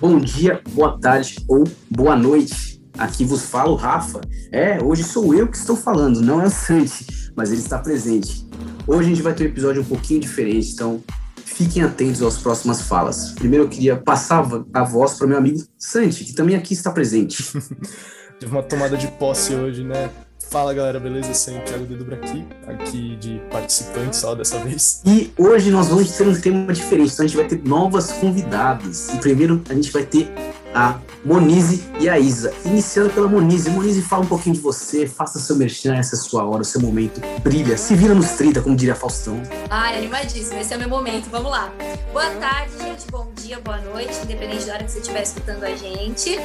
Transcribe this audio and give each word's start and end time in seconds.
bom 0.00 0.18
dia, 0.18 0.62
boa 0.70 0.98
tarde 0.98 1.44
ou 1.46 1.64
boa 1.90 2.16
noite. 2.16 2.82
Aqui 2.96 3.22
vos 3.22 3.44
falo, 3.44 3.74
Rafa. 3.74 4.20
É, 4.50 4.82
hoje 4.82 5.04
sou 5.04 5.34
eu 5.34 5.46
que 5.46 5.56
estou 5.58 5.76
falando, 5.76 6.22
não 6.22 6.40
é 6.40 6.46
o 6.46 6.50
Santi, 6.50 7.06
mas 7.36 7.52
ele 7.52 7.60
está 7.60 7.78
presente. 7.78 8.46
Hoje 8.86 9.00
a 9.00 9.14
gente 9.14 9.22
vai 9.22 9.34
ter 9.34 9.44
um 9.44 9.48
episódio 9.48 9.82
um 9.82 9.84
pouquinho 9.84 10.18
diferente, 10.18 10.72
então 10.72 11.02
fiquem 11.44 11.82
atentos 11.82 12.22
às 12.22 12.38
próximas 12.38 12.80
falas. 12.82 13.32
Primeiro 13.32 13.66
eu 13.66 13.68
queria 13.68 13.96
passar 13.96 14.42
a 14.72 14.84
voz 14.84 15.14
para 15.14 15.26
meu 15.26 15.36
amigo 15.36 15.58
Santi, 15.76 16.24
que 16.24 16.32
também 16.32 16.56
aqui 16.56 16.72
está 16.72 16.90
presente. 16.90 17.44
Teve 18.40 18.52
uma 18.52 18.62
tomada 18.62 18.96
de 18.96 19.06
posse 19.06 19.54
hoje, 19.54 19.84
né? 19.84 20.10
Fala 20.50 20.74
galera, 20.74 20.98
beleza? 20.98 21.32
Sou 21.32 21.56
o 21.56 21.60
Thiago 21.60 21.86
Dedubra 21.86 22.16
aqui, 22.16 22.44
aqui 22.66 23.16
de 23.20 23.40
participante 23.52 24.16
só 24.16 24.34
dessa 24.34 24.58
vez. 24.58 25.00
E 25.06 25.32
hoje 25.38 25.70
nós 25.70 25.86
vamos 25.86 26.10
ter 26.10 26.26
um 26.26 26.40
tema 26.40 26.72
diferente, 26.72 27.12
então 27.12 27.24
a 27.24 27.28
gente 27.28 27.36
vai 27.36 27.46
ter 27.46 27.62
novas 27.64 28.10
convidadas. 28.14 29.10
E 29.14 29.18
primeiro 29.18 29.62
a 29.70 29.74
gente 29.74 29.92
vai 29.92 30.02
ter 30.02 30.28
a 30.74 30.98
Monize 31.24 31.84
e 32.00 32.08
a 32.08 32.18
Isa. 32.18 32.52
Iniciando 32.64 33.10
pela 33.10 33.28
Monize. 33.28 33.70
Monize, 33.70 34.02
fala 34.02 34.24
um 34.24 34.26
pouquinho 34.26 34.56
de 34.56 34.60
você, 34.60 35.06
faça 35.06 35.38
seu 35.38 35.54
merchan, 35.54 35.94
essa 35.94 36.16
é 36.16 36.18
a 36.18 36.20
sua 36.20 36.44
hora, 36.44 36.62
o 36.62 36.64
seu 36.64 36.80
momento. 36.80 37.20
Brilha, 37.44 37.76
se 37.76 37.94
vira 37.94 38.12
nos 38.12 38.30
30, 38.30 38.60
como 38.60 38.74
diria 38.74 38.96
Faustão. 38.96 39.40
Ai, 39.70 39.98
animadíssimo, 39.98 40.58
esse 40.58 40.74
é 40.74 40.76
o 40.76 40.80
meu 40.80 40.88
momento, 40.88 41.30
vamos 41.30 41.52
lá. 41.52 41.72
Boa 42.12 42.30
tarde, 42.40 42.72
gente, 42.76 43.06
bom 43.08 43.28
dia, 43.50 43.58
boa 43.58 43.80
noite, 43.80 44.12
independente 44.22 44.64
da 44.64 44.74
hora 44.74 44.84
que 44.84 44.92
você 44.92 45.00
estiver 45.00 45.22
escutando 45.24 45.64
a 45.64 45.74
gente. 45.74 46.36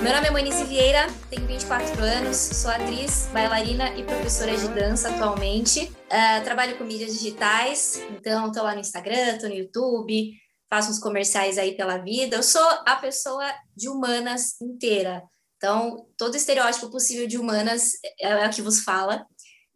Meu 0.00 0.14
nome 0.14 0.28
é 0.28 0.30
Monize 0.30 0.64
Vieira, 0.64 1.08
tenho 1.28 1.46
24 1.46 2.02
anos, 2.02 2.38
sou 2.38 2.70
atriz, 2.70 3.28
bailarina 3.34 3.94
e 3.98 4.02
professora 4.02 4.56
de 4.56 4.68
dança 4.68 5.10
atualmente. 5.10 5.92
Uh, 6.06 6.42
trabalho 6.42 6.78
com 6.78 6.84
mídias 6.84 7.12
digitais, 7.12 8.00
então 8.12 8.46
estou 8.46 8.62
lá 8.62 8.72
no 8.72 8.80
Instagram, 8.80 9.34
estou 9.34 9.50
no 9.50 9.54
YouTube, 9.54 10.32
faço 10.70 10.90
uns 10.90 10.98
comerciais 10.98 11.58
aí 11.58 11.76
pela 11.76 11.98
vida. 11.98 12.36
Eu 12.36 12.42
sou 12.42 12.66
a 12.86 12.96
pessoa 12.96 13.44
de 13.76 13.90
humanas 13.90 14.58
inteira. 14.58 15.22
Então, 15.58 16.06
todo 16.16 16.34
estereótipo 16.34 16.90
possível 16.90 17.26
de 17.26 17.36
humanas 17.36 17.90
é, 18.18 18.42
é 18.42 18.46
o 18.46 18.50
que 18.50 18.62
vos 18.62 18.80
fala. 18.80 19.26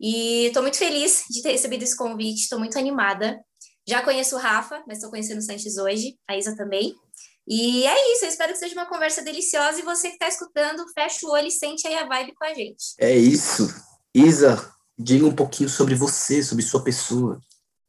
E 0.01 0.47
estou 0.47 0.63
muito 0.63 0.79
feliz 0.79 1.25
de 1.29 1.43
ter 1.43 1.51
recebido 1.51 1.83
esse 1.83 1.99
convite, 1.99 2.45
estou 2.45 2.59
muito 2.59 2.79
animada. 2.79 3.39
Já 3.89 4.03
conheço 4.03 4.37
o 4.37 4.39
Rafa, 4.39 4.83
mas 4.87 4.99
estou 4.99 5.09
conhecendo 5.09 5.39
o 5.39 5.43
Sanches 5.43 5.79
hoje, 5.79 6.15
a 6.29 6.37
Isa 6.37 6.55
também. 6.55 6.95
E 7.49 7.87
é 7.87 8.13
isso, 8.13 8.27
eu 8.27 8.29
espero 8.29 8.53
que 8.53 8.59
seja 8.59 8.75
uma 8.75 8.85
conversa 8.85 9.23
deliciosa 9.23 9.81
e 9.81 9.83
você 9.83 10.09
que 10.09 10.17
está 10.17 10.29
escutando, 10.29 10.85
fecha 10.93 11.27
o 11.27 11.31
olho 11.31 11.47
e 11.47 11.51
sente 11.51 11.89
aí 11.89 11.95
a 11.95 12.05
vibe 12.05 12.35
com 12.35 12.45
a 12.45 12.53
gente. 12.53 12.95
É 13.01 13.17
isso. 13.17 13.67
Isa, 14.15 14.71
diga 14.99 15.25
um 15.25 15.35
pouquinho 15.35 15.71
sobre 15.71 15.95
você, 15.95 16.43
sobre 16.43 16.63
sua 16.63 16.85
pessoa. 16.85 17.41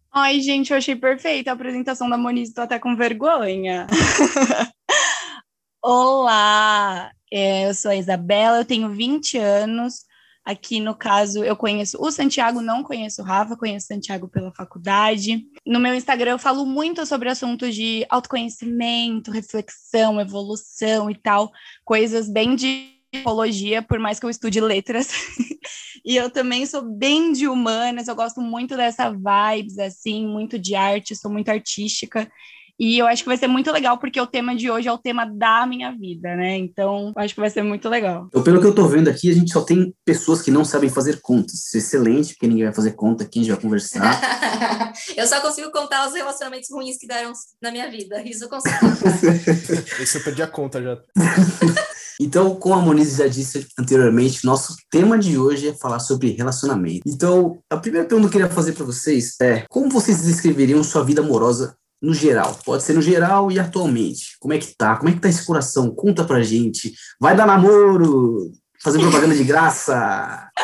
Ai, 0.09 0.39
gente, 0.39 0.71
eu 0.71 0.77
achei 0.77 0.95
perfeita 0.95 1.49
a 1.49 1.53
apresentação 1.53 2.09
da 2.09 2.17
Moniz, 2.17 2.53
tô 2.53 2.61
até 2.61 2.79
com 2.79 2.95
vergonha. 2.95 3.85
Olá, 5.83 7.11
é, 7.29 7.67
eu 7.67 7.73
sou 7.73 7.91
a 7.91 7.97
Isabela, 7.97 8.59
eu 8.59 8.65
tenho 8.65 8.89
20 8.89 9.37
anos. 9.37 10.05
Aqui, 10.49 10.79
no 10.79 10.95
caso, 10.95 11.43
eu 11.43 11.55
conheço 11.55 12.01
o 12.01 12.09
Santiago, 12.09 12.59
não 12.59 12.81
conheço 12.81 13.21
o 13.21 13.23
Rafa, 13.23 13.55
conheço 13.55 13.85
o 13.85 13.93
Santiago 13.93 14.27
pela 14.27 14.51
faculdade. 14.51 15.45
No 15.63 15.79
meu 15.79 15.93
Instagram, 15.93 16.31
eu 16.31 16.39
falo 16.39 16.65
muito 16.65 17.05
sobre 17.05 17.29
assuntos 17.29 17.75
de 17.75 18.03
autoconhecimento, 18.09 19.29
reflexão, 19.29 20.19
evolução 20.19 21.07
e 21.07 21.13
tal, 21.13 21.51
coisas 21.85 22.27
bem 22.27 22.55
de 22.55 22.89
psicologia, 23.11 23.83
por 23.83 23.99
mais 23.99 24.19
que 24.19 24.25
eu 24.25 24.29
estude 24.31 24.59
letras. 24.59 25.09
e 26.03 26.15
eu 26.15 26.31
também 26.31 26.65
sou 26.65 26.81
bem 26.81 27.31
de 27.31 27.47
humanas, 27.47 28.07
eu 28.07 28.15
gosto 28.15 28.41
muito 28.41 28.75
dessa 28.75 29.11
vibes, 29.11 29.77
assim, 29.77 30.25
muito 30.25 30.57
de 30.57 30.73
arte, 30.73 31.15
sou 31.15 31.31
muito 31.31 31.49
artística. 31.49 32.27
E 32.79 32.97
eu 32.97 33.05
acho 33.05 33.23
que 33.23 33.27
vai 33.27 33.37
ser 33.37 33.47
muito 33.47 33.69
legal, 33.71 33.97
porque 33.97 34.21
o 34.21 34.25
tema 34.25 34.55
de 34.55 34.71
hoje 34.71 34.87
é 34.87 34.91
o 34.91 34.97
tema 34.97 35.25
da 35.25 35.67
minha 35.67 35.91
vida, 35.91 36.33
né? 36.35 36.57
Então, 36.57 37.11
acho 37.17 37.33
que 37.33 37.41
vai 37.41 37.49
ser 37.49 37.61
muito 37.61 37.89
legal. 37.89 38.29
Eu, 38.31 38.41
pelo 38.41 38.61
que 38.61 38.67
eu 38.67 38.73
tô 38.73 38.87
vendo 38.87 39.09
aqui, 39.09 39.29
a 39.29 39.33
gente 39.33 39.51
só 39.51 39.61
tem 39.61 39.93
pessoas 40.05 40.41
que 40.41 40.49
não 40.49 40.63
sabem 40.63 40.89
fazer 40.89 41.19
contas. 41.21 41.55
Isso 41.55 41.75
é 41.75 41.79
excelente, 41.79 42.33
porque 42.33 42.47
ninguém 42.47 42.63
vai 42.63 42.73
fazer 42.73 42.91
conta 42.91 43.25
aqui, 43.25 43.39
a 43.39 43.43
gente 43.43 43.51
vai 43.51 43.61
conversar. 43.61 44.93
eu 45.17 45.27
só 45.27 45.41
consigo 45.41 45.69
contar 45.71 46.07
os 46.07 46.13
relacionamentos 46.13 46.69
ruins 46.71 46.97
que 46.97 47.05
deram 47.05 47.33
na 47.61 47.69
minha 47.69 47.91
vida. 47.91 48.21
Isso 48.23 48.45
eu 48.45 48.49
consigo. 48.49 48.77
Esse 50.01 50.17
eu 50.17 50.23
perdi 50.23 50.41
a 50.41 50.47
conta 50.47 50.81
já. 50.81 50.97
Então, 52.21 52.53
como 52.53 52.75
a 52.75 52.81
Moniz 52.81 53.15
já 53.15 53.27
disse 53.29 53.65
anteriormente, 53.79 54.43
nosso 54.43 54.75
tema 54.91 55.17
de 55.17 55.37
hoje 55.37 55.69
é 55.69 55.73
falar 55.73 55.99
sobre 55.99 56.31
relacionamento. 56.31 56.99
Então, 57.07 57.57
a 57.69 57.77
primeira 57.77 58.05
pergunta 58.05 58.29
que 58.29 58.35
eu 58.35 58.41
queria 58.41 58.53
fazer 58.53 58.73
para 58.73 58.83
vocês 58.83 59.39
é: 59.41 59.63
como 59.69 59.89
vocês 59.89 60.23
descreveriam 60.23 60.83
sua 60.83 61.01
vida 61.01 61.21
amorosa 61.21 61.77
no 62.01 62.13
geral? 62.13 62.57
Pode 62.65 62.83
ser 62.83 62.93
no 62.93 63.01
geral 63.01 63.51
e 63.51 63.59
atualmente. 63.59 64.37
Como 64.39 64.53
é 64.53 64.57
que 64.57 64.75
tá? 64.75 64.97
Como 64.97 65.09
é 65.09 65.13
que 65.13 65.19
tá 65.19 65.29
esse 65.29 65.45
coração? 65.45 65.93
Conta 65.93 66.23
pra 66.23 66.41
gente. 66.41 66.93
Vai 67.19 67.35
dar 67.35 67.45
namoro? 67.45 68.51
Fazer 68.81 68.99
propaganda 68.99 69.35
de 69.35 69.43
graça? 69.43 70.49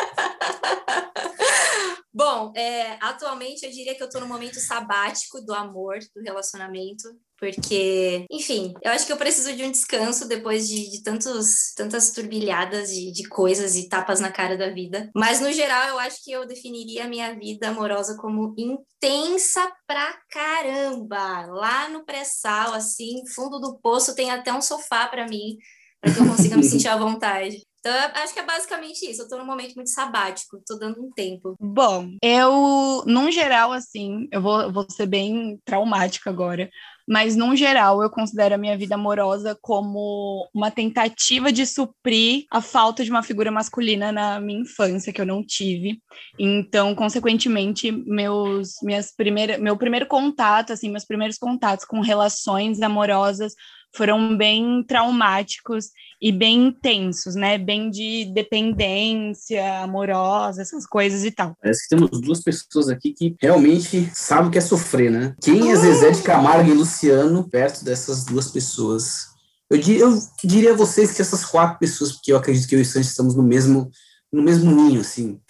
Bom, 2.12 2.50
é, 2.56 2.96
atualmente 3.04 3.66
eu 3.66 3.70
diria 3.70 3.94
que 3.94 4.02
eu 4.02 4.08
tô 4.08 4.18
no 4.20 4.26
momento 4.26 4.58
sabático 4.58 5.42
do 5.42 5.52
amor, 5.52 5.98
do 6.14 6.22
relacionamento 6.22 7.06
porque, 7.38 8.24
enfim, 8.30 8.72
eu 8.82 8.92
acho 8.92 9.06
que 9.06 9.12
eu 9.12 9.16
preciso 9.16 9.52
de 9.54 9.62
um 9.62 9.70
descanso 9.70 10.26
depois 10.26 10.68
de, 10.68 10.90
de 10.90 11.02
tantos, 11.02 11.74
tantas 11.76 12.10
turbilhadas 12.12 12.90
de, 12.90 13.12
de 13.12 13.28
coisas 13.28 13.76
e 13.76 13.88
tapas 13.88 14.20
na 14.20 14.32
cara 14.32 14.56
da 14.56 14.70
vida. 14.70 15.10
Mas, 15.14 15.40
no 15.40 15.52
geral, 15.52 15.88
eu 15.88 15.98
acho 15.98 16.24
que 16.24 16.32
eu 16.32 16.46
definiria 16.46 17.04
a 17.04 17.08
minha 17.08 17.34
vida 17.34 17.68
amorosa 17.68 18.16
como 18.16 18.54
intensa 18.56 19.70
pra 19.86 20.18
caramba. 20.30 21.46
Lá 21.46 21.88
no 21.88 22.04
pré-sal, 22.04 22.72
assim, 22.72 23.22
fundo 23.34 23.60
do 23.60 23.78
poço, 23.78 24.14
tem 24.14 24.30
até 24.30 24.52
um 24.52 24.62
sofá 24.62 25.06
para 25.06 25.26
mim, 25.26 25.56
para 26.00 26.12
que 26.12 26.20
eu 26.20 26.26
consiga 26.26 26.56
me 26.56 26.64
sentir 26.64 26.88
à 26.88 26.96
vontade. 26.96 27.62
Então, 27.86 27.94
acho 28.20 28.34
que 28.34 28.40
é 28.40 28.44
basicamente 28.44 29.08
isso. 29.08 29.22
Eu 29.22 29.28
tô 29.28 29.38
num 29.38 29.46
momento 29.46 29.76
muito 29.76 29.90
sabático, 29.90 30.60
tô 30.66 30.76
dando 30.76 31.00
um 31.00 31.12
tempo. 31.12 31.54
Bom, 31.60 32.16
eu, 32.20 33.04
num 33.06 33.30
geral, 33.30 33.70
assim, 33.70 34.26
eu 34.32 34.42
vou, 34.42 34.72
vou 34.72 34.90
ser 34.90 35.06
bem 35.06 35.60
traumática 35.64 36.28
agora, 36.28 36.68
mas, 37.08 37.36
num 37.36 37.54
geral, 37.54 38.02
eu 38.02 38.10
considero 38.10 38.56
a 38.56 38.58
minha 38.58 38.76
vida 38.76 38.96
amorosa 38.96 39.56
como 39.62 40.48
uma 40.52 40.72
tentativa 40.72 41.52
de 41.52 41.64
suprir 41.64 42.46
a 42.50 42.60
falta 42.60 43.04
de 43.04 43.10
uma 43.10 43.22
figura 43.22 43.52
masculina 43.52 44.10
na 44.10 44.40
minha 44.40 44.62
infância, 44.62 45.12
que 45.12 45.20
eu 45.20 45.26
não 45.26 45.44
tive. 45.46 46.00
Então, 46.36 46.92
consequentemente, 46.96 47.92
meus, 47.92 48.72
minhas 48.82 49.14
primeiras, 49.14 49.60
meu 49.60 49.76
primeiro 49.76 50.06
contato, 50.06 50.72
assim, 50.72 50.90
meus 50.90 51.04
primeiros 51.04 51.38
contatos 51.38 51.84
com 51.84 52.00
relações 52.00 52.82
amorosas 52.82 53.54
foram 53.96 54.36
bem 54.36 54.84
traumáticos 54.86 55.86
e 56.20 56.30
bem 56.30 56.68
intensos, 56.68 57.34
né? 57.34 57.58
Bem 57.58 57.90
de 57.90 58.30
dependência 58.34 59.82
amorosa, 59.82 60.62
essas 60.62 60.86
coisas 60.86 61.24
e 61.24 61.30
tal. 61.30 61.56
Parece 61.60 61.82
que 61.82 61.96
temos 61.96 62.20
duas 62.20 62.42
pessoas 62.42 62.88
aqui 62.88 63.12
que 63.12 63.34
realmente 63.40 64.10
sabem 64.14 64.48
o 64.48 64.50
que 64.50 64.58
é 64.58 64.60
sofrer, 64.60 65.10
né? 65.10 65.34
Quem 65.40 65.70
é 65.70 65.76
Zezé 65.76 66.10
de 66.10 66.22
Camargo 66.22 66.70
e 66.70 66.74
Luciano 66.74 67.48
perto 67.48 67.84
dessas 67.84 68.24
duas 68.24 68.50
pessoas? 68.50 69.26
Eu, 69.70 69.78
eu 69.78 70.22
diria 70.44 70.72
a 70.72 70.76
vocês 70.76 71.12
que 71.12 71.22
essas 71.22 71.44
quatro 71.44 71.78
pessoas, 71.78 72.12
porque 72.12 72.32
eu 72.32 72.36
acredito 72.36 72.68
que 72.68 72.74
eu 72.74 72.78
e 72.78 72.82
o 72.82 72.86
Santos 72.86 73.08
estamos 73.08 73.34
no 73.34 73.42
mesmo, 73.42 73.90
no 74.32 74.42
mesmo 74.42 74.70
ninho, 74.70 75.00
assim 75.00 75.40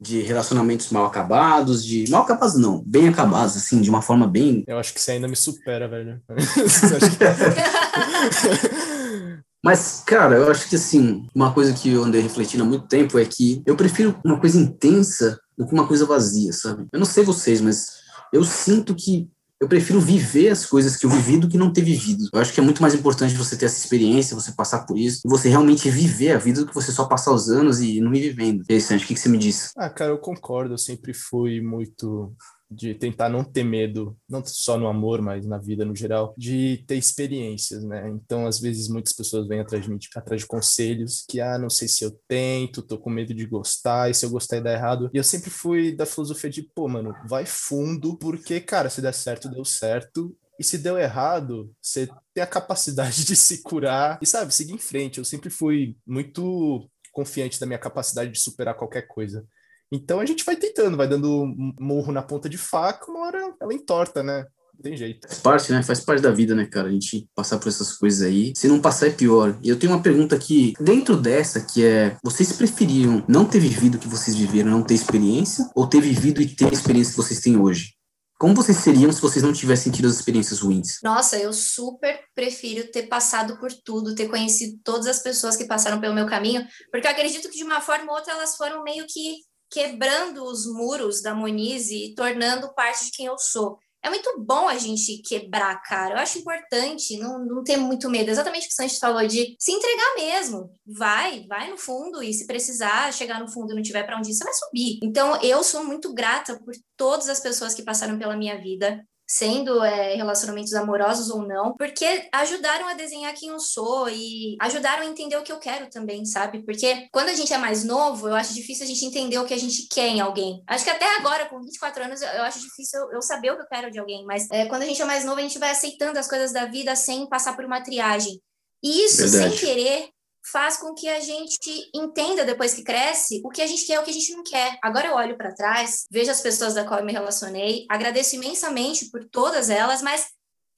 de 0.00 0.22
relacionamentos 0.22 0.90
mal 0.90 1.04
acabados, 1.04 1.84
de 1.84 2.10
mal 2.10 2.22
acabados 2.22 2.58
não, 2.58 2.82
bem 2.86 3.08
acabados, 3.08 3.56
assim, 3.56 3.80
de 3.80 3.90
uma 3.90 4.00
forma 4.00 4.26
bem. 4.26 4.64
Eu 4.66 4.78
acho 4.78 4.94
que 4.94 5.00
você 5.00 5.12
ainda 5.12 5.28
me 5.28 5.36
supera, 5.36 5.86
velho. 5.86 6.20
Mas, 9.62 10.02
cara, 10.06 10.36
eu 10.36 10.50
acho 10.50 10.68
que 10.68 10.76
assim, 10.76 11.26
uma 11.34 11.52
coisa 11.52 11.74
que 11.74 11.90
eu 11.90 12.02
andei 12.02 12.22
refletindo 12.22 12.64
há 12.64 12.66
muito 12.66 12.88
tempo 12.88 13.18
é 13.18 13.24
que 13.26 13.62
eu 13.66 13.76
prefiro 13.76 14.18
uma 14.24 14.40
coisa 14.40 14.58
intensa 14.58 15.38
do 15.56 15.66
que 15.66 15.74
uma 15.74 15.86
coisa 15.86 16.06
vazia, 16.06 16.52
sabe? 16.52 16.86
Eu 16.90 16.98
não 16.98 17.04
sei 17.04 17.22
vocês, 17.22 17.60
mas 17.60 18.00
eu 18.32 18.42
sinto 18.42 18.94
que 18.94 19.28
eu 19.60 19.68
prefiro 19.68 20.00
viver 20.00 20.48
as 20.48 20.64
coisas 20.64 20.96
que 20.96 21.04
eu 21.04 21.10
vivi 21.10 21.36
do 21.36 21.48
que 21.48 21.58
não 21.58 21.70
ter 21.70 21.82
vivido. 21.82 22.24
Eu 22.32 22.40
acho 22.40 22.52
que 22.52 22.58
é 22.58 22.62
muito 22.62 22.80
mais 22.80 22.94
importante 22.94 23.34
você 23.34 23.56
ter 23.56 23.66
essa 23.66 23.78
experiência, 23.78 24.34
você 24.34 24.52
passar 24.52 24.86
por 24.86 24.98
isso, 24.98 25.20
você 25.26 25.50
realmente 25.50 25.90
viver 25.90 26.32
a 26.32 26.38
vida 26.38 26.60
do 26.60 26.66
que 26.66 26.74
você 26.74 26.90
só 26.90 27.04
passar 27.04 27.32
os 27.32 27.50
anos 27.50 27.80
e 27.80 28.00
não 28.00 28.14
ir 28.14 28.30
vivendo. 28.30 28.62
Interessante, 28.62 29.04
o 29.04 29.06
que, 29.06 29.14
que 29.14 29.20
você 29.20 29.28
me 29.28 29.36
diz? 29.36 29.72
Ah, 29.76 29.90
cara, 29.90 30.12
eu 30.12 30.18
concordo. 30.18 30.74
Eu 30.74 30.78
sempre 30.78 31.12
fui 31.12 31.60
muito 31.60 32.32
de 32.70 32.94
tentar 32.94 33.28
não 33.28 33.42
ter 33.42 33.64
medo, 33.64 34.16
não 34.28 34.44
só 34.44 34.78
no 34.78 34.86
amor, 34.86 35.20
mas 35.20 35.44
na 35.44 35.58
vida 35.58 35.84
no 35.84 35.94
geral, 35.94 36.34
de 36.38 36.84
ter 36.86 36.96
experiências, 36.96 37.82
né? 37.82 38.08
Então, 38.10 38.46
às 38.46 38.60
vezes, 38.60 38.88
muitas 38.88 39.12
pessoas 39.12 39.48
vêm 39.48 39.60
atrás 39.60 39.82
de 39.82 39.90
mim, 39.90 39.98
tipo, 39.98 40.16
atrás 40.18 40.42
de 40.42 40.46
conselhos, 40.46 41.24
que, 41.28 41.40
ah, 41.40 41.58
não 41.58 41.68
sei 41.68 41.88
se 41.88 42.04
eu 42.04 42.12
tento, 42.28 42.82
tô 42.82 42.96
com 42.96 43.10
medo 43.10 43.34
de 43.34 43.44
gostar, 43.44 44.08
e 44.08 44.14
se 44.14 44.24
eu 44.24 44.30
gostar 44.30 44.58
e 44.58 44.62
dar 44.62 44.72
errado. 44.72 45.10
E 45.12 45.18
eu 45.18 45.24
sempre 45.24 45.50
fui 45.50 45.94
da 45.94 46.06
filosofia 46.06 46.48
de, 46.48 46.62
pô, 46.62 46.86
mano, 46.86 47.14
vai 47.28 47.44
fundo, 47.44 48.16
porque, 48.16 48.60
cara, 48.60 48.88
se 48.88 49.02
der 49.02 49.14
certo, 49.14 49.48
deu 49.48 49.64
certo, 49.64 50.36
e 50.58 50.62
se 50.62 50.76
deu 50.78 50.98
errado, 50.98 51.74
você 51.80 52.06
tem 52.34 52.44
a 52.44 52.46
capacidade 52.46 53.24
de 53.26 53.34
se 53.34 53.62
curar 53.62 54.18
e, 54.22 54.26
sabe, 54.26 54.54
seguir 54.54 54.74
em 54.74 54.78
frente. 54.78 55.18
Eu 55.18 55.24
sempre 55.24 55.50
fui 55.50 55.96
muito 56.06 56.88
confiante 57.12 57.58
da 57.58 57.66
minha 57.66 57.78
capacidade 57.78 58.30
de 58.30 58.38
superar 58.38 58.76
qualquer 58.76 59.08
coisa. 59.08 59.44
Então 59.92 60.20
a 60.20 60.26
gente 60.26 60.44
vai 60.44 60.56
tentando, 60.56 60.96
vai 60.96 61.08
dando 61.08 61.52
murro 61.78 62.12
na 62.12 62.22
ponta 62.22 62.48
de 62.48 62.58
faca, 62.58 63.10
uma 63.10 63.26
hora 63.26 63.54
ela 63.60 63.74
entorta, 63.74 64.22
né? 64.22 64.46
tem 64.80 64.96
jeito. 64.96 65.28
Faz 65.28 65.40
parte, 65.40 65.72
né? 65.72 65.82
Faz 65.82 66.00
parte 66.00 66.22
da 66.22 66.30
vida, 66.30 66.54
né, 66.54 66.66
cara? 66.66 66.88
A 66.88 66.92
gente 66.92 67.28
passar 67.34 67.58
por 67.58 67.68
essas 67.68 67.92
coisas 67.92 68.22
aí. 68.22 68.52
Se 68.56 68.68
não 68.68 68.80
passar 68.80 69.08
é 69.08 69.10
pior. 69.10 69.58
E 69.62 69.68
eu 69.68 69.78
tenho 69.78 69.92
uma 69.92 70.02
pergunta 70.02 70.34
aqui, 70.34 70.72
dentro 70.80 71.16
dessa, 71.16 71.60
que 71.60 71.84
é: 71.84 72.16
vocês 72.22 72.52
preferiam 72.52 73.24
não 73.28 73.44
ter 73.44 73.60
vivido 73.60 73.96
o 73.96 73.98
que 73.98 74.08
vocês 74.08 74.36
viveram, 74.36 74.70
não 74.70 74.82
ter 74.82 74.94
experiência, 74.94 75.68
ou 75.74 75.86
ter 75.86 76.00
vivido 76.00 76.40
e 76.40 76.48
ter 76.48 76.66
a 76.66 76.72
experiência 76.72 77.12
que 77.12 77.18
vocês 77.18 77.40
têm 77.40 77.58
hoje? 77.58 77.94
Como 78.38 78.54
vocês 78.54 78.78
seriam 78.78 79.12
se 79.12 79.20
vocês 79.20 79.44
não 79.44 79.52
tivessem 79.52 79.92
tido 79.92 80.08
as 80.08 80.14
experiências 80.14 80.60
ruins? 80.60 80.98
Nossa, 81.04 81.36
eu 81.36 81.52
super 81.52 82.18
prefiro 82.34 82.90
ter 82.90 83.02
passado 83.02 83.58
por 83.60 83.70
tudo, 83.84 84.14
ter 84.14 84.28
conhecido 84.28 84.78
todas 84.82 85.06
as 85.06 85.22
pessoas 85.22 85.56
que 85.56 85.66
passaram 85.66 86.00
pelo 86.00 86.14
meu 86.14 86.24
caminho, 86.24 86.66
porque 86.90 87.06
eu 87.06 87.10
acredito 87.10 87.50
que 87.50 87.58
de 87.58 87.64
uma 87.64 87.82
forma 87.82 88.10
ou 88.10 88.16
outra 88.16 88.32
elas 88.32 88.56
foram 88.56 88.82
meio 88.82 89.04
que 89.06 89.40
quebrando 89.70 90.44
os 90.44 90.66
muros 90.66 91.22
da 91.22 91.34
Monize 91.34 91.94
e 91.94 92.14
tornando 92.14 92.74
parte 92.74 93.06
de 93.06 93.12
quem 93.12 93.26
eu 93.26 93.38
sou 93.38 93.78
é 94.02 94.08
muito 94.08 94.40
bom 94.40 94.68
a 94.68 94.78
gente 94.78 95.18
quebrar 95.18 95.82
cara. 95.82 96.14
Eu 96.14 96.18
acho 96.18 96.38
importante 96.38 97.18
não, 97.18 97.44
não 97.44 97.62
ter 97.62 97.76
muito 97.76 98.08
medo. 98.08 98.30
Exatamente 98.30 98.64
o 98.64 98.68
que 98.68 98.72
o 98.72 98.76
Sanches 98.76 98.98
falou 98.98 99.26
de 99.26 99.54
se 99.58 99.72
entregar 99.72 100.14
mesmo. 100.16 100.74
Vai, 100.86 101.46
vai 101.46 101.70
no 101.70 101.76
fundo 101.76 102.22
e 102.22 102.32
se 102.32 102.46
precisar 102.46 103.12
chegar 103.12 103.40
no 103.40 103.48
fundo 103.48 103.72
e 103.72 103.76
não 103.76 103.82
tiver 103.82 104.02
para 104.04 104.16
onde 104.16 104.30
ir, 104.30 104.34
você 104.34 104.44
vai 104.44 104.54
subir. 104.54 105.00
Então, 105.02 105.40
eu 105.42 105.62
sou 105.62 105.84
muito 105.84 106.14
grata 106.14 106.58
por 106.58 106.72
todas 106.96 107.28
as 107.28 107.40
pessoas 107.40 107.74
que 107.74 107.82
passaram 107.82 108.18
pela 108.18 108.36
minha 108.36 108.58
vida 108.58 109.04
sendo 109.30 109.84
é, 109.84 110.16
relacionamentos 110.16 110.74
amorosos 110.74 111.30
ou 111.30 111.46
não, 111.46 111.72
porque 111.76 112.28
ajudaram 112.32 112.88
a 112.88 112.94
desenhar 112.94 113.32
quem 113.32 113.50
eu 113.50 113.60
sou 113.60 114.08
e 114.10 114.56
ajudaram 114.60 115.04
a 115.04 115.06
entender 115.06 115.36
o 115.36 115.44
que 115.44 115.52
eu 115.52 115.60
quero 115.60 115.88
também, 115.88 116.24
sabe? 116.24 116.64
Porque 116.64 117.06
quando 117.12 117.28
a 117.28 117.34
gente 117.34 117.52
é 117.52 117.56
mais 117.56 117.84
novo, 117.84 118.28
eu 118.28 118.34
acho 118.34 118.52
difícil 118.52 118.84
a 118.84 118.88
gente 118.88 119.04
entender 119.04 119.38
o 119.38 119.44
que 119.44 119.54
a 119.54 119.58
gente 119.58 119.86
quer 119.86 120.08
em 120.08 120.20
alguém. 120.20 120.60
Acho 120.66 120.82
que 120.82 120.90
até 120.90 121.06
agora, 121.16 121.46
com 121.46 121.60
24 121.60 122.02
anos, 122.06 122.20
eu 122.20 122.42
acho 122.42 122.58
difícil 122.58 123.00
eu 123.12 123.22
saber 123.22 123.52
o 123.52 123.56
que 123.56 123.62
eu 123.62 123.68
quero 123.68 123.90
de 123.92 124.00
alguém, 124.00 124.24
mas 124.26 124.50
é, 124.50 124.66
quando 124.66 124.82
a 124.82 124.86
gente 124.86 125.00
é 125.00 125.04
mais 125.04 125.24
novo, 125.24 125.38
a 125.38 125.42
gente 125.42 125.60
vai 125.60 125.70
aceitando 125.70 126.18
as 126.18 126.26
coisas 126.26 126.52
da 126.52 126.66
vida 126.66 126.96
sem 126.96 127.28
passar 127.28 127.54
por 127.54 127.64
uma 127.64 127.80
triagem. 127.80 128.42
E 128.82 129.04
isso, 129.04 129.28
Verdade. 129.28 129.56
sem 129.56 129.58
querer, 129.64 130.08
faz 130.44 130.76
com 130.76 130.94
que 130.94 131.08
a 131.08 131.20
gente 131.20 131.90
entenda 131.94 132.44
depois 132.44 132.74
que 132.74 132.82
cresce 132.82 133.40
o 133.44 133.50
que 133.50 133.62
a 133.62 133.66
gente 133.66 133.86
quer 133.86 133.94
e 133.94 133.98
o 133.98 134.02
que 134.02 134.10
a 134.10 134.14
gente 134.14 134.32
não 134.32 134.42
quer. 134.42 134.78
Agora 134.82 135.08
eu 135.08 135.14
olho 135.14 135.36
para 135.36 135.54
trás, 135.54 136.06
vejo 136.10 136.30
as 136.30 136.40
pessoas 136.40 136.74
da 136.74 136.84
qual 136.84 137.00
eu 137.00 137.06
me 137.06 137.12
relacionei, 137.12 137.86
agradeço 137.88 138.36
imensamente 138.36 139.10
por 139.10 139.24
todas 139.24 139.70
elas, 139.70 140.02
mas 140.02 140.26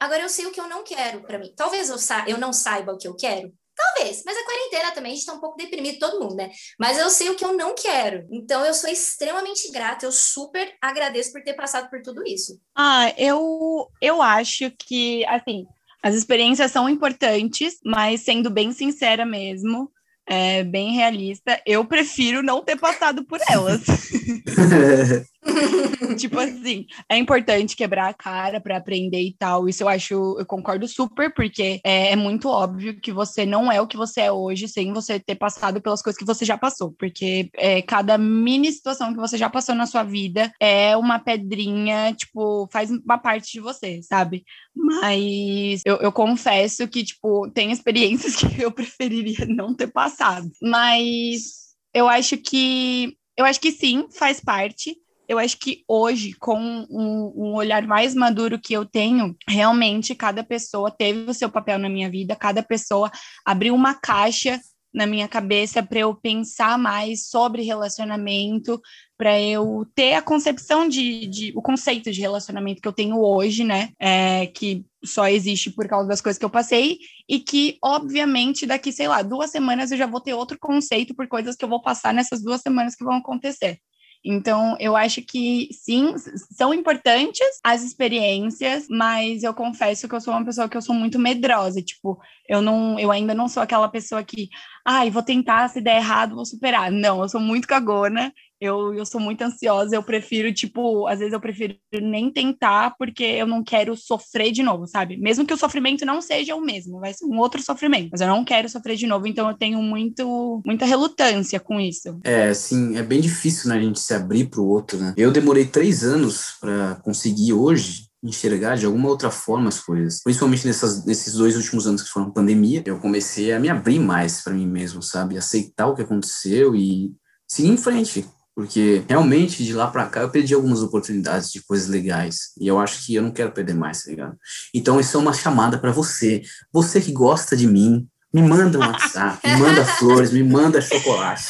agora 0.01 0.23
eu 0.23 0.29
sei 0.29 0.47
o 0.47 0.53
que 0.53 0.61
eu 0.61 0.69
não 0.69 0.83
quero 0.83 1.23
para 1.23 1.39
mim. 1.39 1.53
Talvez 1.57 1.89
eu, 1.89 1.99
sa 1.99 2.25
eu 2.29 2.39
não 2.39 2.53
saiba 2.53 2.93
o 2.93 2.99
que 2.99 3.09
eu 3.09 3.17
quero. 3.17 3.53
Talvez, 3.75 4.23
mas 4.25 4.37
a 4.37 4.45
quarentena 4.45 4.93
também, 4.93 5.13
a 5.13 5.15
gente 5.15 5.27
tá 5.27 5.33
um 5.33 5.41
pouco 5.41 5.57
deprimido, 5.57 5.99
todo 5.99 6.21
mundo, 6.21 6.35
né? 6.35 6.51
Mas 6.79 6.99
eu 6.99 7.09
sei 7.09 7.31
o 7.31 7.37
que 7.37 7.45
eu 7.45 7.57
não 7.57 7.75
quero. 7.75 8.27
Então 8.31 8.65
eu 8.65 8.75
sou 8.75 8.91
extremamente 8.91 9.71
grata, 9.71 10.05
eu 10.05 10.13
super 10.13 10.77
agradeço 10.81 11.33
por 11.33 11.43
ter 11.43 11.55
passado 11.55 11.89
por 11.89 12.03
tudo 12.03 12.23
isso. 12.27 12.61
Ah, 12.77 13.13
eu, 13.17 13.89
eu 14.01 14.21
acho 14.21 14.71
que, 14.73 15.25
assim, 15.25 15.67
as 16.03 16.15
experiências 16.15 16.71
são 16.73 16.89
importantes, 16.89 17.79
mas 17.85 18.23
sendo 18.23 18.51
bem 18.51 18.73
sincera 18.73 19.25
mesmo, 19.25 19.91
é, 20.27 20.65
bem 20.65 20.93
realista, 20.93 21.61
eu 21.67 21.85
prefiro 21.85 22.43
não 22.43 22.63
ter 22.63 22.77
passado 22.77 23.25
por 23.25 23.41
elas. 23.49 23.83
tipo 26.19 26.39
assim, 26.39 26.87
é 27.09 27.17
importante 27.17 27.75
quebrar 27.75 28.09
a 28.09 28.15
cara 28.15 28.61
para 28.61 28.77
aprender 28.77 29.21
e 29.21 29.35
tal. 29.37 29.69
Isso 29.69 29.83
eu 29.83 29.89
acho, 29.89 30.15
eu 30.39 30.47
concordo 30.47 30.87
super, 30.87 31.33
porque 31.35 31.81
é, 31.85 32.13
é, 32.13 32.17
muito 32.17 32.49
óbvio 32.49 33.01
que 33.01 33.13
você 33.13 33.45
não 33.45 33.71
é 33.71 33.81
o 33.81 33.87
que 33.87 33.97
você 33.97 34.23
é 34.23 34.33
hoje 34.33 34.69
sem 34.69 34.93
você 34.93 35.19
ter 35.19 35.35
passado 35.35 35.81
pelas 35.81 36.01
coisas 36.01 36.19
que 36.19 36.25
você 36.25 36.45
já 36.45 36.57
passou. 36.57 36.93
Porque 36.93 37.51
é, 37.57 37.83
cada 37.83 38.17
mini 38.17 38.71
situação 38.71 39.13
que 39.13 39.21
você 39.21 39.37
já 39.37 39.51
passou 39.51 39.75
na 39.75 39.87
sua 39.87 40.05
vida 40.05 40.53
é 40.61 40.97
uma 40.97 41.19
pedrinha, 41.19 42.15
tipo, 42.15 42.69
faz 42.73 42.91
uma 42.91 43.19
parte 43.19 43.53
de 43.53 43.61
você, 43.61 44.01
sabe? 44.03 44.45
Mas 44.75 45.83
eu, 45.85 45.97
eu 45.97 46.13
confesso 46.13 46.87
que, 46.87 47.03
tipo, 47.05 47.51
tem 47.51 47.73
experiências 47.73 48.37
que 48.37 48.63
eu 48.63 48.71
preferiria 48.71 49.45
não 49.47 49.75
ter 49.75 49.89
passado. 49.89 50.49
Mas 50.63 51.73
eu 51.93 52.09
acho 52.09 52.37
que 52.37 53.17
eu 53.37 53.47
acho 53.47 53.61
que 53.61 53.73
sim, 53.73 54.07
faz 54.11 54.41
parte 54.41 54.95
eu 55.33 55.39
acho 55.39 55.59
que 55.59 55.83
hoje, 55.89 56.35
com 56.35 56.59
um, 56.59 57.33
um, 57.35 57.55
olhar 57.55 57.87
mais 57.87 58.15
maduro 58.15 58.61
que 58.61 58.75
eu 58.75 58.85
tenho, 58.85 59.35
realmente 59.49 60.15
cada 60.15 60.45
pessoa 60.45 60.91
teve 60.91 61.31
o 61.31 61.35
seu 61.35 61.51
papel 61.51 61.79
na 61.79 61.89
minha 61.89 62.11
vida, 62.11 62.37
cada 62.37 62.63
pessoa 62.63 63.11
abriu 63.45 63.75
uma 63.75 63.95
caixa 63.95 64.61
na 64.93 65.07
minha 65.07 65.27
cabeça 65.27 65.83
para 65.83 66.01
eu 66.01 66.15
pensar 66.15 66.77
mais 66.79 67.29
sobre 67.29 67.63
relacionamento, 67.63 68.79
para 69.17 69.41
eu 69.41 69.87
ter 69.95 70.13
a 70.15 70.21
concepção 70.21 70.87
de, 70.87 71.27
de, 71.27 71.53
o 71.57 71.63
conceito 71.63 72.13
de 72.13 72.21
relacionamento 72.21 72.83
que 72.83 72.89
eu 72.89 72.93
tenho 72.93 73.19
hoje, 73.19 73.65
né? 73.65 73.89
É, 73.99 74.47
que 74.49 74.85
só 75.03 75.27
existe 75.29 75.71
por 75.71 75.89
causa 75.89 76.07
das 76.07 76.21
coisas 76.21 76.39
que 76.39 76.45
eu 76.45 76.51
passei 76.51 76.99
e 77.27 77.41
que, 77.41 77.79
obviamente, 77.83 78.67
daqui, 78.67 78.93
sei 78.93 79.09
lá, 79.09 79.23
duas 79.23 79.51
semanas 79.51 79.91
eu 79.91 79.97
já 79.97 80.07
vou 80.07 80.21
ter 80.21 80.35
outro 80.35 80.59
conceito 80.61 81.15
por 81.15 81.27
coisas 81.27 81.57
que 81.57 81.65
eu 81.65 81.69
vou 81.71 81.81
passar 81.81 82.13
nessas 82.13 82.43
duas 82.43 82.61
semanas 82.61 82.95
que 82.95 83.05
vão 83.05 83.15
acontecer. 83.15 83.79
Então, 84.25 84.77
eu 84.79 84.97
acho 84.97 85.21
que 85.23 85.69
sim, 85.73 86.15
são 86.53 86.73
importantes 86.73 87.41
as 87.65 87.83
experiências, 87.83 88.87
mas 88.89 89.43
eu 89.43 89.53
confesso 89.53 90.09
que 90.09 90.15
eu 90.15 90.21
sou 90.21 90.33
uma 90.33 90.45
pessoa 90.45 90.69
que 90.69 90.77
eu 90.77 90.83
sou 90.83 90.95
muito 90.95 91.19
medrosa, 91.19 91.83
tipo, 91.83 92.21
eu 92.49 92.63
não, 92.63 92.99
eu 92.99 93.11
ainda 93.11 93.35
não 93.35 93.49
sou 93.49 93.63
aquela 93.63 93.89
pessoa 93.89 94.23
que, 94.23 94.49
ai, 94.87 95.11
vou 95.11 95.23
tentar, 95.23 95.69
se 95.69 95.81
der 95.81 95.97
errado, 95.97 96.37
vou 96.37 96.47
superar. 96.47 96.91
Não, 96.91 97.21
eu 97.23 97.29
sou 97.29 97.41
muito 97.41 97.67
cagona 97.67 98.33
eu, 98.63 98.95
eu 98.95 99.05
sou 99.05 99.21
muito 99.21 99.43
ansiosa, 99.43 99.97
eu 99.97 100.03
prefiro, 100.05 100.53
tipo, 100.55 101.09
às 101.09 101.19
vezes 101.19 101.35
eu 101.35 101.41
prefiro 101.41 101.77
nem 102.01 102.31
tentar, 102.31 102.95
porque 102.97 103.25
eu 103.25 103.47
não 103.47 103.65
quero 103.65 103.97
sofrer 103.97 104.53
de 104.53 104.63
novo, 104.63 104.87
sabe? 104.87 105.17
Mesmo 105.17 105.45
que 105.45 105.53
o 105.53 105.59
sofrimento 105.59 106.07
não 106.07 106.23
seja 106.23 106.55
o 106.55 106.61
mesmo, 106.61 107.01
vai 107.01 107.13
ser 107.13 107.25
um 107.25 107.39
outro 107.39 107.61
sofrimento, 107.61 108.11
mas 108.13 108.21
eu 108.21 108.29
não 108.29 108.45
quero 108.45 108.69
sofrer 108.69 108.97
de 108.97 109.07
novo, 109.07 109.27
então 109.27 109.49
eu 109.49 109.57
tenho 109.57 109.83
muito, 109.83 110.63
muita 110.65 110.87
relutância 110.87 111.59
com 111.59 111.81
isso. 111.81 112.21
É, 112.23 112.51
assim, 112.51 112.97
é 112.97 113.03
bem 113.03 113.21
difícil, 113.21 113.69
né, 113.69 113.79
a 113.79 113.81
gente 113.81 113.99
se 113.99 114.15
abrir 114.15 114.49
pro 114.49 114.65
outro, 114.65 114.97
né? 114.97 115.13
Eu 115.17 115.33
demorei 115.33 115.67
três 115.67 116.05
anos 116.05 116.55
para 116.61 116.95
conseguir 117.03 117.53
hoje 117.53 118.07
enxergar 118.23 118.77
de 118.77 118.87
alguma 118.87 119.09
outra 119.09 119.33
forma 119.33 119.69
as 119.69 119.81
coisas. 119.81 120.23
Principalmente 120.23 120.65
nessas, 120.65 121.05
nesses 121.05 121.35
dois 121.35 121.57
últimos 121.57 121.89
anos 121.89 122.03
que 122.03 122.11
foram 122.11 122.31
pandemia, 122.31 122.81
eu 122.87 123.01
comecei 123.01 123.53
a 123.53 123.59
me 123.59 123.69
abrir 123.69 123.99
mais 123.99 124.41
para 124.41 124.55
mim 124.55 124.69
mesmo, 124.69 125.03
sabe? 125.03 125.37
Aceitar 125.37 125.89
o 125.89 125.97
que 125.97 126.03
aconteceu 126.03 126.77
e 126.77 127.13
seguir 127.49 127.71
em 127.71 127.77
frente. 127.77 128.25
Porque 128.55 129.03
realmente 129.09 129.65
de 129.65 129.73
lá 129.73 129.87
para 129.87 130.07
cá 130.07 130.21
eu 130.21 130.31
perdi 130.31 130.55
algumas 130.55 130.83
oportunidades 130.83 131.51
de 131.51 131.63
coisas 131.63 131.89
legais. 131.89 132.53
E 132.61 132.67
eu 132.67 132.79
acho 132.79 133.05
que 133.05 133.15
eu 133.15 133.23
não 133.23 133.31
quero 133.31 133.53
perder 133.53 133.75
mais, 133.75 134.05
tá 134.05 134.11
ligado? 134.11 134.37
Então 134.75 135.01
isso 135.01 135.17
é 135.17 135.21
uma 135.21 135.33
chamada 135.33 135.79
para 135.79 135.91
você. 135.91 136.43
Você 136.73 137.01
que 137.01 137.13
gosta 137.13 137.57
de 137.57 137.67
mim, 137.67 138.07
me 138.33 138.43
manda 138.43 138.79
um 138.79 138.83
WhatsApp, 138.83 139.47
me 139.47 139.57
manda 139.57 139.85
flores, 139.97 140.33
me 140.33 140.43
manda 140.43 140.81
chocolate. 140.81 141.45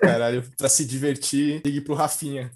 Caralho, 0.00 0.44
pra 0.58 0.68
se 0.68 0.84
divertir, 0.84 1.62
ligue 1.64 1.80
pro 1.80 1.94
Rafinha. 1.94 2.50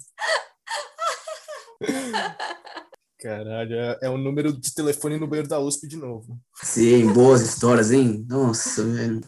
Caralho, 3.19 3.75
é, 3.75 3.99
é 4.03 4.09
o 4.09 4.17
número 4.17 4.51
de 4.51 4.73
telefone 4.73 5.19
no 5.19 5.27
banheiro 5.27 5.47
da 5.47 5.59
USP 5.59 5.87
de 5.87 5.95
novo. 5.95 6.39
Sim, 6.63 7.13
boas 7.13 7.41
histórias, 7.41 7.91
hein? 7.91 8.25
Nossa, 8.27 8.83
velho. 8.83 9.21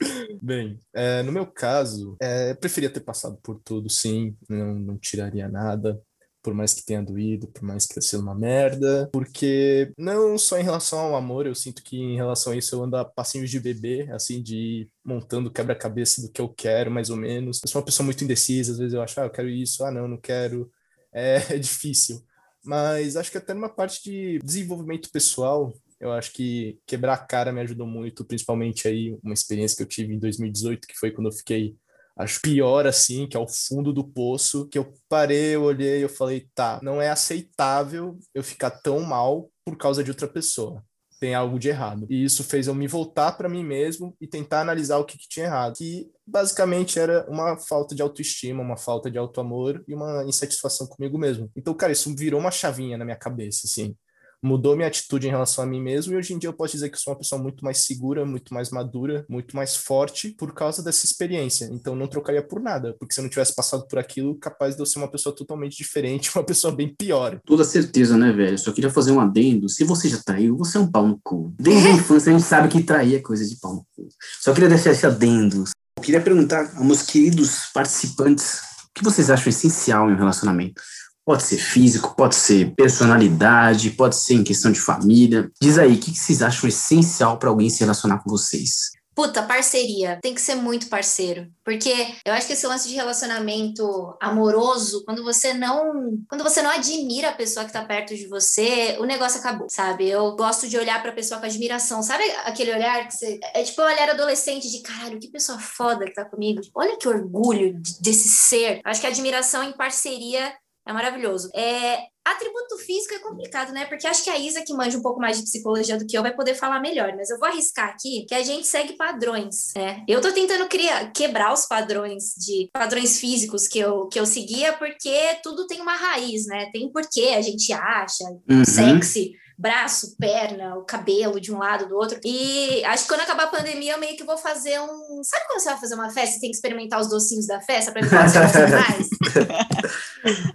Bem, 0.46 0.78
é, 0.94 1.24
no 1.24 1.32
meu 1.32 1.46
caso, 1.48 2.18
é, 2.22 2.54
preferia 2.54 2.90
ter 2.90 3.00
passado 3.00 3.38
por 3.42 3.62
tudo, 3.64 3.90
sim. 3.90 4.36
Não, 4.50 4.76
não 4.76 4.98
tiraria 4.98 5.48
nada 5.48 5.98
por 6.44 6.54
mais 6.54 6.74
que 6.74 6.86
tenha 6.86 7.02
doído, 7.02 7.48
por 7.48 7.64
mais 7.64 7.86
que 7.86 7.94
tenha 7.94 8.02
sido 8.02 8.22
uma 8.22 8.36
merda, 8.36 9.10
porque 9.14 9.94
não 9.98 10.38
só 10.38 10.60
em 10.60 10.64
relação 10.64 11.00
ao 11.00 11.16
amor, 11.16 11.48
eu 11.48 11.56
sinto 11.56 11.82
que 11.82 11.96
em 11.98 12.18
relação 12.18 12.52
a 12.52 12.58
isso 12.58 12.76
eu 12.76 12.84
ando 12.84 12.98
a 12.98 13.06
passinhos 13.06 13.50
de 13.50 13.58
bebê, 13.62 14.10
assim, 14.12 14.44
de 14.44 14.58
ir 14.58 14.90
montando 15.06 15.50
quebra-cabeça 15.50 16.22
do 16.22 16.30
que 16.30 16.42
eu 16.42 16.50
quero, 16.50 16.92
mais 16.92 17.10
ou 17.10 17.16
menos. 17.16 17.62
Eu 17.64 17.70
sou 17.70 17.80
uma 17.80 17.86
pessoa 17.86 18.04
muito 18.04 18.22
indecisa, 18.26 18.74
às 18.74 18.78
vezes 18.80 18.94
eu 18.94 19.02
acho, 19.02 19.22
ah, 19.22 19.24
eu 19.24 19.30
quero 19.30 19.48
isso, 19.48 19.86
ah, 19.86 19.92
não, 19.92 20.06
não 20.10 20.18
quero. 20.18 20.70
É, 21.14 21.38
é 21.56 21.58
difícil 21.58 22.22
mas 22.64 23.18
acho 23.18 23.30
que 23.30 23.38
até 23.38 23.54
numa 23.54 23.70
parte 23.70 24.02
de 24.04 24.40
desenvolvimento 24.40 25.12
pessoal, 25.12 25.74
eu 26.04 26.12
acho 26.12 26.34
que 26.34 26.78
quebrar 26.86 27.14
a 27.14 27.18
cara 27.18 27.52
me 27.52 27.62
ajudou 27.62 27.88
muito, 27.88 28.26
principalmente 28.26 28.88
aí 28.88 29.18
uma 29.24 29.34
experiência 29.34 29.78
que 29.78 29.84
eu 29.84 29.88
tive 29.88 30.14
em 30.14 30.20
2018, 30.20 30.88
que 30.88 30.98
foi 30.98 31.12
quando 31.12 31.28
eu 31.28 31.34
fiquei 31.34 31.76
acho 32.18 32.42
pior 32.42 32.86
assim, 32.86 33.28
que 33.28 33.38
é 33.38 33.40
o 33.40 33.48
fundo 33.48 33.92
do 33.94 34.04
poço, 34.04 34.68
que 34.68 34.78
eu 34.78 34.94
parei, 35.10 35.56
eu 35.56 35.64
olhei, 35.64 36.04
eu 36.04 36.10
falei, 36.10 36.48
tá, 36.54 36.80
não 36.84 37.02
é 37.02 37.10
aceitável 37.10 38.20
eu 38.36 38.44
ficar 38.44 38.70
tão 38.70 39.00
mal 39.00 39.50
por 39.66 39.78
causa 39.78 40.04
de 40.04 40.12
outra 40.12 40.28
pessoa 40.28 40.84
tem 41.24 41.34
algo 41.34 41.58
de 41.58 41.70
errado. 41.70 42.06
E 42.10 42.22
isso 42.22 42.44
fez 42.44 42.68
eu 42.68 42.76
me 42.76 42.86
voltar 42.86 43.32
para 43.38 43.48
mim 43.48 43.64
mesmo 43.64 44.14
e 44.20 44.28
tentar 44.28 44.60
analisar 44.60 44.98
o 44.98 45.06
que, 45.06 45.18
que, 45.18 45.30
tinha 45.30 45.46
errado. 45.46 45.78
Que 45.78 46.12
basicamente 46.28 47.00
era 47.00 47.26
uma 47.30 47.58
falta 47.58 47.96
de 47.96 48.02
autoestima, 48.02 48.62
uma 48.62 48.76
falta 48.76 49.10
de 49.10 49.18
autoamor 49.18 49.82
e 49.88 49.96
uma 49.96 50.26
insatisfação 50.26 50.86
comigo 50.86 51.18
mesmo. 51.18 51.50
Então, 51.56 51.74
cara, 51.74 51.94
isso 51.94 52.14
virou 52.14 52.42
uma 52.42 52.52
chavinha 52.52 52.98
na 52.98 53.06
minha 53.06 53.16
cabeça, 53.16 53.62
assim. 53.64 53.96
Mudou 54.44 54.76
minha 54.76 54.88
atitude 54.88 55.26
em 55.26 55.30
relação 55.30 55.64
a 55.64 55.68
mim 55.68 55.82
mesmo 55.82 56.14
e 56.14 56.18
hoje 56.18 56.34
em 56.34 56.38
dia 56.38 56.50
eu 56.50 56.54
posso 56.54 56.74
dizer 56.74 56.90
que 56.90 56.96
eu 56.96 57.00
sou 57.00 57.14
uma 57.14 57.20
pessoa 57.20 57.42
muito 57.42 57.64
mais 57.64 57.86
segura, 57.86 58.26
muito 58.26 58.54
mais 58.54 58.70
madura, 58.70 59.26
muito 59.30 59.56
mais 59.56 59.76
forte 59.76 60.30
por 60.30 60.54
causa 60.54 60.84
dessa 60.84 61.06
experiência. 61.06 61.70
Então 61.72 61.96
não 61.96 62.08
trocaria 62.08 62.44
por 62.44 62.60
nada, 62.60 62.94
porque 63.00 63.14
se 63.14 63.22
eu 63.22 63.24
não 63.24 63.30
tivesse 63.30 63.56
passado 63.56 63.88
por 63.88 63.98
aquilo, 63.98 64.36
capaz 64.36 64.76
de 64.76 64.82
eu 64.82 64.86
ser 64.86 65.00
uma 65.00 65.10
pessoa 65.10 65.34
totalmente 65.34 65.78
diferente, 65.78 66.30
uma 66.36 66.44
pessoa 66.44 66.76
bem 66.76 66.94
pior. 66.94 67.40
Toda 67.46 67.64
certeza, 67.64 68.18
né, 68.18 68.34
velho? 68.34 68.58
Só 68.58 68.72
queria 68.74 68.90
fazer 68.90 69.12
um 69.12 69.22
adendo. 69.22 69.70
Se 69.70 69.86
você 69.86 70.10
já 70.10 70.22
traiu, 70.22 70.58
você 70.58 70.78
é 70.78 70.82
um 70.82 70.92
pau 70.92 71.08
no 71.08 71.20
cu. 71.24 71.54
Desde 71.58 71.88
a 71.88 71.92
infância 71.96 72.32
a 72.32 72.38
gente 72.38 72.46
sabe 72.46 72.68
que 72.68 72.84
trair 72.84 73.16
é 73.16 73.20
coisa 73.20 73.48
de 73.48 73.56
pau 73.58 73.74
no 73.74 73.88
cu. 73.96 74.10
Só 74.42 74.54
queria 74.54 74.70
deixar 74.70 74.92
esse 74.92 75.06
adendo. 75.06 75.64
Eu 75.96 76.04
queria 76.04 76.22
perguntar 76.22 76.74
aos 76.76 76.86
meus 76.86 77.02
queridos 77.04 77.68
participantes 77.74 78.60
o 78.90 78.94
que 78.94 79.04
vocês 79.04 79.30
acham 79.30 79.50
essencial 79.50 80.10
em 80.10 80.14
um 80.14 80.18
relacionamento. 80.18 80.82
Pode 81.26 81.44
ser 81.44 81.58
físico, 81.58 82.16
pode 82.16 82.36
ser 82.36 82.74
personalidade, 82.76 83.92
pode 83.92 84.16
ser 84.16 84.36
em 84.36 84.44
questão 84.44 84.72
de 84.72 84.80
família. 84.80 85.50
Diz 85.62 85.78
aí, 85.78 85.94
o 85.94 86.00
que 86.00 86.14
vocês 86.14 86.42
acham 86.42 86.68
essencial 86.68 87.38
para 87.38 87.50
alguém 87.50 87.70
se 87.70 87.80
relacionar 87.80 88.20
com 88.20 88.30
vocês? 88.30 88.92
Puta, 89.16 89.44
parceria. 89.44 90.20
Tem 90.22 90.34
que 90.34 90.42
ser 90.42 90.56
muito 90.56 90.88
parceiro. 90.90 91.48
Porque 91.64 91.94
eu 92.26 92.34
acho 92.34 92.48
que 92.48 92.54
esse 92.54 92.66
lance 92.66 92.88
de 92.88 92.96
relacionamento 92.96 94.18
amoroso, 94.20 95.04
quando 95.06 95.24
você 95.24 95.54
não. 95.54 96.18
Quando 96.28 96.44
você 96.44 96.62
não 96.62 96.72
admira 96.72 97.30
a 97.30 97.34
pessoa 97.34 97.66
que 97.66 97.72
tá 97.72 97.86
perto 97.86 98.16
de 98.16 98.28
você, 98.28 98.98
o 99.00 99.06
negócio 99.06 99.40
acabou, 99.40 99.68
sabe? 99.70 100.10
Eu 100.10 100.36
gosto 100.36 100.68
de 100.68 100.78
olhar 100.78 101.02
pra 101.02 101.12
pessoa 101.12 101.40
com 101.40 101.46
admiração. 101.46 102.02
Sabe 102.02 102.24
aquele 102.44 102.74
olhar 102.74 103.08
que 103.08 103.16
você. 103.16 103.40
É 103.54 103.64
tipo 103.64 103.82
um 103.82 103.86
olhar 103.86 104.10
adolescente 104.10 104.70
de 104.70 104.82
caralho, 104.82 105.20
que 105.20 105.30
pessoa 105.30 105.60
foda 105.60 106.06
que 106.06 106.14
tá 106.14 106.26
comigo. 106.26 106.62
Olha 106.74 106.98
que 106.98 107.08
orgulho 107.08 107.80
desse 108.02 108.30
ser. 108.30 108.82
Acho 108.84 109.00
que 109.00 109.08
a 109.08 109.12
admiração 109.12 109.64
em 109.64 109.74
parceria 109.74 110.52
é 110.86 110.94
maravilhoso. 110.94 111.50
É, 111.56 111.98
atributo 112.26 112.78
físico 112.78 113.14
é 113.14 113.20
complicado, 113.20 113.72
né? 113.72 113.86
Porque 113.86 114.08
acho 114.08 114.24
que 114.24 114.30
a 114.30 114.38
Isa, 114.38 114.64
que 114.66 114.74
manja 114.74 114.98
um 114.98 115.02
pouco 115.02 115.20
mais 115.20 115.38
de 115.38 115.44
psicologia 115.44 115.98
do 115.98 116.06
que 116.06 116.18
eu, 116.18 116.22
vai 116.22 116.34
poder 116.34 116.56
falar 116.56 116.80
melhor. 116.80 117.14
Mas 117.16 117.30
eu 117.30 117.38
vou 117.38 117.48
arriscar 117.48 117.90
aqui 117.90 118.26
que 118.28 118.36
a 118.36 118.44
gente 118.44 118.68
segue 118.68 118.94
padrões, 118.94 119.72
né? 119.76 120.04
Eu 120.08 120.22
tô 120.22 120.32
tentando 120.32 120.68
criar, 120.68 121.12
quebrar 121.12 121.54
os 121.54 121.66
padrões 121.66 122.34
de 122.38 122.70
padrões 122.74 123.20
físicos 123.20 123.68
que 123.68 123.80
eu, 123.80 124.08
que 124.08 124.20
eu 124.20 124.26
seguia, 124.26 124.74
porque 124.74 125.40
tudo 125.42 125.68
tem 125.68 125.82
uma 125.82 125.96
raiz, 125.96 126.46
né? 126.48 126.70
Tem 126.72 126.92
porquê 126.92 127.34
a 127.36 127.42
gente 127.42 127.72
acha 127.72 128.26
uhum. 128.50 128.66
sexy 128.66 129.32
braço, 129.58 130.16
perna, 130.18 130.76
o 130.76 130.84
cabelo 130.84 131.40
de 131.40 131.54
um 131.54 131.60
lado, 131.60 131.88
do 131.88 131.96
outro. 131.96 132.20
E 132.24 132.84
acho 132.86 133.04
que 133.04 133.10
quando 133.10 133.22
acabar 133.22 133.44
a 133.46 133.48
pandemia, 133.48 133.94
eu 133.94 134.00
meio 134.00 134.18
que 134.18 134.24
vou 134.24 134.38
fazer 134.38 134.80
um. 134.80 135.24
Sabe 135.24 135.46
quando 135.48 135.60
você 135.60 135.70
vai 135.70 135.80
fazer 135.80 135.96
uma 135.96 136.10
festa 136.10 136.38
e 136.38 136.40
tem 136.40 136.50
que 136.50 136.56
experimentar 136.56 137.00
os 137.00 137.10
docinhos 137.10 137.48
da 137.48 137.62
festa 137.62 137.92
para 137.92 138.02
ver 138.02 138.10
você 138.10 138.68
mais? 138.68 139.10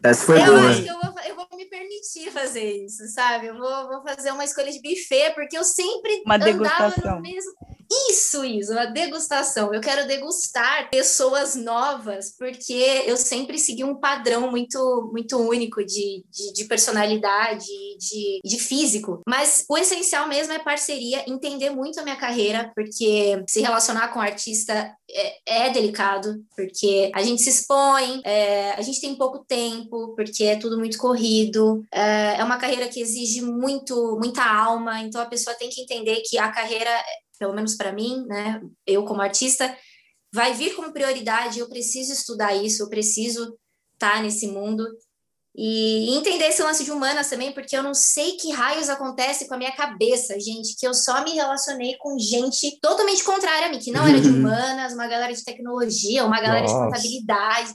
Essa 0.02 0.25
foi 0.25 0.40
eu 0.40 0.47
boa. 0.47 0.71
acho 0.71 0.83
que 0.83 0.88
eu 0.88 1.00
vou, 1.00 1.14
eu 1.28 1.37
vou 1.37 1.47
me 1.54 1.66
permitir 1.66 2.30
fazer 2.30 2.85
isso, 2.85 3.06
sabe? 3.08 3.47
Eu 3.47 3.58
vou, 3.58 3.88
vou 3.88 4.02
fazer 4.02 4.30
uma 4.32 4.44
escolha 4.44 4.70
de 4.70 4.80
buffet, 4.80 5.35
porque 5.35 5.56
eu 5.56 5.64
sempre 5.64 6.23
uma 6.25 6.37
andava 6.37 6.52
degustação. 6.52 7.16
no 7.16 7.23
mesmo. 7.23 7.52
Isso, 8.11 8.44
isso, 8.44 8.73
uma 8.73 8.85
degustação. 8.85 9.73
Eu 9.73 9.80
quero 9.80 10.06
degustar 10.06 10.90
pessoas 10.90 11.54
novas, 11.56 12.35
porque 12.38 13.04
eu 13.06 13.16
sempre 13.16 13.58
segui 13.58 13.82
um 13.82 13.99
padrão 13.99 14.50
muito, 14.50 15.11
muito 15.11 15.38
único 15.38 15.82
de, 15.82 16.23
de, 16.30 16.52
de 16.52 16.64
personalidade, 16.64 17.64
de, 17.64 18.40
de 18.44 18.58
físico. 18.58 19.23
Mas 19.26 19.64
o 19.70 19.78
essencial 19.78 20.28
mesmo 20.28 20.52
é 20.52 20.58
parceria, 20.58 21.25
entender 21.26 21.70
muito 21.70 21.99
a 21.99 22.02
minha 22.02 22.16
carreira, 22.16 22.70
porque 22.75 23.42
se 23.49 23.62
relacionar 23.62 24.08
com 24.08 24.18
um 24.18 24.23
artista 24.23 24.94
é, 25.11 25.66
é, 25.66 25.70
delicado, 25.70 26.44
porque 26.54 27.11
a 27.14 27.23
gente 27.23 27.40
se 27.40 27.49
expõe, 27.49 28.20
é, 28.25 28.73
a 28.73 28.82
gente 28.82 29.00
tem 29.00 29.16
pouco 29.16 29.44
tempo, 29.47 30.14
porque 30.14 30.44
é 30.44 30.56
tudo 30.56 30.78
muito 30.78 30.99
corrido. 30.99 31.18
É, 31.93 32.37
é 32.39 32.45
uma 32.45 32.59
carreira 32.59 32.89
que 32.89 33.01
exige 33.01 33.43
muito, 33.43 34.19
muita 34.21 34.45
alma, 34.45 35.01
então 35.01 35.21
a 35.21 35.27
pessoa 35.27 35.57
tem 35.57 35.69
que 35.69 35.83
entender 35.83 36.23
que 36.25 36.39
a 36.39 36.51
carreira 36.51 36.91
pelo 37.39 37.55
menos 37.55 37.77
para 37.77 37.93
mim, 37.93 38.27
né, 38.27 38.61
eu 38.87 39.05
como 39.05 39.23
artista, 39.23 39.75
vai 40.33 40.53
vir 40.55 40.75
como 40.75 40.93
prioridade, 40.93 41.61
eu 41.61 41.69
preciso 41.69 42.13
estudar 42.13 42.55
isso, 42.55 42.83
eu 42.83 42.89
preciso 42.89 43.57
estar 43.95 44.15
tá 44.17 44.23
nesse 44.23 44.49
mundo. 44.49 44.85
E 45.61 46.15
entender 46.17 46.45
esse 46.45 46.63
lance 46.63 46.85
de 46.85 46.93
humanas 46.93 47.29
também, 47.29 47.53
porque 47.53 47.77
eu 47.77 47.83
não 47.83 47.93
sei 47.93 48.37
que 48.37 48.53
raios 48.53 48.89
acontece 48.89 49.49
com 49.49 49.55
a 49.55 49.59
minha 49.59 49.75
cabeça, 49.75 50.39
gente, 50.39 50.77
que 50.79 50.87
eu 50.87 50.95
só 50.95 51.25
me 51.25 51.33
relacionei 51.33 51.97
com 51.97 52.17
gente 52.17 52.79
totalmente 52.81 53.25
contrária 53.25 53.67
a 53.67 53.71
mim, 53.71 53.81
que 53.81 53.91
não 53.91 54.07
era 54.07 54.21
de 54.21 54.29
humanas, 54.31 54.93
uma 54.93 55.09
galera 55.09 55.33
de 55.33 55.43
tecnologia, 55.43 56.25
uma 56.25 56.41
galera 56.41 56.61
Nossa. 56.61 56.75
de 56.75 56.81
contabilidade, 56.81 57.75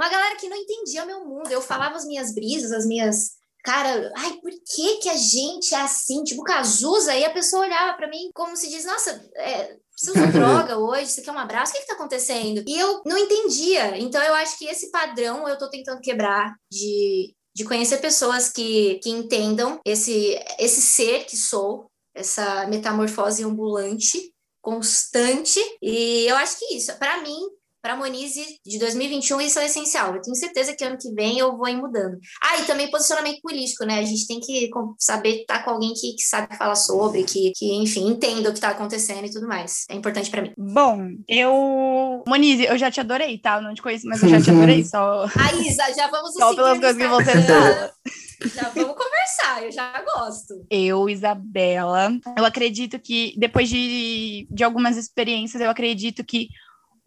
uma 0.00 0.08
galera 0.08 0.36
que 0.36 0.48
não 0.48 0.56
entendia 0.56 1.04
meu 1.04 1.26
mundo. 1.26 1.50
Eu 1.50 1.60
falava 1.60 1.96
as 1.96 2.06
minhas 2.06 2.34
brisas, 2.34 2.72
as 2.72 2.86
minhas 2.86 3.38
cara, 3.62 4.10
ai, 4.16 4.38
por 4.40 4.50
que 4.50 4.96
que 4.96 5.08
a 5.10 5.16
gente 5.16 5.74
é 5.74 5.80
assim? 5.82 6.24
Tipo, 6.24 6.42
Cazuza, 6.42 7.14
e 7.14 7.26
a 7.26 7.30
pessoa 7.30 7.66
olhava 7.66 7.94
para 7.94 8.08
mim 8.08 8.30
como 8.34 8.56
se 8.56 8.70
diz, 8.70 8.86
nossa, 8.86 9.22
é, 9.36 9.76
você 9.94 10.10
usa 10.12 10.26
droga 10.32 10.78
hoje, 10.78 11.10
você 11.10 11.20
quer 11.20 11.32
um 11.32 11.38
abraço, 11.38 11.72
o 11.72 11.74
que 11.74 11.82
que 11.82 11.86
tá 11.86 11.92
acontecendo? 11.92 12.64
E 12.66 12.78
eu 12.78 13.02
não 13.04 13.18
entendia. 13.18 13.98
Então, 13.98 14.22
eu 14.22 14.32
acho 14.34 14.58
que 14.58 14.64
esse 14.64 14.90
padrão 14.90 15.46
eu 15.46 15.58
tô 15.58 15.68
tentando 15.68 16.00
quebrar 16.00 16.54
de, 16.72 17.34
de 17.54 17.64
conhecer 17.64 17.98
pessoas 17.98 18.48
que, 18.48 18.98
que 19.02 19.10
entendam 19.10 19.78
esse, 19.84 20.42
esse 20.58 20.80
ser 20.80 21.26
que 21.26 21.36
sou, 21.36 21.90
essa 22.14 22.66
metamorfose 22.66 23.44
ambulante, 23.44 24.32
constante. 24.62 25.60
E 25.82 26.24
eu 26.26 26.36
acho 26.36 26.58
que 26.58 26.74
isso, 26.74 26.96
para 26.98 27.20
mim, 27.20 27.38
para 27.82 27.94
a 27.94 27.96
Monize 27.96 28.44
de 28.64 28.78
2021 28.78 29.40
isso 29.40 29.58
é 29.58 29.66
essencial. 29.66 30.14
Eu 30.14 30.22
tenho 30.22 30.36
certeza 30.36 30.74
que 30.74 30.84
ano 30.84 30.98
que 30.98 31.12
vem 31.12 31.38
eu 31.38 31.56
vou 31.56 31.68
ir 31.68 31.76
mudando. 31.76 32.18
Ah, 32.42 32.58
e 32.58 32.64
também 32.64 32.90
posicionamento 32.90 33.40
político, 33.40 33.84
né? 33.84 33.98
A 33.98 34.04
gente 34.04 34.26
tem 34.26 34.40
que 34.40 34.68
saber 34.98 35.40
estar 35.40 35.64
com 35.64 35.70
alguém 35.70 35.92
que, 35.94 36.14
que 36.14 36.22
sabe 36.22 36.56
falar 36.56 36.76
sobre, 36.76 37.24
que, 37.24 37.52
que 37.56 37.72
enfim, 37.74 38.08
entenda 38.08 38.48
o 38.48 38.52
que 38.52 38.58
está 38.58 38.70
acontecendo 38.70 39.26
e 39.26 39.30
tudo 39.30 39.46
mais. 39.46 39.84
É 39.90 39.94
importante 39.94 40.30
para 40.30 40.42
mim. 40.42 40.52
Bom, 40.56 41.08
eu. 41.28 42.22
Monize, 42.26 42.64
eu 42.64 42.78
já 42.78 42.90
te 42.90 43.00
adorei, 43.00 43.38
tá? 43.38 43.56
Eu 43.56 43.62
não 43.62 43.74
te 43.74 43.82
conheço, 43.82 44.06
mas 44.06 44.22
eu 44.22 44.28
já 44.28 44.40
te 44.40 44.50
adorei. 44.50 44.84
Só. 44.84 45.24
A 45.24 45.52
Isa, 45.54 45.92
já 45.94 46.08
vamos 46.08 46.32
Só 46.40 46.54
pelas 46.54 46.78
coisas 46.78 46.96
que 46.96 47.08
você 47.08 47.42
fala. 47.42 47.92
Já 48.54 48.70
vamos 48.70 48.96
conversar, 48.96 49.62
eu 49.62 49.70
já 49.70 50.02
gosto. 50.02 50.66
Eu, 50.70 51.10
Isabela, 51.10 52.10
eu 52.38 52.44
acredito 52.44 52.98
que 52.98 53.34
depois 53.36 53.68
de, 53.68 54.48
de 54.50 54.64
algumas 54.64 54.96
experiências, 54.96 55.60
eu 55.60 55.68
acredito 55.68 56.24
que 56.24 56.48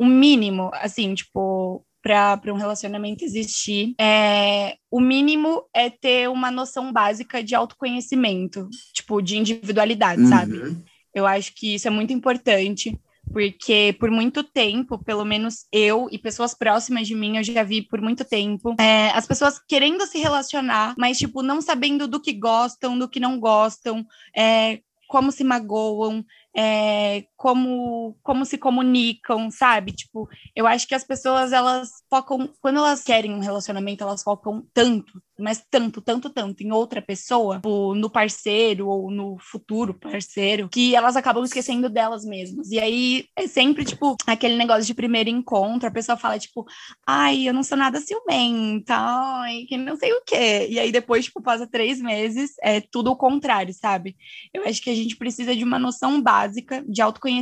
o 0.04 0.06
mínimo, 0.06 0.70
assim, 0.74 1.16
tipo, 1.16 1.86
para 2.02 2.42
um 2.48 2.58
relacionamento 2.58 3.24
existir, 3.24 3.96
é, 3.98 4.76
o 4.92 5.00
mínimo 5.00 5.64
é 5.74 5.90
ter 5.90 6.30
uma 6.30 6.52
noção 6.52 6.92
básica 6.92 7.42
de 7.42 7.56
autoconhecimento, 7.56 8.68
tipo, 8.94 9.22
de 9.22 9.38
individualidade, 9.38 10.22
uhum. 10.22 10.28
sabe? 10.28 10.78
Eu 11.16 11.26
acho 11.26 11.54
que 11.56 11.76
isso 11.76 11.88
é 11.88 11.92
muito 11.92 12.12
importante, 12.12 13.00
porque 13.32 13.96
por 13.98 14.12
muito 14.12 14.44
tempo, 14.44 15.02
pelo 15.02 15.24
menos 15.24 15.66
eu 15.72 16.10
e 16.12 16.18
pessoas 16.18 16.54
próximas 16.54 17.08
de 17.08 17.16
mim, 17.16 17.38
eu 17.38 17.44
já 17.44 17.64
vi 17.64 17.82
por 17.82 18.02
muito 18.02 18.26
tempo, 18.26 18.76
é, 18.78 19.10
as 19.12 19.26
pessoas 19.26 19.58
querendo 19.66 20.06
se 20.06 20.18
relacionar, 20.18 20.96
mas, 20.98 21.18
tipo, 21.18 21.42
não 21.42 21.62
sabendo 21.62 22.10
do 22.10 22.20
que 22.20 22.34
gostam, 22.34 23.00
do 23.00 23.08
que 23.08 23.22
não 23.22 23.40
gostam, 23.40 24.06
é, 24.36 24.82
como 25.08 25.32
se 25.32 25.44
magoam, 25.44 26.26
é, 26.54 27.24
como, 27.44 28.16
como 28.24 28.46
se 28.46 28.58
comunicam, 28.58 29.52
sabe? 29.52 29.92
Tipo, 29.92 30.30
eu 30.56 30.66
acho 30.66 30.88
que 30.88 30.96
as 30.96 31.04
pessoas, 31.04 31.52
elas 31.52 31.90
focam, 32.10 32.50
quando 32.62 32.78
elas 32.78 33.04
querem 33.04 33.34
um 33.34 33.42
relacionamento, 33.42 34.02
elas 34.02 34.24
focam 34.24 34.66
tanto, 34.74 35.22
mas 35.38 35.62
tanto, 35.70 36.00
tanto, 36.00 36.30
tanto 36.30 36.64
em 36.64 36.72
outra 36.72 37.02
pessoa, 37.02 37.58
tipo, 37.58 37.94
no 37.96 38.10
parceiro 38.10 38.88
ou 38.88 39.12
no 39.12 39.38
futuro 39.40 39.94
parceiro, 39.94 40.70
que 40.70 40.96
elas 40.96 41.18
acabam 41.18 41.44
esquecendo 41.44 41.90
delas 41.90 42.24
mesmas. 42.24 42.72
E 42.72 42.80
aí 42.80 43.26
é 43.36 43.46
sempre, 43.46 43.84
tipo, 43.84 44.16
aquele 44.26 44.56
negócio 44.56 44.86
de 44.86 44.94
primeiro 44.94 45.30
encontro, 45.30 45.90
a 45.90 45.92
pessoa 45.92 46.16
fala, 46.16 46.40
tipo, 46.40 46.66
ai, 47.06 47.50
eu 47.50 47.54
não 47.54 47.62
sou 47.62 47.78
nada 47.78 48.00
ciumenta, 48.00 48.96
ai, 48.96 49.66
que 49.68 49.76
não 49.76 49.98
sei 49.98 50.14
o 50.14 50.22
quê. 50.26 50.68
E 50.70 50.80
aí 50.80 50.94
depois, 50.94 51.26
tipo, 51.26 51.42
passa 51.42 51.68
três 51.68 52.00
meses, 52.00 52.54
é 52.62 52.80
tudo 52.80 53.12
o 53.12 53.18
contrário, 53.18 53.74
sabe? 53.74 54.16
Eu 54.54 54.64
acho 54.64 54.82
que 54.82 54.90
a 54.90 54.96
gente 54.96 55.18
precisa 55.18 55.54
de 55.54 55.66
uma 55.66 55.78
noção 55.78 56.22
básica 56.22 56.82
de 56.88 57.02
autoconhecimento 57.02 57.33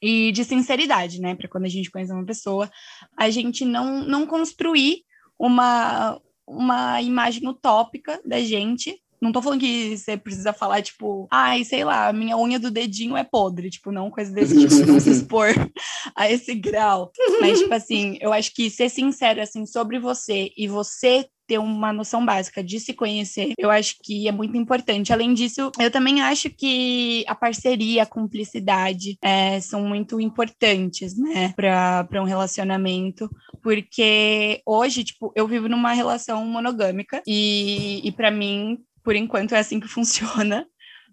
e 0.00 0.32
de 0.32 0.44
sinceridade, 0.44 1.20
né? 1.20 1.34
Para 1.34 1.48
quando 1.48 1.64
a 1.64 1.68
gente 1.68 1.90
conhece 1.90 2.12
uma 2.12 2.24
pessoa, 2.24 2.70
a 3.16 3.28
gente 3.30 3.64
não, 3.64 4.04
não 4.04 4.26
construir 4.26 5.04
uma, 5.38 6.20
uma 6.46 7.00
imagem 7.02 7.46
utópica 7.48 8.20
da 8.24 8.40
gente. 8.40 9.00
Não 9.20 9.32
tô 9.32 9.42
falando 9.42 9.60
que 9.60 9.96
você 9.96 10.16
precisa 10.16 10.52
falar, 10.52 10.80
tipo, 10.80 11.28
ai, 11.30 11.62
sei 11.62 11.84
lá, 11.84 12.10
minha 12.12 12.38
unha 12.38 12.58
do 12.58 12.70
dedinho 12.70 13.16
é 13.16 13.24
podre, 13.24 13.68
tipo, 13.68 13.92
não 13.92 14.10
coisa 14.10 14.32
desse 14.32 14.58
tipo, 14.66 14.86
não 14.86 14.98
se 14.98 15.10
expor 15.12 15.48
a 16.16 16.30
esse 16.30 16.54
grau. 16.54 17.12
Mas, 17.40 17.58
tipo 17.58 17.74
assim, 17.74 18.16
eu 18.20 18.32
acho 18.32 18.54
que 18.54 18.70
ser 18.70 18.88
sincero, 18.88 19.42
assim, 19.42 19.66
sobre 19.66 19.98
você 19.98 20.50
e 20.56 20.66
você 20.66 21.26
ter 21.50 21.58
uma 21.58 21.92
noção 21.92 22.24
básica 22.24 22.62
de 22.62 22.78
se 22.78 22.94
conhecer, 22.94 23.54
eu 23.58 23.72
acho 23.72 23.96
que 24.04 24.28
é 24.28 24.32
muito 24.32 24.56
importante. 24.56 25.12
Além 25.12 25.34
disso, 25.34 25.72
eu 25.80 25.90
também 25.90 26.22
acho 26.22 26.48
que 26.48 27.24
a 27.26 27.34
parceria, 27.34 28.04
a 28.04 28.06
cumplicidade 28.06 29.18
é, 29.20 29.58
são 29.58 29.82
muito 29.82 30.20
importantes, 30.20 31.18
né, 31.18 31.52
para 31.56 32.22
um 32.22 32.24
relacionamento, 32.24 33.28
porque 33.60 34.62
hoje, 34.64 35.02
tipo, 35.02 35.32
eu 35.34 35.48
vivo 35.48 35.68
numa 35.68 35.92
relação 35.92 36.46
monogâmica 36.46 37.20
e, 37.26 38.00
e 38.04 38.12
para 38.12 38.30
mim 38.30 38.78
por 39.02 39.16
enquanto 39.16 39.56
é 39.56 39.58
assim 39.58 39.80
que 39.80 39.88
funciona, 39.90 40.64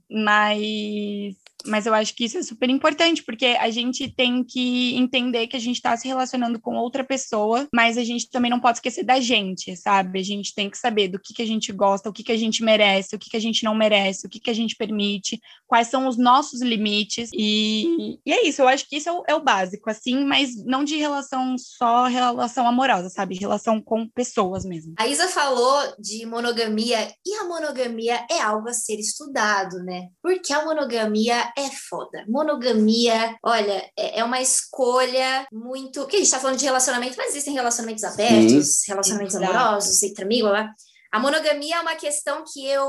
mas 0.08 1.34
mas 1.66 1.86
eu 1.86 1.94
acho 1.94 2.14
que 2.14 2.26
isso 2.26 2.38
é 2.38 2.44
super 2.44 2.70
importante, 2.70 3.24
porque 3.24 3.46
a 3.46 3.70
gente 3.70 4.10
tem 4.10 4.44
que 4.44 4.96
entender 4.96 5.48
que 5.48 5.56
a 5.56 5.60
gente 5.60 5.78
está 5.78 5.96
se 5.98 6.08
relacionando 6.08 6.60
com 6.60 6.76
outra 6.76 7.04
pessoa, 7.04 7.68
mas 7.74 7.98
a 7.98 8.04
gente 8.04 8.30
também 8.30 8.52
não 8.52 8.60
pode 8.60 8.78
esquecer 8.78 9.04
da 9.04 9.20
gente, 9.20 9.76
sabe? 9.76 10.20
A 10.20 10.24
gente 10.24 10.54
tem 10.54 10.70
que 10.70 10.78
saber 10.78 11.08
do 11.08 11.20
que, 11.20 11.34
que 11.34 11.42
a 11.42 11.46
gente 11.46 11.72
gosta, 11.72 12.10
o 12.10 12.14
que, 12.14 12.24
que 12.24 12.32
a 12.32 12.38
gente 12.38 12.64
merece, 12.64 13.16
o 13.16 13.20
que, 13.20 13.30
que 13.30 13.38
a 13.38 13.42
gente 13.42 13.64
não 13.64 13.76
merece, 13.76 14.26
o 14.26 14.30
que, 14.30 14.40
que 14.40 14.50
a 14.50 14.54
gente 14.54 14.76
permite, 14.76 15.40
quais 15.66 15.88
são 15.88 16.08
os 16.08 16.18
nossos 16.18 16.62
limites. 16.62 17.30
E, 17.34 18.20
e 18.26 18.32
é 18.32 18.48
isso, 18.48 18.62
eu 18.62 18.68
acho 18.68 18.88
que 18.88 18.98
isso 18.98 19.10
é 19.10 19.12
o, 19.12 19.24
é 19.28 19.36
o 19.36 19.44
básico, 19.44 19.90
assim, 19.90 20.24
mas 20.26 20.64
não 20.66 20.84
de 20.84 20.96
relação 20.96 21.56
só 21.58 22.06
relação 22.06 22.68
amorosa, 22.68 23.10
sabe? 23.10 23.36
Relação 23.36 23.82
com 23.82 24.08
pessoas 24.08 24.64
mesmo. 24.64 24.94
A 24.98 25.08
Isa 25.08 25.28
falou 25.28 25.96
de 26.00 26.26
monogamia, 26.26 27.12
e 27.26 27.34
a 27.36 27.44
monogamia 27.46 28.26
é 28.30 28.42
algo 28.42 28.70
a 28.70 28.74
ser 28.74 29.00
estudado, 29.00 29.78
né? 29.84 30.08
Porque 30.22 30.54
a 30.54 30.64
monogamia 30.64 31.47
é 31.58 31.70
foda. 31.89 32.25
Monogamia, 32.27 33.38
olha, 33.44 33.89
é, 33.98 34.20
é 34.20 34.24
uma 34.24 34.42
escolha 34.42 35.48
muito. 35.51 36.01
Porque 36.01 36.18
a 36.18 36.20
gente 36.20 36.32
tá 36.32 36.39
falando 36.39 36.58
de 36.58 36.66
relacionamento, 36.66 37.16
mas 37.18 37.30
existem 37.30 37.54
relacionamentos 37.54 38.04
abertos, 38.04 38.80
Sim. 38.80 38.92
relacionamentos 38.92 39.36
Exato. 39.36 39.54
amorosos, 39.54 40.04
entre 40.04 40.24
amigos, 40.24 40.51
lá. 40.51 40.70
A 41.12 41.20
monogamia 41.20 41.77
é 41.77 41.80
uma 41.80 41.96
questão 41.96 42.44
que 42.51 42.66
eu, 42.68 42.86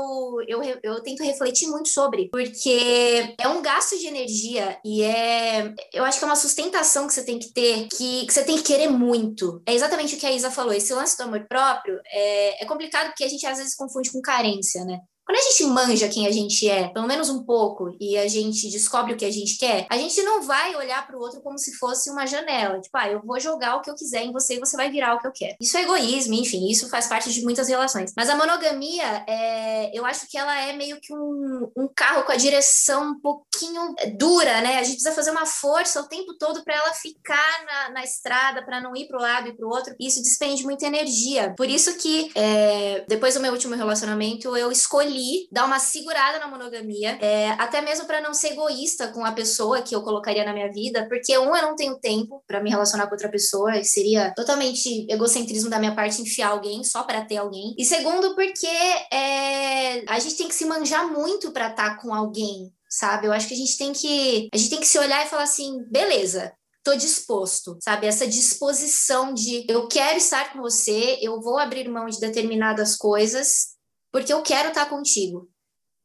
eu, 0.47 0.61
eu 0.83 1.01
tento 1.01 1.23
refletir 1.23 1.67
muito 1.67 1.89
sobre, 1.89 2.29
porque 2.29 3.33
é 3.39 3.47
um 3.47 3.61
gasto 3.61 3.97
de 3.97 4.07
energia 4.07 4.77
e 4.83 5.01
é. 5.03 5.73
Eu 5.93 6.03
acho 6.03 6.19
que 6.19 6.25
é 6.25 6.27
uma 6.27 6.35
sustentação 6.35 7.07
que 7.07 7.13
você 7.13 7.23
tem 7.23 7.39
que 7.39 7.53
ter, 7.53 7.87
que, 7.87 8.25
que 8.25 8.33
você 8.33 8.43
tem 8.43 8.57
que 8.57 8.63
querer 8.63 8.89
muito. 8.89 9.61
É 9.65 9.73
exatamente 9.73 10.15
o 10.15 10.19
que 10.19 10.25
a 10.25 10.31
Isa 10.31 10.51
falou. 10.51 10.73
Esse 10.73 10.93
lance 10.93 11.17
do 11.17 11.23
amor 11.23 11.45
próprio 11.47 11.97
é, 12.11 12.63
é 12.63 12.67
complicado 12.67 13.07
porque 13.07 13.23
a 13.23 13.29
gente 13.29 13.45
às 13.45 13.57
vezes 13.57 13.75
confunde 13.75 14.11
com 14.11 14.21
carência, 14.21 14.83
né? 14.83 14.99
Quando 15.29 15.37
a 15.37 15.51
gente 15.51 15.63
manja 15.65 16.09
quem 16.09 16.25
a 16.25 16.31
gente 16.31 16.67
é, 16.67 16.87
pelo 16.87 17.05
menos 17.05 17.29
um 17.29 17.43
pouco, 17.43 17.95
e 17.99 18.17
a 18.17 18.27
gente 18.27 18.67
descobre 18.67 19.13
o 19.13 19.15
que 19.15 19.23
a 19.23 19.29
gente 19.29 19.59
quer, 19.59 19.85
a 19.87 19.95
gente 19.95 20.19
não 20.23 20.41
vai 20.41 20.75
olhar 20.75 21.05
para 21.05 21.15
o 21.15 21.21
outro 21.21 21.39
como 21.41 21.55
se 21.59 21.75
fosse 21.75 22.09
uma 22.09 22.25
janela. 22.25 22.81
Tipo, 22.81 22.97
ah, 22.97 23.11
eu 23.11 23.21
vou 23.23 23.39
jogar 23.39 23.75
o 23.75 23.81
que 23.83 23.91
eu 23.91 23.95
quiser 23.95 24.23
em 24.23 24.31
você 24.31 24.55
e 24.55 24.59
você 24.59 24.75
vai 24.75 24.89
virar 24.89 25.13
o 25.13 25.19
que 25.19 25.27
eu 25.27 25.31
quero. 25.31 25.55
Isso 25.61 25.77
é 25.77 25.83
egoísmo, 25.83 26.33
enfim, 26.33 26.67
isso 26.67 26.89
faz 26.89 27.05
parte 27.05 27.31
de 27.31 27.43
muitas 27.43 27.67
relações. 27.67 28.11
Mas 28.17 28.27
a 28.27 28.35
monogamia, 28.35 29.23
é, 29.27 29.95
eu 29.95 30.03
acho 30.03 30.27
que 30.27 30.35
ela 30.35 30.61
é 30.61 30.73
meio 30.75 30.99
que 30.99 31.13
um, 31.13 31.71
um 31.77 31.87
carro 31.95 32.23
com 32.23 32.31
a 32.31 32.35
direção 32.35 33.11
um 33.11 33.19
pouquinho 33.21 33.93
dura, 34.17 34.61
né? 34.61 34.79
A 34.79 34.83
gente 34.83 34.95
precisa 34.95 35.13
fazer 35.13 35.29
uma 35.29 35.45
força 35.45 36.01
o 36.01 36.07
tempo 36.07 36.39
todo 36.39 36.63
para 36.63 36.75
ela 36.75 36.93
ficar 36.93 37.65
na, 37.67 37.89
na 37.91 38.03
estrada, 38.03 38.65
para 38.65 38.81
não 38.81 38.95
ir 38.95 39.07
para 39.07 39.19
o 39.19 39.21
lado 39.21 39.49
e 39.49 39.53
para 39.53 39.67
o 39.67 39.69
outro. 39.69 39.95
E 39.99 40.07
isso 40.07 40.23
despende 40.23 40.63
muita 40.63 40.87
energia. 40.87 41.53
Por 41.55 41.69
isso 41.69 41.95
que, 41.97 42.31
é, 42.33 43.05
depois 43.07 43.35
do 43.35 43.41
meu 43.41 43.51
último 43.51 43.75
relacionamento, 43.75 44.57
eu 44.57 44.71
escolhi 44.71 45.18
dar 45.51 45.65
uma 45.65 45.79
segurada 45.79 46.39
na 46.39 46.47
monogamia, 46.47 47.17
é, 47.21 47.49
até 47.51 47.81
mesmo 47.81 48.05
para 48.05 48.21
não 48.21 48.33
ser 48.33 48.53
egoísta 48.53 49.07
com 49.09 49.23
a 49.23 49.31
pessoa 49.31 49.81
que 49.81 49.95
eu 49.95 50.01
colocaria 50.01 50.45
na 50.45 50.53
minha 50.53 50.71
vida, 50.71 51.07
porque 51.07 51.37
um, 51.37 51.55
eu 51.55 51.61
não 51.61 51.75
tenho 51.75 51.99
tempo 51.99 52.43
para 52.47 52.61
me 52.61 52.69
relacionar 52.69 53.07
com 53.07 53.13
outra 53.13 53.29
pessoa, 53.29 53.77
e 53.77 53.85
seria 53.85 54.33
totalmente 54.35 55.05
egocentrismo 55.09 55.69
da 55.69 55.79
minha 55.79 55.95
parte 55.95 56.21
enfiar 56.21 56.49
alguém 56.49 56.83
só 56.83 57.03
para 57.03 57.25
ter 57.25 57.37
alguém. 57.37 57.75
E 57.77 57.85
segundo, 57.85 58.35
porque 58.35 58.67
é, 58.67 60.03
a 60.07 60.19
gente 60.19 60.35
tem 60.35 60.47
que 60.47 60.55
se 60.55 60.65
manjar 60.65 61.11
muito 61.11 61.51
para 61.51 61.69
estar 61.69 61.95
tá 61.95 62.01
com 62.01 62.13
alguém, 62.13 62.71
sabe? 62.89 63.27
Eu 63.27 63.33
acho 63.33 63.47
que 63.47 63.53
a 63.53 63.57
gente 63.57 63.77
tem 63.77 63.93
que 63.93 64.49
a 64.53 64.57
gente 64.57 64.69
tem 64.69 64.79
que 64.79 64.87
se 64.87 64.99
olhar 64.99 65.25
e 65.25 65.29
falar 65.29 65.43
assim, 65.43 65.83
beleza, 65.89 66.51
tô 66.83 66.95
disposto, 66.95 67.77
sabe? 67.81 68.07
Essa 68.07 68.27
disposição 68.27 69.33
de 69.33 69.65
eu 69.67 69.87
quero 69.87 70.17
estar 70.17 70.53
com 70.53 70.61
você, 70.61 71.19
eu 71.21 71.39
vou 71.41 71.57
abrir 71.57 71.89
mão 71.89 72.07
de 72.07 72.19
determinadas 72.19 72.95
coisas 72.95 73.78
porque 74.11 74.33
eu 74.33 74.41
quero 74.41 74.69
estar 74.69 74.87
contigo. 74.87 75.49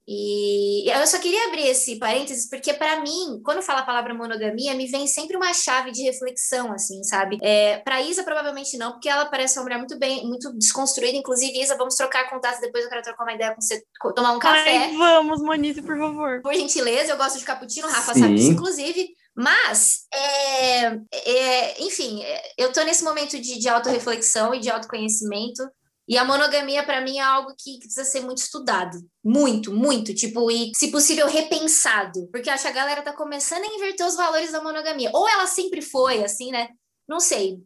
E 0.07 0.87
eu 0.91 1.07
só 1.07 1.19
queria 1.19 1.47
abrir 1.47 1.67
esse 1.67 1.99
parênteses, 1.99 2.47
porque 2.49 2.75
para 2.75 3.01
mim, 3.01 3.41
quando 3.43 3.63
fala 3.63 3.81
a 3.81 3.87
palavra 3.87 4.13
monogamia, 4.13 4.75
me 4.75 4.87
vem 4.87 5.07
sempre 5.07 5.35
uma 5.35 5.55
chave 5.55 5.93
de 5.93 6.03
reflexão, 6.03 6.73
assim, 6.73 7.03
sabe? 7.03 7.39
É, 7.43 7.79
pra 7.79 8.03
Isa, 8.03 8.23
provavelmente 8.23 8.77
não, 8.77 8.93
porque 8.93 9.09
ela 9.09 9.25
parece 9.25 9.59
uma 9.59 9.63
mulher 9.63 9.79
muito 9.79 9.99
bem, 9.99 10.27
muito 10.27 10.53
desconstruída. 10.59 11.17
Inclusive, 11.17 11.59
Isa, 11.59 11.77
vamos 11.79 11.95
trocar 11.95 12.29
contatos 12.29 12.61
depois, 12.61 12.85
eu 12.85 12.91
quero 12.91 13.03
trocar 13.03 13.25
uma 13.25 13.33
ideia 13.33 13.55
com 13.55 13.63
você, 13.63 13.83
tomar 14.15 14.33
um 14.33 14.39
café. 14.39 14.77
Ai, 14.77 14.95
vamos, 14.95 15.41
Monize, 15.41 15.81
por 15.81 15.97
favor. 15.97 16.43
Por 16.43 16.53
gentileza, 16.53 17.13
eu 17.13 17.17
gosto 17.17 17.39
de 17.39 17.45
cappuccino, 17.47 17.89
Rafa 17.89 18.13
Sim. 18.13 18.21
sabe 18.21 18.35
disso, 18.35 18.53
inclusive. 18.53 19.09
Mas, 19.35 20.05
é, 20.13 20.87
é, 21.13 21.83
enfim, 21.83 22.23
eu 22.59 22.73
tô 22.75 22.83
nesse 22.83 23.03
momento 23.03 23.41
de, 23.41 23.59
de 23.59 23.69
autorreflexão 23.71 24.55
e 24.55 24.61
de 24.61 24.71
autoconhecimento. 24.71 25.63
E 26.07 26.19
a 26.19 26.25
monogamia, 26.25 26.83
para 26.83 27.01
mim, 27.01 27.19
é 27.19 27.23
algo 27.23 27.55
que 27.59 27.79
precisa 27.79 28.05
ser 28.05 28.21
muito 28.21 28.39
estudado. 28.39 28.99
Muito, 29.25 29.73
muito. 29.73 30.15
Tipo, 30.15 30.51
e, 30.51 30.71
se 30.77 30.91
possível, 30.91 31.27
repensado. 31.27 32.29
Porque 32.31 32.51
acho 32.51 32.65
que 32.65 32.69
a 32.69 32.73
galera 32.73 33.03
tá 33.03 33.13
começando 33.13 33.65
a 33.65 33.75
inverter 33.75 34.07
os 34.07 34.17
valores 34.17 34.53
da 34.53 34.63
monogamia. 34.63 35.11
Ou 35.15 35.29
ela 35.29 35.47
sempre 35.47 35.81
foi, 35.81 36.23
assim, 36.23 36.51
né? 36.51 36.69
Não 37.07 37.21
sei. 37.21 37.59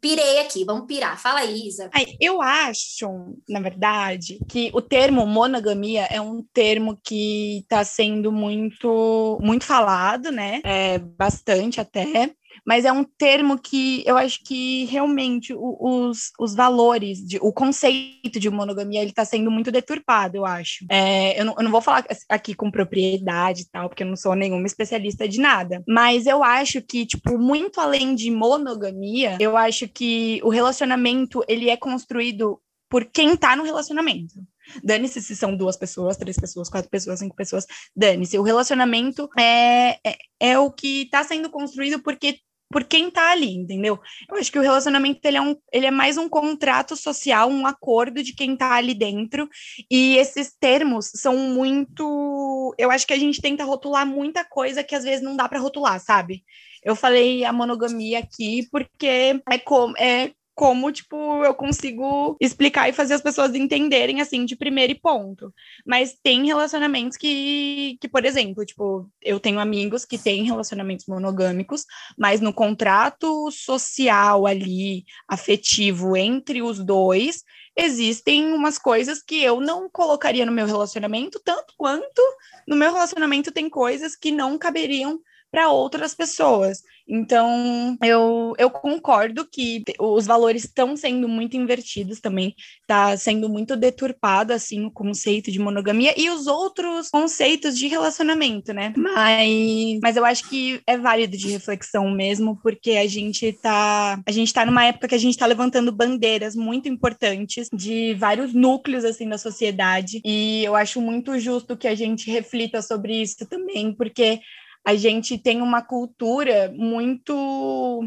Pirei 0.00 0.40
aqui, 0.40 0.64
vamos 0.64 0.86
pirar. 0.86 1.20
Fala 1.20 1.40
aí, 1.40 1.68
Isa. 1.68 1.88
Eu 2.20 2.42
acho, 2.42 3.06
na 3.48 3.60
verdade, 3.60 4.40
que 4.48 4.70
o 4.74 4.82
termo 4.82 5.24
monogamia 5.24 6.04
é 6.06 6.20
um 6.20 6.42
termo 6.52 6.98
que 7.02 7.58
está 7.58 7.84
sendo 7.84 8.32
muito, 8.32 9.38
muito 9.40 9.64
falado, 9.64 10.32
né? 10.32 10.60
É, 10.64 10.98
bastante 10.98 11.80
até 11.80 12.34
mas 12.66 12.84
é 12.84 12.92
um 12.92 13.04
termo 13.04 13.58
que 13.58 14.02
eu 14.06 14.16
acho 14.16 14.42
que 14.44 14.84
realmente 14.86 15.54
os, 15.56 16.30
os 16.38 16.54
valores, 16.54 17.18
de, 17.18 17.38
o 17.40 17.52
conceito 17.52 18.38
de 18.38 18.50
monogamia, 18.50 19.00
ele 19.00 19.10
está 19.10 19.24
sendo 19.24 19.50
muito 19.50 19.70
deturpado, 19.70 20.36
eu 20.36 20.46
acho. 20.46 20.84
É, 20.90 21.40
eu, 21.40 21.44
não, 21.44 21.54
eu 21.58 21.64
não 21.64 21.70
vou 21.70 21.82
falar 21.82 22.04
aqui 22.28 22.54
com 22.54 22.70
propriedade 22.70 23.62
e 23.62 23.68
tal, 23.70 23.88
porque 23.88 24.02
eu 24.02 24.08
não 24.08 24.16
sou 24.16 24.34
nenhuma 24.34 24.66
especialista 24.66 25.28
de 25.28 25.40
nada, 25.40 25.82
mas 25.88 26.26
eu 26.26 26.42
acho 26.42 26.80
que, 26.80 27.04
tipo, 27.04 27.38
muito 27.38 27.80
além 27.80 28.14
de 28.14 28.30
monogamia, 28.30 29.36
eu 29.40 29.56
acho 29.56 29.88
que 29.88 30.40
o 30.44 30.48
relacionamento, 30.48 31.42
ele 31.48 31.68
é 31.68 31.76
construído 31.76 32.60
por 32.88 33.06
quem 33.06 33.36
tá 33.36 33.56
no 33.56 33.64
relacionamento. 33.64 34.34
Dane-se 34.82 35.20
se 35.20 35.34
são 35.34 35.56
duas 35.56 35.76
pessoas, 35.76 36.16
três 36.16 36.36
pessoas, 36.36 36.68
quatro 36.68 36.90
pessoas, 36.90 37.18
cinco 37.18 37.34
pessoas. 37.34 37.66
Dane-se. 37.96 38.38
O 38.38 38.42
relacionamento 38.42 39.28
é, 39.38 39.98
é, 40.06 40.16
é 40.38 40.58
o 40.58 40.70
que 40.70 41.02
está 41.02 41.24
sendo 41.24 41.50
construído 41.50 42.02
porque 42.02 42.38
por 42.72 42.84
quem 42.84 43.10
tá 43.10 43.30
ali, 43.30 43.54
entendeu? 43.54 44.00
Eu 44.28 44.36
acho 44.36 44.50
que 44.50 44.58
o 44.58 44.62
relacionamento 44.62 45.20
ele 45.24 45.36
é, 45.36 45.40
um, 45.40 45.54
ele 45.72 45.86
é 45.86 45.90
mais 45.90 46.16
um 46.16 46.28
contrato 46.28 46.96
social, 46.96 47.48
um 47.48 47.66
acordo 47.66 48.22
de 48.22 48.34
quem 48.34 48.56
tá 48.56 48.72
ali 48.72 48.94
dentro, 48.94 49.48
e 49.90 50.16
esses 50.16 50.56
termos 50.58 51.10
são 51.14 51.36
muito. 51.36 52.74
Eu 52.78 52.90
acho 52.90 53.06
que 53.06 53.12
a 53.12 53.18
gente 53.18 53.40
tenta 53.40 53.64
rotular 53.64 54.06
muita 54.06 54.44
coisa 54.44 54.82
que 54.82 54.94
às 54.94 55.04
vezes 55.04 55.22
não 55.22 55.36
dá 55.36 55.48
para 55.48 55.60
rotular, 55.60 56.00
sabe? 56.00 56.42
Eu 56.82 56.96
falei 56.96 57.44
a 57.44 57.52
monogamia 57.52 58.18
aqui 58.18 58.66
porque 58.70 59.40
é 59.48 59.58
como. 59.58 59.96
É 59.96 60.32
como, 60.54 60.92
tipo, 60.92 61.44
eu 61.44 61.54
consigo 61.54 62.36
explicar 62.40 62.88
e 62.88 62.92
fazer 62.92 63.14
as 63.14 63.22
pessoas 63.22 63.54
entenderem, 63.54 64.20
assim, 64.20 64.44
de 64.44 64.54
primeiro 64.54 64.94
ponto. 65.00 65.52
Mas 65.86 66.16
tem 66.22 66.46
relacionamentos 66.46 67.16
que, 67.16 67.96
que, 68.00 68.08
por 68.08 68.24
exemplo, 68.24 68.64
tipo, 68.64 69.10
eu 69.22 69.40
tenho 69.40 69.58
amigos 69.58 70.04
que 70.04 70.18
têm 70.18 70.44
relacionamentos 70.44 71.06
monogâmicos, 71.06 71.84
mas 72.18 72.40
no 72.40 72.52
contrato 72.52 73.50
social 73.50 74.46
ali, 74.46 75.04
afetivo 75.26 76.16
entre 76.16 76.62
os 76.62 76.84
dois, 76.84 77.42
existem 77.76 78.52
umas 78.52 78.78
coisas 78.78 79.22
que 79.22 79.42
eu 79.42 79.60
não 79.60 79.88
colocaria 79.88 80.44
no 80.44 80.52
meu 80.52 80.66
relacionamento, 80.66 81.40
tanto 81.42 81.72
quanto 81.76 82.22
no 82.68 82.76
meu 82.76 82.92
relacionamento 82.92 83.50
tem 83.50 83.70
coisas 83.70 84.14
que 84.14 84.30
não 84.30 84.58
caberiam 84.58 85.18
para 85.52 85.68
outras 85.68 86.14
pessoas. 86.14 86.82
Então, 87.06 87.98
eu, 88.02 88.54
eu 88.58 88.70
concordo 88.70 89.46
que 89.46 89.84
os 90.00 90.24
valores 90.24 90.64
estão 90.64 90.96
sendo 90.96 91.28
muito 91.28 91.56
invertidos 91.56 92.20
também, 92.20 92.54
está 92.80 93.14
sendo 93.18 93.50
muito 93.50 93.76
deturpado, 93.76 94.52
assim, 94.52 94.86
o 94.86 94.90
conceito 94.90 95.50
de 95.50 95.58
monogamia 95.58 96.14
e 96.16 96.30
os 96.30 96.46
outros 96.46 97.10
conceitos 97.10 97.76
de 97.76 97.86
relacionamento, 97.86 98.72
né? 98.72 98.94
Mas, 98.96 99.98
mas 100.02 100.16
eu 100.16 100.24
acho 100.24 100.48
que 100.48 100.80
é 100.86 100.96
válido 100.96 101.36
de 101.36 101.50
reflexão 101.50 102.10
mesmo, 102.10 102.58
porque 102.62 102.92
a 102.92 103.06
gente 103.06 103.52
tá, 103.52 104.18
a 104.26 104.32
gente 104.32 104.54
tá 104.54 104.64
numa 104.64 104.86
época 104.86 105.08
que 105.08 105.14
a 105.14 105.18
gente 105.18 105.34
está 105.34 105.44
levantando 105.44 105.92
bandeiras 105.92 106.56
muito 106.56 106.88
importantes 106.88 107.68
de 107.72 108.14
vários 108.14 108.54
núcleos, 108.54 109.04
assim, 109.04 109.28
da 109.28 109.36
sociedade, 109.36 110.22
e 110.24 110.64
eu 110.64 110.74
acho 110.74 110.98
muito 111.00 111.38
justo 111.38 111.76
que 111.76 111.88
a 111.88 111.94
gente 111.94 112.30
reflita 112.30 112.80
sobre 112.80 113.20
isso 113.20 113.44
também, 113.46 113.92
porque 113.92 114.40
a 114.84 114.94
gente 114.94 115.38
tem 115.38 115.62
uma 115.62 115.82
cultura 115.82 116.72
muito 116.76 118.02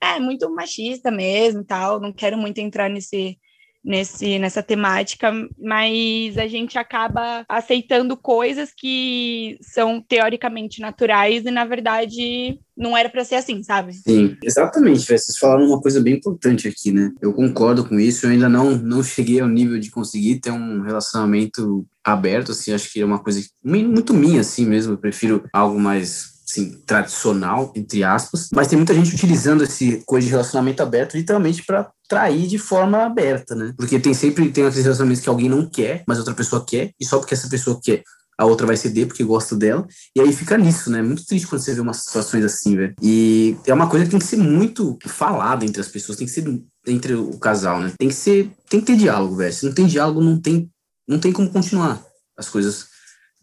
é 0.00 0.20
muito 0.20 0.50
machista 0.54 1.10
mesmo 1.10 1.64
tal 1.64 2.00
não 2.00 2.12
quero 2.12 2.36
muito 2.36 2.58
entrar 2.58 2.90
nesse 2.90 3.38
nesse, 3.84 4.38
nessa 4.38 4.62
temática, 4.62 5.30
mas 5.58 6.38
a 6.38 6.46
gente 6.46 6.78
acaba 6.78 7.44
aceitando 7.48 8.16
coisas 8.16 8.70
que 8.74 9.58
são 9.60 10.00
teoricamente 10.00 10.80
naturais 10.80 11.44
e, 11.44 11.50
na 11.50 11.64
verdade, 11.66 12.58
não 12.76 12.96
era 12.96 13.08
para 13.08 13.24
ser 13.24 13.36
assim, 13.36 13.62
sabe? 13.62 13.92
Sim, 13.92 14.36
exatamente. 14.42 15.04
Vocês 15.04 15.36
falaram 15.38 15.66
uma 15.66 15.80
coisa 15.80 16.00
bem 16.00 16.14
importante 16.14 16.66
aqui, 16.66 16.90
né? 16.90 17.12
Eu 17.20 17.32
concordo 17.34 17.84
com 17.86 18.00
isso. 18.00 18.26
Eu 18.26 18.30
ainda 18.30 18.48
não, 18.48 18.76
não 18.76 19.02
cheguei 19.02 19.40
ao 19.40 19.48
nível 19.48 19.78
de 19.78 19.90
conseguir 19.90 20.40
ter 20.40 20.50
um 20.50 20.80
relacionamento 20.80 21.86
aberto, 22.02 22.52
assim. 22.52 22.72
Acho 22.72 22.90
que 22.90 23.00
é 23.00 23.04
uma 23.04 23.18
coisa 23.18 23.40
muito 23.62 24.14
minha, 24.14 24.40
assim 24.40 24.66
mesmo. 24.66 24.94
Eu 24.94 24.98
prefiro 24.98 25.44
algo 25.52 25.78
mais 25.78 26.33
assim, 26.46 26.82
tradicional, 26.86 27.72
entre 27.74 28.04
aspas, 28.04 28.48
mas 28.52 28.68
tem 28.68 28.76
muita 28.76 28.94
gente 28.94 29.14
utilizando 29.14 29.64
esse 29.64 30.02
coisa 30.04 30.26
de 30.26 30.30
relacionamento 30.30 30.82
aberto 30.82 31.16
literalmente 31.16 31.64
para 31.64 31.90
trair 32.08 32.46
de 32.46 32.58
forma 32.58 33.04
aberta, 33.04 33.54
né? 33.54 33.72
Porque 33.76 33.98
tem 33.98 34.12
sempre 34.12 34.50
tem 34.50 34.64
aqueles 34.66 34.84
relacionamentos 34.84 35.22
que 35.22 35.28
alguém 35.28 35.48
não 35.48 35.66
quer, 35.66 36.04
mas 36.06 36.18
outra 36.18 36.34
pessoa 36.34 36.64
quer, 36.64 36.92
e 37.00 37.04
só 37.04 37.18
porque 37.18 37.34
essa 37.34 37.48
pessoa 37.48 37.80
quer, 37.82 38.02
a 38.36 38.44
outra 38.44 38.66
vai 38.66 38.76
ceder 38.76 39.06
porque 39.06 39.24
gosta 39.24 39.56
dela, 39.56 39.86
e 40.14 40.20
aí 40.20 40.32
fica 40.32 40.58
nisso, 40.58 40.90
né? 40.90 41.00
Muito 41.00 41.24
triste 41.24 41.46
quando 41.46 41.62
você 41.62 41.72
vê 41.72 41.80
umas 41.80 41.98
situações 41.98 42.44
assim, 42.44 42.76
velho. 42.76 42.94
E 43.00 43.56
é 43.66 43.72
uma 43.72 43.88
coisa 43.88 44.04
que 44.04 44.10
tem 44.10 44.20
que 44.20 44.26
ser 44.26 44.36
muito 44.36 44.98
falada 45.06 45.64
entre 45.64 45.80
as 45.80 45.88
pessoas, 45.88 46.18
tem 46.18 46.26
que 46.26 46.32
ser 46.32 46.44
entre 46.86 47.14
o 47.14 47.38
casal, 47.38 47.80
né? 47.80 47.92
Tem 47.98 48.08
que 48.08 48.14
ser, 48.14 48.50
tem 48.68 48.80
que 48.80 48.86
ter 48.86 48.96
diálogo, 48.96 49.36
velho. 49.36 49.52
Se 49.52 49.64
não 49.64 49.72
tem 49.72 49.86
diálogo, 49.86 50.20
não 50.20 50.38
tem, 50.38 50.70
não 51.08 51.18
tem 51.18 51.32
como 51.32 51.50
continuar 51.50 52.02
as 52.36 52.48
coisas 52.48 52.93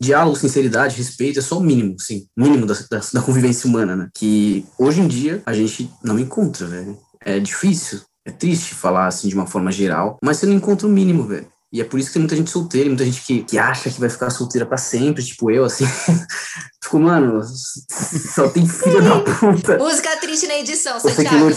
diálogo, 0.02 0.36
sinceridade, 0.36 0.98
respeito 0.98 1.38
é 1.38 1.42
só 1.44 1.60
o 1.60 1.64
mínimo, 1.64 1.96
sim, 2.00 2.26
mínimo 2.36 2.66
da, 2.66 2.74
da, 2.90 3.00
da, 3.14 3.22
convivência 3.22 3.70
humana, 3.70 3.96
né? 3.96 4.10
Que 4.16 4.66
hoje 4.80 5.00
em 5.00 5.08
dia 5.08 5.44
a 5.46 5.54
gente 5.54 5.92
não 6.04 6.18
encontra, 6.18 6.66
velho. 6.66 6.98
É 7.24 7.40
difícil, 7.40 8.02
é 8.26 8.32
triste 8.32 8.74
falar 8.74 9.06
assim 9.06 9.28
de 9.28 9.36
uma 9.36 9.46
forma 9.46 9.72
geral, 9.72 10.18
mas 10.24 10.38
você 10.38 10.48
não 10.48 10.54
encontra 10.54 10.88
o 10.88 10.92
mínimo, 10.92 11.24
velho. 11.24 11.48
E 11.72 11.80
é 11.80 11.86
por 11.86 12.00
isso 12.00 12.10
que 12.10 12.14
tem 12.14 12.22
muita 12.22 12.36
gente 12.36 12.50
solteira, 12.50 12.90
muita 12.90 13.06
gente 13.06 13.22
que, 13.22 13.44
que 13.44 13.58
acha 13.58 13.90
que 13.90 14.00
vai 14.00 14.10
ficar 14.10 14.30
solteira 14.30 14.66
para 14.66 14.78
sempre, 14.78 15.24
tipo 15.24 15.52
eu, 15.52 15.64
assim. 15.64 15.86
Fico, 16.84 17.00
mano, 17.00 17.42
só 17.44 18.50
tem 18.50 18.68
filha 18.68 19.02
da 19.02 19.20
puta. 19.20 19.78
Música 19.78 20.20
triste 20.20 20.48
na 20.48 20.56
edição, 20.56 21.00
Você 21.00 21.12
Santiago. 21.12 21.48
Que 21.48 21.54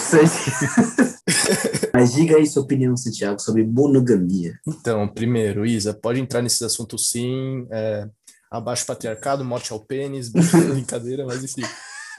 Mas 1.93 2.13
diga 2.13 2.37
aí 2.37 2.47
sua 2.47 2.63
opinião, 2.63 2.97
Santiago, 2.97 3.41
sobre 3.41 3.65
monogamia. 3.65 4.55
Então, 4.69 5.09
primeiro, 5.09 5.67
Isa, 5.67 5.93
pode 5.93 6.21
entrar 6.21 6.43
nesse 6.43 6.65
assunto 6.65 6.97
sim. 6.97 7.67
É, 7.71 8.07
abaixo 8.55 8.87
patriarcado, 8.87 9.45
morte 9.45 9.73
ao 9.73 9.81
pênis, 9.81 10.29
brincadeira, 10.29 11.27
mas 11.27 11.43
enfim. 11.43 11.63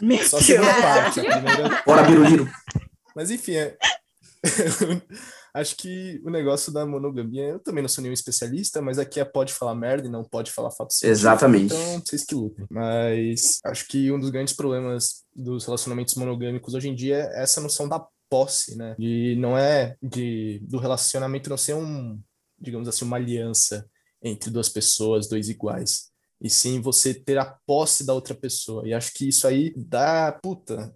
Meu 0.02 0.22
Só 0.28 0.38
a 0.38 0.42
segunda 0.42 0.74
parte, 0.82 1.20
a 1.22 1.24
primeira. 1.24 1.84
Bora, 1.86 2.04
Biruliro. 2.04 2.52
Mas 3.16 3.32
enfim, 3.32 3.54
é... 3.54 3.78
acho 5.54 5.78
que 5.78 6.22
o 6.26 6.30
negócio 6.30 6.74
da 6.74 6.86
monogamia, 6.86 7.46
eu 7.46 7.60
também 7.60 7.82
não 7.82 7.88
sou 7.88 8.02
nenhum 8.02 8.14
especialista, 8.14 8.82
mas 8.82 9.00
aqui 9.00 9.22
é 9.22 9.24
pode 9.24 9.54
falar 9.54 9.74
merda 9.74 10.06
e 10.08 10.12
não 10.12 10.26
pode 10.26 10.52
falar 10.52 10.72
fato 10.72 10.92
científico, 10.92 11.22
Exatamente. 11.22 11.74
Então, 11.74 12.02
vocês 12.06 12.26
que 12.26 12.36
lutem. 12.36 12.66
Mas 12.70 13.60
acho 13.64 13.88
que 13.88 14.12
um 14.12 14.20
dos 14.20 14.30
grandes 14.30 14.54
problemas 14.54 15.24
dos 15.34 15.64
relacionamentos 15.64 16.16
monogâmicos 16.16 16.74
hoje 16.74 16.90
em 16.90 16.96
dia 16.96 17.30
é 17.32 17.44
essa 17.44 17.62
noção 17.62 17.88
da 17.88 18.06
posse, 18.30 18.76
né? 18.76 18.94
De 19.00 19.38
não 19.40 19.58
é 19.58 19.96
de 20.04 20.60
do 20.68 20.78
relacionamento 20.80 21.50
não 21.50 21.58
ser 21.58 21.76
um, 21.76 22.20
digamos 22.60 22.90
assim, 22.90 23.06
uma 23.06 23.16
aliança 23.16 23.88
entre 24.22 24.50
duas 24.50 24.68
pessoas, 24.68 25.30
dois 25.30 25.48
iguais 25.48 26.14
e 26.46 26.50
sim 26.50 26.80
você 26.80 27.12
ter 27.12 27.40
a 27.40 27.58
posse 27.66 28.06
da 28.06 28.14
outra 28.14 28.36
pessoa. 28.36 28.88
E 28.88 28.94
acho 28.94 29.12
que 29.16 29.30
isso 29.30 29.48
aí 29.48 29.74
dá, 29.76 30.32
puta, 30.32 30.96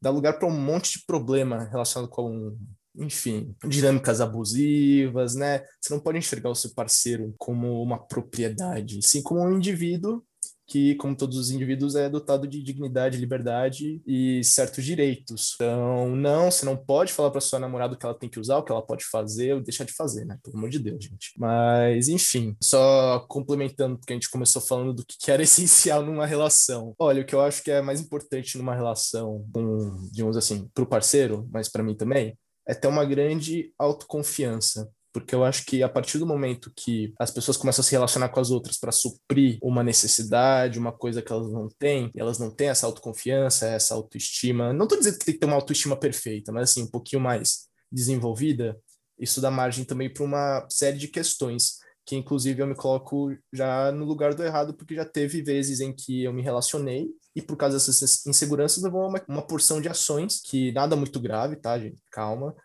dá 0.00 0.08
lugar 0.08 0.38
para 0.38 0.48
um 0.48 0.58
monte 0.58 0.98
de 0.98 1.04
problema 1.04 1.64
relacionado 1.64 2.08
com, 2.08 2.56
enfim, 2.96 3.54
dinâmicas 3.68 4.22
abusivas, 4.22 5.34
né? 5.34 5.62
Você 5.78 5.92
não 5.92 6.00
pode 6.00 6.16
enxergar 6.16 6.48
o 6.48 6.54
seu 6.54 6.70
parceiro 6.70 7.34
como 7.36 7.82
uma 7.82 7.98
propriedade, 7.98 9.06
sim 9.06 9.22
como 9.22 9.42
um 9.42 9.58
indivíduo 9.58 10.24
que, 10.68 10.94
como 10.96 11.16
todos 11.16 11.38
os 11.38 11.50
indivíduos, 11.50 11.96
é 11.96 12.08
dotado 12.10 12.46
de 12.46 12.62
dignidade, 12.62 13.16
liberdade 13.16 14.02
e 14.06 14.44
certos 14.44 14.84
direitos. 14.84 15.54
Então, 15.54 16.14
não, 16.14 16.50
você 16.50 16.66
não 16.66 16.76
pode 16.76 17.12
falar 17.12 17.30
para 17.30 17.40
sua 17.40 17.58
namorada 17.58 17.94
o 17.94 17.98
que 17.98 18.04
ela 18.04 18.14
tem 18.14 18.28
que 18.28 18.38
usar, 18.38 18.58
o 18.58 18.62
que 18.62 18.70
ela 18.70 18.84
pode 18.84 19.04
fazer 19.06 19.54
ou 19.54 19.62
deixar 19.62 19.84
de 19.84 19.94
fazer, 19.94 20.26
né? 20.26 20.38
Pelo 20.42 20.58
amor 20.58 20.68
de 20.68 20.78
Deus, 20.78 21.02
gente. 21.02 21.32
Mas, 21.38 22.08
enfim, 22.08 22.54
só 22.62 23.20
complementando, 23.28 23.98
porque 23.98 24.12
a 24.12 24.16
gente 24.16 24.30
começou 24.30 24.60
falando 24.60 24.92
do 24.92 25.04
que 25.06 25.30
era 25.30 25.42
essencial 25.42 26.04
numa 26.04 26.26
relação. 26.26 26.94
Olha, 26.98 27.22
o 27.22 27.24
que 27.24 27.34
eu 27.34 27.40
acho 27.40 27.62
que 27.62 27.70
é 27.70 27.80
mais 27.80 28.00
importante 28.00 28.58
numa 28.58 28.74
relação, 28.74 29.46
com, 29.52 29.96
digamos 30.12 30.36
assim, 30.36 30.68
para 30.74 30.84
o 30.84 30.86
parceiro, 30.86 31.48
mas 31.50 31.68
para 31.68 31.82
mim 31.82 31.96
também, 31.96 32.36
é 32.66 32.74
ter 32.74 32.88
uma 32.88 33.06
grande 33.06 33.72
autoconfiança 33.78 34.90
porque 35.12 35.34
eu 35.34 35.44
acho 35.44 35.64
que 35.64 35.82
a 35.82 35.88
partir 35.88 36.18
do 36.18 36.26
momento 36.26 36.72
que 36.76 37.12
as 37.18 37.30
pessoas 37.30 37.56
começam 37.56 37.82
a 37.82 37.84
se 37.84 37.92
relacionar 37.92 38.28
com 38.28 38.40
as 38.40 38.50
outras 38.50 38.78
para 38.78 38.92
suprir 38.92 39.58
uma 39.62 39.82
necessidade, 39.82 40.78
uma 40.78 40.92
coisa 40.92 41.22
que 41.22 41.32
elas 41.32 41.50
não 41.50 41.68
têm, 41.78 42.10
e 42.14 42.20
elas 42.20 42.38
não 42.38 42.50
têm 42.50 42.68
essa 42.68 42.86
autoconfiança, 42.86 43.66
essa 43.66 43.94
autoestima, 43.94 44.72
não 44.72 44.84
estou 44.84 44.98
dizendo 44.98 45.18
que 45.18 45.24
tem 45.24 45.34
que 45.34 45.40
ter 45.40 45.46
uma 45.46 45.56
autoestima 45.56 45.96
perfeita, 45.96 46.52
mas 46.52 46.70
assim, 46.70 46.82
um 46.82 46.90
pouquinho 46.90 47.22
mais 47.22 47.68
desenvolvida, 47.90 48.78
isso 49.18 49.40
dá 49.40 49.50
margem 49.50 49.84
também 49.84 50.12
para 50.12 50.24
uma 50.24 50.66
série 50.70 50.98
de 50.98 51.08
questões 51.08 51.78
que 52.08 52.16
inclusive 52.16 52.62
eu 52.62 52.66
me 52.66 52.74
coloco 52.74 53.36
já 53.52 53.92
no 53.92 54.06
lugar 54.06 54.32
do 54.32 54.42
errado, 54.42 54.72
porque 54.72 54.94
já 54.94 55.04
teve 55.04 55.42
vezes 55.42 55.78
em 55.80 55.92
que 55.92 56.24
eu 56.24 56.32
me 56.32 56.40
relacionei 56.40 57.06
e 57.36 57.42
por 57.42 57.54
causa 57.54 57.76
dessas 57.76 58.26
inseguranças 58.26 58.82
levou 58.82 59.06
uma, 59.06 59.22
uma 59.28 59.46
porção 59.46 59.78
de 59.78 59.90
ações 59.90 60.40
que 60.40 60.72
nada 60.72 60.96
muito 60.96 61.20
grave, 61.20 61.56
tá, 61.56 61.78
gente? 61.78 62.00
Calma, 62.10 62.56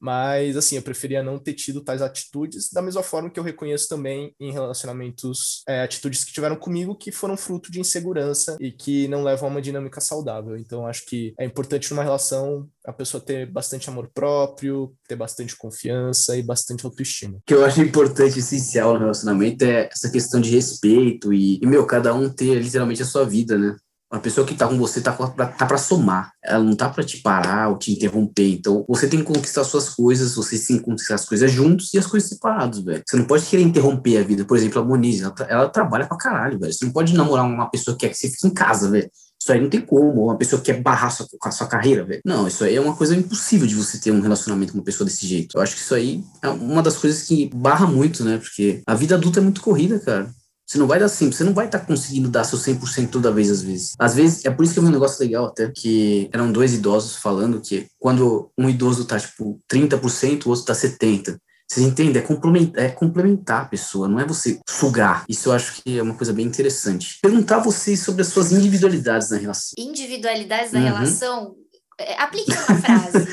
mas, 0.00 0.56
assim, 0.56 0.76
eu 0.76 0.82
preferia 0.82 1.22
não 1.22 1.38
ter 1.38 1.52
tido 1.52 1.82
tais 1.82 2.00
atitudes, 2.00 2.70
da 2.72 2.80
mesma 2.80 3.02
forma 3.02 3.28
que 3.28 3.38
eu 3.38 3.44
reconheço 3.44 3.88
também 3.88 4.34
em 4.40 4.50
relacionamentos, 4.50 5.62
é, 5.68 5.82
atitudes 5.82 6.24
que 6.24 6.32
tiveram 6.32 6.56
comigo 6.56 6.96
que 6.96 7.12
foram 7.12 7.36
fruto 7.36 7.70
de 7.70 7.80
insegurança 7.80 8.56
e 8.60 8.72
que 8.72 9.06
não 9.08 9.22
levam 9.22 9.48
a 9.48 9.52
uma 9.52 9.62
dinâmica 9.62 10.00
saudável. 10.00 10.56
Então, 10.56 10.86
acho 10.86 11.04
que 11.04 11.34
é 11.38 11.44
importante 11.44 11.90
numa 11.90 12.02
relação 12.02 12.68
a 12.86 12.92
pessoa 12.92 13.22
ter 13.22 13.46
bastante 13.46 13.90
amor 13.90 14.10
próprio, 14.12 14.94
ter 15.06 15.16
bastante 15.16 15.56
confiança 15.56 16.36
e 16.36 16.42
bastante 16.42 16.86
autoestima. 16.86 17.36
O 17.36 17.42
que 17.46 17.54
eu 17.54 17.64
acho 17.64 17.82
importante, 17.82 18.38
essencial 18.38 18.94
no 18.94 19.00
relacionamento 19.00 19.64
é 19.64 19.88
essa 19.92 20.10
questão 20.10 20.40
de 20.40 20.50
respeito 20.50 21.32
e, 21.32 21.58
e 21.62 21.66
meu, 21.66 21.86
cada 21.86 22.14
um 22.14 22.28
ter 22.28 22.60
literalmente 22.60 23.02
a 23.02 23.06
sua 23.06 23.24
vida, 23.24 23.58
né? 23.58 23.76
A 24.10 24.18
pessoa 24.18 24.44
que 24.44 24.54
tá 24.54 24.66
com 24.66 24.76
você 24.76 25.00
tá 25.00 25.12
pra, 25.12 25.46
tá 25.46 25.66
pra 25.66 25.78
somar. 25.78 26.32
Ela 26.42 26.64
não 26.64 26.74
tá 26.74 26.88
pra 26.88 27.04
te 27.04 27.18
parar 27.18 27.68
ou 27.68 27.78
te 27.78 27.92
interromper. 27.92 28.48
Então, 28.48 28.84
você 28.88 29.06
tem 29.06 29.20
que 29.20 29.26
conquistar 29.26 29.62
suas 29.62 29.88
coisas, 29.88 30.34
você 30.34 30.58
tem 30.58 30.78
que 30.78 30.84
conquistar 30.84 31.14
as 31.14 31.24
coisas 31.24 31.50
juntos 31.50 31.94
e 31.94 31.98
as 31.98 32.06
coisas 32.06 32.28
separadas, 32.28 32.80
velho. 32.80 33.02
Você 33.06 33.16
não 33.16 33.24
pode 33.24 33.46
querer 33.46 33.62
interromper 33.62 34.18
a 34.18 34.24
vida. 34.24 34.44
Por 34.44 34.56
exemplo, 34.56 34.82
a 34.82 34.84
Monize, 34.84 35.22
ela, 35.22 35.34
ela 35.48 35.68
trabalha 35.68 36.06
pra 36.06 36.16
caralho, 36.16 36.58
velho. 36.58 36.72
Você 36.72 36.84
não 36.84 36.92
pode 36.92 37.14
namorar 37.14 37.44
uma 37.44 37.70
pessoa 37.70 37.96
que 37.96 38.06
quer 38.06 38.12
que 38.12 38.18
você 38.18 38.28
fique 38.28 38.48
em 38.48 38.54
casa, 38.54 38.90
velho. 38.90 39.08
Isso 39.40 39.52
aí 39.52 39.60
não 39.60 39.70
tem 39.70 39.80
como. 39.80 40.24
Uma 40.24 40.36
pessoa 40.36 40.60
que 40.60 40.72
quer 40.72 40.82
barrar 40.82 41.10
sua, 41.10 41.26
a 41.42 41.50
sua 41.50 41.66
carreira, 41.66 42.04
velho. 42.04 42.20
Não, 42.24 42.46
isso 42.46 42.62
aí 42.62 42.76
é 42.76 42.80
uma 42.80 42.94
coisa 42.94 43.16
impossível 43.16 43.66
de 43.66 43.74
você 43.74 43.98
ter 43.98 44.10
um 44.10 44.20
relacionamento 44.20 44.72
com 44.72 44.78
uma 44.78 44.84
pessoa 44.84 45.06
desse 45.06 45.26
jeito. 45.26 45.56
Eu 45.56 45.62
acho 45.62 45.74
que 45.74 45.80
isso 45.80 45.94
aí 45.94 46.22
é 46.42 46.48
uma 46.48 46.82
das 46.82 46.98
coisas 46.98 47.22
que 47.22 47.48
barra 47.54 47.86
muito, 47.86 48.22
né? 48.22 48.36
Porque 48.38 48.82
a 48.86 48.94
vida 48.94 49.14
adulta 49.14 49.40
é 49.40 49.42
muito 49.42 49.62
corrida, 49.62 49.98
cara. 49.98 50.30
Você 50.70 50.78
não 50.78 50.86
vai 50.86 51.00
dar 51.00 51.08
sempre, 51.08 51.36
você 51.36 51.42
não 51.42 51.52
vai 51.52 51.66
estar 51.66 51.80
tá 51.80 51.84
conseguindo 51.84 52.28
dar 52.28 52.44
seu 52.44 52.56
100% 52.56 53.10
toda 53.10 53.32
vez, 53.32 53.50
às 53.50 53.60
vezes. 53.60 53.94
Às 53.98 54.14
vezes, 54.14 54.44
é 54.44 54.50
por 54.52 54.64
isso 54.64 54.72
que 54.72 54.78
eu 54.78 54.84
vi 54.84 54.88
um 54.88 54.92
negócio 54.92 55.20
legal 55.20 55.46
até, 55.46 55.68
que 55.68 56.30
eram 56.32 56.52
dois 56.52 56.72
idosos 56.72 57.16
falando 57.16 57.60
que 57.60 57.88
quando 57.98 58.52
um 58.56 58.70
idoso 58.70 59.04
tá, 59.04 59.18
tipo, 59.18 59.60
30%, 59.68 60.46
o 60.46 60.50
outro 60.50 60.64
tá 60.64 60.72
70%. 60.72 61.38
Vocês 61.66 61.84
entendem? 61.84 62.22
É 62.22 62.24
complementar, 62.24 62.84
é 62.84 62.88
complementar 62.88 63.62
a 63.62 63.64
pessoa, 63.64 64.06
não 64.06 64.20
é 64.20 64.24
você 64.24 64.60
sugar. 64.68 65.24
Isso 65.28 65.48
eu 65.48 65.52
acho 65.52 65.82
que 65.82 65.98
é 65.98 66.02
uma 66.02 66.14
coisa 66.14 66.32
bem 66.32 66.46
interessante. 66.46 67.18
Perguntar 67.20 67.56
a 67.56 67.60
vocês 67.60 67.98
sobre 67.98 68.22
as 68.22 68.28
suas 68.28 68.52
individualidades 68.52 69.30
na 69.30 69.38
relação. 69.38 69.74
Individualidades 69.76 70.70
na 70.70 70.78
uhum. 70.78 70.86
relação? 70.86 71.54
É, 71.98 72.22
aplique 72.22 72.52
uma 72.52 72.78
frase. 72.78 73.28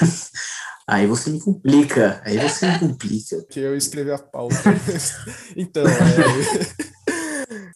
Aí 0.88 1.06
você 1.06 1.28
me 1.28 1.38
complica, 1.38 2.18
aí 2.24 2.38
você 2.38 2.66
me 2.66 2.78
complica. 2.78 3.44
Que 3.50 3.60
eu 3.60 3.76
escrevi 3.76 4.10
a 4.10 4.16
pauta. 4.16 4.56
então, 5.54 5.84
é, 5.86 5.90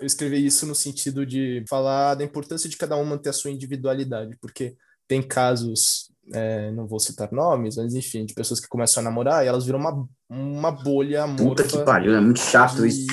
eu 0.01 0.07
escrevi 0.07 0.46
isso 0.46 0.64
no 0.64 0.75
sentido 0.75 1.27
de 1.27 1.62
falar 1.68 2.14
da 2.14 2.25
importância 2.25 2.70
de 2.70 2.77
cada 2.79 2.96
um 2.96 3.05
manter 3.05 3.29
a 3.29 3.35
sua 3.35 3.51
individualidade, 3.51 4.35
porque 4.40 4.75
tem 5.07 5.22
casos, 5.22 6.11
é, 6.33 6.70
não 6.70 6.87
vou 6.87 6.98
citar 6.98 7.31
nomes, 7.31 7.77
mas 7.77 7.92
enfim, 7.92 8.25
de 8.25 8.33
pessoas 8.33 8.59
que 8.59 8.68
começam 8.68 9.03
a 9.03 9.05
namorar 9.05 9.44
e 9.44 9.48
elas 9.48 9.66
viram 9.66 9.79
uma, 9.79 10.09
uma 10.31 10.70
bolha 10.70 11.25
amorosa. 11.25 11.48
Puta 11.48 11.64
que 11.64 11.85
pariu, 11.85 12.16
é 12.16 12.20
muito 12.20 12.40
chato 12.40 12.87
isso. 12.87 13.07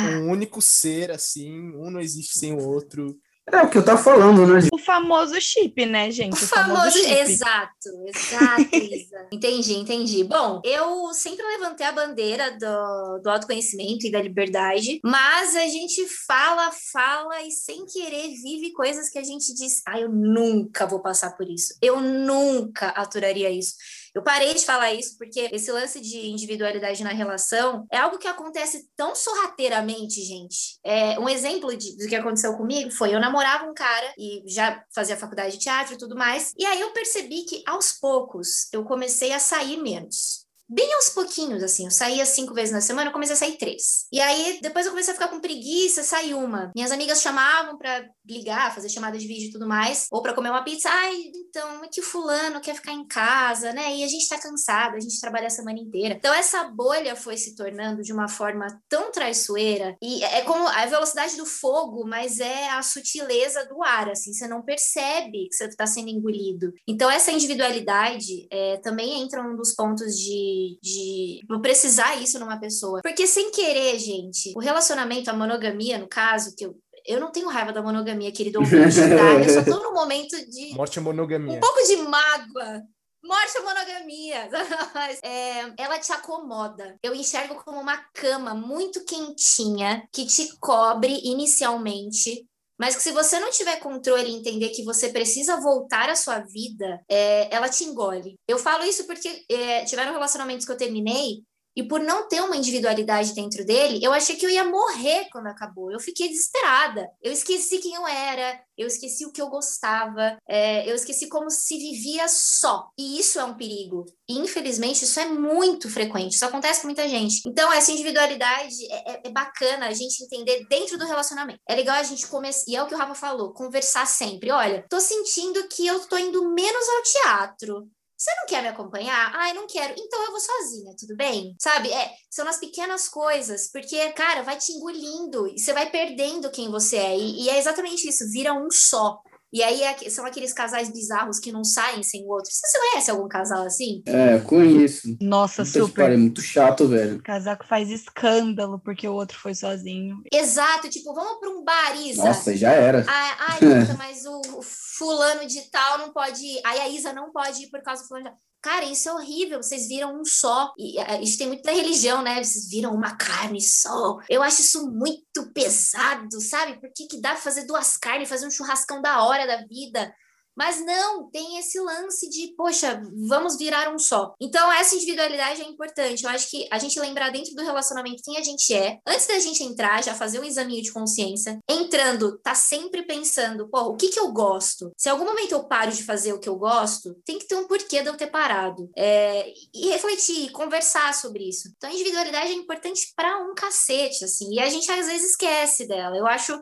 Um, 0.00 0.16
um, 0.16 0.24
um 0.24 0.30
único 0.30 0.62
ser, 0.62 1.10
assim, 1.10 1.74
um 1.76 1.90
não 1.90 2.00
existe 2.00 2.38
sem 2.38 2.54
o 2.54 2.66
outro. 2.66 3.18
É 3.52 3.62
o 3.62 3.68
que 3.68 3.78
eu 3.78 3.84
tava 3.84 4.00
falando, 4.00 4.46
né? 4.46 4.68
O 4.72 4.78
famoso 4.78 5.40
chip, 5.40 5.84
né, 5.84 6.10
gente? 6.10 6.40
O, 6.40 6.44
o 6.44 6.46
famoso, 6.46 6.76
famoso 6.76 6.98
chip. 6.98 7.20
exato, 7.20 7.88
exato, 8.06 8.68
Isa. 8.76 9.28
entendi, 9.32 9.74
entendi. 9.74 10.24
Bom, 10.24 10.60
eu 10.64 11.12
sempre 11.12 11.44
levantei 11.44 11.84
a 11.84 11.92
bandeira 11.92 12.52
do, 12.52 13.18
do 13.22 13.30
autoconhecimento 13.30 14.06
e 14.06 14.10
da 14.10 14.22
liberdade, 14.22 15.00
mas 15.04 15.56
a 15.56 15.66
gente 15.66 16.06
fala, 16.26 16.70
fala 16.92 17.42
e 17.42 17.50
sem 17.50 17.84
querer 17.86 18.28
vive 18.42 18.72
coisas 18.72 19.08
que 19.08 19.18
a 19.18 19.24
gente 19.24 19.52
diz, 19.54 19.82
ah, 19.86 19.98
eu 19.98 20.08
nunca 20.08 20.86
vou 20.86 21.00
passar 21.00 21.36
por 21.36 21.48
isso. 21.48 21.74
Eu 21.82 22.00
nunca 22.00 22.88
aturaria 22.88 23.50
isso. 23.50 23.74
Eu 24.20 24.24
parei 24.24 24.52
de 24.52 24.66
falar 24.66 24.92
isso 24.92 25.16
porque 25.16 25.48
esse 25.50 25.72
lance 25.72 25.98
de 25.98 26.28
individualidade 26.28 27.02
na 27.02 27.08
relação 27.08 27.86
é 27.90 27.96
algo 27.96 28.18
que 28.18 28.28
acontece 28.28 28.86
tão 28.94 29.14
sorrateiramente, 29.14 30.20
gente. 30.20 30.78
É, 30.84 31.18
um 31.18 31.26
exemplo 31.26 31.74
de, 31.74 31.96
do 31.96 32.06
que 32.06 32.14
aconteceu 32.14 32.54
comigo 32.54 32.90
foi: 32.90 33.14
eu 33.14 33.20
namorava 33.20 33.64
um 33.64 33.72
cara 33.72 34.12
e 34.18 34.42
já 34.46 34.84
fazia 34.94 35.16
faculdade 35.16 35.52
de 35.52 35.60
teatro 35.60 35.94
e 35.94 35.96
tudo 35.96 36.14
mais, 36.14 36.52
e 36.58 36.66
aí 36.66 36.82
eu 36.82 36.92
percebi 36.92 37.44
que 37.44 37.62
aos 37.66 37.92
poucos 37.92 38.70
eu 38.74 38.84
comecei 38.84 39.32
a 39.32 39.38
sair 39.38 39.78
menos 39.78 40.49
bem 40.70 40.94
aos 40.94 41.10
pouquinhos, 41.10 41.62
assim. 41.62 41.84
Eu 41.84 41.90
saía 41.90 42.24
cinco 42.24 42.54
vezes 42.54 42.72
na 42.72 42.80
semana, 42.80 43.08
eu 43.08 43.12
comecei 43.12 43.34
a 43.34 43.38
sair 43.38 43.58
três. 43.58 44.06
E 44.12 44.20
aí, 44.20 44.60
depois 44.62 44.86
eu 44.86 44.92
comecei 44.92 45.12
a 45.12 45.16
ficar 45.16 45.28
com 45.28 45.40
preguiça, 45.40 46.04
saí 46.04 46.32
uma. 46.32 46.70
Minhas 46.74 46.92
amigas 46.92 47.20
chamavam 47.20 47.76
pra 47.76 48.06
ligar, 48.24 48.72
fazer 48.72 48.88
chamada 48.88 49.18
de 49.18 49.26
vídeo 49.26 49.48
e 49.48 49.52
tudo 49.52 49.66
mais, 49.66 50.06
ou 50.12 50.22
para 50.22 50.32
comer 50.32 50.50
uma 50.50 50.62
pizza. 50.62 50.88
Ai, 50.88 51.16
então, 51.34 51.84
é 51.84 51.88
que 51.88 52.00
o 52.00 52.04
fulano 52.04 52.60
quer 52.60 52.76
ficar 52.76 52.92
em 52.92 53.06
casa, 53.06 53.72
né? 53.72 53.96
E 53.96 54.04
a 54.04 54.06
gente 54.06 54.28
tá 54.28 54.38
cansado, 54.38 54.94
a 54.94 55.00
gente 55.00 55.20
trabalha 55.20 55.48
a 55.48 55.50
semana 55.50 55.78
inteira. 55.78 56.14
Então, 56.14 56.32
essa 56.32 56.64
bolha 56.64 57.16
foi 57.16 57.36
se 57.36 57.56
tornando 57.56 58.02
de 58.02 58.12
uma 58.12 58.28
forma 58.28 58.66
tão 58.88 59.10
traiçoeira, 59.10 59.96
e 60.00 60.22
é 60.22 60.42
como 60.42 60.68
a 60.68 60.86
velocidade 60.86 61.36
do 61.36 61.44
fogo, 61.44 62.06
mas 62.06 62.38
é 62.38 62.68
a 62.70 62.82
sutileza 62.82 63.66
do 63.66 63.82
ar, 63.82 64.08
assim. 64.10 64.32
Você 64.32 64.46
não 64.46 64.62
percebe 64.62 65.48
que 65.48 65.54
você 65.54 65.68
tá 65.74 65.86
sendo 65.86 66.08
engolido. 66.08 66.72
Então, 66.86 67.10
essa 67.10 67.32
individualidade 67.32 68.46
é, 68.50 68.76
também 68.78 69.22
entra 69.22 69.42
um 69.42 69.56
dos 69.56 69.74
pontos 69.74 70.16
de 70.16 70.59
de, 70.82 71.40
precisar 71.62 72.16
isso 72.16 72.38
numa 72.38 72.58
pessoa. 72.58 73.00
Porque 73.02 73.26
sem 73.26 73.50
querer, 73.50 73.98
gente, 73.98 74.52
o 74.56 74.60
relacionamento, 74.60 75.30
a 75.30 75.34
monogamia, 75.34 75.98
no 75.98 76.08
caso, 76.08 76.54
que 76.56 76.64
eu 76.64 76.76
eu 77.06 77.18
não 77.18 77.32
tenho 77.32 77.48
raiva 77.48 77.72
da 77.72 77.82
monogamia, 77.82 78.30
querido 78.30 78.58
ouvinte, 78.60 78.96
tá? 78.96 79.42
Eu 79.42 79.48
só 79.48 79.64
tô 79.64 79.82
no 79.82 79.94
momento 79.94 80.36
de. 80.50 80.74
Morte 80.74 80.98
é 80.98 81.02
monogamia. 81.02 81.56
Um 81.56 81.60
pouco 81.60 81.82
de 81.86 81.96
mágoa. 81.96 82.82
Morte 83.22 83.56
é 83.56 83.60
monogamia. 83.60 84.48
é, 85.22 85.82
ela 85.82 85.98
te 85.98 86.12
acomoda. 86.12 86.98
Eu 87.02 87.14
enxergo 87.14 87.62
como 87.62 87.80
uma 87.80 87.98
cama 88.14 88.54
muito 88.54 89.04
quentinha 89.04 90.06
que 90.12 90.26
te 90.26 90.56
cobre 90.58 91.20
inicialmente 91.24 92.46
mas 92.80 92.96
que 92.96 93.02
se 93.02 93.12
você 93.12 93.38
não 93.38 93.50
tiver 93.50 93.76
controle 93.76 94.30
e 94.30 94.34
entender 94.34 94.70
que 94.70 94.82
você 94.82 95.10
precisa 95.10 95.60
voltar 95.60 96.08
à 96.08 96.16
sua 96.16 96.38
vida, 96.38 96.98
é, 97.06 97.54
ela 97.54 97.68
te 97.68 97.84
engole. 97.84 98.38
Eu 98.48 98.58
falo 98.58 98.84
isso 98.84 99.04
porque 99.04 99.44
é, 99.50 99.84
tiveram 99.84 100.12
relacionamentos 100.12 100.64
que 100.64 100.72
eu 100.72 100.78
terminei 100.78 101.42
e 101.76 101.86
por 101.86 102.00
não 102.00 102.28
ter 102.28 102.40
uma 102.42 102.56
individualidade 102.56 103.34
dentro 103.34 103.64
dele, 103.64 104.00
eu 104.02 104.12
achei 104.12 104.36
que 104.36 104.44
eu 104.44 104.50
ia 104.50 104.64
morrer 104.64 105.28
quando 105.30 105.46
acabou. 105.46 105.90
Eu 105.90 106.00
fiquei 106.00 106.28
desesperada. 106.28 107.08
Eu 107.22 107.32
esqueci 107.32 107.78
quem 107.78 107.94
eu 107.94 108.06
era, 108.06 108.60
eu 108.76 108.86
esqueci 108.86 109.24
o 109.24 109.32
que 109.32 109.40
eu 109.40 109.48
gostava, 109.48 110.38
é, 110.48 110.90
eu 110.90 110.94
esqueci 110.94 111.28
como 111.28 111.50
se 111.50 111.76
vivia 111.76 112.26
só. 112.28 112.88
E 112.98 113.18
isso 113.18 113.38
é 113.38 113.44
um 113.44 113.56
perigo. 113.56 114.04
E, 114.28 114.38
infelizmente, 114.38 115.04
isso 115.04 115.20
é 115.20 115.26
muito 115.26 115.90
frequente. 115.90 116.34
Isso 116.34 116.44
acontece 116.44 116.80
com 116.80 116.86
muita 116.86 117.08
gente. 117.08 117.42
Então, 117.46 117.72
essa 117.72 117.92
individualidade 117.92 118.74
é, 118.90 119.12
é, 119.12 119.20
é 119.26 119.30
bacana 119.30 119.86
a 119.86 119.92
gente 119.92 120.24
entender 120.24 120.66
dentro 120.68 120.98
do 120.98 121.06
relacionamento. 121.06 121.60
É 121.68 121.74
legal 121.74 121.96
a 121.96 122.02
gente 122.02 122.26
começar. 122.26 122.64
E 122.68 122.76
é 122.76 122.82
o 122.82 122.86
que 122.86 122.94
o 122.94 122.98
Rafa 122.98 123.14
falou: 123.14 123.52
conversar 123.52 124.06
sempre. 124.06 124.50
Olha, 124.50 124.84
tô 124.88 125.00
sentindo 125.00 125.68
que 125.68 125.86
eu 125.86 126.00
tô 126.00 126.16
indo 126.16 126.52
menos 126.52 126.88
ao 126.88 127.02
teatro. 127.02 127.90
Você 128.20 128.30
não 128.36 128.44
quer 128.44 128.60
me 128.60 128.68
acompanhar? 128.68 129.32
Ai, 129.34 129.54
não 129.54 129.66
quero. 129.66 129.94
Então 129.96 130.22
eu 130.22 130.30
vou 130.30 130.40
sozinha, 130.40 130.94
tudo 130.94 131.16
bem? 131.16 131.54
Sabe? 131.58 131.90
É, 131.90 132.12
são 132.28 132.46
as 132.46 132.58
pequenas 132.58 133.08
coisas, 133.08 133.70
porque, 133.72 134.12
cara, 134.12 134.42
vai 134.42 134.58
te 134.58 134.72
engolindo 134.72 135.46
e 135.46 135.58
você 135.58 135.72
vai 135.72 135.88
perdendo 135.90 136.50
quem 136.50 136.70
você 136.70 136.98
é. 136.98 137.16
E, 137.16 137.44
e 137.44 137.48
é 137.48 137.58
exatamente 137.58 138.06
isso, 138.06 138.30
vira 138.30 138.52
um 138.52 138.70
só. 138.70 139.22
E 139.52 139.62
aí 139.62 139.82
é, 139.82 139.96
são 140.08 140.24
aqueles 140.24 140.52
casais 140.52 140.90
bizarros 140.90 141.40
que 141.40 141.50
não 141.50 141.64
saem 141.64 142.02
sem 142.02 142.24
o 142.24 142.28
outro. 142.28 142.50
Você 142.52 142.78
conhece 142.78 143.10
algum 143.10 143.28
casal 143.28 143.64
assim? 143.64 144.02
É, 144.06 144.38
conheço. 144.38 145.16
Nossa, 145.20 145.64
Puta 145.64 145.80
super. 145.80 146.12
É 146.12 146.16
muito 146.16 146.40
chato, 146.40 146.86
velho. 146.86 147.16
O 147.16 147.22
casaco 147.22 147.66
faz 147.66 147.90
escândalo 147.90 148.78
porque 148.78 149.08
o 149.08 149.14
outro 149.14 149.38
foi 149.38 149.54
sozinho. 149.54 150.22
Exato, 150.32 150.88
tipo, 150.88 151.12
vamos 151.12 151.40
para 151.40 151.50
um 151.50 151.64
bar, 151.64 152.00
Isa. 152.00 152.24
Nossa, 152.24 152.56
já 152.56 152.72
era. 152.72 153.04
Ai, 153.08 153.36
ai 153.38 153.58
mas 153.98 154.24
o, 154.24 154.40
o, 154.58 154.62
fulano 154.62 155.46
de 155.46 155.62
tal 155.70 155.98
não 155.98 156.12
pode 156.12 156.44
ir. 156.44 156.60
Aí 156.64 156.80
a 156.80 156.88
Isa 156.88 157.12
não 157.12 157.32
pode 157.32 157.64
ir 157.64 157.70
por 157.70 157.82
causa 157.82 158.02
do 158.02 158.08
fulano 158.08 158.26
de 158.26 158.30
tal. 158.30 158.49
Cara, 158.62 158.84
isso 158.84 159.08
é 159.08 159.12
horrível. 159.12 159.62
Vocês 159.62 159.88
viram 159.88 160.20
um 160.20 160.24
só. 160.24 160.72
E 160.78 160.98
gente 161.16 161.38
tem 161.38 161.46
muita 161.46 161.72
religião, 161.72 162.22
né? 162.22 162.42
Vocês 162.42 162.68
viram 162.68 162.94
uma 162.94 163.16
carne 163.16 163.60
só. 163.60 164.18
Eu 164.28 164.42
acho 164.42 164.60
isso 164.60 164.90
muito 164.90 165.50
pesado, 165.54 166.40
sabe? 166.40 166.78
Por 166.78 166.90
que, 166.94 167.06
que 167.06 167.20
dá 167.20 167.30
pra 167.30 167.40
fazer 167.40 167.64
duas 167.64 167.96
carnes, 167.96 168.28
fazer 168.28 168.46
um 168.46 168.50
churrascão 168.50 169.00
da 169.00 169.24
hora 169.24 169.46
da 169.46 169.64
vida? 169.66 170.12
Mas 170.56 170.84
não, 170.84 171.30
tem 171.30 171.58
esse 171.58 171.78
lance 171.80 172.28
de, 172.28 172.54
poxa, 172.56 173.00
vamos 173.28 173.56
virar 173.56 173.92
um 173.92 173.98
só. 173.98 174.34
Então, 174.40 174.70
essa 174.72 174.94
individualidade 174.94 175.62
é 175.62 175.64
importante. 175.64 176.24
Eu 176.24 176.30
acho 176.30 176.50
que 176.50 176.68
a 176.70 176.78
gente 176.78 176.98
lembrar 177.00 177.30
dentro 177.30 177.54
do 177.54 177.62
relacionamento 177.62 178.22
quem 178.24 178.36
a 178.36 178.42
gente 178.42 178.74
é, 178.74 178.98
antes 179.06 179.26
da 179.26 179.38
gente 179.38 179.62
entrar, 179.62 180.02
já 180.02 180.14
fazer 180.14 180.38
um 180.38 180.44
exame 180.44 180.82
de 180.82 180.92
consciência. 180.92 181.58
Entrando, 181.68 182.38
tá 182.38 182.54
sempre 182.54 183.02
pensando, 183.04 183.68
pô, 183.68 183.80
o 183.82 183.96
que 183.96 184.08
que 184.08 184.20
eu 184.20 184.32
gosto? 184.32 184.92
Se 184.96 185.08
em 185.08 185.12
algum 185.12 185.24
momento 185.24 185.52
eu 185.52 185.64
paro 185.64 185.90
de 185.90 186.04
fazer 186.04 186.32
o 186.32 186.38
que 186.38 186.48
eu 186.48 186.56
gosto, 186.56 187.14
tem 187.24 187.38
que 187.38 187.46
ter 187.46 187.54
um 187.54 187.66
porquê 187.66 188.02
de 188.02 188.08
eu 188.08 188.16
ter 188.16 188.28
parado. 188.28 188.90
É, 188.96 189.52
e 189.74 189.88
refletir, 189.88 190.50
conversar 190.52 191.14
sobre 191.14 191.48
isso. 191.48 191.68
Então, 191.76 191.88
a 191.88 191.92
individualidade 191.92 192.52
é 192.52 192.54
importante 192.54 193.12
para 193.16 193.38
um 193.38 193.54
cacete, 193.54 194.24
assim. 194.24 194.54
E 194.54 194.60
a 194.60 194.68
gente 194.68 194.90
às 194.90 195.06
vezes 195.06 195.30
esquece 195.30 195.86
dela. 195.86 196.16
Eu 196.16 196.26
acho, 196.26 196.52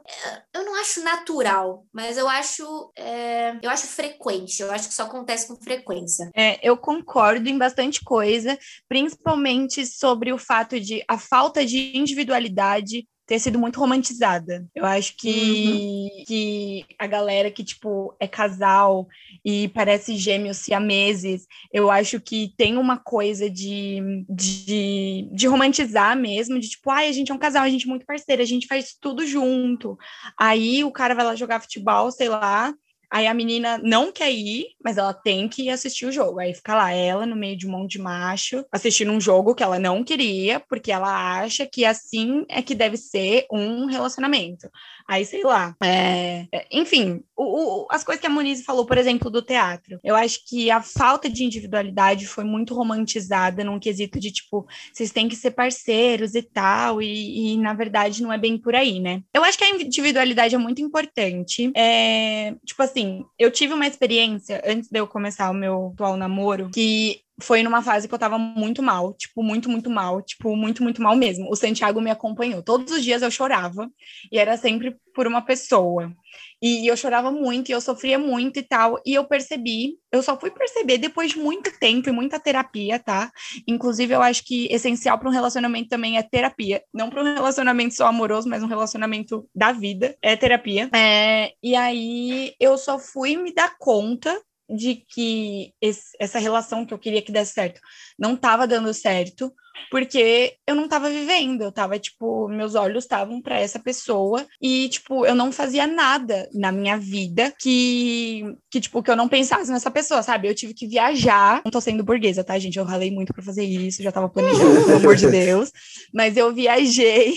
eu 0.54 0.64
não 0.64 0.74
acho 0.80 1.02
natural, 1.02 1.84
mas 1.92 2.16
eu 2.16 2.28
acho, 2.28 2.92
é, 2.96 3.58
eu 3.62 3.70
acho 3.70 3.87
frequente, 3.88 4.60
eu 4.60 4.70
acho 4.70 4.86
que 4.86 4.92
isso 4.92 5.02
acontece 5.02 5.48
com 5.48 5.56
frequência. 5.56 6.30
É, 6.34 6.58
eu 6.62 6.76
concordo 6.76 7.48
em 7.48 7.58
bastante 7.58 8.02
coisa, 8.04 8.58
principalmente 8.88 9.86
sobre 9.86 10.32
o 10.32 10.38
fato 10.38 10.78
de 10.78 11.02
a 11.08 11.18
falta 11.18 11.64
de 11.64 11.96
individualidade 11.96 13.06
ter 13.28 13.38
sido 13.38 13.58
muito 13.58 13.78
romantizada. 13.78 14.66
Eu 14.74 14.86
acho 14.86 15.14
que, 15.14 15.28
uhum. 15.28 16.24
que 16.26 16.84
a 16.98 17.06
galera 17.06 17.50
que, 17.50 17.62
tipo, 17.62 18.16
é 18.18 18.26
casal 18.26 19.06
e 19.44 19.68
parece 19.68 20.16
gêmeos 20.16 20.56
siameses, 20.56 21.46
eu 21.70 21.90
acho 21.90 22.18
que 22.22 22.54
tem 22.56 22.78
uma 22.78 22.96
coisa 22.96 23.50
de, 23.50 24.24
de, 24.30 25.28
de 25.30 25.46
romantizar 25.46 26.16
mesmo, 26.16 26.58
de 26.58 26.70
tipo, 26.70 26.90
ai, 26.90 27.06
a 27.06 27.12
gente 27.12 27.30
é 27.30 27.34
um 27.34 27.38
casal, 27.38 27.64
a 27.64 27.68
gente 27.68 27.84
é 27.84 27.90
muito 27.90 28.06
parceiro, 28.06 28.40
a 28.40 28.46
gente 28.46 28.66
faz 28.66 28.96
tudo 28.98 29.26
junto. 29.26 29.98
Aí 30.40 30.82
o 30.82 30.90
cara 30.90 31.14
vai 31.14 31.26
lá 31.26 31.34
jogar 31.34 31.60
futebol, 31.60 32.10
sei 32.10 32.30
lá, 32.30 32.72
Aí 33.10 33.26
a 33.26 33.32
menina 33.32 33.78
não 33.78 34.12
quer 34.12 34.30
ir, 34.30 34.66
mas 34.84 34.98
ela 34.98 35.14
tem 35.14 35.48
que 35.48 35.70
assistir 35.70 36.06
o 36.06 36.12
jogo. 36.12 36.38
Aí 36.38 36.54
fica 36.54 36.74
lá 36.74 36.92
ela 36.92 37.24
no 37.24 37.34
meio 37.34 37.56
de 37.56 37.66
um 37.66 37.70
monte 37.70 37.92
de 37.92 37.98
macho, 37.98 38.64
assistindo 38.70 39.12
um 39.12 39.20
jogo 39.20 39.54
que 39.54 39.62
ela 39.62 39.78
não 39.78 40.04
queria, 40.04 40.60
porque 40.60 40.92
ela 40.92 41.40
acha 41.40 41.66
que 41.66 41.84
assim 41.84 42.44
é 42.48 42.60
que 42.60 42.74
deve 42.74 42.96
ser 42.96 43.46
um 43.50 43.86
relacionamento. 43.86 44.68
Aí, 45.08 45.24
sei 45.24 45.42
lá. 45.42 45.74
É... 45.82 46.46
é 46.52 46.66
enfim, 46.70 47.22
o, 47.34 47.84
o, 47.84 47.86
as 47.90 48.04
coisas 48.04 48.20
que 48.20 48.26
a 48.26 48.30
Moniz 48.30 48.62
falou, 48.62 48.84
por 48.84 48.98
exemplo, 48.98 49.30
do 49.30 49.40
teatro. 49.40 49.98
Eu 50.04 50.14
acho 50.14 50.46
que 50.46 50.70
a 50.70 50.82
falta 50.82 51.30
de 51.30 51.44
individualidade 51.44 52.26
foi 52.26 52.44
muito 52.44 52.74
romantizada 52.74 53.64
num 53.64 53.78
quesito 53.78 54.20
de, 54.20 54.30
tipo, 54.30 54.66
vocês 54.92 55.10
têm 55.10 55.26
que 55.26 55.36
ser 55.36 55.52
parceiros 55.52 56.34
e 56.34 56.42
tal, 56.42 57.00
e, 57.00 57.54
e 57.54 57.56
na 57.56 57.72
verdade 57.72 58.22
não 58.22 58.32
é 58.32 58.36
bem 58.36 58.58
por 58.58 58.74
aí, 58.74 59.00
né? 59.00 59.22
Eu 59.32 59.42
acho 59.44 59.56
que 59.56 59.64
a 59.64 59.70
individualidade 59.70 60.54
é 60.54 60.58
muito 60.58 60.82
importante. 60.82 61.72
É, 61.74 62.54
tipo 62.66 62.82
assim, 62.82 63.24
eu 63.38 63.50
tive 63.50 63.72
uma 63.72 63.86
experiência 63.86 64.62
antes 64.66 64.90
de 64.90 64.98
eu 64.98 65.06
começar 65.06 65.50
o 65.50 65.54
meu 65.54 65.92
atual 65.94 66.16
namoro 66.16 66.68
que 66.72 67.22
foi 67.40 67.62
numa 67.62 67.82
fase 67.82 68.08
que 68.08 68.14
eu 68.14 68.18
tava 68.18 68.38
muito 68.38 68.82
mal, 68.82 69.14
tipo, 69.14 69.42
muito, 69.42 69.70
muito 69.70 69.88
mal, 69.88 70.20
tipo, 70.22 70.56
muito, 70.56 70.82
muito 70.82 71.00
mal 71.00 71.14
mesmo. 71.14 71.48
O 71.50 71.56
Santiago 71.56 72.00
me 72.00 72.10
acompanhou. 72.10 72.62
Todos 72.62 72.92
os 72.92 73.02
dias 73.02 73.22
eu 73.22 73.30
chorava, 73.30 73.88
e 74.30 74.38
era 74.38 74.56
sempre 74.56 74.96
por 75.14 75.26
uma 75.26 75.42
pessoa. 75.42 76.12
E 76.60 76.90
eu 76.90 76.96
chorava 76.96 77.30
muito, 77.30 77.68
e 77.68 77.72
eu 77.72 77.80
sofria 77.80 78.18
muito 78.18 78.58
e 78.58 78.62
tal. 78.62 79.00
E 79.06 79.14
eu 79.14 79.24
percebi, 79.24 79.94
eu 80.10 80.22
só 80.22 80.38
fui 80.38 80.50
perceber 80.50 80.98
depois 80.98 81.32
de 81.32 81.38
muito 81.38 81.70
tempo 81.78 82.08
e 82.08 82.12
muita 82.12 82.40
terapia, 82.40 82.98
tá? 82.98 83.30
Inclusive, 83.66 84.14
eu 84.14 84.22
acho 84.22 84.44
que 84.44 84.66
essencial 84.70 85.18
para 85.18 85.28
um 85.28 85.32
relacionamento 85.32 85.88
também 85.88 86.18
é 86.18 86.22
terapia. 86.22 86.82
Não 86.92 87.08
para 87.08 87.22
um 87.22 87.34
relacionamento 87.34 87.94
só 87.94 88.06
amoroso, 88.06 88.48
mas 88.48 88.62
um 88.62 88.66
relacionamento 88.66 89.48
da 89.54 89.70
vida, 89.70 90.16
é 90.20 90.36
terapia. 90.36 90.90
É, 90.92 91.52
e 91.62 91.76
aí 91.76 92.54
eu 92.58 92.76
só 92.76 92.98
fui 92.98 93.36
me 93.36 93.54
dar 93.54 93.76
conta 93.78 94.36
de 94.68 94.96
que 94.96 95.72
esse, 95.80 96.16
essa 96.20 96.38
relação 96.38 96.84
que 96.84 96.92
eu 96.92 96.98
queria 96.98 97.22
que 97.22 97.32
desse 97.32 97.54
certo 97.54 97.80
não 98.18 98.34
estava 98.34 98.66
dando 98.66 98.92
certo, 98.92 99.52
porque 99.90 100.54
eu 100.66 100.74
não 100.74 100.84
estava 100.84 101.08
vivendo, 101.10 101.62
eu 101.62 101.68
estava 101.68 101.98
tipo, 101.98 102.48
meus 102.48 102.74
olhos 102.74 103.04
estavam 103.04 103.40
para 103.40 103.58
essa 103.58 103.78
pessoa 103.78 104.46
e 104.60 104.88
tipo, 104.88 105.24
eu 105.24 105.34
não 105.34 105.52
fazia 105.52 105.86
nada 105.86 106.48
na 106.52 106.70
minha 106.70 106.96
vida 106.96 107.52
que 107.58 108.56
que 108.70 108.80
tipo 108.80 109.02
que 109.02 109.10
eu 109.10 109.16
não 109.16 109.28
pensasse 109.28 109.70
nessa 109.70 109.90
pessoa, 109.90 110.22
sabe? 110.22 110.48
Eu 110.48 110.54
tive 110.54 110.74
que 110.74 110.86
viajar. 110.86 111.62
Não 111.64 111.70
tô 111.70 111.80
sendo 111.80 112.04
burguesa, 112.04 112.44
tá, 112.44 112.58
gente? 112.58 112.78
Eu 112.78 112.84
ralei 112.84 113.10
muito 113.10 113.32
para 113.32 113.42
fazer 113.42 113.64
isso, 113.64 114.02
já 114.02 114.10
estava 114.10 114.28
planejando, 114.28 114.84
pelo 114.84 114.96
amor 114.96 115.16
de 115.16 115.30
Deus, 115.30 115.72
mas 116.12 116.36
eu 116.36 116.52
viajei 116.52 117.34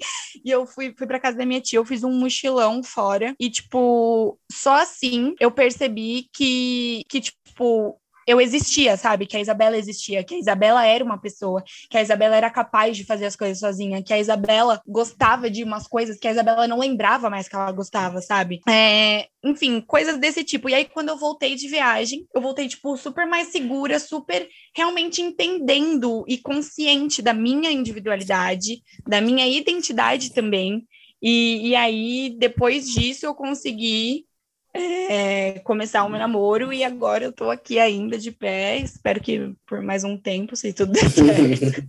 e 0.44 0.50
eu 0.50 0.66
fui 0.66 0.94
fui 0.96 1.06
para 1.06 1.20
casa 1.20 1.36
da 1.36 1.46
minha 1.46 1.60
tia, 1.60 1.78
eu 1.78 1.84
fiz 1.84 2.04
um 2.04 2.12
mochilão 2.12 2.82
fora 2.82 3.34
e 3.38 3.50
tipo, 3.50 4.38
só 4.50 4.80
assim 4.80 5.34
eu 5.40 5.50
percebi 5.50 6.28
que 6.32 7.02
que 7.08 7.20
tipo 7.20 7.98
eu 8.26 8.40
existia, 8.40 8.96
sabe? 8.96 9.26
Que 9.26 9.36
a 9.36 9.40
Isabela 9.40 9.76
existia, 9.76 10.24
que 10.24 10.34
a 10.34 10.38
Isabela 10.38 10.84
era 10.84 11.04
uma 11.04 11.18
pessoa, 11.18 11.62
que 11.90 11.96
a 11.96 12.02
Isabela 12.02 12.36
era 12.36 12.50
capaz 12.50 12.96
de 12.96 13.04
fazer 13.04 13.26
as 13.26 13.36
coisas 13.36 13.58
sozinha, 13.58 14.02
que 14.02 14.12
a 14.12 14.18
Isabela 14.18 14.80
gostava 14.86 15.50
de 15.50 15.62
umas 15.62 15.86
coisas 15.86 16.18
que 16.18 16.28
a 16.28 16.32
Isabela 16.32 16.66
não 16.66 16.78
lembrava 16.78 17.30
mais 17.30 17.48
que 17.48 17.54
ela 17.54 17.72
gostava, 17.72 18.20
sabe? 18.20 18.60
É, 18.68 19.26
enfim, 19.42 19.80
coisas 19.80 20.18
desse 20.18 20.42
tipo. 20.44 20.68
E 20.68 20.74
aí, 20.74 20.84
quando 20.84 21.10
eu 21.10 21.18
voltei 21.18 21.54
de 21.54 21.68
viagem, 21.68 22.26
eu 22.34 22.40
voltei, 22.40 22.68
tipo, 22.68 22.96
super 22.96 23.26
mais 23.26 23.48
segura, 23.48 23.98
super 23.98 24.48
realmente 24.74 25.20
entendendo 25.20 26.24
e 26.26 26.38
consciente 26.38 27.20
da 27.20 27.34
minha 27.34 27.70
individualidade, 27.70 28.82
da 29.06 29.20
minha 29.20 29.46
identidade 29.46 30.32
também. 30.32 30.86
E, 31.22 31.68
e 31.68 31.76
aí, 31.76 32.36
depois 32.38 32.86
disso, 32.86 33.26
eu 33.26 33.34
consegui 33.34 34.26
é, 34.74 35.60
começar 35.60 36.04
o 36.04 36.08
meu 36.08 36.18
namoro 36.18 36.72
e 36.72 36.82
agora 36.82 37.24
eu 37.24 37.32
tô 37.32 37.48
aqui 37.50 37.78
ainda 37.78 38.18
de 38.18 38.32
pé, 38.32 38.78
espero 38.78 39.20
que 39.20 39.54
por 39.66 39.80
mais 39.80 40.02
um 40.02 40.16
tempo, 40.16 40.56
se 40.56 40.72
tudo 40.72 40.92
der 40.92 41.08
certo. 41.10 41.88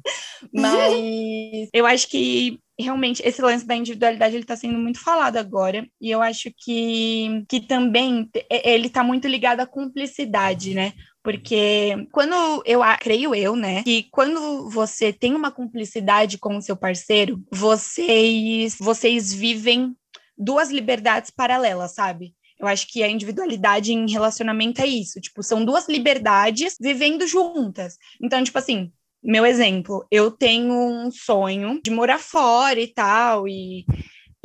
Mas 0.53 1.69
eu 1.73 1.85
acho 1.85 2.07
que 2.07 2.59
realmente 2.79 3.23
esse 3.25 3.41
lance 3.41 3.65
da 3.65 3.75
individualidade 3.75 4.35
ele 4.35 4.43
está 4.43 4.55
sendo 4.55 4.77
muito 4.77 5.01
falado 5.01 5.37
agora 5.37 5.87
e 5.99 6.11
eu 6.11 6.21
acho 6.21 6.51
que, 6.57 7.43
que 7.49 7.61
também 7.61 8.29
ele 8.49 8.87
está 8.87 9.03
muito 9.03 9.27
ligado 9.27 9.61
à 9.61 9.65
cumplicidade, 9.65 10.73
né? 10.73 10.93
Porque 11.23 12.07
quando 12.11 12.61
eu 12.65 12.81
creio 12.99 13.33
eu, 13.33 13.55
né, 13.55 13.81
que 13.81 14.03
quando 14.11 14.69
você 14.69 15.11
tem 15.11 15.33
uma 15.33 15.49
cumplicidade 15.49 16.37
com 16.37 16.57
o 16.57 16.61
seu 16.61 16.75
parceiro, 16.75 17.41
vocês 17.51 18.77
vocês 18.79 19.33
vivem 19.33 19.95
duas 20.37 20.69
liberdades 20.69 21.31
paralelas, 21.31 21.95
sabe? 21.95 22.35
Eu 22.59 22.67
acho 22.67 22.87
que 22.87 23.03
a 23.03 23.09
individualidade 23.09 23.93
em 23.93 24.09
relacionamento 24.09 24.81
é 24.81 24.87
isso. 24.87 25.19
Tipo, 25.19 25.43
são 25.43 25.65
duas 25.65 25.87
liberdades 25.87 26.77
vivendo 26.79 27.27
juntas. 27.27 27.97
Então, 28.21 28.43
tipo 28.43 28.57
assim, 28.57 28.91
meu 29.23 29.45
exemplo, 29.45 30.05
eu 30.11 30.31
tenho 30.31 30.73
um 30.73 31.11
sonho 31.11 31.81
de 31.83 31.91
morar 31.91 32.19
fora 32.19 32.79
e 32.79 32.87
tal, 32.87 33.47
e 33.47 33.85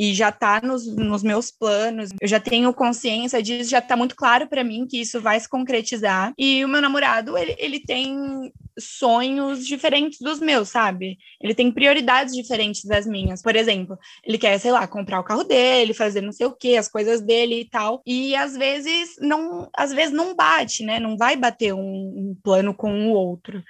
e 0.00 0.14
já 0.14 0.30
está 0.30 0.62
nos, 0.62 0.86
nos, 0.96 1.22
meus 1.22 1.50
planos. 1.50 2.08
Eu 2.18 2.26
já 2.26 2.40
tenho 2.40 2.72
consciência 2.72 3.42
disso, 3.42 3.68
já 3.68 3.80
está 3.80 3.94
muito 3.94 4.16
claro 4.16 4.48
para 4.48 4.64
mim 4.64 4.86
que 4.86 4.98
isso 4.98 5.20
vai 5.20 5.38
se 5.38 5.46
concretizar. 5.46 6.32
E 6.38 6.64
o 6.64 6.68
meu 6.68 6.80
namorado, 6.80 7.36
ele, 7.36 7.54
ele 7.58 7.80
tem 7.80 8.50
sonhos 8.78 9.66
diferentes 9.66 10.18
dos 10.18 10.40
meus, 10.40 10.70
sabe? 10.70 11.18
Ele 11.38 11.54
tem 11.54 11.70
prioridades 11.70 12.34
diferentes 12.34 12.82
das 12.86 13.06
minhas. 13.06 13.42
Por 13.42 13.54
exemplo, 13.54 13.98
ele 14.24 14.38
quer, 14.38 14.58
sei 14.58 14.72
lá, 14.72 14.88
comprar 14.88 15.20
o 15.20 15.24
carro 15.24 15.44
dele, 15.44 15.92
fazer 15.92 16.22
não 16.22 16.32
sei 16.32 16.46
o 16.46 16.56
que, 16.56 16.78
as 16.78 16.88
coisas 16.88 17.20
dele 17.20 17.60
e 17.60 17.64
tal. 17.66 18.00
E 18.06 18.34
às 18.34 18.56
vezes 18.56 19.16
não, 19.20 19.68
às 19.76 19.92
vezes 19.92 20.14
não 20.14 20.34
bate, 20.34 20.82
né? 20.82 20.98
Não 20.98 21.14
vai 21.18 21.36
bater 21.36 21.74
um, 21.74 21.80
um 21.82 22.36
plano 22.42 22.72
com 22.72 23.08
o 23.08 23.12
outro. 23.12 23.62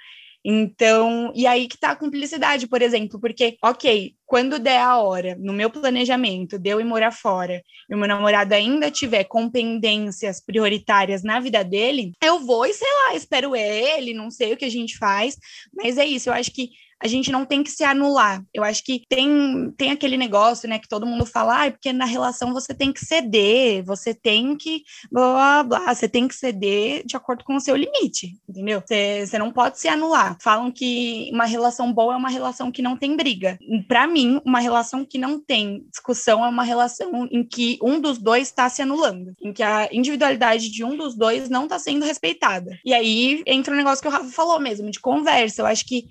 Então, 0.43 1.31
e 1.35 1.45
aí 1.45 1.67
que 1.67 1.77
tá 1.77 1.91
a 1.91 1.95
cumplicidade, 1.95 2.67
por 2.67 2.81
exemplo, 2.81 3.19
porque, 3.19 3.57
ok, 3.63 4.13
quando 4.25 4.57
der 4.57 4.79
a 4.79 4.97
hora, 4.97 5.35
no 5.39 5.53
meu 5.53 5.69
planejamento, 5.69 6.57
de 6.57 6.69
eu 6.69 6.81
ir 6.81 6.83
morar 6.83 7.11
fora, 7.11 7.61
e 7.89 7.93
o 7.93 7.97
meu 7.97 8.07
namorado 8.07 8.53
ainda 8.53 8.89
tiver 8.89 9.25
com 9.25 9.49
pendências 9.49 10.43
prioritárias 10.43 11.21
na 11.21 11.39
vida 11.39 11.63
dele, 11.63 12.13
eu 12.23 12.39
vou 12.39 12.65
e 12.65 12.73
sei 12.73 12.87
lá, 12.87 13.15
espero 13.15 13.55
ele, 13.55 14.13
não 14.13 14.31
sei 14.31 14.53
o 14.53 14.57
que 14.57 14.65
a 14.65 14.71
gente 14.71 14.97
faz, 14.97 15.37
mas 15.73 15.97
é 15.97 16.05
isso, 16.05 16.29
eu 16.29 16.33
acho 16.33 16.51
que 16.51 16.69
a 17.01 17.07
gente 17.07 17.31
não 17.31 17.45
tem 17.45 17.63
que 17.63 17.71
se 17.71 17.83
anular. 17.83 18.43
Eu 18.53 18.63
acho 18.63 18.83
que 18.83 19.03
tem, 19.09 19.71
tem 19.77 19.91
aquele 19.91 20.17
negócio, 20.17 20.69
né, 20.69 20.79
que 20.79 20.87
todo 20.87 21.05
mundo 21.05 21.25
fala, 21.25 21.65
ah, 21.65 21.71
porque 21.71 21.91
na 21.91 22.05
relação 22.05 22.53
você 22.53 22.73
tem 22.73 22.91
que 22.91 23.03
ceder, 23.03 23.83
você 23.83 24.13
tem 24.13 24.55
que 24.55 24.83
blá, 25.11 25.63
blá, 25.63 25.79
blá, 25.79 25.95
você 25.95 26.07
tem 26.07 26.27
que 26.27 26.35
ceder 26.35 27.05
de 27.05 27.15
acordo 27.17 27.43
com 27.43 27.55
o 27.55 27.59
seu 27.59 27.75
limite, 27.75 28.37
entendeu? 28.47 28.81
Você, 28.85 29.37
não 29.39 29.51
pode 29.51 29.79
se 29.79 29.87
anular. 29.87 30.37
Falam 30.39 30.71
que 30.71 31.29
uma 31.33 31.45
relação 31.45 31.91
boa 31.91 32.13
é 32.13 32.17
uma 32.17 32.29
relação 32.29 32.71
que 32.71 32.81
não 32.81 32.95
tem 32.95 33.15
briga. 33.15 33.57
Para 33.87 34.05
mim, 34.05 34.39
uma 34.45 34.59
relação 34.59 35.03
que 35.03 35.17
não 35.17 35.39
tem 35.39 35.83
discussão 35.89 36.45
é 36.45 36.49
uma 36.49 36.63
relação 36.63 37.27
em 37.31 37.43
que 37.43 37.79
um 37.81 37.99
dos 37.99 38.19
dois 38.19 38.47
está 38.47 38.69
se 38.69 38.81
anulando, 38.81 39.33
em 39.41 39.51
que 39.51 39.63
a 39.63 39.89
individualidade 39.91 40.69
de 40.69 40.83
um 40.83 40.95
dos 40.95 41.15
dois 41.15 41.49
não 41.49 41.63
está 41.63 41.79
sendo 41.79 42.05
respeitada. 42.05 42.77
E 42.85 42.93
aí 42.93 43.41
entra 43.47 43.73
o 43.73 43.77
negócio 43.77 44.01
que 44.01 44.07
o 44.07 44.11
Rafa 44.11 44.29
falou 44.29 44.59
mesmo, 44.59 44.91
de 44.91 44.99
conversa. 44.99 45.61
Eu 45.61 45.65
acho 45.65 45.85
que 45.85 46.07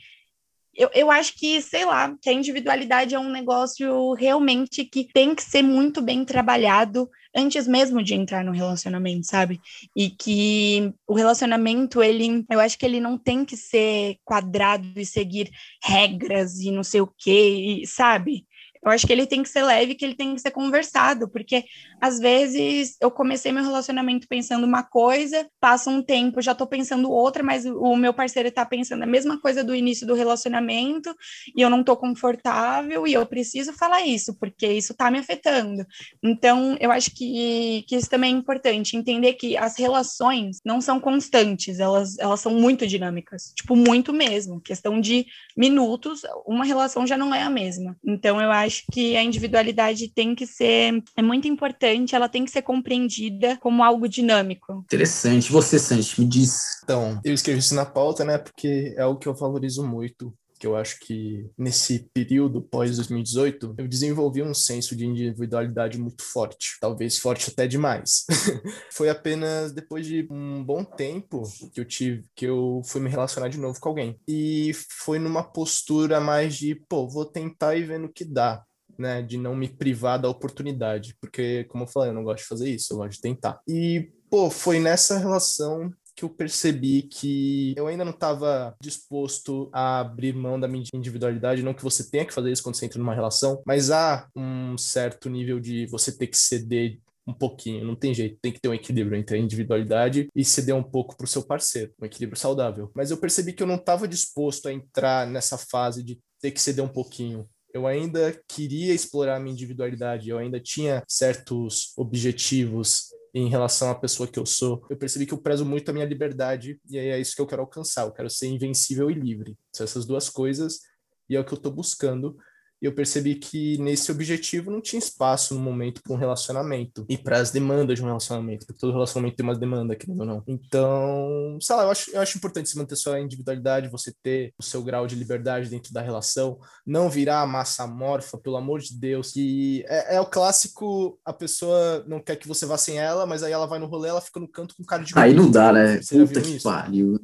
eu, 0.81 0.89
eu 0.95 1.11
acho 1.11 1.35
que, 1.37 1.61
sei 1.61 1.85
lá, 1.85 2.17
que 2.23 2.31
a 2.31 2.33
individualidade 2.33 3.15
é 3.15 3.19
um 3.19 3.31
negócio 3.31 4.15
realmente 4.15 4.83
que 4.83 5.07
tem 5.13 5.35
que 5.35 5.43
ser 5.43 5.63
muito 5.63 6.01
bem 6.01 6.25
trabalhado 6.25 7.07
antes 7.37 7.69
mesmo 7.69 8.03
de 8.03 8.15
entrar 8.15 8.43
no 8.43 8.51
relacionamento, 8.51 9.27
sabe? 9.27 9.61
E 9.95 10.09
que 10.09 10.91
o 11.07 11.13
relacionamento, 11.15 12.03
ele, 12.03 12.47
eu 12.51 12.59
acho 12.59 12.79
que 12.79 12.87
ele 12.87 12.99
não 12.99 13.19
tem 13.19 13.45
que 13.45 13.59
ser 13.59 14.17
quadrado 14.25 14.99
e 14.99 15.05
seguir 15.05 15.51
regras 15.85 16.59
e 16.61 16.71
não 16.71 16.83
sei 16.83 17.03
o 17.03 17.13
quê, 17.19 17.83
sabe? 17.85 18.47
Eu 18.85 18.91
acho 18.91 19.07
que 19.07 19.13
ele 19.13 19.27
tem 19.27 19.43
que 19.43 19.49
ser 19.49 19.63
leve, 19.63 19.95
que 19.95 20.05
ele 20.05 20.15
tem 20.15 20.35
que 20.35 20.41
ser 20.41 20.51
conversado, 20.51 21.29
porque 21.29 21.65
às 22.01 22.19
vezes 22.19 22.97
eu 23.01 23.11
comecei 23.11 23.53
meu 23.53 23.63
relacionamento 23.63 24.27
pensando 24.27 24.65
uma 24.65 24.83
coisa, 24.83 25.47
passa 25.61 25.91
um 25.91 26.03
tempo, 26.03 26.41
já 26.41 26.55
tô 26.55 26.67
pensando 26.67 27.11
outra, 27.11 27.43
mas 27.43 27.67
o 27.67 27.95
meu 27.95 28.15
parceiro 28.15 28.51
tá 28.51 28.65
pensando 28.65 29.03
a 29.03 29.07
mesma 29.07 29.39
coisa 29.39 29.63
do 29.63 29.75
início 29.75 30.07
do 30.07 30.15
relacionamento 30.15 31.15
e 31.55 31.61
eu 31.61 31.69
não 31.69 31.85
tô 31.85 31.95
confortável 31.95 33.07
e 33.07 33.13
eu 33.13 33.27
preciso 33.27 33.75
falar 33.75 34.01
isso, 34.07 34.35
porque 34.39 34.67
isso 34.67 34.95
tá 34.95 35.11
me 35.11 35.19
afetando. 35.19 35.85
Então, 36.23 36.77
eu 36.81 36.91
acho 36.91 37.11
que, 37.15 37.85
que 37.87 37.97
isso 37.97 38.09
também 38.09 38.35
é 38.35 38.39
importante, 38.39 38.97
entender 38.97 39.35
que 39.35 39.59
as 39.59 39.77
relações 39.79 40.59
não 40.65 40.81
são 40.81 40.99
constantes, 40.99 41.81
elas, 41.81 42.19
elas 42.19 42.41
são 42.41 42.55
muito 42.55 42.87
dinâmicas, 42.87 43.53
tipo, 43.55 43.77
muito 43.77 44.13
mesmo. 44.13 44.61
Questão 44.61 45.01
de 45.01 45.27
minutos, 45.55 46.23
uma 46.47 46.65
relação 46.65 47.07
já 47.07 47.19
não 47.19 47.35
é 47.35 47.43
a 47.43 47.51
mesma. 47.51 47.97
Então, 48.05 48.41
eu 48.41 48.51
acho 48.51 48.70
acho 48.71 48.85
que 48.93 49.17
a 49.17 49.23
individualidade 49.23 50.09
tem 50.09 50.35
que 50.35 50.47
ser, 50.47 51.03
é 51.17 51.23
muito 51.23 51.49
importante, 51.49 52.15
ela 52.15 52.29
tem 52.29 52.45
que 52.45 52.51
ser 52.51 52.63
compreendida 52.63 53.59
como 53.61 53.83
algo 53.83 54.09
dinâmico. 54.09 54.85
Interessante. 54.85 55.51
Você, 55.51 55.79
Santi, 55.79 56.21
me 56.21 56.27
diz. 56.27 56.81
Então, 56.85 57.21
eu 57.25 57.35
escrevi 57.35 57.59
isso 57.59 57.75
na 57.75 57.85
pauta, 57.85 58.25
né, 58.25 58.39
porque 58.39 58.95
é 58.97 59.03
algo 59.03 59.19
que 59.19 59.27
eu 59.27 59.35
valorizo 59.35 59.85
muito 59.85 60.33
que 60.61 60.67
eu 60.67 60.77
acho 60.77 61.01
que 61.01 61.51
nesse 61.57 62.11
período 62.13 62.61
pós 62.61 62.95
2018 62.95 63.77
eu 63.79 63.89
desenvolvi 63.89 64.43
um 64.43 64.53
senso 64.53 64.95
de 64.95 65.07
individualidade 65.07 65.99
muito 65.99 66.23
forte, 66.23 66.77
talvez 66.79 67.17
forte 67.17 67.51
até 67.51 67.67
demais. 67.67 68.27
Foi 68.93 69.09
apenas 69.09 69.73
depois 69.73 70.07
de 70.07 70.29
um 70.31 70.63
bom 70.63 70.85
tempo 70.85 71.43
que 71.73 71.81
eu 71.81 71.85
tive 71.87 72.25
que 72.37 72.45
eu 72.45 72.83
fui 72.85 73.01
me 73.01 73.09
relacionar 73.09 73.49
de 73.49 73.59
novo 73.59 73.81
com 73.81 73.89
alguém 73.89 74.21
e 74.29 74.73
foi 74.75 75.19
numa 75.19 75.43
postura 75.43 76.21
mais 76.21 76.57
de, 76.57 76.75
pô, 76.75 77.09
vou 77.09 77.25
tentar 77.25 77.77
e 77.77 77.83
ver 77.83 77.99
no 77.99 78.13
que 78.13 78.25
dá. 78.25 78.63
Né, 78.99 79.23
de 79.23 79.39
não 79.39 79.57
me 79.57 79.67
privar 79.67 80.21
da 80.21 80.29
oportunidade, 80.29 81.17
porque, 81.19 81.65
como 81.71 81.85
eu 81.85 81.89
falei, 81.89 82.11
eu 82.11 82.15
não 82.15 82.23
gosto 82.23 82.43
de 82.43 82.49
fazer 82.49 82.69
isso, 82.69 82.93
eu 82.93 82.99
gosto 82.99 83.13
de 83.13 83.21
tentar. 83.23 83.59
E, 83.67 84.13
pô, 84.29 84.51
foi 84.51 84.79
nessa 84.79 85.17
relação 85.17 85.91
que 86.21 86.25
eu 86.25 86.29
percebi 86.29 87.03
que 87.03 87.73
eu 87.77 87.87
ainda 87.87 88.05
não 88.05 88.13
estava 88.13 88.77
disposto 88.83 89.71
a 89.73 90.01
abrir 90.01 90.35
mão 90.35 90.61
da 90.61 90.69
minha 90.69 90.85
individualidade, 90.93 91.63
não 91.63 91.73
que 91.73 91.83
você 91.83 92.11
tenha 92.11 92.27
que 92.27 92.35
fazer 92.35 92.53
isso 92.53 92.63
quando 92.63 92.75
você 92.75 92.85
entra 92.85 92.99
numa 92.99 93.15
relação, 93.15 93.63
mas 93.67 93.91
há 93.91 94.29
um 94.37 94.77
certo 94.77 95.31
nível 95.31 95.59
de 95.59 95.87
você 95.87 96.13
ter 96.13 96.27
que 96.27 96.37
ceder 96.37 97.01
um 97.27 97.33
pouquinho, 97.33 97.87
não 97.87 97.97
tem 97.97 98.13
jeito, 98.13 98.39
tem 98.43 98.53
que 98.53 98.61
ter 98.61 98.69
um 98.69 98.75
equilíbrio 98.75 99.17
entre 99.17 99.37
a 99.37 99.41
individualidade 99.41 100.29
e 100.37 100.45
ceder 100.45 100.75
um 100.75 100.83
pouco 100.83 101.17
para 101.17 101.25
o 101.25 101.29
seu 101.29 101.43
parceiro, 101.43 101.93
um 102.01 102.05
equilíbrio 102.05 102.39
saudável. 102.39 102.91
Mas 102.95 103.11
eu 103.11 103.17
percebi 103.17 103.55
que 103.55 103.63
eu 103.63 103.67
não 103.67 103.77
estava 103.77 104.07
disposto 104.07 104.69
a 104.69 104.73
entrar 104.73 105.27
nessa 105.27 105.57
fase 105.57 106.03
de 106.03 106.21
ter 106.39 106.51
que 106.51 106.61
ceder 106.61 106.85
um 106.85 106.89
pouquinho. 106.89 107.49
Eu 107.73 107.87
ainda 107.87 108.39
queria 108.47 108.93
explorar 108.93 109.41
minha 109.41 109.55
individualidade, 109.55 110.29
eu 110.29 110.37
ainda 110.37 110.61
tinha 110.61 111.03
certos 111.09 111.95
objetivos 111.97 113.09
em 113.35 113.49
relação 113.49 113.91
à 113.91 113.95
pessoa 113.95 114.29
que 114.29 114.39
eu 114.39 114.47
sou. 114.47 114.85
Eu 114.91 114.97
percebi 114.97 115.27
que 115.27 115.35
eu 115.35 115.39
prezo 115.39 115.65
muito 115.65 115.89
a 115.89 115.93
minha 115.93 116.05
liberdade 116.05 116.81
e 116.89 116.99
é 116.99 117.19
isso 117.19 117.35
que 117.35 117.43
eu 117.43 117.47
quero 117.47 117.63
alcançar. 117.63 118.07
Eu 118.07 118.13
quero 118.13 118.29
ser 118.31 118.49
invencível 118.49 119.11
e 119.11 119.15
livre. 119.15 119.57
São 119.73 119.85
essas 119.85 120.05
duas 120.05 120.29
coisas 120.29 120.81
e 121.29 121.37
é 121.37 121.41
o 121.41 121.45
que 121.45 121.53
eu 121.53 121.57
estou 121.57 121.73
buscando 121.73 122.37
e 122.81 122.87
eu 122.87 122.93
percebi 122.93 123.35
que 123.35 123.77
nesse 123.79 124.11
objetivo 124.11 124.71
não 124.71 124.81
tinha 124.81 124.99
espaço 124.99 125.55
no 125.55 125.61
momento 125.61 126.03
para 126.03 126.15
um 126.15 126.19
relacionamento 126.19 127.05
e 127.09 127.19
para 127.19 127.39
as 127.39 127.51
demandas 127.51 127.99
de 127.99 128.03
um 128.03 128.07
relacionamento, 128.07 128.67
porque 128.67 128.81
todo 128.81 128.93
relacionamento 128.93 129.37
tem 129.37 129.45
uma 129.45 129.59
demanda, 129.59 129.95
querendo 129.95 130.21
ou 130.21 130.27
não. 130.27 130.43
Então, 130.47 131.59
sei 131.61 131.77
lá, 131.77 131.83
eu 131.85 131.91
acho, 131.91 132.11
eu 132.11 132.21
acho 132.21 132.39
importante 132.39 132.69
você 132.69 132.79
manter 132.79 132.97
sua 132.97 133.21
individualidade, 133.21 133.89
você 133.89 134.13
ter 134.23 134.55
o 134.59 134.63
seu 134.63 134.83
grau 134.83 135.07
de 135.07 135.15
liberdade 135.15 135.69
dentro 135.69 135.93
da 135.93 136.01
relação, 136.01 136.59
não 136.87 137.11
virar 137.11 137.47
massa 137.47 137.85
amorfa, 137.85 138.39
pelo 138.39 138.57
amor 138.57 138.81
de 138.81 138.99
Deus, 138.99 139.33
que 139.33 139.85
é, 139.87 140.17
é, 140.17 140.21
o 140.21 140.27
clássico, 140.27 141.19
a 141.25 141.33
pessoa 141.33 142.05
não 142.07 142.21
quer 142.21 142.37
que 142.37 142.49
você 142.49 142.65
vá 142.65 142.79
sem 142.79 142.99
ela, 142.99 143.27
mas 143.27 143.43
aí 143.43 143.53
ela 143.53 143.67
vai 143.67 143.79
no 143.79 143.87
rolê, 143.87 144.09
ela 144.09 144.21
fica 144.21 144.41
no 144.41 144.49
canto 144.49 144.75
com 144.75 144.85
cara 144.85 145.05
de... 145.05 145.13
Aí 145.17 145.35
não 145.35 145.51
dá, 145.51 145.73
né? 145.73 146.01
Você 146.01 146.19
Puta 146.25 146.41
que 146.41 146.63
pariu. 146.63 147.21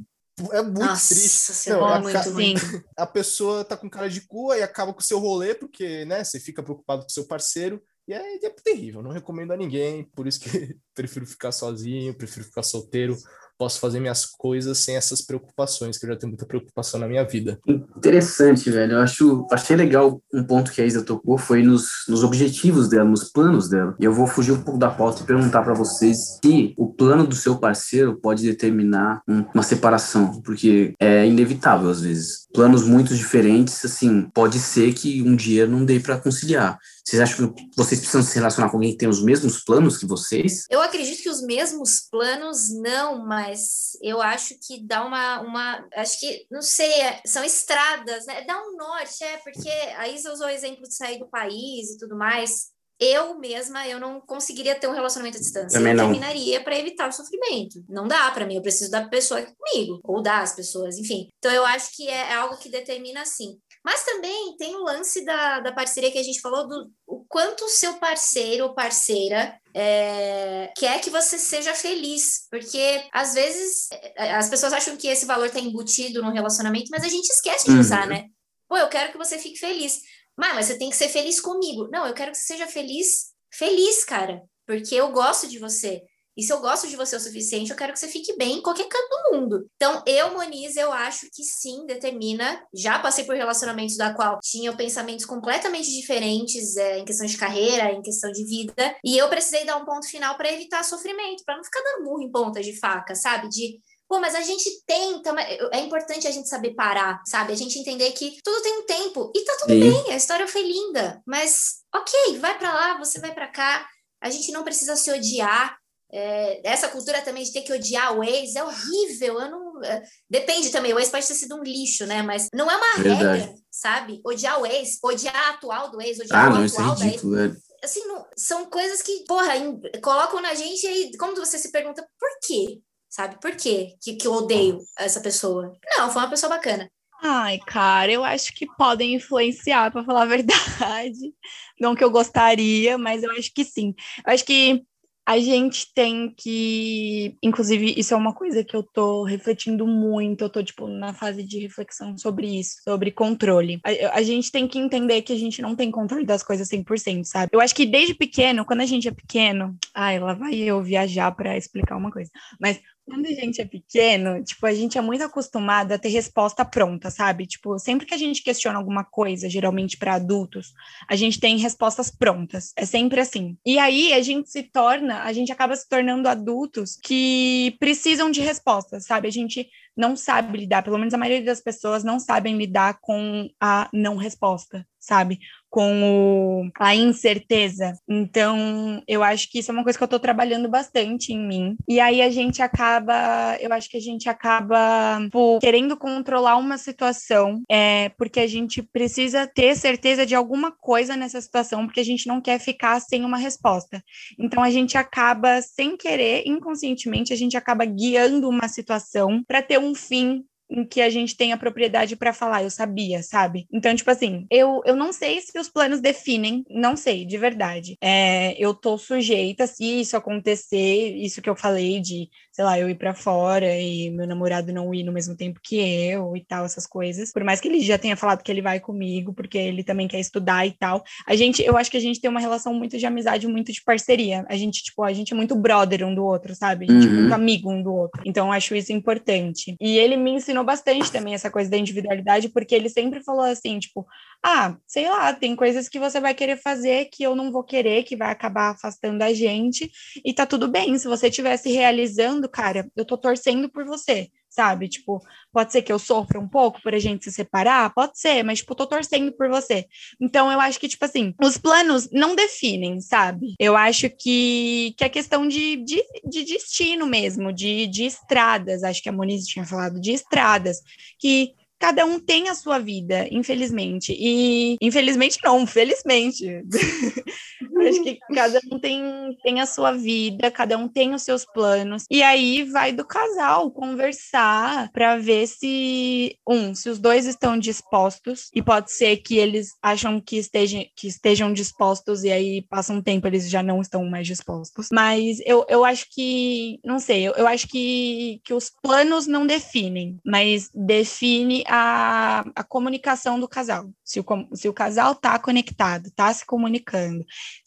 É 0.53 0.61
muito 0.61 0.81
Nossa, 0.81 1.15
triste. 1.15 1.71
Não, 1.71 1.85
a, 1.85 2.01
muito 2.01 2.15
a 2.97 3.07
pessoa 3.07 3.65
tá 3.65 3.77
com 3.77 3.89
cara 3.89 4.09
de 4.09 4.21
cu 4.21 4.53
e 4.55 4.63
acaba 4.63 4.93
com 4.93 5.01
o 5.01 5.05
seu 5.05 5.19
rolê, 5.19 5.55
porque, 5.55 6.05
né, 6.05 6.23
você 6.23 6.39
fica 6.39 6.63
preocupado 6.63 7.03
com 7.03 7.09
o 7.09 7.13
seu 7.13 7.27
parceiro. 7.27 7.83
E 8.07 8.13
é, 8.13 8.45
é 8.45 8.51
terrível, 8.51 9.03
não 9.03 9.11
recomendo 9.11 9.53
a 9.53 9.57
ninguém, 9.57 10.05
por 10.15 10.27
isso 10.27 10.39
que 10.39 10.49
prefiro 10.95 11.27
ficar 11.27 11.51
sozinho, 11.51 12.15
prefiro 12.15 12.45
ficar 12.45 12.63
solteiro, 12.63 13.17
posso 13.59 13.81
fazer 13.81 14.01
minhas 14.01 14.27
coisas 14.27 14.79
sem 14.79 14.97
essas 14.97 15.23
preocupações, 15.23 15.99
que 15.99 16.07
eu 16.07 16.11
já 16.11 16.17
tenho 16.17 16.31
muita 16.31 16.47
preocupação 16.47 17.01
na 17.01 17.09
minha 17.09 17.25
vida. 17.25 17.59
Interessante, 17.67 18.71
velho. 18.71 18.93
Eu 18.93 19.01
acho, 19.01 19.47
achei 19.51 19.77
legal 19.77 20.21
um 20.33 20.45
ponto 20.45 20.71
que 20.71 20.81
a 20.81 20.87
Isa 20.87 21.03
tocou, 21.03 21.39
foi 21.39 21.63
nos, 21.63 21.89
nos 22.09 22.23
objetivos 22.23 22.89
dela, 22.89 23.09
nos 23.09 23.25
planos 23.25 23.69
dela. 23.69 23.95
E 23.99 24.05
eu 24.05 24.13
vou 24.13 24.27
fugir 24.27 24.53
um 24.53 24.63
pouco 24.63 24.79
da 24.79 24.91
pauta 24.91 25.23
e 25.23 25.27
perguntar 25.27 25.63
para 25.63 25.75
vocês 25.75 26.39
se 26.43 26.75
o 26.77 26.93
plano 26.93 27.27
do 27.27 27.35
seu 27.35 27.57
parceiro 27.57 28.17
pode 28.17 28.43
determinar 28.43 29.23
um, 29.29 29.45
uma 29.55 29.63
separação, 29.63 30.41
porque 30.43 30.95
é 31.01 31.27
inevitável 31.27 31.91
às 31.91 32.01
vezes. 32.01 32.47
Planos 32.53 32.85
muito 32.85 33.15
diferentes, 33.15 33.85
assim, 33.85 34.29
pode 34.35 34.59
ser 34.59 34.93
que 34.93 35.23
um 35.23 35.37
dia 35.37 35.67
não 35.67 35.85
dê 35.85 36.01
para 36.01 36.19
conciliar. 36.19 36.79
Vocês 37.07 37.23
acham 37.23 37.53
que 37.53 37.71
vocês 37.77 38.01
precisam 38.01 38.23
se 38.23 38.35
relacionar 38.35 38.69
com 38.69 38.77
alguém 38.79 38.91
que 38.91 38.99
tem 38.99 39.09
os 39.09 39.23
mesmos 39.23 39.63
planos 39.63 39.97
que 39.97 40.05
vocês? 40.05 40.65
Eu 40.69 40.81
acredito 40.81 41.23
que 41.23 41.31
os 41.31 41.41
mesmos 41.41 42.01
planos 42.11 42.69
não, 42.75 43.25
mas 43.25 43.97
eu 44.03 44.21
acho 44.21 44.57
que 44.67 44.85
dá 44.85 45.05
uma, 45.05 45.41
uma 45.41 45.87
acho 45.95 46.19
que, 46.19 46.47
não 46.51 46.61
sei, 46.61 46.91
é, 47.01 47.23
são 47.25 47.45
estradas, 47.45 48.27
né? 48.27 48.45
Dá 48.45 48.61
um 48.61 48.77
norte, 48.77 49.23
é, 49.23 49.37
porque 49.37 49.69
a 49.97 50.09
Isa 50.09 50.33
usou 50.33 50.49
o 50.49 50.51
exemplo 50.51 50.83
de 50.83 50.97
sair 50.97 51.21
do 51.21 51.29
país 51.29 51.91
e 51.91 51.99
tudo 51.99 52.17
mais. 52.17 52.75
Eu 52.99 53.39
mesma, 53.39 53.87
eu 53.87 54.01
não 54.01 54.21
conseguiria 54.21 54.75
ter 54.75 54.89
um 54.89 54.95
relacionamento 54.95 55.37
à 55.37 55.41
distância. 55.41 55.79
Também 55.79 55.93
eu 55.93 55.99
não. 55.99 56.07
terminaria 56.07 56.61
para 56.65 56.79
evitar 56.79 57.09
o 57.09 57.13
sofrimento. 57.13 57.85
Não 57.89 58.09
dá 58.09 58.31
para 58.33 58.47
mim, 58.47 58.57
eu 58.57 58.63
preciso 58.63 58.91
da 58.91 59.07
pessoa 59.07 59.43
comigo, 59.43 60.01
ou 60.03 60.23
das 60.23 60.57
pessoas, 60.57 60.99
enfim. 60.99 61.29
Então 61.39 61.53
eu 61.53 61.65
acho 61.67 61.95
que 61.95 62.09
é, 62.09 62.33
é 62.33 62.35
algo 62.35 62.57
que 62.57 62.71
determina 62.71 63.21
assim. 63.21 63.59
Mas 63.87 64.03
também 64.03 64.57
tem 64.57 64.75
o 64.75 64.83
lance 64.83 65.25
da, 65.25 65.61
da 65.61 65.71
parceria 65.71 66.11
que 66.11 66.19
a 66.19 66.23
gente 66.23 66.41
falou 66.41 66.67
do 66.67 66.91
o 67.07 67.25
quanto 67.29 67.65
o 67.65 67.69
seu 67.69 67.95
parceiro 67.95 68.65
ou 68.65 68.75
parceira 68.75 69.61
é, 69.73 70.73
quer 70.77 71.01
que 71.01 71.09
você 71.09 71.39
seja 71.39 71.73
feliz. 71.73 72.49
Porque 72.51 73.05
às 73.13 73.35
vezes 73.35 73.89
é, 74.17 74.35
as 74.35 74.49
pessoas 74.49 74.73
acham 74.73 74.97
que 74.97 75.07
esse 75.07 75.25
valor 75.25 75.47
está 75.47 75.61
embutido 75.61 76.21
no 76.21 76.33
relacionamento, 76.33 76.91
mas 76.91 77.05
a 77.05 77.09
gente 77.09 77.29
esquece 77.29 77.67
de 77.67 77.75
Uhum. 77.75 77.81
usar, 77.81 78.09
né? 78.09 78.25
Pô, 78.69 78.77
eu 78.77 78.89
quero 78.89 79.13
que 79.13 79.19
você 79.19 79.39
fique 79.39 79.57
feliz. 79.57 80.01
Mas, 80.37 80.53
mas 80.57 80.67
você 80.67 80.77
tem 80.77 80.91
que 80.91 80.97
ser 80.97 81.09
feliz 81.09 81.41
comigo. 81.41 81.89
Não, 81.89 82.09
eu 82.09 82.13
quero 82.13 82.33
que 82.33 82.39
você 82.39 82.55
seja 82.55 82.67
feliz, 82.67 83.27
feliz, 83.53 84.03
cara. 84.05 84.43
Porque 84.67 84.97
eu 84.97 85.13
gosto 85.13 85.47
de 85.47 85.61
você. 85.61 86.03
E 86.37 86.43
se 86.43 86.53
eu 86.53 86.61
gosto 86.61 86.87
de 86.87 86.97
você 86.97 87.17
o 87.17 87.21
suficiente, 87.21 87.71
eu 87.71 87.77
quero 87.77 87.93
que 87.93 87.99
você 87.99 88.09
fique 88.09 88.37
bem 88.37 88.59
em 88.59 88.63
qualquer 88.63 88.87
canto 88.89 89.09
do 89.09 89.37
mundo. 89.37 89.71
Então, 89.77 90.03
eu, 90.07 90.33
Moniz, 90.33 90.77
eu 90.77 90.93
acho 90.93 91.27
que 91.33 91.43
sim, 91.43 91.87
determina. 91.87 92.63
Já 92.75 92.99
passei 92.99 93.25
por 93.25 93.35
relacionamentos 93.35 93.97
da 93.97 94.15
qual 94.15 94.39
tinham 94.43 94.77
pensamentos 94.77 95.25
completamente 95.25 95.91
diferentes 95.91 96.77
é, 96.77 96.99
em 96.99 97.05
questão 97.05 97.27
de 97.27 97.37
carreira, 97.39 97.93
em 97.93 98.03
questão 98.03 98.31
de 98.31 98.45
vida. 98.45 98.97
E 99.05 99.17
eu 99.17 99.29
precisei 99.29 99.65
dar 99.65 99.77
um 99.77 99.85
ponto 99.85 100.07
final 100.09 100.37
para 100.37 100.53
evitar 100.53 100.85
sofrimento, 100.85 101.43
para 101.45 101.57
não 101.57 101.65
ficar 101.65 101.83
dando 101.83 102.05
murro 102.05 102.23
em 102.23 102.31
ponta 102.31 102.61
de 102.61 102.79
faca, 102.79 103.15
sabe? 103.15 103.49
De 103.49 103.81
Pô, 104.09 104.21
mas 104.21 104.37
a 104.37 104.41
gente 104.41 104.71
tenta, 104.87 105.35
é 105.73 105.81
importante 105.81 106.29
a 106.29 106.31
gente 106.31 106.49
saber 106.49 106.75
parar, 106.75 107.21
sabe? 107.27 107.53
A 107.53 107.57
gente 107.57 107.77
entender 107.77 108.13
que 108.13 108.39
tudo 108.43 108.63
tem 108.63 108.79
um 108.79 108.87
tempo 108.87 109.33
e 109.35 109.45
tá 109.45 109.57
tudo 109.59 109.73
Sim. 109.73 109.81
bem, 109.81 110.13
a 110.13 110.17
história 110.17 110.47
foi 110.47 110.63
linda, 110.63 111.21
mas 111.27 111.79
ok, 111.93 112.39
vai 112.39 112.57
pra 112.57 112.73
lá, 112.73 112.99
você 112.99 113.19
vai 113.19 113.35
pra 113.35 113.49
cá, 113.49 113.85
a 114.21 114.31
gente 114.31 114.53
não 114.53 114.63
precisa 114.63 114.95
se 114.95 115.11
odiar. 115.11 115.77
É, 116.13 116.61
essa 116.69 116.89
cultura 116.89 117.21
também 117.23 117.43
de 117.43 117.53
ter 117.53 117.63
que 117.63 117.73
odiar 117.73 118.17
o 118.17 118.23
ex 118.23 118.55
é 118.55 118.63
horrível. 118.63 119.41
Eu 119.41 119.51
não. 119.51 119.85
é, 119.85 120.03
depende 120.31 120.71
também, 120.71 120.93
o 120.95 120.99
ex 120.99 121.09
pode 121.11 121.27
ter 121.27 121.35
sido 121.35 121.57
um 121.57 121.63
lixo, 121.63 122.07
né? 122.07 122.23
Mas 122.23 122.49
não 122.55 122.71
é 122.71 122.77
uma 122.77 123.03
Verdade. 123.03 123.39
regra, 123.41 123.55
sabe? 123.71 124.21
Odiar 124.25 124.61
o 124.61 124.67
ex, 124.67 124.99
odiar 125.03 125.35
a 125.35 125.51
atual 125.51 125.91
do 125.91 126.01
ex, 126.01 126.19
odiar 126.21 126.47
Ah, 126.47 126.51
o 126.51 126.55
não, 126.55 126.65
isso 126.65 126.77
é 126.77 126.81
atual 126.81 126.97
da 126.97 127.05
ex 127.05 127.11
ridículo, 127.13 127.37
velho. 127.37 127.57
assim, 127.83 128.07
não- 128.07 128.27
são 128.37 128.67
coisas 128.71 129.03
que, 129.03 129.25
porra, 129.27 129.57
em- 129.57 129.81
colocam 130.03 130.41
na 130.41 130.55
gente 130.55 130.87
e 130.87 131.17
como 131.19 131.35
você 131.37 131.59
se 131.59 131.71
pergunta, 131.73 132.07
por 132.19 132.29
quê? 132.47 132.81
Sabe, 133.09 133.41
por 133.41 133.57
quê 133.57 133.95
que, 134.03 134.15
que 134.15 134.27
eu 134.27 134.33
odeio 134.33 134.79
essa 134.99 135.21
pessoa? 135.21 135.73
Não, 135.97 136.11
foi 136.11 136.23
uma 136.23 136.31
pessoa 136.31 136.51
bacana. 136.51 136.91
Ai, 137.23 137.59
cara, 137.67 138.13
eu 138.13 138.23
acho 138.23 138.53
que 138.55 138.67
podem 138.77 139.15
influenciar, 139.15 139.91
para 139.91 140.05
falar 140.05 140.23
a 140.23 140.27
verdade. 141.07 141.33
Não 141.81 141.95
que 141.95 142.05
eu 142.05 142.11
gostaria, 142.11 142.99
mas 142.99 143.23
eu 143.23 143.31
acho 143.33 143.53
que 143.55 143.65
sim. 143.65 143.95
Eu 144.27 144.33
acho 144.35 144.45
que 144.45 144.83
a 145.27 145.41
gente 145.41 145.93
tem 145.93 146.33
que, 146.37 147.37
inclusive, 147.43 147.95
isso 147.99 148.15
é 148.15 148.17
uma 148.17 148.33
coisa 148.33 148.63
que 148.63 148.77
eu 148.77 148.83
tô 148.85 149.25
refletindo 149.25 149.85
muito, 149.85 150.43
eu 150.43 150.49
tô, 150.49 150.63
tipo, 150.63 150.87
na 150.87 151.13
fase 151.13 151.43
de 151.43 151.59
reflexão 151.59 152.17
sobre 152.17 152.47
isso, 152.47 152.77
sobre 152.85 153.11
controle. 153.11 153.81
A, 153.85 154.19
a 154.19 154.23
gente 154.23 154.53
tem 154.53 154.69
que 154.69 154.79
entender 154.79 155.23
que 155.23 155.33
a 155.33 155.37
gente 155.37 155.61
não 155.61 155.75
tem 155.75 155.91
controle 155.91 156.25
das 156.25 156.45
coisas 156.45 156.69
100%, 156.69 157.25
sabe? 157.25 157.51
Eu 157.53 157.61
acho 157.61 157.75
que 157.75 157.85
desde 157.85 158.15
pequeno, 158.15 158.65
quando 158.65 158.83
a 158.83 158.87
gente 158.87 159.09
é 159.09 159.13
pequeno, 159.13 159.77
ai, 159.93 160.21
lá 160.21 160.33
vai 160.35 160.55
eu 160.55 160.81
viajar 160.81 161.33
para 161.33 161.57
explicar 161.57 161.97
uma 161.97 162.13
coisa, 162.13 162.31
mas 162.61 162.81
quando 163.07 163.27
a 163.27 163.33
gente 163.33 163.61
é 163.61 163.65
pequeno, 163.65 164.43
tipo, 164.43 164.67
a 164.67 164.75
gente 164.75 164.99
é 164.99 165.01
muito 165.01 165.23
acostumado 165.23 165.93
a 165.93 165.99
ter 165.99 166.09
resposta 166.09 166.65
pronta, 166.65 167.09
sabe? 167.09 167.47
Tipo, 167.47 167.79
sempre 167.79 168.05
que 168.05 168.13
a 168.13 168.19
gente 168.19 168.43
questiona 168.43 168.77
alguma 168.77 169.05
coisa, 169.05 169.49
geralmente 169.49 169.97
para 169.97 170.15
adultos, 170.15 170.73
a 171.09 171.15
gente 171.15 171.39
tem 171.39 171.57
respostas 171.57 172.11
prontas. 172.11 172.73
É 172.77 172.85
sempre 172.85 173.21
assim. 173.21 173.57
E 173.65 173.79
aí 173.79 174.13
a 174.13 174.21
gente 174.21 174.51
se 174.51 174.65
torna, 174.65 175.23
a 175.23 175.33
gente 175.33 175.53
acaba 175.53 175.77
se 175.77 175.89
tornando 175.89 176.29
adultos 176.29 176.97
que 177.01 177.77
precisam 177.79 178.29
de 178.29 178.41
respostas, 178.41 179.07
sabe? 179.07 179.29
A 179.29 179.33
gente 179.33 179.69
não 179.97 180.17
sabe 180.17 180.59
lidar, 180.59 180.83
pelo 180.83 180.99
menos 180.99 181.15
a 181.15 181.19
maioria 181.19 181.45
das 181.45 181.61
pessoas 181.61 182.05
não 182.05 182.19
sabem 182.19 182.57
lidar 182.57 182.99
com 183.01 183.49
a 183.61 183.89
não 183.93 184.17
resposta, 184.17 184.87
sabe? 184.99 185.39
Com 185.77 186.03
o, 186.03 186.71
a 186.81 186.97
incerteza. 186.97 187.93
Então, 188.09 189.03
eu 189.07 189.23
acho 189.23 189.51
que 189.51 189.59
isso 189.59 189.71
é 189.71 189.75
uma 189.75 189.83
coisa 189.83 189.99
que 189.99 190.03
eu 190.03 190.09
tô 190.09 190.19
trabalhando 190.19 190.71
bastante 190.71 191.35
em 191.35 191.47
mim. 191.47 191.77
E 191.87 192.01
aí 192.01 192.23
a 192.23 192.31
gente 192.31 192.63
acaba, 192.63 193.59
eu 193.61 193.71
acho 193.75 193.91
que 193.91 193.99
a 193.99 194.01
gente 194.01 194.27
acaba 194.27 195.19
tipo, 195.25 195.59
querendo 195.61 195.95
controlar 195.95 196.57
uma 196.57 196.79
situação, 196.79 197.63
é, 197.71 198.09
porque 198.17 198.41
a 198.41 198.47
gente 198.47 198.83
precisa 198.83 199.47
ter 199.47 199.77
certeza 199.77 200.25
de 200.25 200.35
alguma 200.35 200.73
coisa 200.73 201.15
nessa 201.15 201.43
situação, 201.43 201.85
porque 201.85 202.01
a 202.01 202.05
gente 202.05 202.27
não 202.27 202.41
quer 202.41 202.59
ficar 202.59 202.99
sem 203.01 203.23
uma 203.23 203.37
resposta. 203.37 204.03
Então 204.39 204.63
a 204.63 204.71
gente 204.71 204.97
acaba, 204.97 205.61
sem 205.61 205.95
querer, 205.95 206.45
inconscientemente, 206.47 207.35
a 207.35 207.37
gente 207.37 207.55
acaba 207.55 207.85
guiando 207.85 208.49
uma 208.49 208.67
situação 208.67 209.45
para 209.47 209.61
ter 209.61 209.79
um 209.79 209.95
fim 209.95 210.43
em 210.71 210.85
que 210.85 211.01
a 211.01 211.09
gente 211.09 211.37
tem 211.37 211.53
a 211.53 211.57
propriedade 211.57 212.17
para 212.17 212.33
falar, 212.33 212.63
eu 212.63 212.71
sabia, 212.71 213.23
sabe? 213.23 213.67
Então, 213.73 213.95
tipo 213.95 214.11
assim, 214.11 214.47
eu, 214.51 214.83
eu 214.85 214.97
não 214.97 215.13
sei 215.13 215.41
se 215.41 215.59
os 215.59 215.69
planos 215.69 216.01
definem, 216.01 216.65
não 216.69 216.97
sei, 216.97 217.25
de 217.25 217.39
verdade. 217.39 217.97
É, 218.01 218.55
eu 218.63 218.75
tô 218.75 218.99
sujeita, 218.99 219.67
se 219.67 220.01
isso 220.01 220.17
acontecer, 220.17 221.15
isso 221.17 221.41
que 221.41 221.49
eu 221.49 221.57
falei 221.57 222.01
de, 222.01 222.29
sei 222.57 222.65
lá, 222.65 222.79
eu 222.81 222.89
ir 222.89 222.95
para 222.95 223.13
fora 223.13 223.67
e 223.79 224.09
meu 224.11 224.27
namorado 224.27 224.73
não 224.73 224.95
ir 224.95 225.05
no 225.05 225.13
mesmo 225.13 225.37
tempo 225.37 225.61
que 225.63 225.77
eu 225.77 226.35
e 226.35 226.43
tal, 226.43 226.65
essas 226.65 226.87
coisas. 226.87 227.31
Por 227.31 227.45
mais 227.45 227.61
que 227.61 227.69
ele 227.69 227.81
já 227.81 227.99
tenha 227.99 228.17
falado 228.17 228.43
que 228.43 228.51
ele 228.51 228.63
vai 228.63 228.81
comigo, 228.81 229.35
porque 229.35 229.59
ele 229.59 229.85
também 229.85 230.09
quer 230.09 230.19
estudar 230.21 230.67
e 230.67 230.73
tal. 230.73 231.05
A 231.29 231.37
gente, 231.37 231.63
eu 231.63 231.77
acho 231.77 231.91
que 231.91 231.99
a 231.99 232.01
gente 232.01 232.19
tem 232.19 232.31
uma 232.31 232.41
relação 232.41 232.73
muito 232.73 232.97
de 232.97 233.05
amizade, 233.05 233.47
muito 233.47 233.71
de 233.73 233.83
parceria. 233.85 234.43
A 234.49 234.57
gente, 234.57 234.83
tipo, 234.83 235.03
a 235.03 235.13
gente 235.13 235.35
é 235.35 235.37
muito 235.37 235.55
brother 235.55 236.03
um 236.07 236.15
do 236.15 236.25
outro, 236.25 236.55
sabe? 236.55 236.87
A 236.87 236.89
gente 236.89 237.09
é 237.09 237.11
Uhum. 237.11 237.17
muito 237.19 237.33
amigo 237.35 237.71
um 237.71 237.83
do 237.83 237.93
outro. 237.95 238.19
Então, 238.25 238.47
eu 238.47 238.53
acho 238.53 238.75
isso 238.75 238.91
importante. 238.91 239.77
E 239.79 239.99
ele 239.99 240.17
me 240.17 240.31
ensinou 240.31 240.65
bastante 240.65 241.13
também 241.13 241.35
essa 241.35 241.51
coisa 241.51 241.69
da 241.71 241.77
individualidade, 241.77 242.49
porque 242.49 242.75
ele 242.75 242.89
sempre 242.89 243.23
falou 243.23 243.45
assim, 243.45 243.79
tipo, 243.79 244.07
ah, 244.43 244.77
sei 244.87 245.09
lá, 245.09 245.33
tem 245.33 245.57
coisas 245.57 245.89
que 245.89 245.99
você 245.99 246.21
vai 246.21 246.35
querer 246.35 246.57
fazer 246.57 247.07
que 247.07 247.23
eu 247.23 247.35
não 247.35 247.51
vou 247.51 247.65
querer, 247.65 248.05
que 248.05 248.17
vai 248.17 248.31
acabar 248.31 248.71
afastando 248.71 249.23
a 249.23 249.33
gente, 249.33 249.91
e 250.25 250.33
tá 250.33 250.47
tudo 250.47 250.69
bem. 250.69 250.97
Se 250.99 251.09
você 251.09 251.29
estiver 251.29 251.57
se 251.57 251.73
realizando, 251.73 252.49
cara, 252.49 252.89
eu 252.97 253.05
tô 253.05 253.19
torcendo 253.19 253.69
por 253.69 253.85
você, 253.85 254.31
sabe? 254.49 254.89
Tipo, 254.89 255.21
pode 255.53 255.73
ser 255.73 255.83
que 255.83 255.93
eu 255.93 255.99
sofra 255.99 256.41
um 256.41 256.49
pouco 256.49 256.81
por 256.81 256.95
a 256.95 256.99
gente 256.99 257.25
se 257.25 257.33
separar, 257.33 257.93
pode 257.93 258.19
ser, 258.19 258.43
mas, 258.43 258.61
tipo, 258.61 258.75
tô 258.75 258.87
torcendo 258.87 259.33
por 259.33 259.49
você. 259.49 259.87
Então, 260.21 260.51
eu 260.51 260.61
acho 260.61 260.81
que, 260.81 260.89
tipo 260.89 261.05
assim, 261.05 261.35
os 261.43 261.59
planos 261.59 262.09
não 262.11 262.35
definem, 262.35 263.01
sabe? 263.01 263.55
Eu 263.59 263.77
acho 263.77 264.09
que, 264.09 264.95
que 264.97 265.05
é 265.05 265.09
questão 265.09 265.47
de, 265.47 265.77
de, 265.77 266.03
de 266.25 266.45
destino 266.45 267.07
mesmo, 267.07 267.53
de, 267.53 267.87
de 267.87 268.05
estradas, 268.05 268.83
acho 268.83 269.03
que 269.03 269.09
a 269.09 269.13
Moniz 269.13 269.45
tinha 269.45 269.65
falado, 269.65 270.01
de 270.01 270.13
estradas, 270.13 270.81
que 271.19 271.55
cada 271.79 272.05
um 272.05 272.19
tem 272.19 272.49
a 272.49 272.55
sua 272.55 272.79
vida, 272.79 273.27
infelizmente. 273.31 274.15
E 274.19 274.77
infelizmente 274.81 275.39
não, 275.45 275.67
felizmente. 275.67 276.63
Acho 277.89 278.03
que 278.03 278.19
cada 278.35 278.61
um 278.71 278.79
tem, 278.79 279.03
tem 279.43 279.61
a 279.61 279.67
sua 279.67 279.93
vida, 279.93 280.51
cada 280.51 280.77
um 280.77 280.89
tem 280.89 281.15
os 281.15 281.23
seus 281.23 281.45
planos. 281.45 282.05
E 282.11 282.23
aí 282.23 282.65
vai 282.65 282.93
do 282.93 283.05
casal 283.05 283.71
conversar 283.71 284.91
para 284.93 285.17
ver 285.19 285.47
se 285.47 286.39
um, 286.49 286.75
se 286.75 286.89
os 286.89 286.99
dois 286.99 287.27
estão 287.27 287.59
dispostos 287.59 288.51
e 288.55 288.63
pode 288.63 288.93
ser 288.93 289.19
que 289.19 289.37
eles 289.37 289.75
acham 289.83 290.21
que 290.21 290.37
estejam 290.37 290.85
que 290.95 291.07
estejam 291.07 291.53
dispostos 291.53 292.25
e 292.25 292.31
aí 292.31 292.63
passa 292.63 292.93
um 292.93 293.03
tempo 293.03 293.27
eles 293.27 293.49
já 293.49 293.63
não 293.63 293.81
estão 293.81 294.05
mais 294.05 294.27
dispostos. 294.27 294.89
Mas 294.93 295.39
eu, 295.45 295.65
eu 295.69 295.85
acho 295.85 296.07
que, 296.11 296.79
não 296.85 296.99
sei, 296.99 297.29
eu, 297.29 297.33
eu 297.35 297.47
acho 297.47 297.69
que, 297.69 298.41
que 298.45 298.55
os 298.55 298.71
planos 298.83 299.27
não 299.27 299.47
definem, 299.47 300.19
mas 300.25 300.71
define 300.75 301.65
a, 301.69 302.45
a 302.55 302.65
comunicação 302.65 303.39
do 303.39 303.49
casal. 303.49 303.91
Se 304.05 304.21
o, 304.21 304.25
se 304.55 304.69
o 304.69 304.73
casal 304.75 305.15
tá 305.15 305.39
conectado, 305.39 306.11
tá 306.15 306.33
se 306.33 306.45
comunicando, 306.45 307.25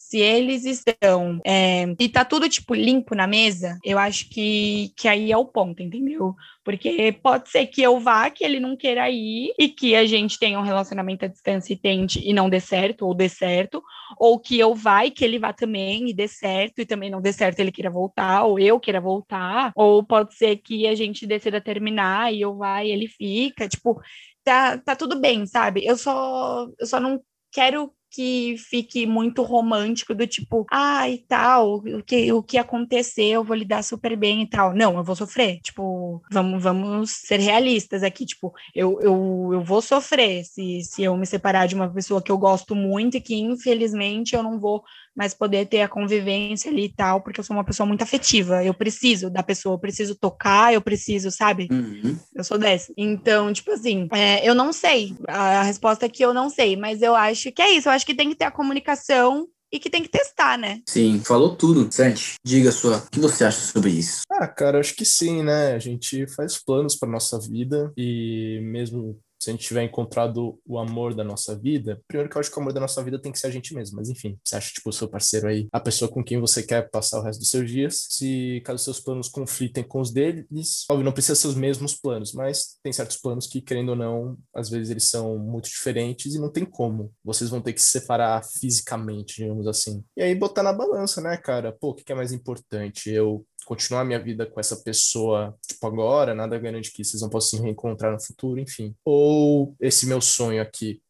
se 0.10 0.18
eles 0.18 0.66
estão 0.66 1.40
é, 1.46 1.86
e 2.00 2.10
tá 2.10 2.26
tudo 2.26 2.50
tipo 2.50 2.74
limpo 2.74 3.14
na 3.14 3.28
mesa, 3.28 3.78
eu 3.84 4.00
acho 4.00 4.28
que, 4.28 4.92
que 4.98 5.08
aí 5.08 5.32
é 5.32 5.38
o 5.38 5.46
ponto, 5.46 5.84
entendeu? 5.84 6.34
Porque 6.64 7.12
pode 7.22 7.48
ser 7.50 7.68
que 7.68 7.80
eu 7.84 8.00
vá, 8.00 8.28
que 8.32 8.44
ele 8.44 8.60
não 8.60 8.76
queira 8.76 9.08
ir 9.08 9.54
e 9.60 9.70
que 9.70 9.96
a 9.96 10.08
gente 10.08 10.40
tenha 10.40 10.60
um 10.60 10.64
relacionamento 10.64 11.26
à 11.26 11.28
distância 11.28 11.74
e 11.74 11.78
tente 11.78 12.20
e 12.28 12.34
não 12.34 12.50
dê 12.50 12.60
certo, 12.60 13.06
ou 13.06 13.14
dê 13.14 13.30
certo, 13.30 13.84
ou 14.18 14.40
que 14.40 14.58
eu 14.58 14.74
vá 14.74 15.06
e 15.06 15.12
que 15.12 15.24
ele 15.24 15.38
vá 15.38 15.54
também 15.54 16.10
e 16.10 16.14
dê 16.14 16.28
certo 16.28 16.80
e 16.82 16.88
também 16.88 17.12
não 17.12 17.22
dê 17.22 17.32
certo, 17.32 17.60
ele 17.60 17.72
queira 17.72 17.92
voltar, 17.92 18.46
ou 18.46 18.58
eu 18.58 18.80
queira 18.80 19.00
voltar, 19.00 19.72
ou 19.76 20.04
pode 20.04 20.34
ser 20.34 20.56
que 20.58 20.88
a 20.88 20.96
gente 20.96 21.28
decida 21.28 21.62
terminar 21.62 22.34
e 22.34 22.42
eu 22.42 22.58
vá 22.58 22.84
e 22.84 22.90
ele 22.90 23.08
fica, 23.08 23.70
tipo, 23.70 24.02
tá, 24.44 24.80
tá 24.80 24.96
tudo 24.96 25.22
bem, 25.22 25.46
sabe? 25.46 25.86
Eu 25.86 25.96
só, 25.96 26.68
eu 26.80 26.88
só 26.88 27.00
não 27.00 27.22
quero 27.52 27.92
que 28.12 28.56
fique 28.58 29.06
muito 29.06 29.44
romântico 29.44 30.16
do 30.16 30.26
tipo, 30.26 30.66
ah, 30.72 31.08
e 31.08 31.20
tal, 31.20 31.76
o 31.76 32.04
que, 32.04 32.34
o 32.34 32.42
que 32.42 32.58
aconteceu, 32.58 33.26
eu 33.26 33.44
vou 33.44 33.56
lidar 33.56 33.84
super 33.84 34.18
bem 34.18 34.42
e 34.42 34.50
tal. 34.50 34.74
Não, 34.74 34.98
eu 34.98 35.04
vou 35.04 35.16
sofrer. 35.16 35.60
Tipo, 35.62 36.22
vamos, 36.32 36.62
vamos 36.62 37.12
ser 37.12 37.40
realistas 37.40 38.02
aqui. 38.04 38.26
Tipo, 38.26 38.52
eu, 38.74 39.00
eu, 39.02 39.50
eu 39.54 39.64
vou 39.64 39.82
sofrer 39.82 40.44
se, 40.44 40.82
se 40.84 41.04
eu 41.04 41.16
me 41.16 41.26
separar 41.26 41.68
de 41.68 41.76
uma 41.76 41.92
pessoa 41.92 42.22
que 42.22 42.32
eu 42.32 42.38
gosto 42.38 42.76
muito 42.76 43.18
e 43.18 43.22
que, 43.22 43.36
infelizmente, 43.36 44.36
eu 44.36 44.42
não 44.42 44.60
vou 44.60 44.84
mais 45.20 45.34
poder 45.34 45.66
ter 45.66 45.82
a 45.82 45.90
convivência 45.90 46.72
ali 46.72 46.86
e 46.86 46.94
tal, 46.94 47.20
porque 47.20 47.42
eu 47.42 47.44
sou 47.44 47.54
uma 47.54 47.66
pessoa 47.66 47.86
muito 47.86 48.02
afetiva. 48.02 48.64
Eu 48.64 48.74
preciso 48.74 49.30
da 49.30 49.44
pessoa, 49.44 49.76
eu 49.76 49.80
preciso 49.80 50.16
tocar, 50.16 50.74
eu 50.74 50.80
preciso, 50.80 51.30
sabe? 51.30 51.68
Uhum. 51.70 52.18
Eu 52.34 52.42
sou 52.42 52.58
dessa. 52.58 52.94
Então, 52.96 53.52
tipo 53.52 53.70
assim, 53.70 54.08
é, 54.14 54.48
eu 54.48 54.56
não 54.56 54.72
sei. 54.72 55.14
A, 55.28 55.60
a 55.60 55.64
resposta 55.64 56.06
é 56.06 56.10
que 56.10 56.24
eu 56.24 56.34
não 56.34 56.50
sei, 56.50 56.78
mas 56.78 57.02
eu 57.02 57.14
acho 57.14 57.52
que 57.52 57.62
é 57.62 57.72
isso. 57.72 57.90
Eu 57.90 57.92
acho 57.92 58.06
que 58.06 58.16
tem 58.16 58.30
que 58.30 58.36
ter 58.36 58.46
a 58.46 58.52
comunicação 58.52 59.46
e 59.70 59.78
que 59.78 59.90
tem 59.90 60.04
que 60.04 60.10
testar, 60.10 60.58
né? 60.58 60.82
Sim, 60.88 61.20
falou 61.20 61.54
tudo. 61.54 61.92
Santi, 61.92 62.36
diga 62.42 62.72
sua, 62.72 63.00
o 63.00 63.10
que 63.10 63.20
você 63.20 63.44
acha 63.44 63.60
sobre 63.60 63.92
isso? 63.92 64.22
Ah, 64.32 64.48
cara, 64.48 64.80
acho 64.80 64.96
que 64.96 65.04
sim, 65.04 65.44
né? 65.44 65.74
A 65.74 65.80
gente 65.80 66.26
faz 66.28 66.58
planos 66.58 66.96
para 66.96 67.10
nossa 67.10 67.38
vida 67.38 67.92
e 67.98 68.62
mesmo 68.64 69.20
se 69.40 69.50
a 69.50 69.54
gente 69.54 69.66
tiver 69.66 69.84
encontrado 69.84 70.60
o 70.66 70.78
amor 70.78 71.16
da 71.16 71.24
nossa 71.24 71.58
vida, 71.58 72.02
primeiro 72.08 72.30
que 72.30 72.38
eu 72.38 72.40
acho 72.40 72.52
que 72.52 72.58
o 72.58 72.62
amor 72.62 72.74
da 72.74 72.80
nossa 72.80 73.04
vida 73.04 73.20
tem 73.20 73.32
que 73.32 73.40
ser 73.40 73.48
a 73.48 73.52
gente 73.52 73.74
mesmo, 73.74 73.98
mas 73.98 74.10
enfim, 74.10 74.38
você 74.44 74.56
acha, 74.56 74.74
tipo, 74.74 74.90
o 74.90 74.94
seu 74.94 75.08
parceiro 75.08 75.48
aí, 75.48 75.68
a 75.72 75.80
pessoa 75.80 76.12
com 76.12 76.24
quem 76.24 76.40
você 76.40 76.62
quer 76.64 76.90
passar 76.90 77.20
o 77.20 77.24
resto 77.24 77.40
dos 77.40 77.50
seus 77.50 77.70
dias, 77.70 78.08
se 78.10 78.62
caso 78.66 78.84
seus 78.84 79.00
planos 79.00 79.30
conflitem 79.30 79.84
com 79.84 80.02
os 80.02 80.12
deles, 80.12 80.86
óbvio, 80.90 81.06
não 81.06 81.12
precisa 81.12 81.36
ser 81.36 81.48
os 81.48 81.56
mesmos 81.56 81.96
planos, 81.96 82.34
mas 82.34 82.78
tem 82.84 82.92
certos 82.92 83.18
planos 83.18 83.48
que, 83.48 83.62
querendo 83.62 83.90
ou 83.90 83.96
não, 83.96 84.38
às 84.54 84.70
vezes 84.70 84.90
eles 84.90 85.10
são 85.10 85.38
muito 85.38 85.70
diferentes 85.70 86.36
e 86.36 86.40
não 86.40 86.52
tem 86.52 86.66
como. 86.66 87.14
Vocês 87.24 87.50
vão 87.50 87.62
ter 87.62 87.74
que 87.74 87.82
se 87.82 87.92
separar 87.92 88.44
fisicamente, 88.44 89.42
digamos 89.42 89.68
assim. 89.68 90.04
E 90.18 90.22
aí 90.22 90.36
botar 90.36 90.64
na 90.64 90.74
balança, 90.74 91.22
né, 91.22 91.38
cara? 91.38 91.72
Pô, 91.72 91.90
o 91.90 91.96
que 91.96 92.12
é 92.12 92.16
mais 92.16 92.32
importante? 92.32 93.10
Eu 93.10 93.46
continuar 93.66 94.04
minha 94.04 94.20
vida 94.20 94.46
com 94.46 94.60
essa 94.60 94.76
pessoa, 94.78 95.56
tipo, 95.68 95.86
agora, 95.86 96.34
nada 96.34 96.58
garante 96.58 96.92
que 96.92 97.04
vocês 97.04 97.22
não 97.22 97.30
possam 97.30 97.60
se 97.60 97.64
reencontrar 97.64 98.12
no 98.12 98.22
futuro, 98.22 98.60
enfim. 98.60 98.96
Ou 99.06 99.76
esse 99.80 100.08
meu 100.08 100.22
sonho 100.22 100.62
aqui. 100.62 101.02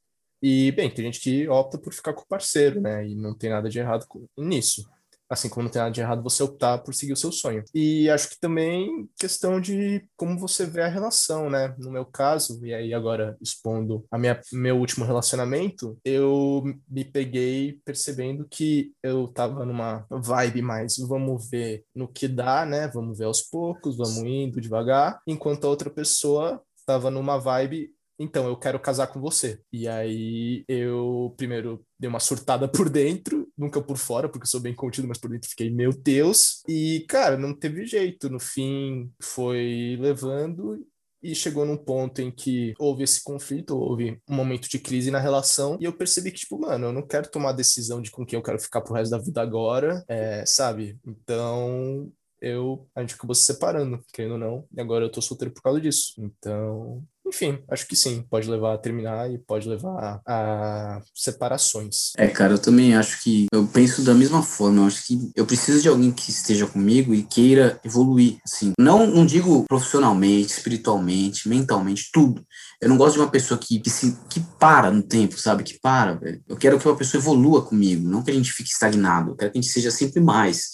E, 0.41 0.71
bem, 0.71 0.89
tem 0.89 1.05
gente 1.05 1.19
que 1.19 1.47
opta 1.49 1.77
por 1.77 1.93
ficar 1.93 2.13
com 2.13 2.21
o 2.21 2.27
parceiro, 2.27 2.79
né? 2.79 3.07
E 3.07 3.15
não 3.15 3.33
tem 3.33 3.49
nada 3.49 3.69
de 3.69 3.79
errado 3.79 4.05
nisso 4.37 4.89
assim 5.29 5.47
como 5.47 5.63
não 5.63 5.71
tem 5.71 5.81
nada 5.81 5.93
de 5.93 6.01
errado 6.01 6.23
você 6.23 6.41
optar 6.41 6.79
por 6.79 6.93
seguir 6.93 7.13
o 7.13 7.17
seu 7.17 7.31
sonho. 7.31 7.63
E 7.73 8.09
acho 8.09 8.29
que 8.29 8.39
também 8.39 9.07
questão 9.17 9.61
de 9.61 10.03
como 10.17 10.39
você 10.39 10.65
vê 10.65 10.81
a 10.81 10.87
relação, 10.87 11.49
né? 11.49 11.75
No 11.77 11.91
meu 11.91 12.05
caso, 12.05 12.59
e 12.65 12.73
aí 12.73 12.93
agora 12.93 13.37
expondo 13.41 14.05
a 14.11 14.17
minha 14.17 14.39
meu 14.51 14.77
último 14.77 15.05
relacionamento, 15.05 15.97
eu 16.03 16.63
me 16.89 17.05
peguei 17.05 17.79
percebendo 17.85 18.47
que 18.49 18.91
eu 19.03 19.27
tava 19.27 19.65
numa 19.65 20.05
vibe 20.09 20.61
mais 20.61 20.97
vamos 20.97 21.49
ver 21.49 21.83
no 21.93 22.07
que 22.07 22.27
dá, 22.27 22.65
né? 22.65 22.87
Vamos 22.87 23.17
ver 23.17 23.25
aos 23.25 23.41
poucos, 23.41 23.97
vamos 23.97 24.17
indo 24.23 24.59
devagar, 24.59 25.19
enquanto 25.27 25.65
a 25.65 25.69
outra 25.69 25.89
pessoa 25.89 26.61
tava 26.85 27.11
numa 27.11 27.37
vibe 27.37 27.91
então, 28.19 28.47
eu 28.47 28.57
quero 28.57 28.79
casar 28.79 29.07
com 29.07 29.21
você. 29.21 29.61
E 29.71 29.87
aí 29.87 30.65
eu 30.67 31.33
primeiro 31.37 31.83
dei 31.97 32.09
uma 32.09 32.19
surtada 32.19 32.67
por 32.69 32.89
dentro, 32.89 33.47
nunca 33.57 33.81
por 33.81 33.97
fora, 33.97 34.27
porque 34.27 34.47
sou 34.47 34.59
bem 34.59 34.75
contido, 34.75 35.07
mas 35.07 35.17
por 35.17 35.29
dentro 35.29 35.49
fiquei, 35.49 35.69
meu 35.69 35.91
Deus. 35.91 36.61
E, 36.67 37.05
cara, 37.07 37.37
não 37.37 37.53
teve 37.53 37.85
jeito. 37.85 38.29
No 38.29 38.39
fim, 38.39 39.11
foi 39.21 39.97
levando 39.99 40.85
e 41.21 41.35
chegou 41.35 41.65
num 41.65 41.77
ponto 41.77 42.21
em 42.21 42.31
que 42.31 42.73
houve 42.79 43.03
esse 43.03 43.23
conflito, 43.23 43.77
houve 43.77 44.21
um 44.27 44.35
momento 44.35 44.69
de 44.69 44.79
crise 44.79 45.11
na 45.11 45.19
relação, 45.19 45.77
e 45.79 45.83
eu 45.83 45.93
percebi 45.93 46.31
que, 46.31 46.39
tipo, 46.39 46.57
mano, 46.57 46.87
eu 46.87 46.93
não 46.93 47.05
quero 47.05 47.29
tomar 47.29 47.51
decisão 47.51 48.01
de 48.01 48.09
com 48.09 48.25
quem 48.25 48.37
eu 48.37 48.43
quero 48.43 48.59
ficar 48.59 48.81
pro 48.81 48.93
resto 48.93 49.11
da 49.11 49.17
vida 49.17 49.41
agora, 49.41 50.03
é, 50.07 50.45
sabe? 50.45 50.97
Então, 51.05 52.09
eu, 52.41 52.87
a 52.95 53.01
gente 53.01 53.15
acabou 53.15 53.35
se 53.35 53.43
separando, 53.43 54.03
querendo 54.13 54.33
ou 54.33 54.37
não, 54.37 54.65
e 54.75 54.79
agora 54.79 55.05
eu 55.05 55.11
tô 55.11 55.21
solteiro 55.21 55.53
por 55.53 55.61
causa 55.61 55.81
disso. 55.81 56.13
Então, 56.17 57.03
enfim, 57.29 57.59
acho 57.69 57.87
que 57.87 57.95
sim, 57.95 58.25
pode 58.27 58.49
levar 58.49 58.73
a 58.73 58.77
terminar 58.77 59.31
e 59.31 59.37
pode 59.37 59.69
levar 59.69 60.19
a 60.25 60.99
separações. 61.13 62.11
É, 62.17 62.27
cara, 62.27 62.53
eu 62.53 62.59
também 62.59 62.95
acho 62.95 63.21
que 63.23 63.45
eu 63.53 63.67
penso 63.67 64.03
da 64.03 64.15
mesma 64.15 64.41
forma. 64.41 64.81
Eu 64.81 64.87
acho 64.87 65.05
que 65.05 65.31
eu 65.35 65.45
preciso 65.45 65.81
de 65.81 65.87
alguém 65.87 66.11
que 66.11 66.31
esteja 66.31 66.65
comigo 66.65 67.13
e 67.13 67.23
queira 67.23 67.79
evoluir, 67.85 68.39
assim. 68.43 68.73
Não, 68.79 69.05
não 69.05 69.25
digo 69.25 69.63
profissionalmente, 69.67 70.53
espiritualmente, 70.53 71.47
mentalmente, 71.47 72.09
tudo. 72.11 72.43
Eu 72.81 72.89
não 72.89 72.97
gosto 72.97 73.15
de 73.15 73.19
uma 73.19 73.29
pessoa 73.29 73.59
que, 73.59 73.79
que, 73.79 73.89
se, 73.89 74.17
que 74.29 74.39
para 74.59 74.89
no 74.89 75.03
tempo, 75.03 75.37
sabe? 75.37 75.63
Que 75.63 75.79
para, 75.79 76.15
velho. 76.15 76.41
Eu 76.47 76.57
quero 76.57 76.79
que 76.79 76.87
uma 76.87 76.97
pessoa 76.97 77.21
evolua 77.21 77.63
comigo, 77.63 78.09
não 78.09 78.23
que 78.23 78.31
a 78.31 78.33
gente 78.33 78.51
fique 78.51 78.69
estagnado. 78.69 79.31
Eu 79.31 79.35
quero 79.35 79.51
que 79.51 79.59
a 79.59 79.61
gente 79.61 79.71
seja 79.71 79.91
sempre 79.91 80.19
mais. 80.19 80.69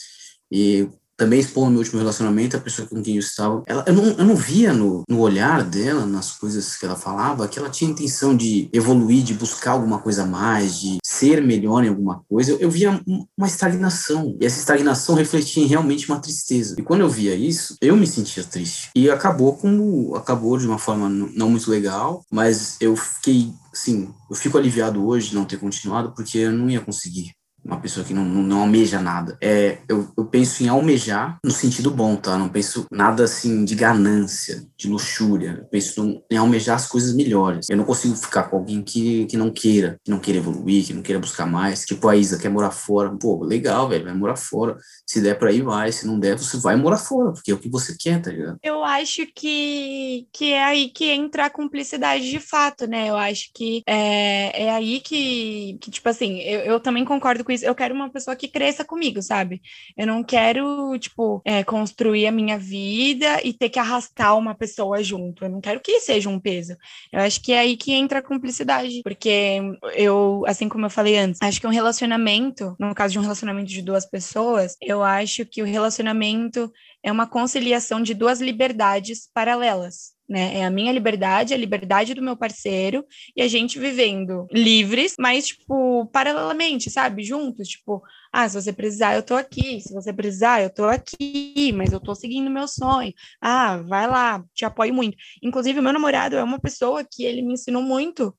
E 0.49 0.87
também 1.17 1.39
expondo 1.39 1.71
meu 1.71 1.79
último 1.79 1.99
relacionamento, 1.99 2.57
a 2.57 2.59
pessoa 2.59 2.87
com 2.87 3.01
quem 3.01 3.15
eu 3.15 3.19
estava, 3.19 3.63
ela, 3.65 3.83
eu, 3.87 3.93
não, 3.93 4.05
eu 4.05 4.25
não 4.25 4.35
via 4.35 4.73
no, 4.73 5.03
no 5.09 5.19
olhar 5.19 5.63
dela, 5.63 6.05
nas 6.05 6.31
coisas 6.33 6.75
que 6.75 6.85
ela 6.85 6.95
falava, 6.95 7.47
que 7.47 7.57
ela 7.57 7.69
tinha 7.69 7.89
intenção 7.89 8.35
de 8.35 8.69
evoluir, 8.73 9.23
de 9.23 9.33
buscar 9.33 9.71
alguma 9.71 9.99
coisa 9.99 10.23
a 10.23 10.25
mais, 10.25 10.79
de 10.79 10.97
ser 11.03 11.41
melhor 11.41 11.83
em 11.83 11.89
alguma 11.89 12.21
coisa. 12.27 12.51
Eu, 12.51 12.59
eu 12.59 12.71
via 12.71 13.01
uma 13.37 13.47
estagnação, 13.47 14.37
e 14.39 14.45
essa 14.45 14.59
estagnação 14.59 15.15
refletia 15.15 15.63
em 15.63 15.67
realmente 15.67 16.09
uma 16.09 16.19
tristeza. 16.19 16.75
E 16.77 16.83
quando 16.83 17.01
eu 17.01 17.09
via 17.09 17.35
isso, 17.35 17.75
eu 17.81 17.95
me 17.95 18.07
sentia 18.07 18.43
triste. 18.43 18.89
E 18.95 19.09
acabou 19.09 19.55
como, 19.55 20.15
acabou 20.15 20.57
de 20.57 20.67
uma 20.67 20.77
forma 20.77 21.09
não 21.09 21.49
muito 21.49 21.69
legal, 21.69 22.23
mas 22.31 22.77
eu 22.79 22.95
fiquei, 22.95 23.51
assim, 23.73 24.13
eu 24.29 24.35
fico 24.35 24.57
aliviado 24.57 25.05
hoje 25.05 25.29
de 25.29 25.35
não 25.35 25.45
ter 25.45 25.57
continuado, 25.57 26.13
porque 26.13 26.39
eu 26.39 26.51
não 26.51 26.69
ia 26.69 26.81
conseguir 26.81 27.31
uma 27.65 27.79
pessoa 27.79 28.05
que 28.05 28.13
não, 28.13 28.23
não, 28.23 28.43
não 28.43 28.59
almeja 28.61 29.01
nada. 29.01 29.37
É, 29.41 29.79
eu, 29.89 30.07
eu 30.15 30.25
penso 30.25 30.63
em 30.63 30.67
almejar 30.67 31.39
no 31.43 31.51
sentido 31.51 31.89
bom, 31.89 32.15
tá? 32.15 32.37
Não 32.37 32.47
penso 32.47 32.85
nada 32.91 33.23
assim 33.23 33.65
de 33.65 33.73
ganância, 33.73 34.63
de 34.77 34.87
luxúria. 34.87 35.57
Eu 35.59 35.65
penso 35.65 36.21
em 36.29 36.37
almejar 36.37 36.75
as 36.75 36.87
coisas 36.87 37.15
melhores. 37.15 37.65
Eu 37.69 37.77
não 37.77 37.83
consigo 37.83 38.15
ficar 38.15 38.43
com 38.43 38.57
alguém 38.57 38.83
que, 38.83 39.25
que 39.25 39.35
não 39.35 39.51
queira, 39.51 39.99
que 40.03 40.11
não 40.11 40.19
queira 40.19 40.39
evoluir, 40.39 40.85
que 40.85 40.93
não 40.93 41.01
queira 41.01 41.19
buscar 41.19 41.47
mais. 41.47 41.85
Tipo 41.85 42.07
a 42.07 42.15
Isa 42.15 42.37
quer 42.37 42.49
morar 42.49 42.71
fora. 42.71 43.09
Pô, 43.17 43.43
legal, 43.43 43.89
velho, 43.89 44.05
vai 44.05 44.13
morar 44.13 44.35
fora. 44.35 44.77
Se 45.07 45.19
der 45.19 45.37
pra 45.37 45.51
ir, 45.51 45.63
vai. 45.63 45.91
Se 45.91 46.05
não 46.05 46.19
der, 46.19 46.37
você 46.37 46.57
vai 46.57 46.75
morar 46.75 46.97
fora, 46.97 47.33
porque 47.33 47.51
é 47.51 47.53
o 47.55 47.59
que 47.59 47.69
você 47.69 47.95
quer, 47.97 48.21
tá 48.21 48.29
ligado? 48.29 48.57
Eu 48.61 48.83
acho 48.83 49.25
que, 49.33 50.27
que 50.31 50.53
é 50.53 50.63
aí 50.63 50.89
que 50.89 51.05
entra 51.05 51.45
a 51.45 51.49
cumplicidade 51.49 52.29
de 52.29 52.39
fato, 52.39 52.85
né? 52.85 53.09
Eu 53.09 53.15
acho 53.15 53.49
que 53.53 53.81
é, 53.87 54.65
é 54.65 54.71
aí 54.71 54.99
que, 54.99 55.77
que, 55.81 55.89
tipo 55.89 56.07
assim, 56.07 56.39
eu, 56.41 56.59
eu 56.61 56.79
também 56.79 57.03
concordo 57.03 57.43
com 57.43 57.54
Eu 57.63 57.75
quero 57.75 57.93
uma 57.93 58.09
pessoa 58.09 58.35
que 58.35 58.47
cresça 58.47 58.83
comigo, 58.83 59.21
sabe? 59.21 59.61
Eu 59.97 60.07
não 60.07 60.23
quero, 60.23 60.97
tipo, 60.99 61.41
é, 61.45 61.63
construir 61.63 62.27
a 62.27 62.31
minha 62.31 62.57
vida 62.57 63.41
e 63.43 63.53
ter 63.53 63.69
que 63.69 63.79
arrastar 63.79 64.37
uma 64.37 64.55
pessoa 64.55 65.03
junto. 65.03 65.45
Eu 65.45 65.49
não 65.49 65.61
quero 65.61 65.79
que 65.79 65.99
seja 65.99 66.29
um 66.29 66.39
peso. 66.39 66.75
Eu 67.11 67.21
acho 67.21 67.41
que 67.41 67.51
é 67.51 67.59
aí 67.59 67.77
que 67.77 67.93
entra 67.93 68.19
a 68.19 68.23
cumplicidade. 68.23 69.01
Porque 69.03 69.59
eu, 69.95 70.43
assim 70.47 70.69
como 70.69 70.85
eu 70.85 70.89
falei 70.89 71.17
antes, 71.17 71.41
acho 71.41 71.59
que 71.59 71.67
um 71.67 71.71
relacionamento, 71.71 72.75
no 72.79 72.95
caso 72.95 73.13
de 73.13 73.19
um 73.19 73.23
relacionamento 73.23 73.69
de 73.69 73.81
duas 73.81 74.05
pessoas, 74.05 74.75
eu 74.81 75.03
acho 75.03 75.45
que 75.45 75.61
o 75.61 75.65
relacionamento 75.65 76.71
é 77.03 77.11
uma 77.11 77.27
conciliação 77.27 78.01
de 78.01 78.13
duas 78.13 78.41
liberdades 78.41 79.29
paralelas 79.33 80.14
né? 80.27 80.59
É 80.59 80.65
a 80.65 80.71
minha 80.71 80.91
liberdade, 80.91 81.53
a 81.53 81.57
liberdade 81.57 82.13
do 82.13 82.21
meu 82.21 82.35
parceiro 82.35 83.05
e 83.35 83.41
a 83.41 83.47
gente 83.47 83.79
vivendo 83.79 84.47
livres, 84.51 85.15
mas 85.19 85.47
tipo 85.47 86.05
paralelamente, 86.07 86.89
sabe? 86.89 87.23
Juntos, 87.23 87.67
tipo, 87.67 88.01
ah, 88.33 88.47
se 88.49 88.61
você 88.61 88.73
precisar, 88.73 89.15
eu 89.15 89.23
tô 89.23 89.35
aqui, 89.35 89.79
se 89.81 89.93
você 89.93 90.11
precisar, 90.11 90.61
eu 90.61 90.69
tô 90.69 90.85
aqui, 90.85 91.71
mas 91.73 91.93
eu 91.93 91.99
tô 91.99 92.15
seguindo 92.15 92.49
meu 92.49 92.67
sonho. 92.67 93.13
Ah, 93.41 93.77
vai 93.77 94.07
lá, 94.07 94.43
te 94.53 94.65
apoio 94.65 94.93
muito. 94.93 95.17
Inclusive, 95.43 95.79
meu 95.81 95.93
namorado 95.93 96.35
é 96.35 96.43
uma 96.43 96.59
pessoa 96.59 97.03
que 97.09 97.23
ele 97.23 97.41
me 97.41 97.53
ensinou 97.53 97.81
muito 97.81 98.35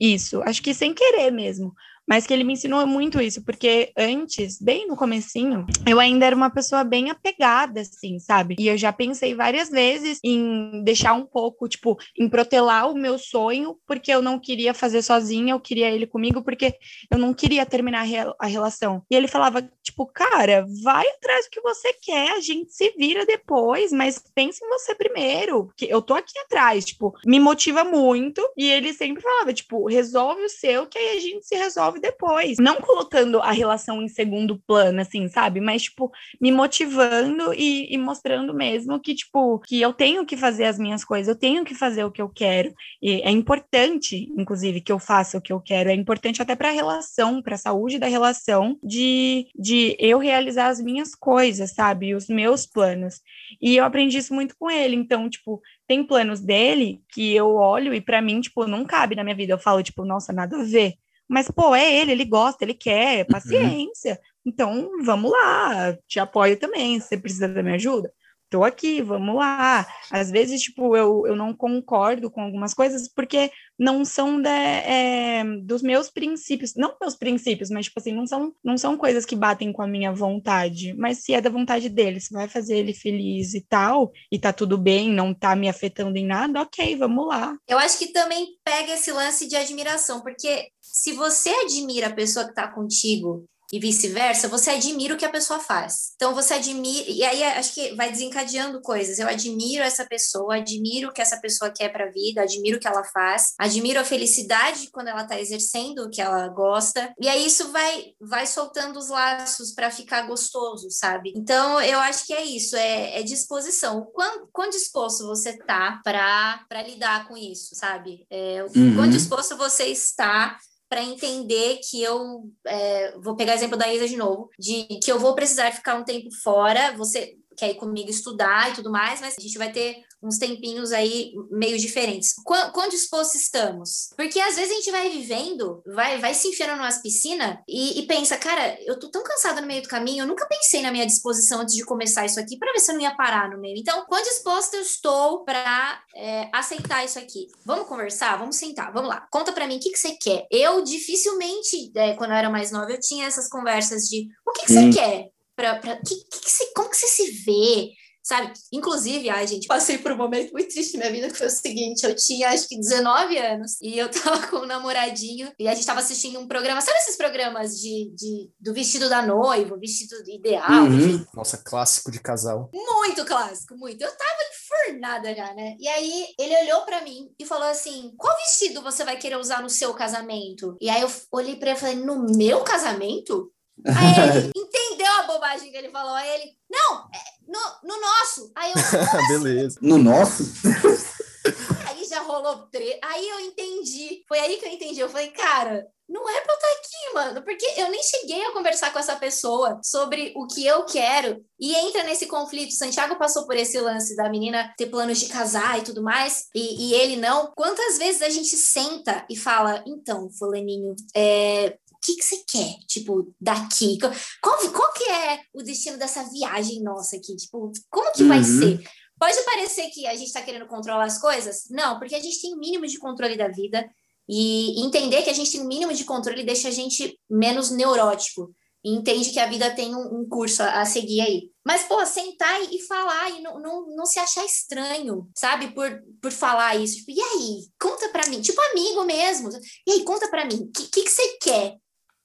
isso, 0.00 0.42
acho 0.42 0.62
que 0.62 0.72
sem 0.72 0.94
querer 0.94 1.30
mesmo. 1.30 1.74
Mas 2.10 2.26
que 2.26 2.34
ele 2.34 2.42
me 2.42 2.54
ensinou 2.54 2.84
muito 2.88 3.20
isso, 3.20 3.44
porque 3.44 3.92
antes, 3.96 4.60
bem 4.60 4.88
no 4.88 4.96
comecinho, 4.96 5.64
eu 5.88 6.00
ainda 6.00 6.26
era 6.26 6.34
uma 6.34 6.50
pessoa 6.50 6.82
bem 6.82 7.08
apegada, 7.08 7.82
assim, 7.82 8.18
sabe? 8.18 8.56
E 8.58 8.66
eu 8.66 8.76
já 8.76 8.92
pensei 8.92 9.32
várias 9.32 9.70
vezes 9.70 10.18
em 10.24 10.82
deixar 10.82 11.12
um 11.12 11.24
pouco, 11.24 11.68
tipo, 11.68 11.96
em 12.18 12.28
protelar 12.28 12.90
o 12.90 12.98
meu 12.98 13.16
sonho, 13.16 13.76
porque 13.86 14.10
eu 14.10 14.20
não 14.20 14.40
queria 14.40 14.74
fazer 14.74 15.02
sozinha, 15.02 15.52
eu 15.54 15.60
queria 15.60 15.88
ele 15.88 16.04
comigo, 16.04 16.42
porque 16.42 16.74
eu 17.08 17.16
não 17.16 17.32
queria 17.32 17.64
terminar 17.64 18.04
a 18.40 18.46
relação. 18.46 19.04
E 19.08 19.14
ele 19.14 19.28
falava, 19.28 19.62
tipo, 19.80 20.04
cara, 20.06 20.66
vai 20.82 21.06
atrás 21.06 21.46
do 21.46 21.50
que 21.50 21.60
você 21.60 21.92
quer, 22.02 22.32
a 22.32 22.40
gente 22.40 22.72
se 22.72 22.92
vira 22.98 23.24
depois, 23.24 23.92
mas 23.92 24.20
pense 24.34 24.64
em 24.64 24.68
você 24.68 24.96
primeiro, 24.96 25.66
porque 25.66 25.86
eu 25.88 26.02
tô 26.02 26.14
aqui 26.14 26.36
atrás, 26.40 26.84
tipo, 26.84 27.14
me 27.24 27.38
motiva 27.38 27.84
muito. 27.84 28.42
E 28.56 28.68
ele 28.68 28.92
sempre 28.92 29.22
falava, 29.22 29.52
tipo, 29.52 29.86
resolve 29.86 30.42
o 30.42 30.48
seu, 30.48 30.88
que 30.88 30.98
aí 30.98 31.16
a 31.16 31.20
gente 31.20 31.46
se 31.46 31.54
resolve 31.54 31.99
depois. 32.00 32.58
Não 32.58 32.80
colocando 32.80 33.40
a 33.40 33.50
relação 33.50 34.02
em 34.02 34.08
segundo 34.08 34.60
plano, 34.66 35.00
assim, 35.00 35.28
sabe? 35.28 35.60
Mas, 35.60 35.82
tipo, 35.82 36.10
me 36.40 36.50
motivando 36.50 37.52
e, 37.54 37.92
e 37.92 37.98
mostrando 37.98 38.54
mesmo 38.54 38.98
que, 39.00 39.14
tipo, 39.14 39.58
que 39.60 39.80
eu 39.80 39.92
tenho 39.92 40.24
que 40.24 40.36
fazer 40.36 40.64
as 40.64 40.78
minhas 40.78 41.04
coisas, 41.04 41.28
eu 41.28 41.38
tenho 41.38 41.64
que 41.64 41.74
fazer 41.74 42.04
o 42.04 42.10
que 42.10 42.22
eu 42.22 42.28
quero. 42.28 42.72
E 43.02 43.20
é 43.22 43.30
importante, 43.30 44.32
inclusive, 44.36 44.80
que 44.80 44.92
eu 44.92 44.98
faça 44.98 45.38
o 45.38 45.40
que 45.40 45.52
eu 45.52 45.60
quero. 45.60 45.90
É 45.90 45.94
importante 45.94 46.42
até 46.42 46.56
para 46.56 46.68
a 46.68 46.72
relação, 46.72 47.42
para 47.42 47.54
a 47.54 47.58
saúde 47.58 47.98
da 47.98 48.06
relação, 48.06 48.78
de, 48.82 49.46
de 49.54 49.96
eu 49.98 50.18
realizar 50.18 50.68
as 50.68 50.80
minhas 50.80 51.14
coisas, 51.14 51.72
sabe? 51.72 52.14
Os 52.14 52.28
meus 52.28 52.66
planos. 52.66 53.20
E 53.60 53.76
eu 53.76 53.84
aprendi 53.84 54.18
isso 54.18 54.34
muito 54.34 54.56
com 54.58 54.70
ele. 54.70 54.96
Então, 54.96 55.28
tipo, 55.28 55.60
tem 55.86 56.04
planos 56.04 56.40
dele 56.40 57.02
que 57.12 57.34
eu 57.34 57.54
olho 57.56 57.92
e 57.92 58.00
para 58.00 58.22
mim, 58.22 58.40
tipo, 58.40 58.66
não 58.66 58.84
cabe 58.84 59.16
na 59.16 59.24
minha 59.24 59.34
vida. 59.34 59.52
Eu 59.52 59.58
falo, 59.58 59.82
tipo, 59.82 60.04
nossa, 60.04 60.32
nada 60.32 60.60
a 60.60 60.62
ver. 60.62 60.94
Mas, 61.30 61.48
pô, 61.48 61.74
é 61.74 61.94
ele, 61.94 62.10
ele 62.10 62.24
gosta, 62.24 62.64
ele 62.64 62.74
quer, 62.74 63.20
uhum. 63.20 63.26
paciência. 63.26 64.12
Uhum. 64.12 64.18
Então, 64.46 64.90
vamos 65.04 65.30
lá, 65.30 65.96
te 66.08 66.18
apoio 66.18 66.58
também, 66.58 66.98
se 66.98 67.06
você 67.06 67.16
precisa 67.16 67.46
da 67.46 67.62
minha 67.62 67.76
ajuda 67.76 68.12
tô 68.50 68.64
aqui, 68.64 69.00
vamos 69.00 69.36
lá. 69.36 69.86
Às 70.10 70.30
vezes, 70.30 70.60
tipo, 70.60 70.96
eu, 70.96 71.22
eu 71.24 71.36
não 71.36 71.54
concordo 71.54 72.30
com 72.30 72.42
algumas 72.42 72.74
coisas 72.74 73.08
porque 73.08 73.50
não 73.78 74.04
são 74.04 74.42
de, 74.42 74.48
é, 74.48 75.42
dos 75.62 75.80
meus 75.80 76.10
princípios, 76.10 76.74
não 76.76 76.94
meus 77.00 77.16
princípios, 77.16 77.70
mas, 77.70 77.86
tipo 77.86 77.98
assim, 77.98 78.12
não 78.12 78.26
são, 78.26 78.52
não 78.62 78.76
são 78.76 78.98
coisas 78.98 79.24
que 79.24 79.36
batem 79.36 79.72
com 79.72 79.80
a 79.80 79.86
minha 79.86 80.12
vontade, 80.12 80.92
mas 80.98 81.22
se 81.22 81.32
é 81.32 81.40
da 81.40 81.48
vontade 81.48 81.88
dele, 81.88 82.20
se 82.20 82.34
vai 82.34 82.48
fazer 82.48 82.76
ele 82.76 82.92
feliz 82.92 83.54
e 83.54 83.64
tal, 83.64 84.10
e 84.30 84.38
tá 84.38 84.52
tudo 84.52 84.76
bem, 84.76 85.10
não 85.10 85.32
tá 85.32 85.54
me 85.54 85.68
afetando 85.68 86.18
em 86.18 86.26
nada, 86.26 86.60
ok, 86.60 86.96
vamos 86.96 87.26
lá. 87.28 87.56
Eu 87.66 87.78
acho 87.78 87.98
que 87.98 88.08
também 88.08 88.48
pega 88.62 88.92
esse 88.92 89.12
lance 89.12 89.48
de 89.48 89.56
admiração, 89.56 90.20
porque 90.20 90.68
se 91.00 91.12
você 91.12 91.48
admira 91.48 92.08
a 92.08 92.12
pessoa 92.12 92.46
que 92.46 92.52
tá 92.52 92.68
contigo 92.68 93.48
e 93.72 93.78
vice-versa, 93.78 94.48
você 94.48 94.70
admira 94.70 95.14
o 95.14 95.16
que 95.16 95.24
a 95.24 95.30
pessoa 95.30 95.60
faz. 95.60 96.10
Então 96.16 96.34
você 96.34 96.54
admira, 96.54 97.08
e 97.08 97.24
aí 97.24 97.42
acho 97.42 97.72
que 97.72 97.94
vai 97.94 98.10
desencadeando 98.10 98.82
coisas. 98.82 99.18
Eu 99.18 99.26
admiro 99.26 99.82
essa 99.82 100.04
pessoa, 100.04 100.56
admiro 100.56 101.08
o 101.08 101.12
que 101.12 101.22
essa 101.22 101.40
pessoa 101.40 101.70
quer 101.70 101.88
para 101.90 102.04
a 102.04 102.10
vida, 102.10 102.42
admiro 102.42 102.76
o 102.76 102.80
que 102.80 102.86
ela 102.86 103.02
faz, 103.04 103.54
admiro 103.58 103.98
a 103.98 104.04
felicidade 104.04 104.90
quando 104.92 105.08
ela 105.08 105.22
está 105.22 105.40
exercendo 105.40 106.00
o 106.00 106.10
que 106.10 106.20
ela 106.20 106.48
gosta. 106.48 107.14
E 107.18 107.28
aí 107.28 107.46
isso 107.46 107.72
vai 107.72 108.12
vai 108.20 108.46
soltando 108.46 108.98
os 108.98 109.08
laços 109.08 109.72
para 109.72 109.90
ficar 109.90 110.26
gostoso, 110.26 110.90
sabe? 110.90 111.32
Então 111.34 111.80
eu 111.80 111.98
acho 112.00 112.26
que 112.26 112.34
é 112.34 112.44
isso, 112.44 112.76
é, 112.76 113.20
é 113.20 113.22
disposição. 113.22 114.04
Quão, 114.12 114.48
quão 114.52 114.68
disposto 114.68 115.26
você 115.26 115.56
tá 115.56 115.98
para 116.04 116.82
lidar 116.86 117.26
com 117.26 117.38
isso, 117.38 117.74
sabe? 117.74 118.26
É, 118.28 118.62
uhum. 118.64 118.96
Quão 118.96 119.08
disposto 119.08 119.56
você 119.56 119.84
está 119.84 120.58
para 120.90 121.04
entender 121.04 121.78
que 121.88 122.02
eu 122.02 122.50
é, 122.66 123.16
vou 123.20 123.36
pegar 123.36 123.52
o 123.52 123.54
exemplo 123.54 123.78
da 123.78 123.94
Isa 123.94 124.08
de 124.08 124.16
novo, 124.16 124.50
de 124.58 124.98
que 125.00 125.10
eu 125.10 125.20
vou 125.20 125.36
precisar 125.36 125.70
ficar 125.70 125.94
um 125.94 126.04
tempo 126.04 126.28
fora, 126.42 126.96
você 126.96 127.36
quer 127.60 127.70
ir 127.70 127.74
comigo 127.74 128.10
estudar 128.10 128.70
e 128.70 128.74
tudo 128.74 128.90
mais, 128.90 129.20
mas 129.20 129.36
a 129.38 129.40
gente 129.40 129.58
vai 129.58 129.70
ter 129.70 130.02
uns 130.22 130.38
tempinhos 130.38 130.92
aí 130.92 131.32
meio 131.50 131.78
diferentes. 131.78 132.34
Quão, 132.44 132.70
quão 132.72 132.88
dispostos 132.88 133.40
estamos? 133.40 134.10
Porque 134.16 134.38
às 134.40 134.56
vezes 134.56 134.70
a 134.70 134.74
gente 134.74 134.90
vai 134.90 135.08
vivendo, 135.08 135.82
vai, 135.86 136.18
vai 136.18 136.34
se 136.34 136.48
enfiando 136.48 136.76
numa 136.76 136.90
piscinas 137.00 137.58
e, 137.66 138.00
e, 138.00 138.06
pensa, 138.06 138.36
cara, 138.36 138.78
eu 138.84 138.98
tô 138.98 139.10
tão 139.10 139.22
cansada 139.22 139.60
no 139.60 139.66
meio 139.66 139.82
do 139.82 139.88
caminho, 139.88 140.22
eu 140.22 140.26
nunca 140.26 140.46
pensei 140.46 140.82
na 140.82 140.90
minha 140.90 141.06
disposição 141.06 141.60
antes 141.60 141.74
de 141.74 141.84
começar 141.84 142.26
isso 142.26 142.38
aqui 142.38 142.58
para 142.58 142.72
ver 142.72 142.80
se 142.80 142.90
eu 142.90 142.96
não 142.96 143.02
ia 143.02 143.14
parar 143.14 143.48
no 143.48 143.58
meio. 143.58 143.76
Então, 143.78 144.04
quão 144.06 144.22
disposta 144.22 144.76
eu 144.76 144.82
estou 144.82 145.44
para 145.44 146.02
é, 146.14 146.50
aceitar 146.52 147.04
isso 147.04 147.18
aqui? 147.18 147.46
Vamos 147.64 147.86
conversar? 147.86 148.36
Vamos 148.36 148.56
sentar, 148.56 148.92
vamos 148.92 149.08
lá. 149.08 149.26
Conta 149.30 149.52
para 149.52 149.66
mim 149.66 149.76
o 149.76 149.80
que, 149.80 149.90
que 149.90 149.98
você 149.98 150.12
quer. 150.12 150.46
Eu 150.50 150.82
dificilmente, 150.82 151.92
é, 151.94 152.14
quando 152.14 152.32
eu 152.32 152.36
era 152.36 152.50
mais 152.50 152.70
nova, 152.70 152.90
eu 152.90 153.00
tinha 153.00 153.26
essas 153.26 153.48
conversas 153.48 154.02
de 154.02 154.28
o 154.46 154.52
que, 154.52 154.66
que 154.66 154.72
você 154.72 154.90
quer? 154.90 155.30
Pra, 155.60 155.76
pra, 155.76 155.96
que, 155.96 156.14
que, 156.14 156.72
como 156.74 156.88
que 156.88 156.96
você 156.96 157.06
se 157.06 157.30
vê? 157.44 157.92
sabe? 158.22 158.52
Inclusive, 158.72 159.28
ai, 159.28 159.46
gente, 159.46 159.66
passei 159.66 159.98
por 159.98 160.12
um 160.12 160.16
momento 160.16 160.52
muito 160.52 160.70
triste 160.70 160.96
na 160.96 161.10
minha 161.10 161.22
vida, 161.22 161.32
que 161.32 161.38
foi 161.38 161.48
o 161.48 161.50
seguinte, 161.50 162.04
eu 162.04 162.14
tinha 162.14 162.50
acho 162.50 162.68
que 162.68 162.78
19 162.78 163.36
anos, 163.38 163.76
e 163.80 163.98
eu 163.98 164.08
tava 164.10 164.46
com 164.46 164.58
um 164.58 164.66
namoradinho, 164.66 165.52
e 165.58 165.66
a 165.66 165.74
gente 165.74 165.86
tava 165.86 166.00
assistindo 166.00 166.38
um 166.38 166.46
programa, 166.46 166.80
sabe 166.80 166.98
esses 166.98 167.16
programas 167.16 167.80
de, 167.80 168.12
de 168.14 168.50
do 168.60 168.72
vestido 168.72 169.08
da 169.08 169.22
noiva, 169.22 169.76
vestido 169.76 170.14
ideal, 170.28 170.84
uhum. 170.84 171.24
Nossa, 171.34 171.58
clássico 171.58 172.10
de 172.10 172.20
casal. 172.20 172.70
Muito 172.72 173.24
clássico, 173.24 173.76
muito. 173.76 174.02
Eu 174.02 174.16
tava 174.16 174.40
enfurnada 174.52 175.34
já, 175.34 175.52
né? 175.54 175.76
E 175.78 175.88
aí, 175.88 176.26
ele 176.38 176.56
olhou 176.62 176.82
para 176.82 177.02
mim 177.02 177.30
e 177.38 177.44
falou 177.44 177.68
assim, 177.68 178.12
qual 178.16 178.36
vestido 178.36 178.82
você 178.82 179.04
vai 179.04 179.16
querer 179.16 179.36
usar 179.36 179.62
no 179.62 179.70
seu 179.70 179.92
casamento? 179.94 180.76
E 180.80 180.88
aí 180.88 181.02
eu 181.02 181.10
olhei 181.32 181.56
pra 181.56 181.70
ele 181.70 181.78
e 181.78 181.80
falei, 181.80 181.96
no 181.96 182.26
meu 182.36 182.60
casamento? 182.60 183.50
Aí 183.86 184.38
ele 184.38 184.52
entendeu 184.56 185.12
a 185.18 185.22
bobagem 185.24 185.70
que 185.70 185.76
ele 185.76 185.90
falou. 185.90 186.14
Aí 186.14 186.28
ele, 186.28 186.52
não, 186.70 187.08
é 187.14 187.30
no, 187.46 187.88
no 187.88 188.00
nosso. 188.00 188.52
Aí 188.54 188.70
eu, 188.70 188.78
assim? 188.78 189.28
beleza. 189.28 189.78
No 189.82 189.98
nosso? 189.98 190.44
Aí 191.88 192.04
já 192.04 192.20
rolou 192.20 192.68
tre... 192.70 192.98
Aí 193.02 193.28
eu 193.28 193.40
entendi. 193.40 194.22
Foi 194.28 194.38
aí 194.38 194.56
que 194.58 194.66
eu 194.66 194.70
entendi. 194.70 195.00
Eu 195.00 195.08
falei, 195.08 195.30
cara, 195.30 195.86
não 196.10 196.28
é 196.28 196.40
pra 196.40 196.52
eu 196.52 196.56
estar 196.56 196.68
aqui, 196.68 197.14
mano, 197.14 197.42
porque 197.42 197.64
eu 197.76 197.88
nem 197.88 198.02
cheguei 198.02 198.44
a 198.44 198.52
conversar 198.52 198.92
com 198.92 198.98
essa 198.98 199.14
pessoa 199.14 199.80
sobre 199.82 200.32
o 200.34 200.44
que 200.44 200.66
eu 200.66 200.84
quero 200.84 201.40
e 201.58 201.72
entra 201.72 202.02
nesse 202.02 202.26
conflito. 202.26 202.72
Santiago 202.72 203.16
passou 203.16 203.46
por 203.46 203.56
esse 203.56 203.78
lance 203.80 204.16
da 204.16 204.28
menina 204.28 204.74
ter 204.76 204.86
planos 204.86 205.20
de 205.20 205.26
casar 205.26 205.78
e 205.78 205.82
tudo 205.82 206.02
mais, 206.02 206.46
e, 206.52 206.88
e 206.88 206.94
ele 206.94 207.16
não. 207.16 207.52
Quantas 207.54 207.96
vezes 207.96 208.22
a 208.22 208.28
gente 208.28 208.56
senta 208.56 209.24
e 209.30 209.36
fala, 209.36 209.84
então, 209.86 210.28
fulaninho, 210.30 210.96
é, 211.14 211.76
que, 212.02 212.16
que 212.16 212.22
você 212.22 212.36
quer, 212.48 212.78
tipo, 212.86 213.34
daqui? 213.40 213.98
Qual, 214.42 214.56
qual 214.72 214.92
que 214.92 215.04
é 215.04 215.40
o 215.54 215.62
destino 215.62 215.98
dessa 215.98 216.22
viagem 216.24 216.82
nossa 216.82 217.16
aqui? 217.16 217.36
Tipo, 217.36 217.72
como 217.90 218.12
que 218.12 218.22
uhum. 218.22 218.28
vai 218.28 218.42
ser? 218.42 218.82
Pode 219.18 219.42
parecer 219.44 219.90
que 219.90 220.06
a 220.06 220.14
gente 220.14 220.28
está 220.28 220.40
querendo 220.40 220.66
controlar 220.66 221.04
as 221.04 221.20
coisas? 221.20 221.64
Não, 221.70 221.98
porque 221.98 222.14
a 222.14 222.20
gente 222.20 222.40
tem 222.40 222.54
o 222.54 222.58
mínimo 222.58 222.86
de 222.86 222.98
controle 222.98 223.36
da 223.36 223.48
vida 223.48 223.88
e 224.28 224.80
entender 224.84 225.22
que 225.22 225.30
a 225.30 225.34
gente 225.34 225.52
tem 225.52 225.60
o 225.60 225.66
mínimo 225.66 225.92
de 225.92 226.04
controle 226.04 226.44
deixa 226.44 226.68
a 226.68 226.70
gente 226.70 227.18
menos 227.28 227.70
neurótico 227.70 228.54
e 228.82 228.94
entende 228.94 229.30
que 229.30 229.38
a 229.38 229.46
vida 229.46 229.74
tem 229.74 229.94
um, 229.94 230.20
um 230.20 230.28
curso 230.28 230.62
a, 230.62 230.80
a, 230.80 230.86
seguir 230.86 231.20
aí. 231.20 231.50
Mas, 231.64 231.82
pô, 231.82 232.04
sentar 232.06 232.62
e, 232.62 232.76
e 232.76 232.86
falar 232.86 233.30
e 233.30 233.42
não, 233.42 233.60
não, 233.60 233.94
não, 233.94 234.06
se 234.06 234.18
achar 234.18 234.44
estranho, 234.44 235.28
sabe? 235.36 235.74
Por, 235.74 236.02
por 236.20 236.32
falar 236.32 236.76
isso. 236.76 236.96
Tipo, 236.96 237.10
e 237.10 237.20
aí? 237.20 237.68
Conta 237.78 238.08
pra 238.08 238.26
mim. 238.28 238.40
Tipo, 238.40 238.60
amigo 238.72 239.04
mesmo. 239.04 239.50
E 239.86 239.92
aí, 239.92 240.04
conta 240.04 240.28
pra 240.28 240.46
mim. 240.46 240.62
O 240.62 240.70
que, 240.70 240.88
que, 240.88 241.02
que 241.02 241.10
você 241.10 241.36
quer? 241.42 241.76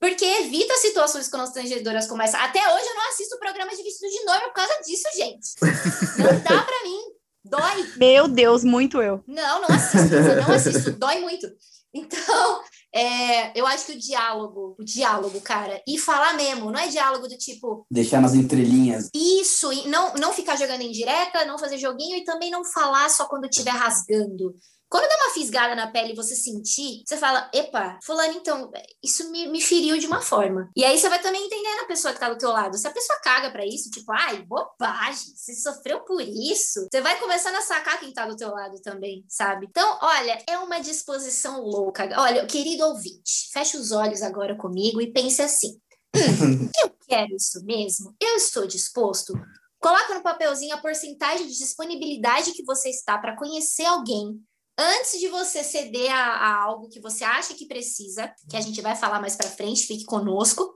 Porque 0.05 0.23
evita 0.23 0.75
situações 0.75 1.27
constrangedoras 1.27 2.05
como 2.05 2.21
essa. 2.21 2.37
Até 2.37 2.59
hoje 2.59 2.85
eu 2.85 2.93
não 2.93 3.09
assisto 3.09 3.39
programa 3.39 3.75
de 3.75 3.81
vestido 3.81 4.07
de 4.07 4.23
noiva 4.23 4.45
por 4.45 4.53
causa 4.53 4.73
disso, 4.85 5.07
gente. 5.15 5.49
Não 6.19 6.39
dá 6.41 6.61
pra 6.61 6.83
mim. 6.83 6.99
Dói. 7.43 7.91
Meu 7.97 8.27
Deus, 8.27 8.63
muito 8.63 9.01
eu. 9.01 9.23
Não, 9.25 9.61
não 9.61 9.69
assisto. 9.75 10.13
Eu 10.13 10.43
não 10.43 10.51
assisto. 10.53 10.91
Dói 10.91 11.19
muito. 11.21 11.47
Então, 11.91 12.61
é, 12.93 13.59
eu 13.59 13.65
acho 13.65 13.87
que 13.87 13.93
o 13.93 13.99
diálogo, 13.99 14.75
o 14.77 14.83
diálogo, 14.83 15.41
cara, 15.41 15.81
e 15.87 15.97
falar 15.97 16.33
mesmo, 16.35 16.69
não 16.69 16.79
é 16.79 16.87
diálogo 16.87 17.27
do 17.27 17.37
tipo. 17.37 17.87
Deixar 17.89 18.21
nas 18.21 18.35
entrelinhas. 18.35 19.09
Isso, 19.11 19.73
e 19.73 19.87
não, 19.87 20.13
não 20.15 20.31
ficar 20.33 20.55
jogando 20.55 20.81
em 20.81 20.91
direta, 20.91 21.45
não 21.45 21.57
fazer 21.57 21.79
joguinho 21.79 22.15
e 22.15 22.23
também 22.23 22.51
não 22.51 22.63
falar 22.63 23.09
só 23.09 23.25
quando 23.25 23.45
estiver 23.45 23.71
rasgando. 23.71 24.53
Quando 24.95 25.09
dá 25.09 25.15
uma 25.25 25.33
fisgada 25.33 25.75
na 25.75 25.87
pele 25.87 26.13
e 26.13 26.15
você 26.15 26.33
sentir, 26.37 27.03
você 27.05 27.17
fala, 27.17 27.51
epa, 27.53 27.99
fulano, 28.01 28.31
então, 28.31 28.71
isso 29.03 29.29
me, 29.29 29.45
me 29.49 29.59
feriu 29.59 29.97
de 29.97 30.07
uma 30.07 30.21
forma. 30.21 30.71
E 30.73 30.85
aí 30.85 30.97
você 30.97 31.09
vai 31.09 31.21
também 31.21 31.45
entendendo 31.45 31.81
a 31.81 31.85
pessoa 31.85 32.13
que 32.13 32.19
tá 32.21 32.29
do 32.29 32.37
teu 32.37 32.49
lado. 32.49 32.77
Se 32.77 32.87
a 32.87 32.93
pessoa 32.93 33.19
caga 33.19 33.51
para 33.51 33.65
isso, 33.65 33.91
tipo, 33.91 34.09
ai, 34.13 34.41
bobagem, 34.43 35.35
você 35.35 35.53
sofreu 35.53 35.99
por 36.05 36.21
isso, 36.21 36.87
você 36.89 37.01
vai 37.01 37.19
começando 37.19 37.57
a 37.57 37.61
sacar 37.61 37.99
quem 37.99 38.13
tá 38.13 38.25
do 38.25 38.37
teu 38.37 38.49
lado 38.51 38.81
também, 38.81 39.25
sabe? 39.27 39.65
Então, 39.69 39.99
olha, 40.01 40.41
é 40.47 40.57
uma 40.59 40.79
disposição 40.79 41.59
louca. 41.59 42.07
Olha, 42.17 42.45
querido 42.45 42.85
ouvinte, 42.85 43.49
feche 43.51 43.75
os 43.75 43.91
olhos 43.91 44.21
agora 44.21 44.55
comigo 44.55 45.01
e 45.01 45.11
pense 45.11 45.41
assim. 45.41 45.77
Hum, 46.15 46.69
eu 46.81 46.95
quero 47.05 47.35
isso 47.35 47.61
mesmo? 47.65 48.15
Eu 48.17 48.37
estou 48.37 48.65
disposto? 48.65 49.33
Coloca 49.77 50.15
no 50.15 50.23
papelzinho 50.23 50.73
a 50.73 50.79
porcentagem 50.79 51.47
de 51.47 51.57
disponibilidade 51.57 52.53
que 52.53 52.63
você 52.63 52.89
está 52.89 53.17
para 53.17 53.35
conhecer 53.35 53.83
alguém 53.83 54.41
antes 54.77 55.19
de 55.19 55.27
você 55.29 55.63
ceder 55.63 56.11
a, 56.11 56.25
a, 56.25 56.63
algo 56.63 56.89
que 56.89 56.99
você 56.99 57.23
acha 57.23 57.53
que 57.53 57.67
precisa, 57.67 58.33
que 58.49 58.57
a 58.57 58.61
gente 58.61 58.81
vai 58.81 58.95
falar 58.95 59.21
mais 59.21 59.35
para 59.35 59.49
frente, 59.49 59.87
fique 59.87 60.05
conosco, 60.05 60.73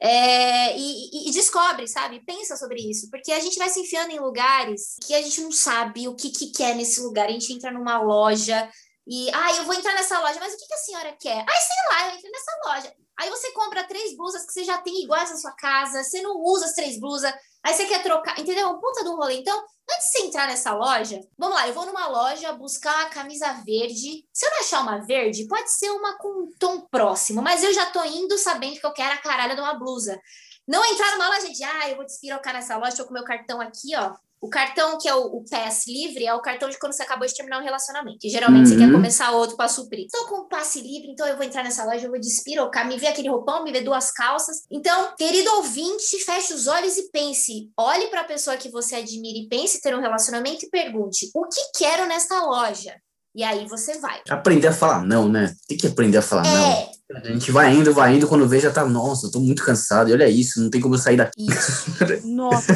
é, 0.00 0.78
e, 0.78 1.28
e, 1.28 1.30
descobre, 1.30 1.86
sabe? 1.86 2.24
Pensa 2.24 2.56
sobre 2.56 2.80
isso, 2.80 3.10
porque 3.10 3.32
a 3.32 3.40
gente 3.40 3.58
vai 3.58 3.68
se 3.68 3.80
enfiando 3.80 4.10
em 4.10 4.18
lugares 4.18 4.96
que 5.06 5.14
a 5.14 5.20
gente 5.20 5.42
não 5.42 5.52
sabe 5.52 6.08
o 6.08 6.14
que, 6.14 6.30
que 6.30 6.52
quer 6.52 6.74
nesse 6.74 7.00
lugar. 7.00 7.28
A 7.28 7.32
gente 7.32 7.52
entra 7.52 7.70
numa 7.70 8.00
loja 8.00 8.70
e, 9.06 9.28
ah, 9.30 9.56
eu 9.56 9.64
vou 9.64 9.74
entrar 9.74 9.92
nessa 9.92 10.18
loja, 10.20 10.40
mas 10.40 10.54
o 10.54 10.56
que, 10.56 10.66
que 10.66 10.74
a 10.74 10.78
senhora 10.78 11.16
quer? 11.20 11.44
Ah, 11.46 11.60
sei 11.60 11.76
lá, 11.90 12.06
eu 12.08 12.16
entro 12.16 12.30
nessa 12.30 12.52
loja. 12.64 12.94
Aí 13.20 13.28
você 13.28 13.52
compra 13.52 13.84
três 13.84 14.16
blusas 14.16 14.46
que 14.46 14.52
você 14.52 14.64
já 14.64 14.78
tem 14.78 15.04
iguais 15.04 15.28
na 15.28 15.36
sua 15.36 15.52
casa, 15.52 16.02
você 16.02 16.22
não 16.22 16.38
usa 16.42 16.64
as 16.64 16.72
três 16.72 16.98
blusas, 16.98 17.30
aí 17.62 17.74
você 17.74 17.84
quer 17.84 18.02
trocar, 18.02 18.40
entendeu? 18.40 18.78
Puta 18.78 19.04
do 19.04 19.14
rolê. 19.14 19.34
Então, 19.34 19.54
antes 19.58 20.06
de 20.06 20.12
você 20.12 20.22
entrar 20.22 20.46
nessa 20.46 20.72
loja, 20.72 21.20
vamos 21.36 21.54
lá, 21.54 21.68
eu 21.68 21.74
vou 21.74 21.84
numa 21.84 22.06
loja 22.06 22.50
buscar 22.54 22.94
uma 22.94 23.10
camisa 23.10 23.52
verde. 23.62 24.26
Se 24.32 24.46
eu 24.46 24.50
não 24.50 24.60
achar 24.60 24.80
uma 24.80 25.04
verde, 25.04 25.46
pode 25.46 25.70
ser 25.70 25.90
uma 25.90 26.16
com 26.16 26.44
um 26.44 26.50
tom 26.58 26.80
próximo, 26.90 27.42
mas 27.42 27.62
eu 27.62 27.74
já 27.74 27.84
tô 27.90 28.02
indo 28.04 28.38
sabendo 28.38 28.80
que 28.80 28.86
eu 28.86 28.94
quero 28.94 29.12
a 29.12 29.18
caralho 29.18 29.54
de 29.54 29.60
uma 29.60 29.74
blusa. 29.74 30.18
Não 30.66 30.82
entrar 30.82 31.12
numa 31.12 31.28
loja 31.28 31.52
de, 31.52 31.62
ah, 31.62 31.90
eu 31.90 31.96
vou 31.96 32.06
despirocar 32.06 32.54
nessa 32.54 32.78
loja, 32.78 32.96
tô 32.96 33.04
com 33.04 33.12
meu 33.12 33.24
cartão 33.24 33.60
aqui, 33.60 33.94
ó. 33.96 34.14
O 34.40 34.48
cartão 34.48 34.98
que 34.98 35.08
é 35.08 35.14
o, 35.14 35.26
o 35.26 35.44
passe 35.44 35.92
livre 35.92 36.24
é 36.24 36.34
o 36.34 36.40
cartão 36.40 36.70
de 36.70 36.78
quando 36.78 36.94
você 36.94 37.02
acabou 37.02 37.26
de 37.26 37.34
terminar 37.34 37.60
um 37.60 37.64
relacionamento. 37.64 38.18
Que 38.18 38.28
geralmente 38.28 38.64
uhum. 38.64 38.72
você 38.72 38.78
quer 38.78 38.86
uhum. 38.86 38.92
começar 38.92 39.30
outro 39.32 39.56
para 39.56 39.68
suprir. 39.68 40.06
Estou 40.06 40.26
com 40.28 40.42
o 40.42 40.48
passe 40.48 40.80
livre, 40.80 41.10
então 41.10 41.26
eu 41.26 41.36
vou 41.36 41.44
entrar 41.44 41.62
nessa 41.62 41.84
loja, 41.84 42.06
eu 42.06 42.10
vou 42.10 42.18
despirocar, 42.18 42.86
me 42.86 42.96
ver 42.96 43.08
aquele 43.08 43.28
roupão, 43.28 43.62
me 43.62 43.72
ver 43.72 43.82
duas 43.82 44.10
calças. 44.10 44.64
Então, 44.70 45.14
querido 45.16 45.50
ouvinte, 45.56 46.18
feche 46.24 46.54
os 46.54 46.66
olhos 46.66 46.96
e 46.96 47.10
pense. 47.10 47.70
Olhe 47.76 48.06
para 48.08 48.22
a 48.22 48.24
pessoa 48.24 48.56
que 48.56 48.70
você 48.70 48.96
admira 48.96 49.38
e 49.38 49.48
pense 49.48 49.80
ter 49.80 49.94
um 49.94 50.00
relacionamento 50.00 50.64
e 50.64 50.70
pergunte: 50.70 51.30
o 51.34 51.46
que 51.46 51.60
quero 51.78 52.06
nesta 52.06 52.42
loja? 52.44 52.94
E 53.34 53.42
aí 53.44 53.66
você 53.66 53.98
vai. 53.98 54.20
Aprender 54.28 54.68
a 54.68 54.72
falar 54.72 55.04
não, 55.04 55.28
né? 55.28 55.54
Tem 55.68 55.76
que 55.76 55.86
aprender 55.86 56.18
a 56.18 56.22
falar 56.22 56.46
é. 56.46 56.52
não. 56.52 57.00
A 57.12 57.26
gente 57.26 57.50
vai 57.50 57.74
indo, 57.74 57.92
vai 57.92 58.14
indo, 58.14 58.28
quando 58.28 58.46
vê 58.46 58.60
já 58.60 58.70
tá, 58.70 58.86
nossa, 58.86 59.26
eu 59.26 59.32
tô 59.32 59.40
muito 59.40 59.64
cansado, 59.64 60.08
e 60.08 60.12
olha 60.12 60.28
isso, 60.28 60.62
não 60.62 60.70
tem 60.70 60.80
como 60.80 60.94
eu 60.94 60.98
sair 60.98 61.16
daqui. 61.16 61.44
Nossa, 62.24 62.72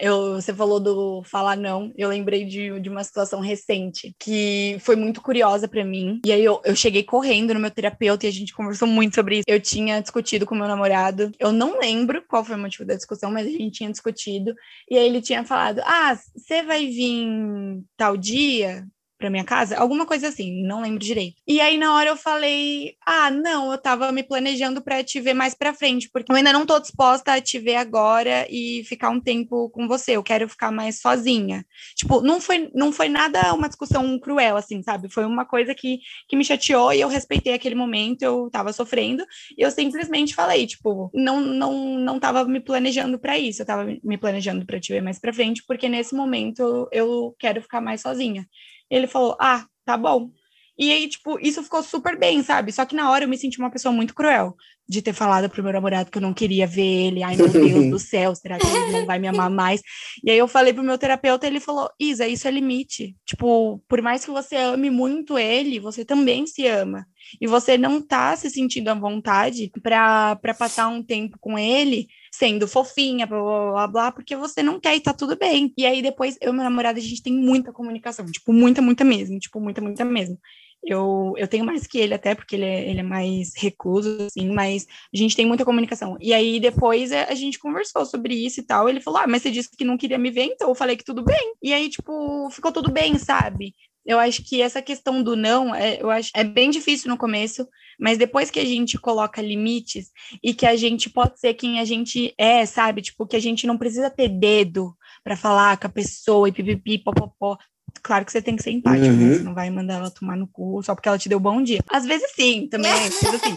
eu, 0.00 0.34
você 0.34 0.52
falou 0.52 0.80
do 0.80 1.22
falar 1.22 1.56
não, 1.56 1.92
eu 1.96 2.08
lembrei 2.08 2.44
de, 2.44 2.80
de 2.80 2.88
uma 2.88 3.04
situação 3.04 3.40
recente, 3.40 4.14
que 4.18 4.76
foi 4.80 4.96
muito 4.96 5.20
curiosa 5.20 5.68
para 5.68 5.84
mim, 5.84 6.20
e 6.26 6.32
aí 6.32 6.44
eu, 6.44 6.60
eu 6.64 6.74
cheguei 6.74 7.04
correndo 7.04 7.54
no 7.54 7.60
meu 7.60 7.70
terapeuta 7.70 8.26
e 8.26 8.28
a 8.28 8.32
gente 8.32 8.52
conversou 8.52 8.88
muito 8.88 9.14
sobre 9.14 9.36
isso. 9.36 9.44
Eu 9.46 9.60
tinha 9.60 10.00
discutido 10.00 10.44
com 10.44 10.56
meu 10.56 10.66
namorado, 10.66 11.30
eu 11.38 11.52
não 11.52 11.78
lembro 11.78 12.24
qual 12.26 12.44
foi 12.44 12.56
o 12.56 12.58
motivo 12.58 12.84
da 12.84 12.96
discussão, 12.96 13.30
mas 13.30 13.46
a 13.46 13.50
gente 13.50 13.70
tinha 13.70 13.92
discutido, 13.92 14.54
e 14.90 14.98
aí 14.98 15.06
ele 15.06 15.22
tinha 15.22 15.44
falado, 15.44 15.80
ah, 15.84 16.18
você 16.36 16.64
vai 16.64 16.88
vir 16.88 17.80
tal 17.96 18.16
dia? 18.16 18.84
Para 19.22 19.30
minha 19.30 19.44
casa, 19.44 19.76
alguma 19.78 20.04
coisa 20.04 20.28
assim, 20.28 20.62
não 20.66 20.82
lembro 20.82 20.98
direito. 20.98 21.36
E 21.46 21.60
aí 21.60 21.78
na 21.78 21.94
hora 21.94 22.10
eu 22.10 22.16
falei: 22.16 22.94
"Ah, 23.06 23.30
não, 23.30 23.70
eu 23.72 23.78
tava 23.78 24.10
me 24.10 24.22
planejando 24.24 24.82
para 24.82 25.02
te 25.04 25.20
ver 25.20 25.32
mais 25.34 25.54
para 25.54 25.72
frente, 25.72 26.10
porque 26.12 26.30
eu 26.32 26.36
ainda 26.36 26.52
não 26.52 26.66
tô 26.66 26.78
disposta 26.80 27.32
a 27.34 27.40
te 27.40 27.58
ver 27.58 27.76
agora 27.76 28.46
e 28.50 28.82
ficar 28.84 29.10
um 29.10 29.20
tempo 29.20 29.70
com 29.70 29.86
você, 29.86 30.12
eu 30.16 30.22
quero 30.22 30.48
ficar 30.48 30.72
mais 30.72 31.00
sozinha". 31.00 31.64
Tipo, 31.96 32.20
não 32.20 32.40
foi 32.40 32.68
não 32.74 32.92
foi 32.92 33.08
nada 33.08 33.54
uma 33.54 33.68
discussão 33.68 34.18
cruel 34.18 34.56
assim, 34.56 34.82
sabe? 34.82 35.08
Foi 35.10 35.24
uma 35.24 35.44
coisa 35.46 35.74
que 35.74 35.98
que 36.28 36.36
me 36.36 36.44
chateou 36.44 36.92
e 36.92 37.00
eu 37.00 37.08
respeitei 37.08 37.54
aquele 37.54 37.74
momento, 37.74 38.22
eu 38.22 38.50
tava 38.50 38.72
sofrendo, 38.72 39.24
e 39.56 39.62
eu 39.62 39.70
simplesmente 39.70 40.34
falei, 40.34 40.66
tipo, 40.66 41.10
não 41.14 41.40
não 41.40 41.98
não 41.98 42.18
tava 42.20 42.44
me 42.44 42.60
planejando 42.60 43.18
para 43.18 43.38
isso, 43.38 43.62
eu 43.62 43.66
tava 43.66 43.84
me 44.02 44.18
planejando 44.18 44.66
para 44.66 44.80
te 44.80 44.92
ver 44.92 45.02
mais 45.02 45.18
para 45.18 45.32
frente, 45.32 45.62
porque 45.66 45.88
nesse 45.88 46.14
momento 46.14 46.88
eu 46.92 47.34
quero 47.38 47.62
ficar 47.62 47.80
mais 47.80 48.00
sozinha. 48.00 48.46
Ele 48.92 49.06
falou: 49.06 49.36
Ah, 49.40 49.64
tá 49.84 49.96
bom. 49.96 50.30
E 50.78 50.90
aí, 50.90 51.08
tipo, 51.08 51.38
isso 51.38 51.62
ficou 51.62 51.82
super 51.82 52.18
bem, 52.18 52.42
sabe? 52.42 52.72
Só 52.72 52.84
que 52.84 52.96
na 52.96 53.10
hora 53.10 53.24
eu 53.24 53.28
me 53.28 53.36
senti 53.36 53.58
uma 53.58 53.70
pessoa 53.70 53.92
muito 53.92 54.14
cruel 54.14 54.56
de 54.88 55.00
ter 55.00 55.12
falado 55.12 55.48
pro 55.48 55.62
meu 55.62 55.72
namorado 55.72 56.10
que 56.10 56.18
eu 56.18 56.22
não 56.22 56.34
queria 56.34 56.66
ver 56.66 57.06
ele. 57.06 57.22
Ai, 57.22 57.36
meu 57.36 57.48
Deus 57.48 57.90
do 57.90 57.98
céu, 57.98 58.34
será 58.34 58.58
que 58.58 58.66
ele 58.66 58.92
não 58.92 59.06
vai 59.06 59.18
me 59.18 59.28
amar 59.28 59.50
mais? 59.50 59.80
E 60.24 60.30
aí 60.30 60.38
eu 60.38 60.48
falei 60.48 60.72
pro 60.72 60.82
meu 60.82 60.98
terapeuta, 60.98 61.46
ele 61.46 61.60
falou: 61.60 61.90
Isa, 62.00 62.26
isso 62.26 62.48
é 62.48 62.50
limite. 62.50 63.16
Tipo, 63.24 63.82
por 63.88 64.02
mais 64.02 64.24
que 64.24 64.30
você 64.30 64.56
ame 64.56 64.90
muito 64.90 65.38
ele, 65.38 65.78
você 65.78 66.04
também 66.04 66.46
se 66.46 66.66
ama. 66.66 67.06
E 67.40 67.46
você 67.46 67.78
não 67.78 68.04
tá 68.04 68.34
se 68.36 68.50
sentindo 68.50 68.88
à 68.88 68.94
vontade 68.94 69.70
para 69.82 70.36
passar 70.58 70.88
um 70.88 71.02
tempo 71.02 71.38
com 71.40 71.58
ele 71.58 72.08
sendo 72.32 72.66
fofinha, 72.66 73.26
blá, 73.26 73.38
blá, 73.38 73.70
blá, 73.72 73.86
blá, 73.88 74.12
porque 74.12 74.34
você 74.34 74.62
não 74.62 74.80
quer 74.80 74.96
e 74.96 75.00
tá 75.00 75.12
tudo 75.12 75.36
bem. 75.36 75.72
E 75.76 75.84
aí 75.84 76.00
depois, 76.00 76.38
eu 76.40 76.52
e 76.52 76.56
meu 76.56 76.64
namorado, 76.64 76.98
a 76.98 77.02
gente 77.02 77.22
tem 77.22 77.32
muita 77.32 77.72
comunicação, 77.72 78.24
tipo, 78.26 78.52
muita, 78.52 78.80
muita 78.80 79.04
mesmo, 79.04 79.38
tipo, 79.38 79.60
muita, 79.60 79.80
muita 79.80 80.04
mesmo. 80.04 80.38
Eu, 80.84 81.34
eu 81.36 81.46
tenho 81.46 81.64
mais 81.64 81.86
que 81.86 81.98
ele 81.98 82.14
até, 82.14 82.34
porque 82.34 82.56
ele 82.56 82.64
é, 82.64 82.90
ele 82.90 83.00
é 83.00 83.02
mais 83.04 83.52
recluso, 83.56 84.18
assim, 84.26 84.50
mas 84.50 84.86
a 85.14 85.16
gente 85.16 85.36
tem 85.36 85.46
muita 85.46 85.64
comunicação. 85.64 86.16
E 86.20 86.34
aí 86.34 86.58
depois 86.58 87.12
a 87.12 87.34
gente 87.34 87.58
conversou 87.58 88.04
sobre 88.04 88.34
isso 88.34 88.60
e 88.60 88.64
tal. 88.64 88.88
Ele 88.88 89.00
falou: 89.00 89.20
Ah, 89.20 89.26
mas 89.28 89.42
você 89.42 89.50
disse 89.52 89.70
que 89.76 89.84
não 89.84 89.96
queria 89.96 90.18
me 90.18 90.30
ver, 90.30 90.44
então 90.44 90.68
eu 90.68 90.74
falei 90.74 90.96
que 90.96 91.04
tudo 91.04 91.22
bem. 91.22 91.54
E 91.62 91.72
aí, 91.72 91.88
tipo, 91.88 92.50
ficou 92.50 92.72
tudo 92.72 92.90
bem, 92.90 93.16
sabe? 93.16 93.74
Eu 94.04 94.18
acho 94.18 94.42
que 94.42 94.60
essa 94.60 94.82
questão 94.82 95.22
do 95.22 95.36
não, 95.36 95.74
é, 95.74 96.00
eu 96.00 96.10
acho, 96.10 96.30
é 96.34 96.42
bem 96.42 96.70
difícil 96.70 97.08
no 97.08 97.16
começo, 97.16 97.66
mas 97.98 98.18
depois 98.18 98.50
que 98.50 98.58
a 98.58 98.64
gente 98.64 98.98
coloca 98.98 99.40
limites 99.40 100.10
e 100.42 100.52
que 100.52 100.66
a 100.66 100.76
gente 100.76 101.08
pode 101.08 101.38
ser 101.38 101.54
quem 101.54 101.78
a 101.78 101.84
gente 101.84 102.34
é, 102.36 102.66
sabe? 102.66 103.02
Tipo, 103.02 103.26
que 103.26 103.36
a 103.36 103.40
gente 103.40 103.66
não 103.66 103.78
precisa 103.78 104.10
ter 104.10 104.28
dedo 104.28 104.94
para 105.22 105.36
falar 105.36 105.76
com 105.76 105.86
a 105.86 105.90
pessoa 105.90 106.48
e 106.48 106.52
pipipi, 106.52 106.98
popopó. 106.98 107.56
Claro 108.02 108.24
que 108.24 108.32
você 108.32 108.42
tem 108.42 108.56
que 108.56 108.62
ser 108.62 108.70
empático, 108.70 109.06
né? 109.06 109.12
uhum. 109.12 109.28
né? 109.28 109.34
Você 109.34 109.42
não 109.42 109.54
vai 109.54 109.70
mandar 109.70 109.94
ela 109.94 110.10
tomar 110.10 110.36
no 110.36 110.48
cu 110.48 110.82
só 110.82 110.94
porque 110.94 111.08
ela 111.08 111.18
te 111.18 111.28
deu 111.28 111.38
bom 111.38 111.62
dia. 111.62 111.80
Às 111.88 112.04
vezes 112.04 112.30
sim, 112.34 112.66
também, 112.68 112.90
às 112.90 113.20
vezes 113.20 113.34
assim. 113.34 113.56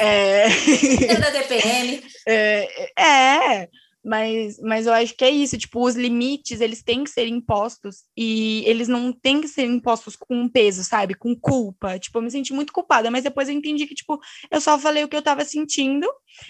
é... 0.00 0.48
da 1.16 1.30
DPM. 1.30 2.02
É, 2.26 2.92
é, 2.98 3.68
mas, 4.04 4.58
mas 4.60 4.86
eu 4.86 4.94
acho 4.94 5.14
que 5.14 5.24
é 5.24 5.30
isso, 5.30 5.58
tipo, 5.58 5.84
os 5.84 5.94
limites, 5.94 6.60
eles 6.60 6.82
têm 6.82 7.04
que 7.04 7.10
ser 7.10 7.26
impostos 7.26 8.04
e 8.16 8.64
eles 8.66 8.88
não 8.88 9.12
têm 9.12 9.42
que 9.42 9.48
ser 9.48 9.66
impostos 9.66 10.16
com 10.16 10.48
peso, 10.48 10.82
sabe? 10.82 11.14
Com 11.14 11.36
culpa. 11.36 11.98
Tipo, 11.98 12.18
eu 12.18 12.22
me 12.22 12.30
senti 12.30 12.52
muito 12.54 12.72
culpada, 12.72 13.10
mas 13.10 13.24
depois 13.24 13.48
eu 13.48 13.54
entendi 13.54 13.86
que, 13.86 13.94
tipo, 13.94 14.18
eu 14.50 14.60
só 14.60 14.78
falei 14.78 15.04
o 15.04 15.08
que 15.08 15.16
eu 15.16 15.22
tava 15.22 15.44
sentindo. 15.44 16.06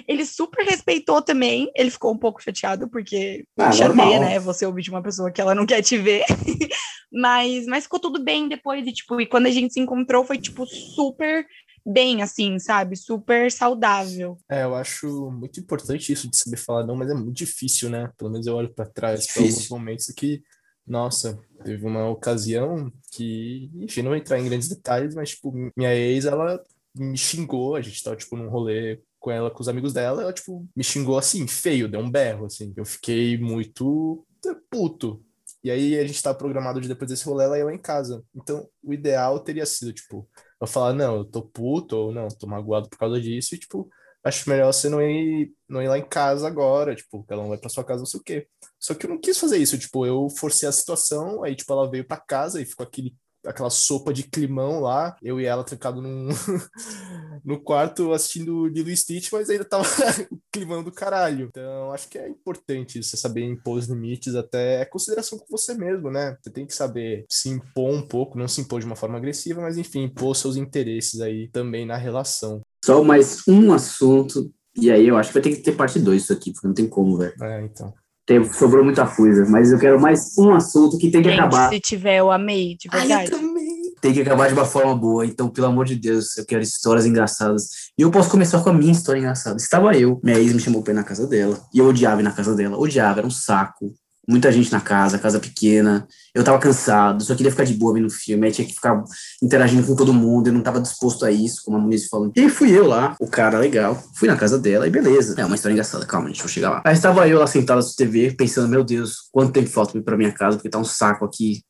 Ele 0.07 0.25
super 0.25 0.65
respeitou 0.65 1.21
também. 1.21 1.69
Ele 1.75 1.91
ficou 1.91 2.13
um 2.13 2.19
pouco 2.19 2.43
chateado, 2.43 2.89
porque 2.89 3.45
ah, 3.59 3.73
chateia, 3.73 4.21
né? 4.21 4.39
Você 4.39 4.65
ouvir 4.65 4.83
de 4.83 4.91
uma 4.91 5.03
pessoa 5.03 5.33
que 5.33 5.41
ela 5.41 5.55
não 5.55 5.67
quer 5.67 5.83
te 5.83 5.99
ver. 5.99 6.25
mas, 7.13 7.67
mas 7.67 7.85
ficou 7.85 7.99
tudo 7.99 8.23
bem 8.23 8.49
depois. 8.49 8.87
E, 8.87 8.93
tipo, 8.93 9.21
e 9.21 9.27
quando 9.27 9.47
a 9.47 9.51
gente 9.51 9.73
se 9.73 9.81
encontrou, 9.81 10.25
foi, 10.25 10.39
tipo, 10.39 10.65
super 10.67 11.45
bem, 11.85 12.23
assim, 12.23 12.59
sabe? 12.59 12.97
Super 12.97 13.51
saudável. 13.51 14.37
É, 14.49 14.65
eu 14.65 14.75
acho 14.75 15.31
muito 15.31 15.61
importante 15.61 16.13
isso 16.13 16.29
de 16.29 16.37
saber 16.37 16.57
falar 16.57 16.87
não, 16.87 16.97
mas 16.97 17.11
é 17.11 17.15
muito 17.15 17.37
difícil, 17.37 17.91
né? 17.91 18.11
Pelo 18.17 18.31
menos 18.31 18.47
eu 18.47 18.55
olho 18.55 18.73
para 18.73 18.87
trás 18.87 19.27
para 19.27 19.43
alguns 19.43 19.69
momentos 19.69 20.07
que, 20.07 20.43
nossa, 20.87 21.39
teve 21.65 21.85
uma 21.87 22.09
ocasião 22.09 22.93
que, 23.13 23.71
enfim, 23.75 24.03
não 24.03 24.11
vou 24.11 24.19
entrar 24.19 24.39
em 24.39 24.45
grandes 24.45 24.69
detalhes, 24.69 25.15
mas, 25.15 25.31
tipo, 25.31 25.53
minha 25.77 25.95
ex, 25.95 26.25
ela 26.25 26.63
me 26.95 27.17
xingou, 27.17 27.77
a 27.77 27.81
gente 27.81 28.03
tava, 28.03 28.17
tipo, 28.17 28.37
num 28.37 28.49
rolê 28.49 29.01
com 29.19 29.31
ela, 29.31 29.51
com 29.51 29.61
os 29.61 29.69
amigos 29.69 29.93
dela, 29.93 30.23
ela, 30.23 30.33
tipo, 30.33 30.67
me 30.75 30.83
xingou 30.83 31.19
assim, 31.19 31.47
feio, 31.47 31.89
deu 31.89 32.01
um 32.01 32.11
berro, 32.11 32.47
assim. 32.47 32.73
Eu 32.77 32.85
fiquei 32.85 33.39
muito 33.39 34.27
puto. 34.71 35.23
E 35.63 35.71
aí 35.71 35.99
a 35.99 36.07
gente 36.07 36.23
tava 36.23 36.39
programado 36.39 36.81
de 36.81 36.89
depois 36.89 37.11
desse 37.11 37.25
rolê 37.27 37.45
ela 37.45 37.59
ia 37.59 37.65
lá 37.67 37.75
em 37.75 37.79
casa. 37.79 38.25
Então, 38.35 38.67
o 38.83 38.95
ideal 38.95 39.39
teria 39.41 39.67
sido, 39.67 39.93
tipo, 39.93 40.27
eu 40.61 40.67
falar, 40.67 40.93
não, 40.93 41.17
eu 41.19 41.25
tô 41.25 41.43
puto, 41.43 41.97
ou 41.97 42.13
não, 42.13 42.29
tô 42.29 42.47
magoado 42.47 42.89
por 42.89 42.99
causa 42.99 43.21
disso, 43.21 43.55
e, 43.55 43.59
tipo, 43.59 43.89
acho 44.23 44.49
melhor 44.49 44.73
você 44.73 44.89
não 44.89 45.01
ir, 45.03 45.53
não 45.69 45.83
ir 45.83 45.89
lá 45.89 45.99
em 45.99 46.07
casa 46.07 46.47
agora, 46.47 46.95
tipo, 46.95 47.25
ela 47.29 47.43
não 47.43 47.49
vai 47.49 47.59
pra 47.59 47.71
sua 47.71 47.85
casa, 47.85 48.01
não 48.01 48.07
sei 48.07 48.21
o 48.21 48.23
quê. 48.23 48.47
Só 48.79 48.95
que 48.95 49.07
eu 49.07 49.11
não 49.11 49.21
quis 49.21 49.39
fazer 49.39 49.59
isso, 49.59 49.79
tipo, 49.79 50.07
eu 50.07 50.29
forcei 50.29 50.69
a 50.69 50.73
situação, 50.73 51.43
aí, 51.43 51.55
tipo, 51.57 51.73
ela 51.73 51.91
veio 51.91 52.07
pra 52.07 52.19
casa 52.19 52.61
e 52.61 52.67
ficou 52.67 52.85
aquele 52.85 53.15
aquela 53.47 53.71
sopa 53.71 54.13
de 54.13 54.25
climão 54.25 54.81
lá, 54.81 55.17
eu 55.23 55.41
e 55.41 55.45
ela 55.45 55.65
trancado 55.65 56.01
num, 56.01 56.29
no 57.45 57.61
quarto 57.61 58.13
assistindo 58.13 58.67
Lilo 58.67 58.95
Stitch, 58.95 59.31
mas 59.33 59.49
ainda 59.49 59.65
tava 59.65 59.85
climão 60.53 60.83
do 60.83 60.93
caralho. 60.93 61.47
Então, 61.47 61.93
acho 61.93 62.09
que 62.09 62.19
é 62.19 62.29
importante 62.29 63.03
você 63.03 63.17
saber 63.17 63.45
impor 63.45 63.79
os 63.79 63.87
limites, 63.87 64.35
até 64.35 64.83
é 64.83 64.85
consideração 64.85 65.39
com 65.39 65.47
você 65.49 65.75
mesmo, 65.75 66.11
né? 66.11 66.37
Você 66.43 66.51
tem 66.51 66.67
que 66.67 66.75
saber 66.75 67.25
se 67.29 67.49
impor 67.49 67.93
um 67.93 68.03
pouco, 68.03 68.39
não 68.39 68.49
se 68.49 68.61
impor 68.61 68.81
de 68.81 68.87
uma 68.87 68.97
forma 68.97 69.19
agressiva, 69.19 69.61
mas 69.61 69.79
enfim, 69.79 70.05
impor 70.05 70.35
seus 70.37 70.57
interesses 70.57 71.21
aí 71.21 71.49
também 71.49 71.87
na 71.87 71.97
relação. 71.97 72.61
Só 72.85 73.03
mais 73.03 73.47
um 73.47 73.73
assunto, 73.73 74.53
e 74.77 74.91
aí 74.91 75.07
eu 75.07 75.17
acho 75.17 75.31
que 75.31 75.35
vai 75.35 75.43
ter 75.43 75.57
que 75.57 75.63
ter 75.63 75.77
parte 75.77 75.99
2 75.99 76.23
isso 76.23 76.33
aqui, 76.33 76.53
porque 76.53 76.67
não 76.67 76.75
tem 76.75 76.89
como, 76.89 77.17
velho. 77.17 77.35
É, 77.43 77.63
então 77.63 77.93
tem, 78.27 78.53
sobrou 78.53 78.85
muita 78.85 79.07
coisa, 79.07 79.45
mas 79.49 79.73
eu 79.73 79.79
quero 79.79 80.01
mais 80.01 80.37
um 80.39 80.55
assunto 80.55 80.99
que 80.99 81.11
tem 81.11 81.23
que 81.23 81.31
Gente, 81.31 81.41
acabar. 81.41 81.69
Se 81.69 81.81
tiver, 81.81 82.19
eu 82.19 82.31
amei, 82.31 82.77
de 82.79 82.89
verdade. 82.89 83.13
Ai, 83.13 83.27
eu 83.27 83.31
também. 83.31 83.71
Tem 84.01 84.15
que 84.15 84.23
acabar 84.23 84.49
de 84.49 84.55
uma 84.55 84.65
forma 84.65 84.95
boa, 84.97 85.27
então, 85.27 85.49
pelo 85.49 85.67
amor 85.67 85.85
de 85.85 85.95
Deus, 85.95 86.39
eu 86.39 86.47
quero 86.47 86.63
histórias 86.63 87.05
engraçadas. 87.05 87.69
E 87.99 88.03
eu 88.03 88.11
posso 88.11 88.31
começar 88.31 88.63
com 88.63 88.71
a 88.71 88.73
minha 88.73 88.93
história 88.93 89.19
engraçada. 89.19 89.57
Estava 89.57 89.95
eu, 89.97 90.21
minha 90.25 90.39
ex 90.39 90.53
me 90.53 90.61
chamou 90.61 90.83
pra 90.83 90.93
ir 90.93 90.97
na 90.97 91.05
casa 91.05 91.27
dela, 91.27 91.61
e 91.75 91.79
eu 91.79 91.87
odiava 91.87 92.21
ir 92.21 92.25
na 92.25 92.33
casa 92.33 92.55
dela, 92.55 92.79
odiava, 92.79 93.21
era 93.21 93.27
um 93.27 93.31
saco. 93.31 93.93
Muita 94.29 94.53
gente 94.53 94.71
na 94.71 94.81
casa, 94.81 95.19
casa 95.19 95.41
pequena. 95.41 96.07
Eu 96.35 96.45
tava 96.45 96.59
cansado, 96.59 97.23
só 97.25 97.35
queria 97.35 97.51
ficar 97.51 97.65
de 97.65 97.75
boa 97.75 97.95
vendo 97.95 98.07
o 98.07 98.11
filme, 98.11 98.47
aí 98.47 98.53
tinha 98.53 98.67
que 98.67 98.75
ficar 98.75 99.03
interagindo 99.43 99.87
com 99.87 99.97
todo 99.97 100.13
mundo, 100.13 100.47
eu 100.47 100.53
não 100.53 100.61
tava 100.61 100.81
disposto 100.81 101.25
a 101.25 101.31
isso, 101.31 101.63
como 101.65 101.77
a 101.77 101.81
Muniz 101.81 102.07
falou. 102.07 102.31
E 102.37 102.49
fui 102.49 102.71
eu 102.71 102.87
lá, 102.87 103.17
o 103.21 103.27
cara 103.27 103.59
legal, 103.59 104.01
fui 104.15 104.29
na 104.29 104.37
casa 104.37 104.59
dela 104.59 104.87
e 104.87 104.91
beleza. 104.91 105.35
É 105.41 105.45
uma 105.45 105.57
história 105.57 105.73
engraçada, 105.73 106.07
calma, 106.07 106.29
gente, 106.29 106.41
vou 106.41 106.49
chegar 106.49 106.71
lá. 106.71 106.83
Aí 106.85 106.95
estava 106.95 107.29
eu 107.29 107.39
lá 107.39 107.47
sentado 107.47 107.81
na 107.81 107.87
TV, 107.97 108.33
pensando, 108.33 108.69
meu 108.69 108.85
Deus, 108.85 109.29
quanto 109.33 109.53
tempo 109.53 109.69
falta 109.69 110.01
pra 110.01 110.17
minha 110.17 110.33
casa, 110.33 110.57
porque 110.57 110.71
tá 110.71 110.79
um 110.79 110.85
saco 110.85 111.25
aqui. 111.25 111.63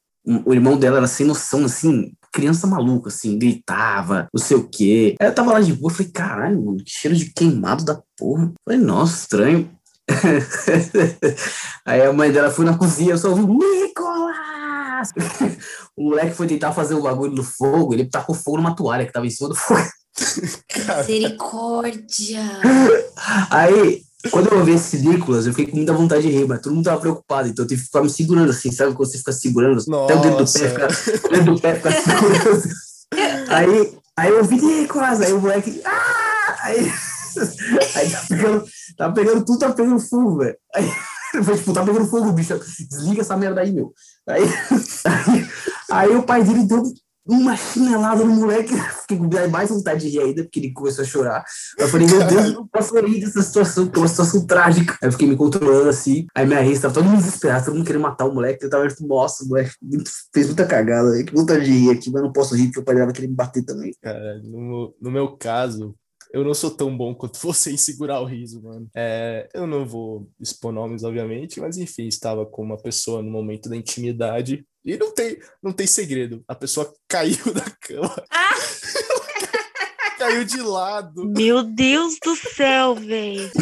O 0.44 0.52
irmão 0.52 0.76
dela 0.76 0.98
era 0.98 1.06
sem 1.06 1.26
noção, 1.26 1.64
assim, 1.64 2.12
criança 2.32 2.66
maluca, 2.66 3.08
assim, 3.08 3.38
gritava, 3.38 4.28
não 4.32 4.42
sei 4.42 4.56
o 4.56 4.68
quê. 4.68 5.14
Aí 5.20 5.28
eu 5.28 5.34
tava 5.34 5.52
lá 5.52 5.60
de 5.60 5.72
boa, 5.72 5.92
falei, 5.92 6.12
caralho, 6.12 6.64
mano, 6.64 6.78
que 6.78 6.90
cheiro 6.90 7.16
de 7.16 7.32
queimado 7.32 7.84
da 7.84 8.00
porra. 8.16 8.52
Falei, 8.64 8.80
nossa, 8.80 9.22
estranho. 9.22 9.70
Aí 11.84 12.02
a 12.02 12.12
mãe 12.12 12.30
dela 12.30 12.50
foi 12.50 12.64
na 12.64 12.76
cozinha, 12.76 13.12
eu 13.12 13.18
só 13.18 13.30
ouvi, 13.30 13.42
Nicolas! 13.42 15.10
o 15.96 16.10
moleque 16.10 16.34
foi 16.34 16.46
tentar 16.46 16.72
fazer 16.72 16.94
o 16.94 17.02
bagulho 17.02 17.34
do 17.34 17.42
fogo, 17.42 17.94
ele 17.94 18.04
tacou 18.04 18.34
fogo 18.34 18.58
numa 18.58 18.74
toalha 18.74 19.06
que 19.06 19.12
tava 19.12 19.26
em 19.26 19.30
cima 19.30 19.48
do 19.48 19.54
fogo. 19.54 19.80
Misericórdia! 20.98 22.42
Aí, 23.50 24.02
quando 24.30 24.48
eu 24.52 24.58
ouvi 24.58 24.72
esse 24.72 24.98
Nicolas, 24.98 25.46
eu 25.46 25.52
fiquei 25.52 25.66
com 25.66 25.76
muita 25.76 25.92
vontade 25.92 26.22
de 26.22 26.28
rir, 26.28 26.46
mas 26.46 26.60
todo 26.60 26.74
mundo 26.74 26.84
tava 26.84 27.00
preocupado, 27.00 27.48
então 27.48 27.64
eu 27.64 27.68
tive 27.68 27.80
que 27.80 27.86
ficar 27.86 28.02
me 28.02 28.10
segurando 28.10 28.50
assim, 28.50 28.70
sabe? 28.70 28.94
Quando 28.94 29.10
você 29.10 29.18
fica 29.18 29.32
segurando, 29.32 29.82
Nossa. 29.86 30.12
até 30.12 30.14
o 30.14 30.20
dedo 30.20 30.44
do 30.44 30.52
pé 30.52 30.68
fica, 30.68 30.88
o 31.26 31.30
dedo 31.30 31.54
do 31.54 31.60
pé 31.60 31.74
fica 31.76 31.92
segurando. 31.92 32.62
aí, 33.48 33.98
aí 34.16 34.30
eu 34.30 34.38
ouvi 34.38 34.56
Nicolas, 34.56 35.20
aí 35.20 35.32
o 35.32 35.40
moleque. 35.40 35.80
Ah! 35.84 36.20
Aí, 36.62 36.92
aí 37.96 38.10
tá 38.10 38.22
pegando, 38.28 38.64
tá 38.96 39.12
pegando 39.12 39.44
tudo, 39.44 39.58
tá 39.58 39.72
pegando 39.72 40.00
fogo, 40.00 40.38
velho. 40.38 40.56
Aí 40.74 40.90
foi 41.44 41.56
tipo, 41.56 41.72
tá 41.72 41.84
pegando 41.84 42.06
fogo, 42.06 42.32
bicho. 42.32 42.58
Desliga 42.88 43.20
essa 43.22 43.36
merda 43.36 43.60
aí, 43.60 43.72
meu. 43.72 43.92
Aí, 44.28 44.42
aí, 44.42 45.48
aí 45.90 46.16
o 46.16 46.22
pai 46.22 46.42
dele 46.42 46.64
deu 46.64 46.82
uma 47.26 47.56
chinelada 47.56 48.24
no 48.24 48.34
moleque. 48.34 48.74
Fiquei 49.02 49.18
com 49.18 49.28
mais 49.50 49.70
vontade 49.70 50.00
de 50.00 50.08
rir 50.08 50.20
ainda, 50.20 50.42
porque 50.42 50.58
ele 50.58 50.72
começou 50.72 51.04
a 51.04 51.06
chorar. 51.06 51.44
Eu 51.78 51.88
falei, 51.88 52.06
meu 52.06 52.26
Deus, 52.26 52.46
eu 52.46 52.52
não 52.54 52.66
posso 52.66 52.98
rir 52.98 53.20
dessa 53.20 53.42
situação, 53.42 53.84
porque 53.86 53.98
é 53.98 54.02
uma 54.02 54.08
situação 54.08 54.46
trágica. 54.46 54.96
Aí 55.00 55.08
eu 55.08 55.12
fiquei 55.12 55.28
me 55.28 55.36
controlando 55.36 55.88
assim. 55.88 56.26
Aí 56.34 56.46
minha 56.46 56.60
risa 56.60 56.82
tava 56.82 56.94
todo 56.94 57.04
mundo 57.04 57.18
desesperado, 57.18 57.66
todo 57.66 57.74
mundo 57.74 57.86
querendo 57.86 58.02
matar 58.02 58.24
o 58.24 58.34
moleque. 58.34 58.64
Eu 58.64 58.70
tava 58.70 58.88
tipo, 58.88 59.06
nossa, 59.06 59.44
moleque 59.44 59.72
muito- 59.82 60.10
fez 60.34 60.46
muita 60.46 60.66
cagada. 60.66 61.22
Que 61.22 61.34
vontade 61.34 61.64
de 61.64 61.70
rir 61.70 61.90
aqui, 61.90 62.10
mas 62.10 62.22
não 62.22 62.32
posso 62.32 62.54
rir, 62.54 62.66
porque 62.66 62.80
o 62.80 62.84
pai 62.84 62.94
dela 62.94 63.06
vai 63.06 63.14
querer 63.14 63.28
me 63.28 63.34
bater 63.34 63.64
também. 63.64 63.92
Cara, 64.02 64.40
no, 64.42 64.60
meu- 64.60 64.94
no 65.00 65.10
meu 65.10 65.36
caso, 65.36 65.94
eu 66.32 66.44
não 66.44 66.54
sou 66.54 66.70
tão 66.70 66.96
bom 66.96 67.14
quanto 67.14 67.38
você 67.42 67.72
em 67.72 67.76
segurar 67.76 68.20
o 68.20 68.24
riso, 68.24 68.62
mano. 68.62 68.88
É, 68.94 69.48
eu 69.54 69.66
não 69.66 69.84
vou 69.84 70.30
expor 70.40 70.72
nomes, 70.72 71.04
obviamente, 71.04 71.60
mas 71.60 71.76
enfim, 71.76 72.06
estava 72.06 72.46
com 72.46 72.62
uma 72.62 72.76
pessoa 72.76 73.22
no 73.22 73.30
momento 73.30 73.68
da 73.68 73.76
intimidade 73.76 74.64
e 74.84 74.96
não 74.96 75.12
tem, 75.12 75.38
não 75.62 75.72
tem 75.72 75.86
segredo. 75.86 76.42
A 76.48 76.54
pessoa 76.54 76.92
caiu 77.08 77.52
da 77.52 77.70
cama. 77.80 78.24
caiu 80.20 80.44
de 80.44 80.60
lado. 80.60 81.24
Meu 81.24 81.62
Deus 81.62 82.18
do 82.22 82.36
céu, 82.36 82.94
velho. 82.94 83.50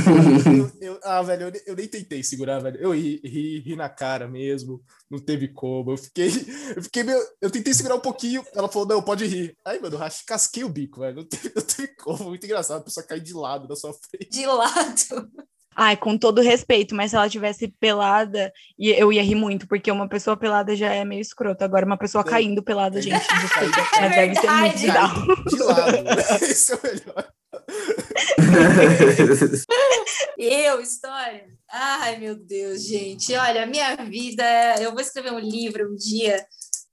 Ah, 1.02 1.22
velho, 1.22 1.48
eu, 1.48 1.62
eu 1.66 1.76
nem 1.76 1.86
tentei 1.86 2.22
segurar, 2.22 2.61
velho. 2.61 2.78
Eu 2.78 2.92
ri, 2.92 3.20
ri, 3.24 3.61
ri 3.61 3.76
na 3.76 3.88
cara 3.88 4.28
mesmo. 4.28 4.82
Não 5.11 5.18
teve 5.18 5.48
como. 5.48 5.92
Eu 5.92 5.96
fiquei, 5.96 6.28
eu 6.76 6.82
fiquei 6.82 7.02
meio. 7.02 7.18
Eu 7.40 7.50
tentei 7.50 7.72
segurar 7.72 7.96
um 7.96 8.00
pouquinho. 8.00 8.44
Ela 8.54 8.68
falou, 8.68 8.86
não, 8.88 9.02
pode 9.02 9.26
rir. 9.26 9.56
Aí, 9.64 9.80
mano, 9.80 9.96
eu 9.96 10.00
casquei 10.26 10.64
o 10.64 10.68
bico, 10.68 11.00
velho. 11.00 11.16
Não 11.16 11.24
teve, 11.24 11.52
não 11.54 11.62
teve 11.62 11.88
como. 11.96 12.24
Muito 12.24 12.44
engraçado. 12.44 12.80
A 12.80 12.84
pessoa 12.84 13.06
cair 13.06 13.20
de 13.20 13.34
lado 13.34 13.68
na 13.68 13.76
sua 13.76 13.92
frente. 13.92 14.30
De 14.30 14.46
lado. 14.46 15.30
Ai, 15.81 15.97
com 15.97 16.18
todo 16.18 16.41
respeito, 16.41 16.93
mas 16.93 17.12
se 17.12 17.16
ela 17.16 17.29
tivesse 17.29 17.68
pelada, 17.68 18.53
eu 18.76 19.12
ia 19.12 19.22
rir 19.22 19.37
muito, 19.37 19.68
porque 19.68 19.93
uma 19.93 20.09
pessoa 20.09 20.37
pelada 20.37 20.74
já 20.74 20.93
é 20.93 21.05
meio 21.05 21.20
escroto. 21.20 21.62
Agora, 21.62 21.87
uma 21.87 21.97
pessoa 21.97 22.24
caindo 22.24 22.64
pelada, 22.64 23.01
gente, 23.01 23.24
desculpa. 23.29 23.81
É 23.97 24.01
Mas 24.01 24.14
deve 24.16 24.35
ser 24.35 24.51
muito 24.51 24.79
verdade. 24.79 24.87
bizarro. 24.87 25.45
De 25.47 25.62
lado. 25.62 26.43
Esse 26.43 26.72
é 26.72 26.74
o 26.74 26.81
melhor. 26.83 27.33
Eu, 30.37 30.81
história. 30.81 31.47
Ai, 31.70 32.18
meu 32.18 32.35
Deus, 32.35 32.85
gente. 32.85 33.33
Olha, 33.37 33.64
minha 33.64 33.95
vida. 33.97 34.45
Eu 34.81 34.91
vou 34.91 35.01
escrever 35.01 35.33
um 35.33 35.39
livro 35.39 35.93
um 35.93 35.95
dia 35.95 36.45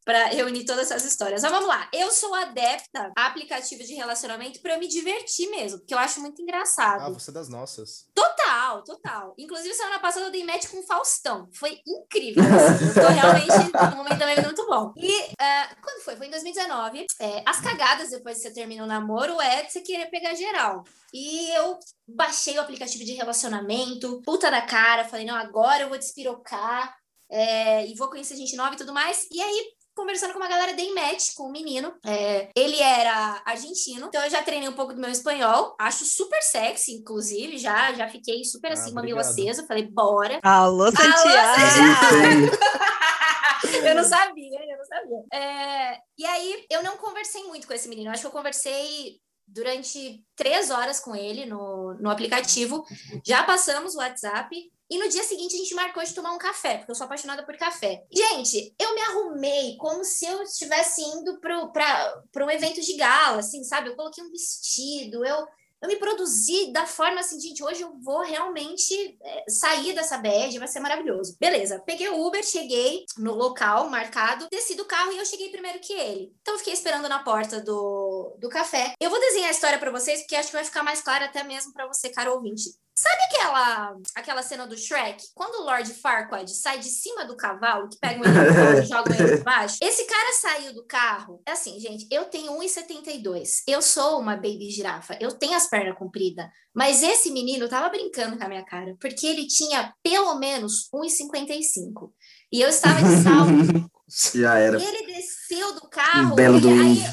para 0.05 0.25
reunir 0.27 0.65
todas 0.65 0.91
essas 0.91 1.03
histórias. 1.03 1.41
Mas 1.41 1.51
vamos 1.51 1.67
lá. 1.67 1.89
Eu 1.91 2.11
sou 2.11 2.33
adepta 2.35 3.11
a 3.17 3.25
aplicativos 3.25 3.87
de 3.87 3.95
relacionamento 3.95 4.61
para 4.61 4.73
eu 4.75 4.79
me 4.79 4.87
divertir 4.87 5.49
mesmo, 5.49 5.79
porque 5.79 5.93
eu 5.95 5.97
acho 5.99 6.21
muito 6.21 6.39
Ah, 6.39 6.43
engraçado. 6.43 7.13
você 7.13 7.31
é 7.31 7.33
das 7.33 7.49
nossas. 7.49 8.05
Total, 8.13 8.83
total. 8.83 9.33
Inclusive, 9.37 9.73
semana 9.73 9.99
passada 9.99 10.27
eu 10.27 10.31
dei 10.31 10.43
match 10.45 10.67
com 10.69 10.77
o 10.79 10.85
Faustão. 10.85 11.49
Foi 11.53 11.79
incrível. 11.87 12.43
assim. 12.43 12.87
Eu 12.87 12.93
tô 12.93 13.07
realmente 13.07 13.47
num 13.91 13.97
momento 13.97 14.19
também 14.19 14.41
muito 14.43 14.65
bom. 14.67 14.93
E 14.97 15.31
ah, 15.41 15.75
quando 15.81 16.03
foi? 16.03 16.15
Foi 16.15 16.27
em 16.27 16.31
2019. 16.31 17.05
É, 17.19 17.43
as 17.45 17.59
cagadas 17.59 18.11
depois 18.11 18.37
que 18.37 18.43
você 18.43 18.53
termina 18.53 18.83
o 18.83 18.87
namoro 18.87 19.41
é 19.41 19.63
de 19.63 19.71
você 19.73 19.81
querer 19.81 20.05
pegar 20.11 20.35
geral. 20.35 20.83
E 21.11 21.49
eu 21.55 21.79
baixei 22.07 22.57
o 22.57 22.61
aplicativo 22.61 23.03
de 23.03 23.13
relacionamento, 23.13 24.21
puta 24.23 24.51
da 24.51 24.61
cara, 24.61 25.05
falei, 25.05 25.25
não, 25.25 25.35
agora 25.35 25.83
eu 25.83 25.89
vou 25.89 25.97
despirocar 25.97 26.95
é, 27.31 27.87
e 27.87 27.95
vou 27.95 28.09
conhecer 28.09 28.35
gente 28.35 28.55
nova 28.55 28.75
e 28.75 28.77
tudo 28.77 28.93
mais. 28.93 29.25
E 29.31 29.41
aí, 29.41 29.65
conversando 29.95 30.33
com 30.33 30.39
uma 30.39 30.47
galera, 30.47 30.73
dei 30.73 30.93
match 30.93 31.33
com 31.35 31.47
um 31.47 31.51
menino. 31.51 31.93
É, 32.05 32.49
ele 32.55 32.79
era 32.81 33.41
argentino, 33.45 34.07
então 34.07 34.23
eu 34.23 34.29
já 34.29 34.43
treinei 34.43 34.67
um 34.67 34.73
pouco 34.73 34.93
do 34.93 34.99
meu 34.99 35.09
espanhol. 35.09 35.75
Acho 35.79 36.05
super 36.05 36.41
sexy, 36.41 36.93
inclusive. 36.93 37.57
Já, 37.57 37.93
já 37.93 38.07
fiquei 38.09 38.43
super 38.43 38.71
Ah, 38.71 38.73
assim, 38.73 38.93
mamilo 38.93 39.19
obrigado. 39.19 39.39
aceso. 39.39 39.67
Falei, 39.67 39.87
bora. 39.87 40.39
Alô, 40.43 40.91
Santiago! 40.91 42.51
eu 43.85 43.95
não 43.95 44.03
sabia, 44.03 44.59
eu 44.59 44.77
não 44.77 44.85
sabia. 44.85 45.23
É, 45.33 45.97
e 46.17 46.25
aí, 46.25 46.65
eu 46.69 46.83
não 46.83 46.97
conversei 46.97 47.43
muito 47.45 47.65
com 47.65 47.73
esse 47.73 47.87
menino. 47.87 48.11
Acho 48.11 48.21
que 48.21 48.27
eu 48.27 48.31
conversei 48.31 49.19
durante 49.47 50.23
três 50.35 50.71
horas 50.71 50.99
com 50.99 51.15
ele 51.15 51.45
no, 51.45 51.93
no 51.99 52.09
aplicativo. 52.09 52.83
Já 53.25 53.43
passamos 53.43 53.95
o 53.95 53.99
WhatsApp. 53.99 54.55
E 54.89 54.97
no 54.99 55.09
dia 55.09 55.23
seguinte 55.23 55.55
a 55.55 55.57
gente 55.57 55.73
marcou 55.73 56.03
de 56.03 56.13
tomar 56.13 56.33
um 56.33 56.37
café, 56.37 56.77
porque 56.77 56.91
eu 56.91 56.95
sou 56.95 57.05
apaixonada 57.05 57.43
por 57.43 57.57
café. 57.57 58.03
Gente, 58.11 58.75
eu 58.79 58.93
me 58.93 59.01
arrumei 59.01 59.77
como 59.77 60.03
se 60.03 60.25
eu 60.25 60.43
estivesse 60.43 61.01
indo 61.01 61.39
para 61.39 62.45
um 62.45 62.49
evento 62.49 62.81
de 62.81 62.95
gala, 62.95 63.39
assim, 63.39 63.63
sabe? 63.63 63.89
Eu 63.89 63.95
coloquei 63.95 64.23
um 64.23 64.31
vestido, 64.31 65.25
eu, 65.25 65.45
eu 65.81 65.87
me 65.87 65.95
produzi 65.97 66.71
da 66.71 66.85
forma 66.85 67.19
assim, 67.19 67.39
gente, 67.39 67.63
hoje 67.63 67.81
eu 67.81 67.99
vou 67.99 68.21
realmente 68.21 69.17
é, 69.21 69.45
sair 69.49 69.93
dessa 69.93 70.17
bad, 70.17 70.57
vai 70.59 70.67
ser 70.67 70.79
maravilhoso. 70.79 71.35
Beleza, 71.39 71.81
peguei 71.85 72.09
o 72.09 72.25
Uber, 72.25 72.43
cheguei 72.43 73.05
no 73.17 73.33
local 73.33 73.89
marcado, 73.89 74.47
desci 74.51 74.75
do 74.75 74.85
carro 74.85 75.11
e 75.11 75.17
eu 75.17 75.25
cheguei 75.25 75.49
primeiro 75.49 75.79
que 75.79 75.93
ele. 75.93 76.31
Então 76.41 76.57
fiquei 76.59 76.73
esperando 76.73 77.09
na 77.09 77.23
porta 77.23 77.59
do, 77.61 78.35
do 78.39 78.49
café. 78.49 78.93
Eu 78.99 79.09
vou 79.09 79.19
desenhar 79.19 79.49
a 79.49 79.51
história 79.51 79.79
para 79.79 79.91
vocês, 79.91 80.21
porque 80.21 80.35
acho 80.35 80.49
que 80.49 80.55
vai 80.55 80.63
ficar 80.63 80.83
mais 80.83 81.01
claro 81.01 81.25
até 81.25 81.43
mesmo 81.43 81.73
para 81.73 81.87
você, 81.87 82.09
cara 82.09 82.33
ouvinte. 82.33 82.69
Sabe 82.97 83.23
aquela, 83.23 83.97
aquela 84.15 84.41
cena 84.41 84.65
do 84.65 84.77
Shrek? 84.77 85.21
Quando 85.35 85.55
o 85.61 85.65
Lord 85.65 85.93
Farquaad 85.95 86.49
sai 86.55 86.79
de 86.79 86.87
cima 86.87 87.25
do 87.25 87.35
cavalo, 87.35 87.89
que 87.89 87.97
pega 87.99 88.15
o 88.15 88.25
menino 88.25 88.45
no 88.49 88.55
colo 88.55 88.77
e 88.79 88.85
joga 88.85 89.13
ele 89.21 89.37
baixo? 89.43 89.75
Esse 89.81 90.05
cara 90.05 90.31
saiu 90.39 90.73
do 90.73 90.85
carro. 90.85 91.41
É 91.45 91.51
assim, 91.51 91.77
gente, 91.77 92.07
eu 92.09 92.23
tenho 92.25 92.53
1,72. 92.53 93.63
Eu 93.67 93.81
sou 93.81 94.19
uma 94.21 94.35
baby 94.37 94.69
girafa. 94.71 95.17
Eu 95.19 95.33
tenho 95.33 95.55
as 95.57 95.67
pernas 95.69 95.97
compridas. 95.97 96.45
Mas 96.73 97.03
esse 97.03 97.31
menino 97.31 97.67
tava 97.67 97.89
brincando 97.89 98.37
com 98.37 98.43
a 98.45 98.47
minha 98.47 98.63
cara, 98.65 98.95
porque 98.99 99.27
ele 99.27 99.45
tinha 99.45 99.93
pelo 100.01 100.35
menos 100.35 100.89
1,55. 100.93 102.11
E 102.51 102.61
eu 102.61 102.69
estava 102.69 103.01
de 103.03 103.21
salto. 103.23 103.91
Já 104.39 104.57
era. 104.57 104.79
E 104.79 104.85
ele 104.85 105.05
desceu 105.13 105.73
do 105.73 105.89
carro. 105.89 106.31
Um 106.31 106.35
belo 106.35 106.57
e 106.59 106.61
do- 106.61 106.69
aí, 106.69 107.03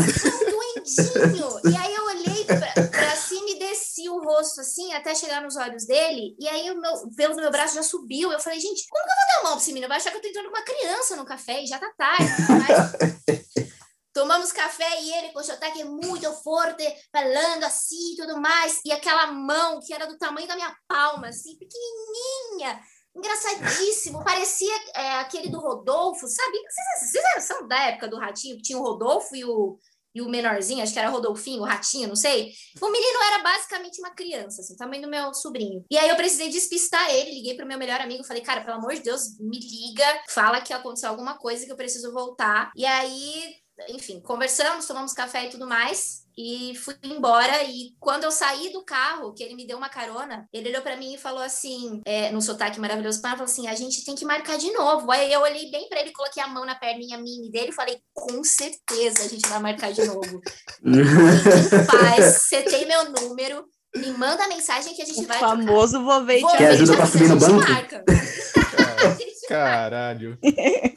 um 0.00 0.50
duendinho. 0.50 1.60
E 1.72 1.76
aí 1.76 1.94
eu 1.94 2.04
olhei 2.06 2.44
pra, 2.44 2.72
pra 2.88 3.16
cima 3.16 3.50
e 3.50 3.58
desci 3.98 4.08
o 4.08 4.22
rosto 4.22 4.60
assim, 4.60 4.92
até 4.92 5.14
chegar 5.14 5.42
nos 5.42 5.56
olhos 5.56 5.86
dele. 5.86 6.36
E 6.38 6.48
aí 6.48 6.70
o 6.70 6.80
meu, 6.80 7.10
pelo 7.16 7.34
do 7.34 7.40
meu 7.40 7.50
braço 7.50 7.74
já 7.74 7.82
subiu. 7.82 8.32
Eu 8.32 8.40
falei, 8.40 8.60
gente, 8.60 8.86
como 8.88 9.04
que 9.04 9.10
eu 9.10 9.16
vou 9.16 9.26
dar 9.26 9.40
a 9.40 9.42
mão 9.42 9.52
pra 9.52 9.62
esse 9.62 9.72
menino? 9.72 9.88
Vai 9.88 9.96
achar 9.98 10.10
que 10.10 10.16
eu 10.16 10.22
tô 10.22 10.28
entrando 10.28 10.50
com 10.50 10.56
uma 10.56 10.64
criança 10.64 11.16
no 11.16 11.24
café 11.24 11.62
e 11.62 11.66
já 11.66 11.78
tá 11.78 11.92
tarde. 11.96 12.24
Mas... 12.48 13.68
Tomamos 14.14 14.50
café 14.50 15.00
e 15.00 15.12
ele 15.14 15.32
com 15.32 15.38
o 15.38 15.44
sotaque 15.44 15.84
muito 15.84 16.32
forte, 16.42 16.84
falando 17.12 17.62
assim 17.64 18.14
e 18.14 18.16
tudo 18.16 18.40
mais. 18.40 18.80
E 18.84 18.90
aquela 18.90 19.28
mão 19.28 19.78
que 19.80 19.92
era 19.94 20.06
do 20.06 20.18
tamanho 20.18 20.48
da 20.48 20.56
minha 20.56 20.74
palma, 20.88 21.28
assim, 21.28 21.56
pequenininha 21.56 22.80
engraçadíssimo, 23.16 24.22
parecia 24.22 24.72
é, 24.94 25.14
aquele 25.16 25.48
do 25.48 25.58
Rodolfo, 25.58 26.28
sabe? 26.28 26.56
Vocês, 26.58 27.10
vocês 27.10 27.44
são 27.44 27.66
da 27.66 27.76
época 27.86 28.06
do 28.06 28.16
Ratinho, 28.16 28.56
que 28.56 28.62
tinha 28.62 28.78
o 28.78 28.82
Rodolfo 28.82 29.34
e 29.34 29.44
o, 29.44 29.76
e 30.18 30.22
o 30.22 30.28
menorzinho, 30.28 30.82
acho 30.82 30.92
que 30.92 30.98
era 30.98 31.08
Rodolfinho, 31.08 31.62
o 31.62 31.64
Ratinho, 31.64 32.08
não 32.08 32.16
sei. 32.16 32.52
O 32.80 32.90
menino 32.90 33.18
era 33.22 33.42
basicamente 33.42 34.00
uma 34.00 34.10
criança, 34.10 34.60
assim, 34.60 34.76
tamanho 34.76 35.02
do 35.02 35.08
meu 35.08 35.32
sobrinho. 35.32 35.84
E 35.90 35.96
aí 35.96 36.08
eu 36.08 36.16
precisei 36.16 36.48
despistar 36.48 37.08
ele, 37.10 37.34
liguei 37.34 37.54
pro 37.54 37.66
meu 37.66 37.78
melhor 37.78 38.00
amigo, 38.00 38.24
falei, 38.24 38.42
cara, 38.42 38.62
pelo 38.62 38.76
amor 38.76 38.94
de 38.94 39.02
Deus, 39.02 39.38
me 39.38 39.58
liga, 39.58 40.22
fala 40.28 40.60
que 40.60 40.72
aconteceu 40.72 41.08
alguma 41.08 41.38
coisa 41.38 41.64
que 41.64 41.72
eu 41.72 41.76
preciso 41.76 42.12
voltar. 42.12 42.70
E 42.76 42.84
aí, 42.84 43.54
enfim, 43.88 44.20
conversamos, 44.20 44.86
tomamos 44.86 45.12
café 45.12 45.46
e 45.46 45.50
tudo 45.50 45.66
mais. 45.66 46.27
E 46.38 46.72
fui 46.76 46.94
embora. 47.02 47.64
E 47.64 47.96
quando 47.98 48.22
eu 48.22 48.30
saí 48.30 48.72
do 48.72 48.84
carro, 48.84 49.34
que 49.34 49.42
ele 49.42 49.56
me 49.56 49.66
deu 49.66 49.76
uma 49.76 49.88
carona, 49.88 50.46
ele 50.52 50.68
olhou 50.68 50.82
para 50.82 50.96
mim 50.96 51.14
e 51.14 51.18
falou 51.18 51.42
assim, 51.42 52.00
é, 52.06 52.30
no 52.30 52.40
sotaque 52.40 52.78
maravilhoso, 52.78 53.20
falou 53.20 53.42
assim: 53.42 53.66
a 53.66 53.74
gente 53.74 54.04
tem 54.04 54.14
que 54.14 54.24
marcar 54.24 54.56
de 54.56 54.70
novo. 54.72 55.10
Aí 55.10 55.32
eu 55.32 55.40
olhei 55.40 55.68
bem 55.68 55.88
para 55.88 56.00
ele, 56.00 56.12
coloquei 56.12 56.40
a 56.40 56.46
mão 56.46 56.64
na 56.64 56.76
perninha 56.76 57.18
mini 57.18 57.50
dele 57.50 57.70
e 57.70 57.74
falei: 57.74 57.98
com 58.14 58.44
certeza 58.44 59.24
a 59.24 59.28
gente 59.28 59.48
vai 59.48 59.58
marcar 59.58 59.92
de 59.92 60.04
novo. 60.04 60.40
Paz, 61.90 62.42
você 62.42 62.62
tem 62.62 62.86
meu 62.86 63.10
número. 63.10 63.64
Me 63.96 64.12
manda 64.12 64.44
a 64.44 64.48
mensagem 64.48 64.94
que 64.94 65.02
a 65.02 65.04
gente 65.04 65.24
o 65.24 65.26
vai. 65.26 65.40
famoso 65.40 66.04
vou 66.04 66.24
ver 66.24 66.42
Que 66.56 66.62
ajuda 66.62 66.94
pra 66.94 67.06
subir 67.06 67.26
no 67.26 67.36
banco? 67.36 67.68
Marca. 67.68 68.04
Caralho. 69.48 70.38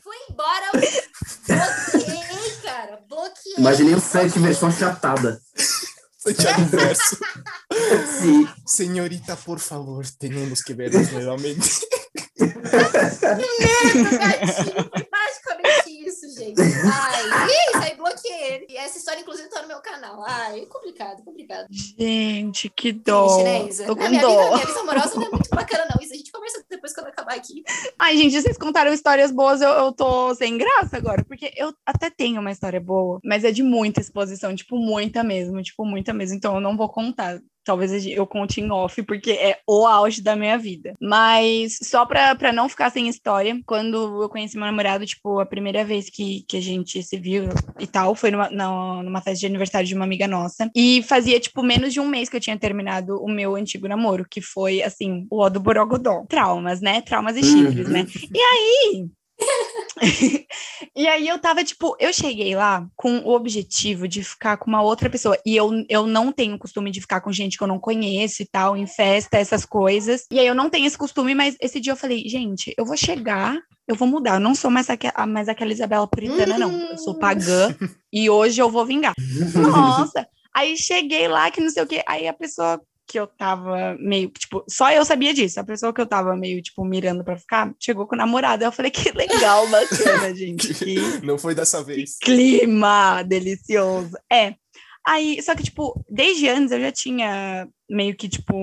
Fui 0.03 0.17
embora. 0.29 0.71
Bloqueei. 1.47 2.30
Imaginei 3.57 3.93
o 3.95 4.01
Fred 4.01 4.37
versão 4.39 4.69
achatada. 4.69 5.41
Santiago 6.17 6.65
Verso. 6.69 7.17
Sim. 8.21 8.47
Senhorita, 8.65 9.35
por 9.35 9.59
favor, 9.59 10.05
temos 10.19 10.61
que 10.61 10.73
vernos 10.73 11.11
novamente. 11.11 11.81
Basicamente 15.11 16.07
isso, 16.07 16.29
gente. 16.37 16.61
Ai, 16.61 17.47
isso 17.69 17.83
aí 17.83 17.95
bloqueei 17.95 18.53
ele. 18.53 18.67
E 18.69 18.77
essa 18.77 18.97
história, 18.97 19.21
inclusive, 19.21 19.49
tá 19.49 19.61
no 19.61 19.67
meu 19.67 19.81
canal. 19.81 20.23
Ai, 20.25 20.65
complicado, 20.67 21.23
complicado. 21.23 21.67
Gente, 21.69 22.69
que 22.69 22.91
dó. 22.91 23.27
Triste, 23.27 23.43
né, 23.43 23.67
Isa? 23.67 23.85
Tô 23.85 23.95
com 23.95 24.09
minha, 24.09 24.21
dó. 24.21 24.29
vida, 24.29 24.55
minha 24.55 24.65
vida 24.65 24.79
amorosa 24.79 25.15
não 25.15 25.27
é 25.27 25.29
muito 25.29 25.49
bacana, 25.49 25.85
não. 25.93 26.01
Isa, 26.01 26.13
a 26.13 26.17
gente 26.17 26.31
conversa 26.31 26.63
depois 26.69 26.93
quando 26.93 27.07
acabar 27.07 27.35
aqui. 27.35 27.63
Ai, 27.99 28.17
gente, 28.17 28.41
vocês 28.41 28.57
contaram 28.57 28.93
histórias 28.93 29.31
boas, 29.31 29.61
eu, 29.61 29.69
eu 29.69 29.91
tô 29.91 30.33
sem 30.35 30.57
graça 30.57 30.97
agora, 30.97 31.23
porque 31.23 31.53
eu 31.55 31.73
até 31.85 32.09
tenho 32.09 32.41
uma 32.41 32.51
história 32.51 32.79
boa, 32.79 33.19
mas 33.23 33.43
é 33.43 33.51
de 33.51 33.63
muita 33.63 34.01
exposição, 34.01 34.55
tipo, 34.55 34.77
muita 34.77 35.23
mesmo, 35.23 35.61
tipo, 35.61 35.85
muita 35.85 36.13
mesmo, 36.13 36.35
então 36.35 36.55
eu 36.55 36.61
não 36.61 36.75
vou 36.75 36.89
contar. 36.89 37.39
Talvez 37.63 38.05
eu 38.07 38.25
conte 38.25 38.59
em 38.61 38.71
off, 38.71 39.01
porque 39.03 39.31
é 39.31 39.59
o 39.67 39.85
auge 39.85 40.21
da 40.21 40.35
minha 40.35 40.57
vida. 40.57 40.93
Mas 40.99 41.77
só 41.83 42.05
pra, 42.05 42.33
pra 42.35 42.51
não 42.51 42.67
ficar 42.67 42.89
sem 42.89 43.07
história, 43.07 43.59
quando 43.65 44.21
eu 44.23 44.29
conheci 44.29 44.57
meu 44.57 44.65
namorado, 44.65 45.05
tipo, 45.05 45.39
a 45.39 45.45
primeira 45.45 45.83
vez 45.85 46.09
que, 46.09 46.43
que 46.47 46.57
a 46.57 46.61
gente 46.61 47.01
se 47.03 47.17
viu 47.17 47.49
e 47.79 47.85
tal, 47.87 48.15
foi 48.15 48.31
numa, 48.31 48.49
na- 48.49 49.03
numa 49.03 49.21
festa 49.21 49.39
de 49.41 49.45
aniversário 49.45 49.87
de 49.87 49.93
uma 49.95 50.05
amiga 50.05 50.27
nossa. 50.27 50.69
E 50.75 51.03
fazia, 51.03 51.39
tipo, 51.39 51.61
menos 51.63 51.93
de 51.93 51.99
um 51.99 52.07
mês 52.07 52.29
que 52.29 52.35
eu 52.37 52.41
tinha 52.41 52.57
terminado 52.57 53.17
o 53.21 53.29
meu 53.29 53.55
antigo 53.55 53.87
namoro, 53.87 54.25
que 54.29 54.41
foi, 54.41 54.81
assim, 54.81 55.27
o 55.29 55.39
ó 55.41 55.49
do 55.49 55.59
Borogodó. 55.59 56.25
Traumas, 56.27 56.81
né? 56.81 57.01
Traumas 57.01 57.35
e 57.37 57.43
chifres, 57.43 57.87
Uhum. 57.87 57.93
né? 57.93 58.05
E 58.33 58.39
aí. 58.39 59.05
e 60.95 61.07
aí 61.07 61.27
eu 61.27 61.37
tava, 61.39 61.63
tipo, 61.63 61.95
eu 61.99 62.11
cheguei 62.13 62.55
lá 62.55 62.87
com 62.95 63.19
o 63.19 63.29
objetivo 63.35 64.07
de 64.07 64.23
ficar 64.23 64.57
com 64.57 64.67
uma 64.69 64.81
outra 64.81 65.09
pessoa. 65.09 65.37
E 65.45 65.55
eu, 65.55 65.69
eu 65.89 66.07
não 66.07 66.31
tenho 66.31 66.57
costume 66.57 66.91
de 66.91 67.01
ficar 67.01 67.21
com 67.21 67.31
gente 67.31 67.57
que 67.57 67.63
eu 67.63 67.67
não 67.67 67.79
conheço 67.79 68.41
e 68.41 68.45
tal, 68.45 68.75
em 68.75 68.87
festa, 68.87 69.37
essas 69.37 69.65
coisas. 69.65 70.25
E 70.31 70.39
aí 70.39 70.47
eu 70.47 70.55
não 70.55 70.69
tenho 70.69 70.87
esse 70.87 70.97
costume, 70.97 71.35
mas 71.35 71.55
esse 71.59 71.79
dia 71.79 71.93
eu 71.93 71.97
falei, 71.97 72.27
gente, 72.27 72.73
eu 72.77 72.85
vou 72.85 72.97
chegar, 72.97 73.57
eu 73.87 73.95
vou 73.95 74.07
mudar. 74.07 74.35
Eu 74.35 74.39
não 74.39 74.55
sou 74.55 74.71
mais, 74.71 74.89
aque- 74.89 75.11
mais 75.27 75.47
aquela 75.49 75.71
Isabela 75.71 76.07
puritana, 76.07 76.57
não. 76.57 76.71
Eu 76.91 76.97
sou 76.97 77.17
pagã 77.17 77.75
e 78.11 78.29
hoje 78.29 78.61
eu 78.61 78.69
vou 78.69 78.85
vingar. 78.85 79.13
Nossa! 79.55 80.27
Aí 80.53 80.75
cheguei 80.75 81.27
lá, 81.29 81.49
que 81.49 81.61
não 81.61 81.69
sei 81.69 81.83
o 81.83 81.87
quê. 81.87 82.03
Aí 82.05 82.27
a 82.27 82.33
pessoa 82.33 82.81
que 83.11 83.19
eu 83.19 83.27
tava 83.27 83.97
meio, 83.99 84.29
tipo, 84.29 84.63
só 84.69 84.89
eu 84.89 85.03
sabia 85.03 85.33
disso. 85.33 85.59
A 85.59 85.65
pessoa 85.65 85.91
que 85.91 85.99
eu 85.99 86.05
tava 86.05 86.33
meio, 86.33 86.61
tipo, 86.61 86.85
mirando 86.85 87.25
pra 87.25 87.35
ficar, 87.35 87.73
chegou 87.77 88.07
com 88.07 88.15
o 88.15 88.17
namorado. 88.17 88.63
Eu 88.63 88.71
falei, 88.71 88.89
que 88.89 89.11
legal, 89.11 89.67
bacana, 89.67 90.31
gente. 90.33 90.73
Que 90.73 90.95
Não 91.21 91.37
foi 91.37 91.53
dessa 91.53 91.83
vez. 91.83 92.17
clima 92.19 93.21
delicioso. 93.23 94.11
É. 94.31 94.55
Aí, 95.05 95.41
só 95.41 95.53
que, 95.53 95.63
tipo, 95.63 96.01
desde 96.09 96.47
antes 96.47 96.71
eu 96.71 96.79
já 96.79 96.91
tinha 96.91 97.67
meio 97.91 98.15
que, 98.15 98.29
tipo, 98.29 98.55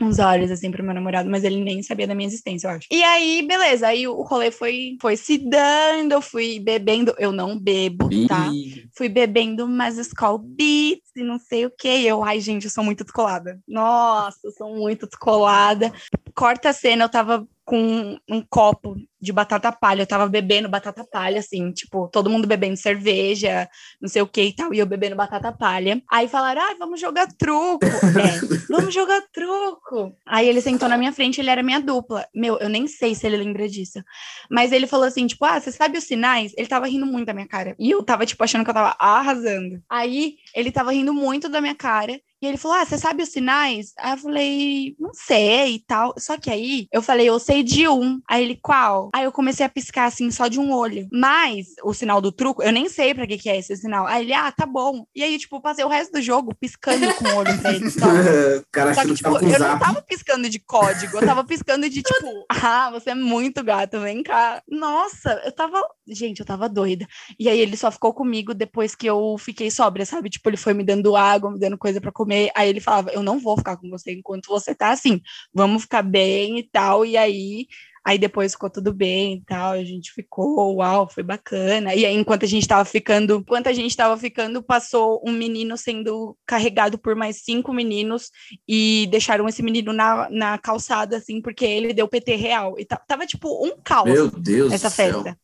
uns 0.00 0.18
olhos, 0.18 0.50
assim, 0.50 0.70
pro 0.70 0.84
meu 0.84 0.94
namorado, 0.94 1.28
mas 1.28 1.44
ele 1.44 1.62
nem 1.62 1.82
sabia 1.82 2.06
da 2.06 2.14
minha 2.14 2.26
existência, 2.26 2.68
eu 2.68 2.72
acho. 2.72 2.86
E 2.90 3.02
aí, 3.02 3.44
beleza, 3.46 3.88
aí 3.88 4.06
o 4.06 4.22
rolê 4.22 4.50
foi, 4.50 4.96
foi 5.00 5.16
se 5.16 5.38
dando, 5.38 6.12
eu 6.12 6.22
fui 6.22 6.60
bebendo, 6.60 7.14
eu 7.18 7.32
não 7.32 7.58
bebo, 7.58 8.08
tá? 8.28 8.50
Ih, 8.52 8.88
Fui 8.96 9.08
bebendo 9.08 9.64
umas 9.64 9.98
Skull 9.98 10.38
Beats 10.38 11.10
e 11.16 11.22
não 11.24 11.38
sei 11.38 11.66
o 11.66 11.70
que. 11.70 11.88
Eu, 11.88 12.22
ai, 12.22 12.40
gente, 12.40 12.64
eu 12.64 12.70
sou 12.70 12.84
muito 12.84 13.02
descolada. 13.02 13.58
Nossa, 13.66 14.38
eu 14.44 14.52
sou 14.52 14.76
muito 14.76 15.06
descolada. 15.06 15.92
Corta 16.34 16.68
a 16.68 16.72
cena, 16.72 17.04
eu 17.04 17.08
tava 17.08 17.46
com 17.64 18.18
um 18.28 18.42
copo 18.42 18.94
de 19.20 19.32
batata 19.32 19.72
palha. 19.72 20.02
Eu 20.02 20.06
tava 20.06 20.28
bebendo 20.28 20.68
batata 20.68 21.04
palha, 21.10 21.40
assim, 21.40 21.72
tipo, 21.72 22.08
todo 22.08 22.28
mundo 22.28 22.46
bebendo 22.46 22.76
cerveja, 22.76 23.68
não 24.00 24.08
sei 24.08 24.20
o 24.20 24.26
que 24.26 24.42
e 24.42 24.54
tal, 24.54 24.72
e 24.74 24.78
eu 24.78 24.86
bebendo 24.86 25.16
batata 25.16 25.50
palha. 25.50 26.02
Aí 26.10 26.28
falaram, 26.28 26.60
ai, 26.62 26.74
vamos 26.76 27.00
jogar 27.00 27.26
truco. 27.32 27.80
é, 28.20 28.64
vamos 28.68 28.92
jogar 28.92 29.22
truco. 29.32 30.14
Aí 30.26 30.48
ele 30.48 30.60
sentou 30.60 30.88
na 30.88 30.98
minha 30.98 31.12
frente, 31.12 31.40
ele 31.40 31.50
era 31.50 31.62
minha 31.62 31.80
dupla. 31.80 32.26
Meu, 32.34 32.58
eu 32.58 32.68
nem 32.68 32.86
sei 32.86 33.14
se 33.14 33.26
ele 33.26 33.38
lembra 33.38 33.68
disso. 33.68 34.02
Mas 34.50 34.70
ele 34.70 34.86
falou 34.86 35.06
assim, 35.06 35.26
tipo, 35.26 35.44
ah, 35.44 35.58
você 35.58 35.72
sabe 35.72 35.96
os 35.96 36.04
sinais? 36.04 36.52
Ele 36.56 36.68
tava 36.68 36.86
rindo 36.86 37.06
muito 37.06 37.26
da 37.26 37.34
minha 37.34 37.48
cara. 37.48 37.74
E 37.78 37.90
eu 37.90 38.02
tava, 38.02 38.26
tipo, 38.26 38.44
achando 38.44 38.64
que 38.64 38.70
eu 38.70 38.74
tava 38.74 38.94
arrasando. 38.98 39.82
Aí 39.88 40.36
ele 40.54 40.70
tava 40.70 40.92
rindo 40.92 41.14
muito 41.14 41.48
da 41.48 41.60
minha 41.60 41.74
cara. 41.74 42.20
E 42.42 42.46
ele 42.46 42.56
falou: 42.56 42.76
Ah, 42.76 42.84
você 42.84 42.98
sabe 42.98 43.22
os 43.22 43.30
sinais? 43.30 43.92
Aí 43.98 44.12
eu 44.12 44.18
falei, 44.18 44.96
não 44.98 45.10
sei 45.14 45.76
e 45.76 45.78
tal. 45.80 46.14
Só 46.18 46.36
que 46.36 46.50
aí 46.50 46.86
eu 46.92 47.02
falei, 47.02 47.28
eu 47.28 47.38
sei 47.38 47.62
de 47.62 47.88
um. 47.88 48.20
Aí 48.28 48.44
ele, 48.44 48.58
qual? 48.60 49.10
Aí 49.14 49.24
eu 49.24 49.32
comecei 49.32 49.64
a 49.64 49.68
piscar 49.68 50.06
assim, 50.06 50.30
só 50.30 50.48
de 50.48 50.60
um 50.60 50.72
olho. 50.72 51.08
Mas 51.12 51.68
o 51.82 51.94
sinal 51.94 52.20
do 52.20 52.32
truco, 52.32 52.62
eu 52.62 52.72
nem 52.72 52.88
sei 52.88 53.14
pra 53.14 53.26
que, 53.26 53.38
que 53.38 53.48
é 53.48 53.58
esse 53.58 53.76
sinal. 53.76 54.06
Aí 54.06 54.24
ele, 54.24 54.34
ah, 54.34 54.52
tá 54.52 54.66
bom. 54.66 55.06
E 55.14 55.22
aí, 55.22 55.38
tipo, 55.38 55.56
eu 55.56 55.60
passei 55.60 55.84
o 55.84 55.88
resto 55.88 56.12
do 56.12 56.22
jogo 56.22 56.54
piscando 56.54 57.12
com 57.14 57.24
o 57.24 57.36
olho 57.36 57.58
pra 57.58 57.72
ele. 57.72 57.90
Só. 57.90 58.06
cara 58.70 58.94
Só 58.94 59.02
que, 59.02 59.14
tipo, 59.14 59.38
eu 59.38 59.58
não 59.58 59.78
tava 59.78 60.02
piscando 60.02 60.50
de 60.50 60.58
código, 60.58 61.16
eu 61.16 61.26
tava 61.26 61.44
piscando 61.44 61.88
de, 61.88 62.02
tipo, 62.02 62.44
ah, 62.48 62.90
você 62.90 63.10
é 63.10 63.14
muito 63.14 63.62
gato, 63.62 64.00
vem 64.00 64.22
cá. 64.22 64.62
Nossa, 64.68 65.40
eu 65.44 65.52
tava. 65.52 65.80
Gente, 66.06 66.40
eu 66.40 66.46
tava 66.46 66.68
doida. 66.68 67.06
E 67.38 67.48
aí 67.48 67.58
ele 67.58 67.76
só 67.78 67.90
ficou 67.90 68.12
comigo 68.12 68.52
depois 68.52 68.94
que 68.94 69.06
eu 69.06 69.36
fiquei 69.38 69.70
sóbria, 69.70 70.04
sabe? 70.04 70.28
Tipo, 70.28 70.50
ele 70.50 70.56
foi 70.58 70.74
me 70.74 70.84
dando 70.84 71.16
água, 71.16 71.50
me 71.50 71.58
dando 71.58 71.78
coisa 71.78 71.98
pra 72.00 72.12
comer. 72.12 72.50
Aí 72.54 72.68
ele 72.68 72.80
falava: 72.80 73.10
Eu 73.10 73.22
não 73.22 73.38
vou 73.38 73.56
ficar 73.56 73.78
com 73.78 73.88
você 73.88 74.12
enquanto 74.12 74.46
você 74.48 74.74
tá 74.74 74.90
assim. 74.90 75.20
Vamos 75.52 75.82
ficar 75.82 76.02
bem 76.02 76.58
e 76.58 76.62
tal. 76.62 77.06
E 77.06 77.16
aí. 77.16 77.66
Aí 78.06 78.18
depois 78.18 78.52
ficou 78.52 78.68
tudo 78.68 78.92
bem 78.92 79.36
e 79.36 79.40
tal, 79.46 79.72
a 79.72 79.82
gente 79.82 80.12
ficou, 80.12 80.76
uau, 80.76 81.08
foi 81.08 81.22
bacana. 81.22 81.94
E 81.94 82.04
aí, 82.04 82.14
enquanto 82.14 82.42
a 82.44 82.46
gente 82.46 82.68
tava 82.68 82.84
ficando, 82.84 83.36
enquanto 83.36 83.68
a 83.68 83.72
gente 83.72 83.96
tava 83.96 84.14
ficando, 84.18 84.62
passou 84.62 85.22
um 85.26 85.32
menino 85.32 85.74
sendo 85.78 86.36
carregado 86.44 86.98
por 86.98 87.16
mais 87.16 87.42
cinco 87.42 87.72
meninos 87.72 88.30
e 88.68 89.08
deixaram 89.10 89.48
esse 89.48 89.62
menino 89.62 89.90
na, 89.94 90.28
na 90.28 90.58
calçada, 90.58 91.16
assim, 91.16 91.40
porque 91.40 91.64
ele 91.64 91.94
deu 91.94 92.06
PT 92.06 92.34
real. 92.34 92.78
E 92.78 92.84
ta- 92.84 92.98
tava, 92.98 93.26
tipo, 93.26 93.48
um 93.66 93.74
caos 93.82 94.10
Meu 94.10 94.30
Deus 94.30 94.70
essa 94.74 94.90
do 94.90 94.94
céu. 94.94 95.34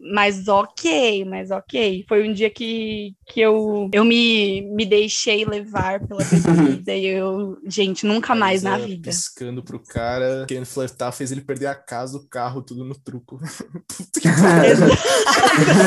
Mas 0.00 0.46
ok, 0.46 1.24
mas 1.24 1.50
ok. 1.50 2.04
Foi 2.08 2.28
um 2.28 2.32
dia 2.32 2.48
que, 2.48 3.14
que 3.26 3.40
eu, 3.40 3.90
eu 3.92 4.04
me, 4.04 4.62
me 4.62 4.86
deixei 4.86 5.44
levar 5.44 6.06
pela 6.06 6.22
bebida 6.24 6.94
e 6.94 7.06
eu, 7.06 7.58
gente, 7.66 8.06
nunca 8.06 8.34
mais 8.34 8.62
na 8.62 8.78
vida. 8.78 9.10
Piscando 9.10 9.62
pro 9.62 9.80
cara, 9.80 10.44
querendo 10.46 10.66
flertar, 10.66 11.12
fez 11.12 11.32
ele 11.32 11.40
perder 11.40 11.66
a 11.66 11.74
casa, 11.74 12.16
o 12.16 12.28
carro, 12.28 12.62
tudo 12.62 12.84
no 12.84 12.94
truco. 12.94 13.38
Puta 13.88 14.20
que 14.20 14.28
pariu. 14.30 14.86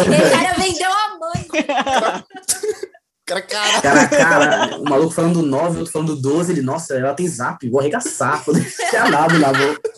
O 0.07 0.31
cara 0.31 0.53
vendeu 0.57 0.91
a 0.91 1.17
mãe. 1.17 1.47
cara, 3.25 3.41
cara. 3.41 3.81
Cara, 3.81 4.07
cara, 4.07 4.77
o 4.77 4.83
maluco 4.83 5.13
falando 5.13 5.41
do 5.41 5.47
9, 5.47 5.75
o 5.75 5.79
outro 5.79 5.93
falando 5.93 6.15
do 6.15 6.21
12, 6.21 6.51
ele, 6.51 6.61
nossa, 6.61 6.95
ela 6.95 7.13
tem 7.13 7.27
zap, 7.29 7.67
vou 7.69 7.79
arregaçar, 7.79 8.43
vou 8.43 8.53
deixar 8.53 9.09
nada 9.09 9.39
na 9.39 9.53
boca. 9.53 9.91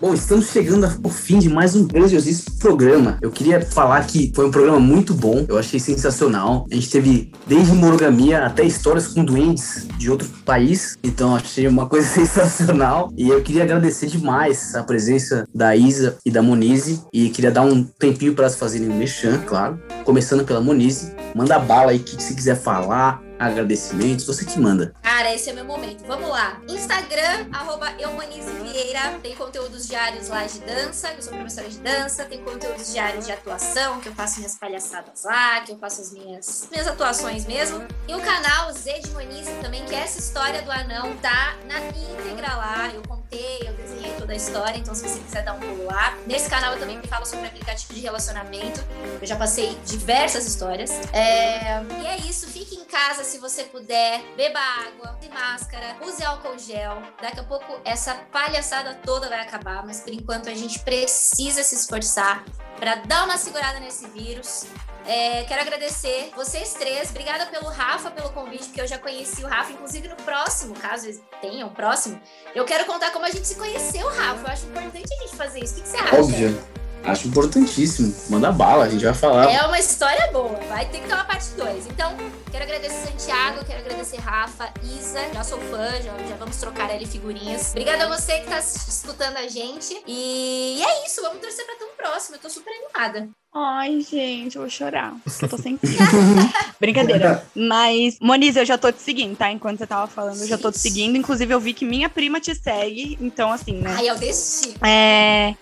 Bom, 0.00 0.14
estamos 0.14 0.50
chegando 0.50 0.86
ao 1.02 1.10
fim 1.10 1.40
de 1.40 1.48
mais 1.48 1.74
um 1.74 1.84
grandiosíssimo 1.84 2.56
programa. 2.60 3.18
Eu 3.20 3.32
queria 3.32 3.60
falar 3.60 4.06
que 4.06 4.30
foi 4.32 4.46
um 4.46 4.50
programa 4.50 4.78
muito 4.78 5.12
bom, 5.12 5.44
eu 5.48 5.58
achei 5.58 5.80
sensacional. 5.80 6.66
A 6.70 6.74
gente 6.76 6.88
teve 6.88 7.32
desde 7.48 7.72
monogamia 7.72 8.46
até 8.46 8.62
histórias 8.62 9.08
com 9.08 9.24
duendes 9.24 9.88
de 9.98 10.08
outro 10.08 10.28
país, 10.44 10.96
então 11.02 11.34
achei 11.34 11.66
uma 11.66 11.88
coisa 11.88 12.06
sensacional. 12.14 13.12
E 13.16 13.28
eu 13.28 13.42
queria 13.42 13.64
agradecer 13.64 14.06
demais 14.06 14.72
a 14.76 14.84
presença 14.84 15.48
da 15.52 15.74
Isa 15.74 16.16
e 16.24 16.30
da 16.30 16.42
Monize, 16.42 17.02
e 17.12 17.28
queria 17.30 17.50
dar 17.50 17.62
um 17.62 17.82
tempinho 17.82 18.34
para 18.34 18.44
elas 18.44 18.54
fazerem 18.54 18.88
um 18.88 18.96
mexão, 18.96 19.36
claro. 19.44 19.82
Começando 20.04 20.44
pela 20.44 20.60
Monize, 20.60 21.10
manda 21.34 21.58
bala 21.58 21.90
aí 21.90 21.98
que 21.98 22.22
se 22.22 22.36
quiser 22.36 22.56
falar, 22.56 23.20
agradecimentos, 23.38 24.26
você 24.26 24.44
que 24.44 24.58
manda. 24.58 24.94
Cara, 25.02 25.34
esse 25.34 25.50
é 25.50 25.52
meu 25.52 25.64
momento. 25.64 26.04
Vamos 26.06 26.28
lá. 26.28 26.60
Instagram, 26.68 27.48
arroba 27.52 27.92
Eumanize 27.98 28.50
Vieira. 28.62 29.18
Tem 29.22 29.34
conteúdos 29.34 29.86
diários 29.86 30.28
lá 30.28 30.44
de 30.44 30.60
dança, 30.60 31.08
que 31.08 31.18
eu 31.18 31.22
sou 31.22 31.32
professora 31.34 31.68
de 31.68 31.78
dança. 31.78 32.24
Tem 32.24 32.42
conteúdos 32.42 32.92
diários 32.92 33.26
de 33.26 33.32
atuação, 33.32 34.00
que 34.00 34.08
eu 34.08 34.14
faço 34.14 34.38
minhas 34.38 34.56
palhaçadas 34.56 35.24
lá, 35.24 35.60
que 35.60 35.72
eu 35.72 35.78
faço 35.78 36.00
as 36.00 36.12
minhas, 36.12 36.68
minhas 36.70 36.86
atuações 36.86 37.46
mesmo. 37.46 37.86
E 38.06 38.14
o 38.14 38.20
canal 38.20 38.72
Z 38.72 39.00
de 39.00 39.10
Monize 39.10 39.52
também, 39.62 39.84
que 39.84 39.94
essa 39.94 40.18
história 40.18 40.62
do 40.62 40.70
anão 40.70 41.16
tá 41.18 41.56
na 41.66 41.78
íntegra 41.78 42.54
lá. 42.56 42.90
Eu 42.92 43.02
contei, 43.02 43.60
eu 43.66 43.72
desenhei 43.74 44.12
toda 44.18 44.32
a 44.32 44.36
história, 44.36 44.78
então 44.78 44.94
se 44.94 45.08
você 45.08 45.20
quiser 45.20 45.44
dar 45.44 45.54
um 45.54 45.60
pulo 45.60 45.86
lá. 45.86 46.16
Nesse 46.26 46.48
canal 46.48 46.74
eu 46.74 46.80
também 46.80 47.00
falo 47.02 47.26
sobre 47.26 47.46
aplicativo 47.46 47.94
de 47.94 48.00
relacionamento. 48.00 48.84
Eu 49.20 49.26
já 49.26 49.36
passei 49.36 49.76
diversas 49.84 50.46
histórias. 50.46 50.90
É... 51.12 51.82
E 52.02 52.06
é 52.06 52.16
isso, 52.28 52.46
fique 52.46 52.74
em 52.74 52.84
casa 52.84 53.27
se 53.28 53.38
você 53.38 53.64
puder. 53.64 54.22
Beba 54.36 54.58
água, 54.58 55.16
use 55.20 55.28
máscara, 55.28 55.96
use 56.02 56.24
álcool 56.24 56.58
gel. 56.58 57.02
Daqui 57.20 57.40
a 57.40 57.44
pouco 57.44 57.80
essa 57.84 58.14
palhaçada 58.32 58.94
toda 59.04 59.28
vai 59.28 59.40
acabar, 59.40 59.84
mas 59.86 60.00
por 60.00 60.12
enquanto 60.12 60.48
a 60.48 60.54
gente 60.54 60.78
precisa 60.80 61.62
se 61.62 61.74
esforçar 61.74 62.44
para 62.78 62.96
dar 62.96 63.24
uma 63.24 63.36
segurada 63.36 63.78
nesse 63.80 64.06
vírus. 64.08 64.64
É, 65.06 65.44
quero 65.44 65.62
agradecer 65.62 66.32
vocês 66.34 66.74
três. 66.74 67.10
Obrigada 67.10 67.46
pelo 67.46 67.68
Rafa, 67.68 68.10
pelo 68.10 68.30
convite, 68.30 68.64
porque 68.64 68.80
eu 68.80 68.86
já 68.86 68.98
conheci 68.98 69.44
o 69.44 69.48
Rafa. 69.48 69.72
Inclusive, 69.72 70.08
no 70.08 70.16
próximo, 70.16 70.74
caso 70.74 71.08
tenha 71.40 71.66
um 71.66 71.70
próximo, 71.70 72.20
eu 72.54 72.64
quero 72.64 72.84
contar 72.86 73.10
como 73.10 73.24
a 73.24 73.30
gente 73.30 73.46
se 73.46 73.56
conheceu, 73.56 74.06
Rafa. 74.08 74.42
Eu 74.42 74.52
acho 74.52 74.66
importante 74.66 75.12
a 75.12 75.22
gente 75.22 75.36
fazer 75.36 75.62
isso. 75.62 75.74
O 75.74 75.76
que, 75.76 75.82
que 75.82 75.88
você 75.88 75.96
acha? 75.96 76.16
Óbvio. 76.16 76.77
Acho 77.04 77.28
importantíssimo. 77.28 78.14
Manda 78.28 78.52
bala, 78.52 78.84
a 78.84 78.88
gente 78.88 79.04
vai 79.04 79.14
falar. 79.14 79.50
É 79.50 79.64
uma 79.66 79.78
história 79.78 80.30
boa. 80.32 80.58
Vai 80.68 80.86
ter 80.86 81.00
que 81.00 81.08
ter 81.08 81.14
uma 81.14 81.24
parte 81.24 81.48
2. 81.56 81.86
Então, 81.86 82.14
quero 82.50 82.64
agradecer 82.64 83.06
Santiago, 83.06 83.64
quero 83.64 83.80
agradecer 83.80 84.18
Rafa, 84.18 84.68
Isa. 84.82 85.20
Já 85.32 85.44
sou 85.44 85.58
fã, 85.58 85.90
já, 86.02 86.12
já 86.28 86.36
vamos 86.38 86.56
trocar 86.56 86.90
ali 86.90 87.06
figurinhas. 87.06 87.70
Obrigada 87.70 88.04
a 88.04 88.16
você 88.16 88.40
que 88.40 88.46
tá 88.46 88.58
escutando 88.58 89.36
a 89.36 89.48
gente. 89.48 90.00
E 90.06 90.82
é 90.84 91.06
isso, 91.06 91.22
vamos 91.22 91.40
torcer 91.40 91.64
pra 91.64 91.76
ter 91.76 91.84
um 91.84 91.96
próximo. 91.96 92.36
Eu 92.36 92.40
tô 92.40 92.50
super 92.50 92.72
animada. 92.72 93.28
Ai, 93.54 94.00
gente, 94.02 94.56
eu 94.56 94.62
vou 94.62 94.70
chorar. 94.70 95.16
Eu 95.42 95.48
tô 95.48 95.56
sem 95.56 95.78
Brincadeira. 96.78 97.44
Mas, 97.54 98.18
Moniz, 98.20 98.56
eu 98.56 98.64
já 98.64 98.76
tô 98.76 98.92
te 98.92 99.00
seguindo, 99.00 99.36
tá? 99.36 99.50
Enquanto 99.50 99.78
você 99.78 99.86
tava 99.86 100.06
falando, 100.06 100.40
eu 100.40 100.46
já 100.46 100.58
tô 100.58 100.70
te 100.70 100.78
seguindo. 100.78 101.16
Inclusive, 101.16 101.52
eu 101.52 101.58
vi 101.58 101.72
que 101.72 101.84
minha 101.84 102.08
prima 102.08 102.40
te 102.40 102.54
segue. 102.54 103.16
Então, 103.20 103.50
assim, 103.50 103.80
né? 103.80 103.94
Ai, 103.96 104.08
é 104.08 104.12
o 104.12 104.18
destino. 104.18 104.74
É. 104.86 105.56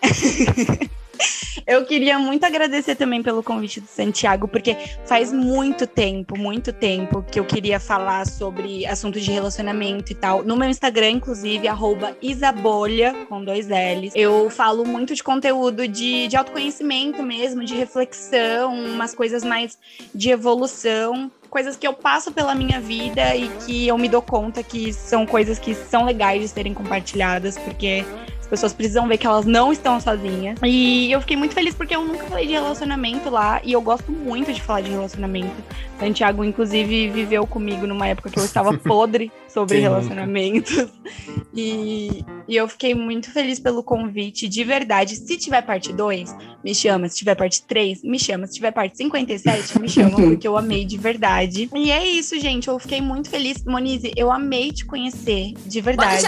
Eu 1.66 1.84
queria 1.84 2.16
muito 2.16 2.44
agradecer 2.44 2.94
também 2.94 3.24
pelo 3.24 3.42
convite 3.42 3.80
do 3.80 3.88
Santiago, 3.88 4.46
porque 4.46 4.76
faz 5.04 5.32
muito 5.32 5.84
tempo, 5.84 6.38
muito 6.38 6.72
tempo 6.72 7.24
que 7.24 7.40
eu 7.40 7.44
queria 7.44 7.80
falar 7.80 8.24
sobre 8.24 8.86
assuntos 8.86 9.24
de 9.24 9.32
relacionamento 9.32 10.12
e 10.12 10.14
tal. 10.14 10.44
No 10.44 10.56
meu 10.56 10.68
Instagram, 10.68 11.10
inclusive, 11.10 11.66
Isabolha, 12.22 13.14
com 13.28 13.44
dois 13.44 13.66
L's. 13.66 14.12
Eu 14.14 14.48
falo 14.48 14.84
muito 14.84 15.12
de 15.12 15.24
conteúdo 15.24 15.88
de, 15.88 16.28
de 16.28 16.36
autoconhecimento 16.36 17.20
mesmo, 17.20 17.64
de 17.64 17.74
reflexão, 17.74 18.72
umas 18.72 19.12
coisas 19.12 19.42
mais 19.42 19.76
de 20.14 20.30
evolução 20.30 21.30
coisas 21.50 21.76
que 21.76 21.86
eu 21.86 21.94
passo 21.94 22.32
pela 22.32 22.54
minha 22.54 22.80
vida 22.80 23.34
e 23.34 23.48
que 23.64 23.88
eu 23.88 23.96
me 23.96 24.08
dou 24.08 24.20
conta 24.20 24.62
que 24.62 24.92
são 24.92 25.24
coisas 25.24 25.58
que 25.58 25.74
são 25.74 26.04
legais 26.04 26.42
de 26.42 26.48
serem 26.48 26.74
compartilhadas, 26.74 27.56
porque 27.56 28.04
as 28.46 28.50
pessoas 28.50 28.72
precisam 28.72 29.08
ver 29.08 29.18
que 29.18 29.26
elas 29.26 29.44
não 29.44 29.72
estão 29.72 30.00
sozinhas. 30.00 30.56
E 30.64 31.10
eu 31.10 31.20
fiquei 31.20 31.36
muito 31.36 31.52
feliz 31.52 31.74
porque 31.74 31.94
eu 31.96 32.04
nunca 32.04 32.24
falei 32.26 32.46
de 32.46 32.52
relacionamento 32.52 33.28
lá 33.28 33.60
e 33.64 33.72
eu 33.72 33.80
gosto 33.82 34.12
muito 34.12 34.52
de 34.52 34.62
falar 34.62 34.82
de 34.82 34.90
relacionamento. 34.90 35.56
Santiago, 35.98 36.44
inclusive, 36.44 37.08
viveu 37.08 37.46
comigo 37.46 37.86
numa 37.86 38.06
época 38.06 38.30
que 38.30 38.38
eu 38.38 38.44
estava 38.44 38.76
podre 38.78 39.32
sobre 39.48 39.78
relacionamentos. 39.78 40.86
E, 41.54 42.22
e 42.46 42.54
eu 42.54 42.68
fiquei 42.68 42.94
muito 42.94 43.32
feliz 43.32 43.58
pelo 43.58 43.82
convite, 43.82 44.46
de 44.46 44.62
verdade. 44.62 45.16
Se 45.16 45.38
tiver 45.38 45.62
parte 45.62 45.92
2, 45.92 46.34
me 46.62 46.74
chama. 46.74 47.08
Se 47.08 47.16
tiver 47.16 47.34
parte 47.34 47.62
3, 47.62 48.02
me 48.02 48.18
chama. 48.18 48.46
Se 48.46 48.54
tiver 48.54 48.72
parte 48.72 48.96
57, 48.98 49.80
me 49.80 49.88
chama, 49.88 50.16
porque 50.16 50.46
eu 50.46 50.56
amei 50.56 50.84
de 50.84 50.98
verdade. 50.98 51.70
E 51.74 51.90
é 51.90 52.06
isso, 52.06 52.38
gente. 52.38 52.68
Eu 52.68 52.78
fiquei 52.78 53.00
muito 53.00 53.30
feliz. 53.30 53.64
Monize, 53.64 54.12
eu 54.16 54.30
amei 54.30 54.70
te 54.72 54.84
conhecer, 54.84 55.54
de 55.64 55.80
verdade. 55.80 56.22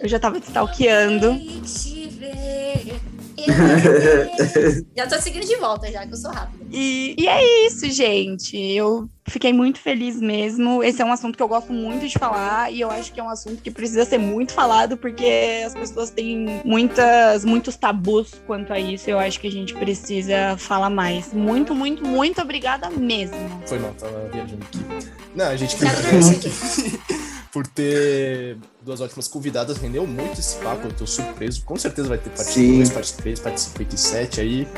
Eu 0.00 0.08
já 0.08 0.18
tava 0.20 0.38
te 0.38 0.46
stalkeando. 0.46 1.32
já 4.96 5.06
tô 5.06 5.20
seguindo 5.20 5.46
de 5.46 5.56
volta, 5.56 5.90
já 5.90 6.06
que 6.06 6.12
eu 6.12 6.16
sou 6.16 6.30
rápida. 6.30 6.64
E, 6.70 7.14
e 7.18 7.28
é 7.28 7.66
isso, 7.66 7.90
gente. 7.90 8.56
Eu 8.56 9.08
fiquei 9.26 9.52
muito 9.52 9.78
feliz 9.78 10.20
mesmo. 10.20 10.82
Esse 10.82 11.02
é 11.02 11.04
um 11.04 11.12
assunto 11.12 11.36
que 11.36 11.42
eu 11.42 11.48
gosto 11.48 11.72
muito 11.72 12.06
de 12.06 12.18
falar 12.18 12.72
e 12.72 12.80
eu 12.80 12.90
acho 12.90 13.12
que 13.12 13.20
é 13.20 13.22
um 13.22 13.28
assunto 13.28 13.62
que 13.62 13.70
precisa 13.70 14.04
ser 14.04 14.18
muito 14.18 14.52
falado 14.52 14.96
porque 14.96 15.62
as 15.66 15.74
pessoas 15.74 16.10
têm 16.10 16.62
muitas, 16.64 17.44
muitos 17.44 17.76
tabus 17.76 18.34
quanto 18.46 18.72
a 18.72 18.78
isso. 18.78 19.08
Eu 19.08 19.18
acho 19.18 19.40
que 19.40 19.46
a 19.46 19.52
gente 19.52 19.74
precisa 19.74 20.56
falar 20.58 20.90
mais. 20.90 21.32
Muito, 21.32 21.74
muito, 21.74 22.06
muito 22.06 22.40
obrigada 22.40 22.90
mesmo. 22.90 23.36
Foi 23.66 23.78
mal, 23.78 23.92
tava 23.94 24.28
viajando 24.32 24.64
aqui. 24.64 24.78
Não, 25.34 25.46
a 25.46 25.56
gente 25.56 25.76
agradece 25.76 27.00
por 27.52 27.66
ter 27.66 28.58
duas 28.84 29.00
ótimas 29.00 29.28
convidadas, 29.28 29.76
rendeu 29.78 30.06
muito 30.06 30.40
esse 30.40 30.56
papo, 30.56 30.88
eu 30.88 30.92
tô 30.92 31.06
surpreso. 31.06 31.62
Com 31.64 31.76
certeza 31.76 32.08
vai 32.08 32.18
ter 32.18 32.30
parte 32.30 32.54
2, 32.54 32.90
parte 32.90 33.14
3, 33.14 33.40
parte 33.40 33.60
57 33.60 34.40
aí. 34.40 34.68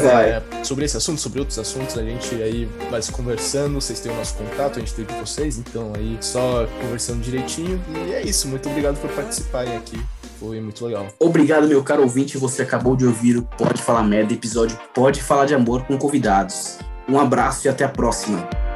Vai. 0.00 0.30
É, 0.30 0.42
sobre 0.64 0.84
esse 0.84 0.96
assunto, 0.96 1.20
sobre 1.20 1.40
outros 1.40 1.58
assuntos, 1.58 1.98
a 1.98 2.02
gente 2.02 2.34
aí 2.42 2.66
vai 2.90 3.02
se 3.02 3.10
conversando, 3.10 3.74
vocês 3.80 4.00
têm 4.00 4.12
o 4.12 4.14
nosso 4.14 4.34
contato, 4.34 4.76
a 4.76 4.80
gente 4.80 4.94
tem 4.94 5.04
de 5.04 5.14
vocês, 5.14 5.58
então 5.58 5.92
aí 5.96 6.16
só 6.20 6.66
conversando 6.80 7.20
direitinho. 7.20 7.82
E 8.08 8.12
é 8.12 8.22
isso, 8.22 8.48
muito 8.48 8.68
obrigado 8.68 9.00
por 9.00 9.10
participarem 9.10 9.76
aqui. 9.76 10.00
Foi 10.38 10.60
muito 10.60 10.84
legal. 10.86 11.08
Obrigado, 11.18 11.66
meu 11.66 11.82
caro 11.82 12.02
ouvinte. 12.02 12.38
Você 12.38 12.62
acabou 12.62 12.94
de 12.94 13.04
ouvir 13.04 13.36
o 13.36 13.42
Pode 13.42 13.82
Falar 13.82 14.04
Merda, 14.04 14.32
episódio 14.32 14.78
Pode 14.94 15.20
Falar 15.20 15.46
de 15.46 15.54
Amor 15.54 15.82
com 15.84 15.98
convidados. 15.98 16.78
Um 17.08 17.18
abraço 17.18 17.66
e 17.66 17.68
até 17.68 17.84
a 17.84 17.88
próxima. 17.88 18.67